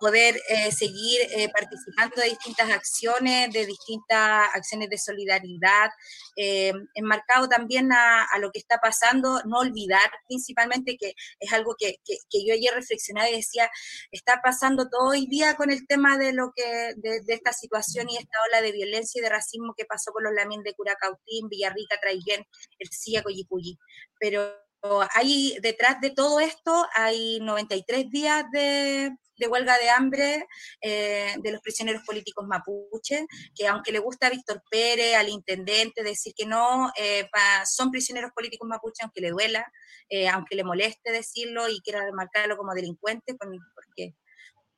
poder 0.00 0.40
eh, 0.48 0.72
seguir 0.72 1.20
eh, 1.30 1.48
participando 1.48 2.16
de 2.16 2.28
distintas 2.28 2.70
acciones, 2.70 3.52
de 3.52 3.66
distintas 3.66 4.48
acciones 4.54 4.88
de 4.90 4.98
solidaridad, 4.98 5.90
eh, 6.36 6.72
enmarcado 6.94 7.48
también 7.48 7.92
a, 7.92 8.26
lo 8.40 8.50
que 8.52 8.58
está 8.58 8.78
pasando, 8.78 9.40
no 9.44 9.60
olvidar 9.60 10.10
principalmente 10.28 10.96
que 10.98 11.14
es 11.40 11.52
algo 11.52 11.74
que, 11.78 11.96
yo 12.06 12.54
ayer 12.54 12.74
reflexionaba 12.74 13.30
y 13.30 13.36
decía, 13.36 13.70
está 14.10 14.40
pasando 14.42 14.88
todo 14.88 15.14
el 15.14 15.26
día 15.26 15.56
con 15.56 15.70
el 15.70 15.86
tema 15.86 16.18
de 16.18 16.32
lo 16.32 16.52
que, 16.54 16.94
de, 16.96 17.22
esta 17.28 17.52
situación 17.52 18.08
y 18.10 18.16
esta 18.16 18.38
ola 18.48 18.60
de 18.60 18.72
violencia 18.72 19.18
y 19.18 19.22
de 19.22 19.30
racismo 19.30 19.74
que 19.76 19.84
pasó 19.86 20.12
con 20.12 20.24
los 20.24 20.34
lamín 20.34 20.62
de 20.62 20.74
Curacautín, 20.74 21.48
Villarrica, 21.48 21.98
Traiguén, 22.00 22.44
El 22.78 22.88
Cia, 22.90 23.22
Coyipulli. 23.22 23.78
Pero 24.18 24.65
hay 25.14 25.58
detrás 25.60 26.00
de 26.00 26.10
todo 26.10 26.40
esto 26.40 26.86
hay 26.94 27.40
93 27.40 28.10
días 28.10 28.44
de, 28.52 29.10
huelga 29.48 29.78
de 29.78 29.90
hambre 29.90 30.46
eh, 30.80 31.34
de 31.38 31.52
los 31.52 31.60
prisioneros 31.60 32.02
políticos 32.04 32.46
mapuche, 32.46 33.26
que 33.54 33.66
aunque 33.66 33.92
le 33.92 33.98
gusta 33.98 34.26
a 34.26 34.30
Víctor 34.30 34.62
Pérez, 34.70 35.14
al 35.14 35.28
intendente, 35.28 36.02
decir 36.02 36.32
que 36.36 36.46
no, 36.46 36.90
eh, 36.96 37.28
son 37.64 37.90
prisioneros 37.90 38.32
políticos 38.32 38.68
mapuche, 38.68 39.02
aunque 39.02 39.20
le 39.20 39.30
duela, 39.30 39.70
eh, 40.08 40.28
aunque 40.28 40.56
le 40.56 40.64
moleste 40.64 41.12
decirlo 41.12 41.68
y 41.68 41.80
quiera 41.80 42.00
marcarlo 42.12 42.56
como 42.56 42.74
delincuente, 42.74 43.34
porque 43.34 44.14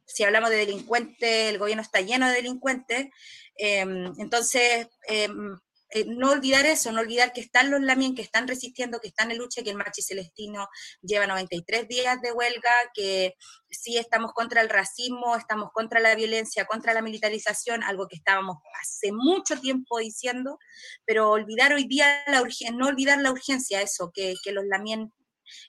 si 0.06 0.24
hablamos 0.24 0.50
de 0.50 0.56
delincuentes, 0.56 1.50
el 1.50 1.58
gobierno 1.58 1.82
está 1.82 2.00
lleno 2.00 2.28
de 2.28 2.34
delincuentes, 2.34 3.08
entonces 3.56 4.88
eh, 5.90 6.04
no 6.06 6.32
olvidar 6.32 6.66
eso, 6.66 6.92
no 6.92 7.00
olvidar 7.00 7.32
que 7.32 7.40
están 7.40 7.70
los 7.70 7.80
Lamien, 7.80 8.14
que 8.14 8.22
están 8.22 8.46
resistiendo, 8.46 9.00
que 9.00 9.08
están 9.08 9.30
en 9.30 9.38
lucha, 9.38 9.62
que 9.62 9.70
el 9.70 9.76
Machi 9.76 10.02
Celestino 10.02 10.68
lleva 11.00 11.26
93 11.26 11.88
días 11.88 12.20
de 12.20 12.32
huelga, 12.32 12.72
que 12.92 13.34
sí 13.70 13.96
estamos 13.96 14.32
contra 14.32 14.60
el 14.60 14.68
racismo, 14.68 15.36
estamos 15.36 15.70
contra 15.72 16.00
la 16.00 16.14
violencia, 16.14 16.66
contra 16.66 16.92
la 16.92 17.00
militarización, 17.00 17.82
algo 17.82 18.06
que 18.06 18.16
estábamos 18.16 18.58
hace 18.80 19.12
mucho 19.12 19.58
tiempo 19.60 19.98
diciendo, 19.98 20.58
pero 21.06 21.30
olvidar 21.30 21.72
hoy 21.72 21.86
día 21.86 22.22
la 22.26 22.42
urgencia, 22.42 22.70
no 22.70 22.88
olvidar 22.88 23.18
la 23.20 23.30
urgencia, 23.30 23.80
eso, 23.80 24.10
que, 24.12 24.34
los 24.52 24.64
Lamien 24.64 25.12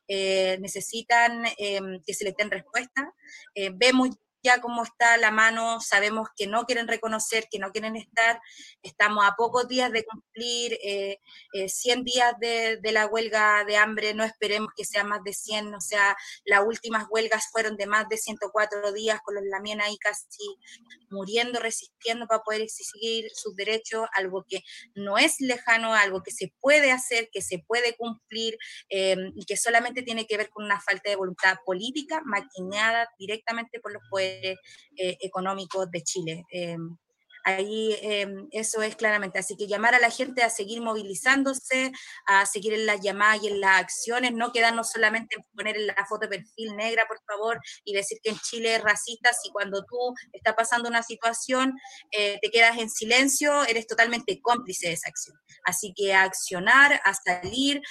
eh, 0.08 0.58
necesitan 0.62 1.46
em, 1.58 2.02
que 2.06 2.14
se 2.14 2.24
les 2.24 2.36
den 2.36 2.50
respuesta. 2.50 3.14
Eh, 3.56 3.72
vemos 3.74 4.10
ya 4.42 4.62
cómo 4.62 4.84
está 4.84 5.18
la 5.18 5.32
mano, 5.32 5.82
sabemos 5.82 6.30
que 6.36 6.48
no 6.48 6.66
quieren 6.66 6.88
reconocer, 6.88 7.48
que 7.52 7.60
no 7.60 7.72
quieren 7.72 7.96
estar, 7.96 8.42
estamos 8.82 9.26
a 9.26 9.36
pocos 9.36 9.68
días 9.68 9.92
de 9.92 10.06
cumplir 10.06 10.78
eh, 10.84 11.20
100 11.68 12.00
eh, 12.00 12.04
días 12.04 12.34
de, 12.40 12.92
la 12.92 13.06
huelga 13.06 13.64
de 13.66 13.78
hambre, 13.78 14.14
no 14.14 14.24
esperemos 14.24 14.70
que 14.76 14.86
sea 14.86 15.04
más 15.04 15.24
de 15.24 15.34
100, 15.34 15.74
o 15.74 15.82
sea, 15.82 16.16
las 16.46 16.66
últimas 16.66 17.06
huelgas 17.10 17.50
fueron 17.52 17.76
de 17.78 17.86
más 17.86 18.08
de 18.08 18.18
104 18.18 18.94
días, 18.94 19.20
con 19.22 19.36
los 19.36 19.44
lamien 19.46 19.82
ahí 19.82 19.98
casi 19.98 20.58
muriendo, 21.10 21.60
resistiendo 21.60 22.28
para 22.28 22.42
poder 22.42 22.62
exigir 22.62 23.30
sus 23.34 23.56
derechos, 23.56 24.08
algo 24.14 24.46
que 24.48 24.64
no 24.96 25.18
es 25.18 25.40
lejano, 25.40 25.94
algo 25.94 26.24
que 26.24 26.32
se 26.32 26.54
puede 26.60 26.92
hacer, 26.92 27.30
que 27.32 27.42
se 27.42 27.60
puede 27.60 27.96
cumplir 27.96 28.58
eh, 28.90 29.18
y 29.36 29.46
que 29.46 29.58
solamente 29.58 30.02
tiene 30.02 30.26
que 30.26 30.38
ver 30.38 30.50
con 30.50 30.66
una 30.66 30.80
falta 30.80 31.10
de 31.10 31.16
voluntad 31.16 31.58
política 31.66 32.22
maquinada 32.26 33.10
directamente 33.18 33.80
por 33.80 33.92
los 33.92 34.02
poderes 34.10 34.29
eh, 34.30 35.18
económicos 35.22 35.90
de 35.92 36.04
Chile. 36.04 36.44
Em, 36.52 36.98
ahí 37.44 37.96
em, 38.02 38.48
eso 38.52 38.82
es 38.82 38.96
claramente. 38.96 39.40
Así 39.40 39.56
que 39.56 39.68
llamar 39.68 39.96
a 39.96 40.00
la 40.00 40.12
gente 40.12 40.44
a 40.44 40.50
seguir 40.50 40.82
movilizándose, 40.82 41.92
a 42.26 42.46
seguir 42.46 42.74
en 42.74 42.86
las 42.86 43.02
llamadas 43.02 43.44
y 43.44 43.48
en 43.48 43.60
las 43.60 43.80
acciones, 43.80 44.34
no 44.34 44.52
quedarnos 44.52 44.92
solamente 44.92 45.38
en 45.38 45.44
poner 45.56 45.78
en 45.78 45.88
la 45.88 46.06
foto 46.08 46.28
de 46.28 46.38
perfil 46.38 46.76
negra, 46.76 47.06
por 47.08 47.20
favor, 47.26 47.60
y 47.84 47.94
decir 47.94 48.20
que 48.24 48.32
en 48.32 48.40
Chile 48.40 48.76
es 48.76 48.84
racista, 48.84 49.32
si 49.34 49.50
cuando 49.52 49.84
tú 49.84 50.14
estás 50.34 50.54
pasando 50.56 50.90
una 50.90 51.04
situación 51.04 51.74
eh, 52.12 52.40
te 52.42 52.50
quedas 52.50 52.78
en 52.78 52.90
silencio, 52.90 53.64
eres 53.66 53.88
totalmente 53.88 54.40
cómplice 54.42 54.88
de 54.88 54.94
esa 54.94 55.10
acción. 55.10 55.38
Así 55.66 55.94
que 55.96 56.14
accionar, 56.14 57.02
a 57.04 57.14
salir. 57.14 57.82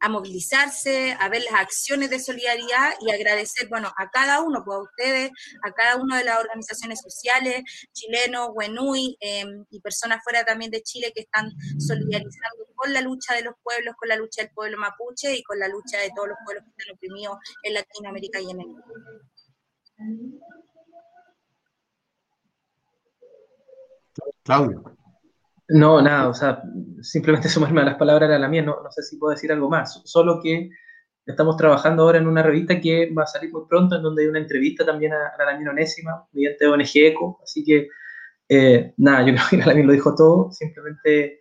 A 0.00 0.08
movilizarse, 0.08 1.16
a 1.18 1.28
ver 1.28 1.42
las 1.50 1.60
acciones 1.60 2.10
de 2.10 2.20
solidaridad 2.20 2.94
y 3.00 3.10
agradecer, 3.10 3.68
bueno, 3.68 3.92
a 3.96 4.10
cada 4.10 4.42
uno, 4.42 4.62
pues 4.64 4.76
a 4.76 4.82
ustedes, 4.82 5.30
a 5.62 5.72
cada 5.72 5.96
una 5.96 6.18
de 6.18 6.24
las 6.24 6.38
organizaciones 6.38 7.00
sociales, 7.00 7.62
chilenos, 7.92 8.50
Wenui 8.54 9.16
em, 9.20 9.64
y 9.70 9.80
personas 9.80 10.22
fuera 10.22 10.44
también 10.44 10.70
de 10.70 10.82
Chile 10.82 11.12
que 11.14 11.22
están 11.22 11.50
solidarizando 11.78 12.66
con 12.74 12.92
la 12.92 13.00
lucha 13.00 13.34
de 13.34 13.42
los 13.42 13.54
pueblos, 13.62 13.94
con 13.98 14.08
la 14.08 14.16
lucha 14.16 14.42
del 14.42 14.52
pueblo 14.52 14.78
mapuche 14.78 15.34
y 15.34 15.42
con 15.42 15.58
la 15.58 15.68
lucha 15.68 15.98
de 15.98 16.10
todos 16.14 16.28
los 16.28 16.38
pueblos 16.44 16.64
que 16.64 16.70
están 16.70 16.94
oprimidos 16.94 17.38
en 17.62 17.74
Latinoamérica 17.74 18.40
y 18.40 18.50
en 18.50 18.60
el 18.60 18.66
mundo. 18.66 18.84
Claudio. 24.44 24.96
No, 25.68 26.00
nada, 26.00 26.28
o 26.28 26.34
sea, 26.34 26.62
simplemente 27.02 27.48
sumarme 27.48 27.80
a 27.82 27.86
las 27.86 27.96
palabras 27.96 28.28
de 28.30 28.38
la 28.38 28.48
mía, 28.48 28.62
no, 28.62 28.82
no 28.82 28.90
sé 28.90 29.02
si 29.02 29.16
puedo 29.16 29.32
decir 29.32 29.50
algo 29.52 29.68
más, 29.68 30.00
solo 30.04 30.40
que 30.42 30.70
estamos 31.26 31.56
trabajando 31.56 32.04
ahora 32.04 32.18
en 32.18 32.28
una 32.28 32.42
revista 32.42 32.80
que 32.80 33.12
va 33.12 33.24
a 33.24 33.26
salir 33.26 33.52
muy 33.52 33.62
pronto, 33.68 33.96
en 33.96 34.02
donde 34.02 34.22
hay 34.22 34.28
una 34.28 34.38
entrevista 34.38 34.86
también 34.86 35.12
a, 35.12 35.32
la 35.38 35.44
Lamien 35.44 35.68
Onésima, 35.68 36.24
mediante 36.32 36.66
ONG 36.66 36.90
ECO, 36.94 37.40
así 37.42 37.64
que, 37.64 37.88
eh, 38.48 38.94
nada, 38.96 39.26
yo 39.26 39.34
creo 39.34 39.46
que 39.50 39.56
la 39.56 39.66
Lamien 39.66 39.88
lo 39.88 39.92
dijo 39.92 40.14
todo, 40.14 40.52
simplemente 40.52 41.40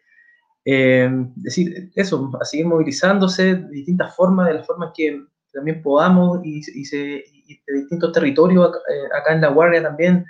eh, 0.65 1.09
decir 1.35 1.91
eso, 1.95 2.31
a 2.41 2.45
seguir 2.45 2.65
movilizándose 2.65 3.55
de 3.55 3.69
distintas 3.69 4.15
formas, 4.15 4.47
de 4.47 4.55
las 4.55 4.65
formas 4.65 4.91
que 4.95 5.21
también 5.53 5.81
podamos 5.83 6.39
y, 6.43 6.63
se, 6.63 6.97
de 6.97 7.73
distintos 7.73 8.11
territorios, 8.11 8.71
eh, 8.89 9.07
acá 9.15 9.33
en 9.33 9.41
La 9.41 9.49
Guardia 9.49 9.83
también, 9.83 10.25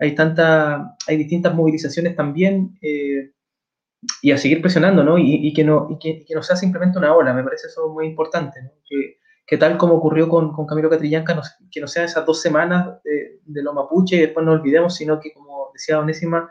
hay, 0.00 0.14
tanta, 0.14 0.96
hay 1.06 1.16
distintas 1.16 1.54
movilizaciones 1.54 2.16
también 2.16 2.78
eh, 2.80 3.32
y 4.22 4.32
a 4.32 4.38
seguir 4.38 4.62
presionando, 4.62 5.04
¿no? 5.04 5.18
Y, 5.18 5.52
que 5.52 5.62
no, 5.62 5.88
y 5.90 5.98
que, 5.98 6.24
que, 6.24 6.34
no 6.34 6.42
sea 6.42 6.56
simplemente 6.56 6.98
una 6.98 7.14
ola, 7.14 7.34
me 7.34 7.44
parece 7.44 7.66
eso 7.66 7.88
muy 7.90 8.06
importante, 8.06 8.62
¿no? 8.62 8.70
Que, 8.88 9.18
que 9.46 9.58
tal 9.58 9.76
como 9.76 9.94
ocurrió 9.94 10.28
con, 10.28 10.52
con 10.52 10.66
Camilo 10.66 10.88
Catrillanca, 10.88 11.38
que 11.70 11.80
no 11.80 11.86
sean 11.86 12.06
esas 12.06 12.24
dos 12.24 12.40
semanas 12.40 13.02
de, 13.04 13.40
de, 13.44 13.62
lo 13.62 13.74
mapuche 13.74 14.16
y 14.16 14.20
después 14.20 14.46
no 14.46 14.52
olvidemos, 14.52 14.96
sino 14.96 15.20
que, 15.20 15.32
como 15.34 15.70
decía 15.74 15.98
Onésima, 15.98 16.48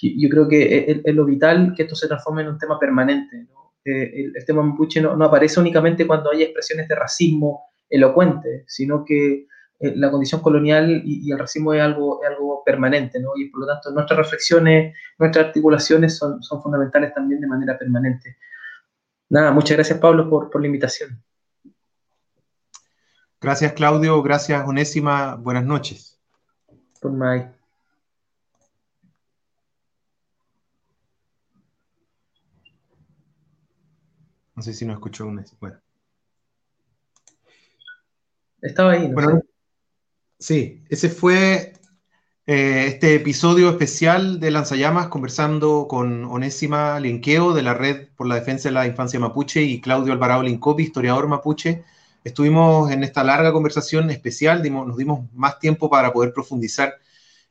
yo 0.00 0.28
creo 0.28 0.48
que 0.48 1.02
es, 1.04 1.14
lo 1.14 1.24
vital 1.26 1.74
que 1.76 1.82
esto 1.82 1.94
se 1.94 2.06
transforme 2.06 2.42
en 2.42 2.48
un 2.48 2.58
tema 2.58 2.78
permanente, 2.78 3.44
¿no? 3.50 3.74
el, 3.84 4.32
el, 4.34 4.44
tema 4.46 4.62
mapuche 4.62 5.00
no, 5.00 5.16
no 5.16 5.24
aparece 5.26 5.60
únicamente 5.60 6.06
cuando 6.06 6.30
hay 6.30 6.42
expresiones 6.42 6.88
de 6.88 6.94
racismo 6.94 7.64
elocuente, 7.90 8.64
sino 8.66 9.04
que 9.04 9.46
eh, 9.80 9.94
la 9.94 10.10
condición 10.10 10.40
colonial 10.40 11.02
y, 11.04 11.30
el 11.30 11.38
racismo 11.38 11.72
es 11.72 11.80
algo, 11.80 12.20
algo 12.24 12.62
permanente, 12.64 13.20
¿no? 13.20 13.30
Y 13.36 13.48
por 13.48 13.60
lo 13.60 13.66
tanto 13.66 13.90
nuestras 13.92 14.18
reflexiones, 14.18 14.96
nuestras 15.18 15.46
articulaciones 15.46 16.16
son, 16.16 16.42
son 16.42 16.60
fundamentales 16.62 17.14
también 17.14 17.40
de 17.40 17.46
manera 17.46 17.78
permanente. 17.78 18.36
Nada, 19.28 19.52
muchas 19.52 19.76
gracias 19.76 19.98
Pablo 19.98 20.28
por, 20.28 20.50
por 20.50 20.60
la 20.60 20.66
invitación. 20.66 21.22
Gracias 23.40 23.72
Claudio, 23.74 24.20
gracias 24.20 24.66
Onésima, 24.66 25.36
buenas 25.36 25.64
noches. 25.64 26.18
Por 27.00 27.12
Mike. 27.12 27.50
No 34.56 34.62
sé 34.62 34.72
si 34.72 34.84
no 34.84 34.92
escuchó 34.92 35.24
Onésima. 35.28 35.58
Bueno. 35.60 35.78
Estaba 38.60 38.90
ahí, 38.90 39.06
¿no? 39.06 39.14
Bueno, 39.14 39.40
Sí, 40.38 40.84
ese 40.88 41.08
fue 41.08 41.72
eh, 42.46 42.84
este 42.86 43.16
episodio 43.16 43.70
especial 43.70 44.38
de 44.40 44.50
Lanzallamas 44.52 45.08
conversando 45.08 45.86
con 45.88 46.24
Onésima 46.26 47.00
Linqueo 47.00 47.52
de 47.54 47.62
la 47.62 47.74
Red 47.74 48.08
por 48.16 48.28
la 48.28 48.36
Defensa 48.36 48.68
de 48.68 48.74
la 48.74 48.86
Infancia 48.86 49.18
Mapuche 49.18 49.62
y 49.62 49.80
Claudio 49.80 50.12
Alvarado 50.12 50.42
Lincopi, 50.44 50.84
historiador 50.84 51.26
mapuche. 51.28 51.84
Estuvimos 52.22 52.90
en 52.92 53.02
esta 53.04 53.24
larga 53.24 53.52
conversación 53.52 54.10
especial, 54.10 54.62
nos 54.70 54.96
dimos 54.96 55.26
más 55.34 55.58
tiempo 55.58 55.90
para 55.90 56.12
poder 56.12 56.32
profundizar 56.32 56.94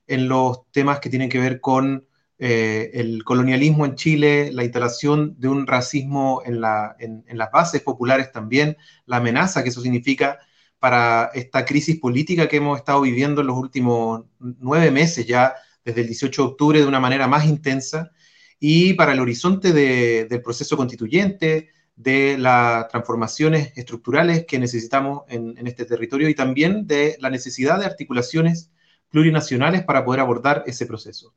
en 0.08 0.30
los 0.30 0.72
temas 0.72 1.00
que 1.00 1.10
tienen 1.10 1.30
que 1.30 1.40
ver 1.40 1.60
con 1.60 2.08
eh, 2.40 2.92
el 2.94 3.24
colonialismo 3.26 3.86
en 3.86 3.96
Chile, 3.96 4.52
la 4.54 4.64
instalación 4.64 5.36
de 5.40 5.50
un 5.50 5.68
racismo 5.68 6.42
en, 6.46 6.62
las 6.62 7.52
bases 7.52 7.82
populares 7.82 8.32
también, 8.32 8.78
la 9.06 9.18
amenaza 9.18 9.64
que 9.64 9.70
eso 9.70 9.82
significa 9.82 10.40
para 10.80 11.32
esta 11.34 11.66
crisis 11.66 11.99
política 11.99 12.48
que 12.48 12.58
hemos 12.58 12.78
estado 12.78 13.02
viviendo 13.02 13.41
en 13.41 13.48
los 13.48 13.58
últimos 13.58 14.26
nueve 14.40 14.91
meses 14.91 15.26
ya, 15.26 15.56
desde 15.84 16.02
el 16.02 16.08
18 16.08 16.41
de 16.41 16.48
octubre, 16.48 16.80
de 16.80 16.86
una 16.86 16.99
manera 16.99 17.28
más 17.28 17.45
intensa, 17.45 18.12
y 18.60 18.94
para 18.94 19.14
el 19.14 19.20
horizonte 19.20 19.74
del 19.74 20.41
proceso 20.41 20.78
constituyente, 20.78 21.70
de 21.95 22.38
las 22.38 22.88
transformaciones 22.90 23.74
estructurales 23.76 24.45
que 24.45 24.60
necesitamos 24.60 25.24
en, 25.30 25.58
en, 25.58 25.66
este 25.66 25.84
territorio 25.84 26.30
y 26.30 26.36
también 26.36 26.86
de 26.86 27.18
la 27.20 27.32
necesidad 27.32 27.80
de 27.80 27.88
articulaciones 27.88 28.70
plurinacionales 29.10 29.84
para 29.84 30.06
poder 30.06 30.22
abordar 30.22 30.64
ese 30.68 30.86
proceso. 30.86 31.34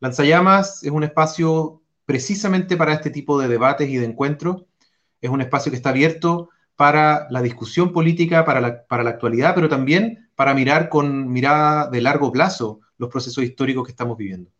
Lanzallamas 0.00 0.82
es 0.82 0.90
un 0.90 1.04
espacio 1.04 1.82
precisamente 2.04 2.76
para 2.76 2.94
este 2.94 3.10
tipo 3.10 3.40
de 3.40 3.48
debates 3.48 3.88
y 3.88 3.96
de 3.96 4.06
encuentros. 4.06 4.64
Es 5.20 5.30
un 5.30 5.42
espacio 5.42 5.70
que 5.70 5.76
está 5.76 5.90
abierto 5.90 6.50
para 6.78 7.26
la 7.30 7.42
discusión 7.42 7.92
política, 7.92 8.44
para 8.44 8.60
la, 8.60 8.86
para 8.86 9.02
la 9.02 9.10
actualidad, 9.10 9.52
pero 9.52 9.68
también 9.68 10.30
para 10.36 10.54
mirar 10.54 10.88
con 10.88 11.28
mirada 11.28 11.90
de 11.90 12.00
largo 12.00 12.30
plazo 12.30 12.82
los 12.98 13.10
procesos 13.10 13.42
históricos 13.42 13.84
que 13.84 13.90
estamos 13.90 14.16
viviendo. 14.16 14.52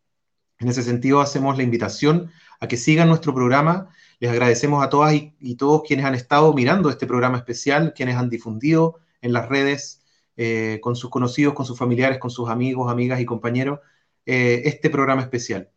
En 0.59 0.66
ese 0.66 0.82
sentido, 0.82 1.20
hacemos 1.20 1.57
la 1.57 1.62
invitación 1.62 2.32
a 2.59 2.66
que 2.66 2.77
sigan 2.77 3.07
nuestro 3.07 3.32
programa. 3.32 3.90
Les 4.19 4.32
agradecemos 4.32 4.85
a 4.85 4.89
todas 4.89 5.15
y, 5.15 5.55
todos 5.55 5.82
quienes 5.86 6.07
han 6.07 6.16
estado 6.16 6.53
mirando 6.55 6.90
este 6.90 7.07
programa 7.07 7.39
especial, 7.39 7.93
quienes 7.95 8.16
han 8.16 8.28
difundido 8.28 8.97
en 9.23 9.32
las 9.32 9.49
redes 9.49 10.03
eh, 10.36 10.81
con 10.82 10.97
sus 10.97 11.11
conocidos, 11.11 11.55
con 11.55 11.66
sus 11.66 11.78
familiares, 11.78 12.19
con 12.19 12.32
sus 12.32 12.49
amigos, 12.49 12.90
amigas 12.90 13.20
y 13.20 13.27
compañeros 13.27 13.78
eh, 14.27 14.62
este 14.65 14.90
programa 14.90 15.23
especial. 15.23 15.70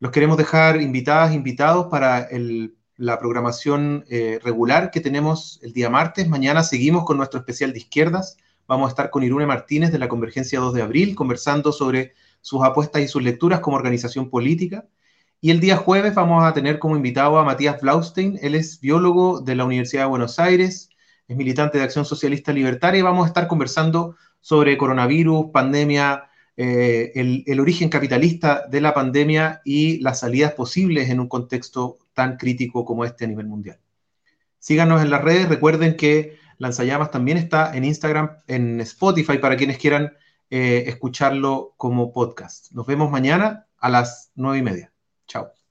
Los 0.00 0.10
queremos 0.10 0.38
dejar 0.38 0.80
invitadas, 0.80 1.34
invitados 1.34 1.88
para 1.90 2.28
la 3.02 3.18
programación 3.18 4.04
eh, 4.08 4.38
regular 4.44 4.92
que 4.92 5.00
tenemos 5.00 5.58
el 5.62 5.72
día 5.72 5.90
martes. 5.90 6.28
Mañana 6.28 6.62
seguimos 6.62 7.04
con 7.04 7.16
nuestro 7.16 7.40
especial 7.40 7.72
de 7.72 7.80
izquierdas. 7.80 8.36
Vamos 8.68 8.86
a 8.86 8.90
estar 8.90 9.10
con 9.10 9.24
Irune 9.24 9.44
Martínez 9.44 9.90
de 9.90 9.98
la 9.98 10.08
Convergencia 10.08 10.60
2 10.60 10.72
de 10.72 10.82
Abril, 10.82 11.16
conversando 11.16 11.72
sobre 11.72 12.14
sus 12.42 12.62
apuestas 12.62 13.02
y 13.02 13.08
sus 13.08 13.20
lecturas 13.24 13.58
como 13.58 13.76
organización 13.76 14.30
política. 14.30 14.86
Y 15.40 15.50
el 15.50 15.58
día 15.58 15.78
jueves 15.78 16.14
vamos 16.14 16.44
a 16.44 16.54
tener 16.54 16.78
como 16.78 16.94
invitado 16.94 17.40
a 17.40 17.44
Matías 17.44 17.80
Blaustein. 17.80 18.38
Él 18.40 18.54
es 18.54 18.78
biólogo 18.78 19.40
de 19.40 19.56
la 19.56 19.64
Universidad 19.64 20.02
de 20.02 20.08
Buenos 20.08 20.38
Aires, 20.38 20.88
es 21.26 21.36
militante 21.36 21.78
de 21.78 21.84
Acción 21.84 22.04
Socialista 22.04 22.52
Libertaria 22.52 23.02
vamos 23.02 23.24
a 23.24 23.28
estar 23.28 23.48
conversando 23.48 24.14
sobre 24.40 24.78
coronavirus, 24.78 25.46
pandemia, 25.52 26.30
eh, 26.64 27.42
el, 27.46 27.58
origen 27.58 27.88
capitalista 27.88 28.68
de 28.68 28.80
la 28.80 28.94
pandemia 28.94 29.62
y 29.64 29.98
las 29.98 30.20
salidas 30.20 30.52
posibles 30.52 31.10
en 31.10 31.18
un 31.18 31.26
contexto 31.26 31.98
tan 32.14 32.36
crítico 32.36 32.84
como 32.84 33.04
este 33.04 33.24
a 33.24 33.28
nivel 33.28 33.48
mundial. 33.48 33.80
Síganos 34.60 35.02
en 35.02 35.10
las 35.10 35.22
redes, 35.22 35.48
recuerden 35.48 35.96
que 35.96 36.36
Lanzallamas 36.58 37.10
también 37.10 37.36
está 37.36 37.76
en 37.76 37.84
Instagram, 37.84 38.36
en 38.46 38.80
Spotify, 38.82 39.38
para 39.38 39.56
quienes 39.56 39.78
quieran 39.78 40.12
eh, 40.50 40.84
escucharlo 40.86 41.74
como 41.76 42.12
podcast. 42.12 42.70
Nos 42.70 42.86
vemos 42.86 43.10
mañana 43.10 43.66
a 43.78 43.88
las 43.88 44.30
nueve 44.36 44.58
y 44.58 44.62
media. 44.62 44.92
Chao. 45.26 45.61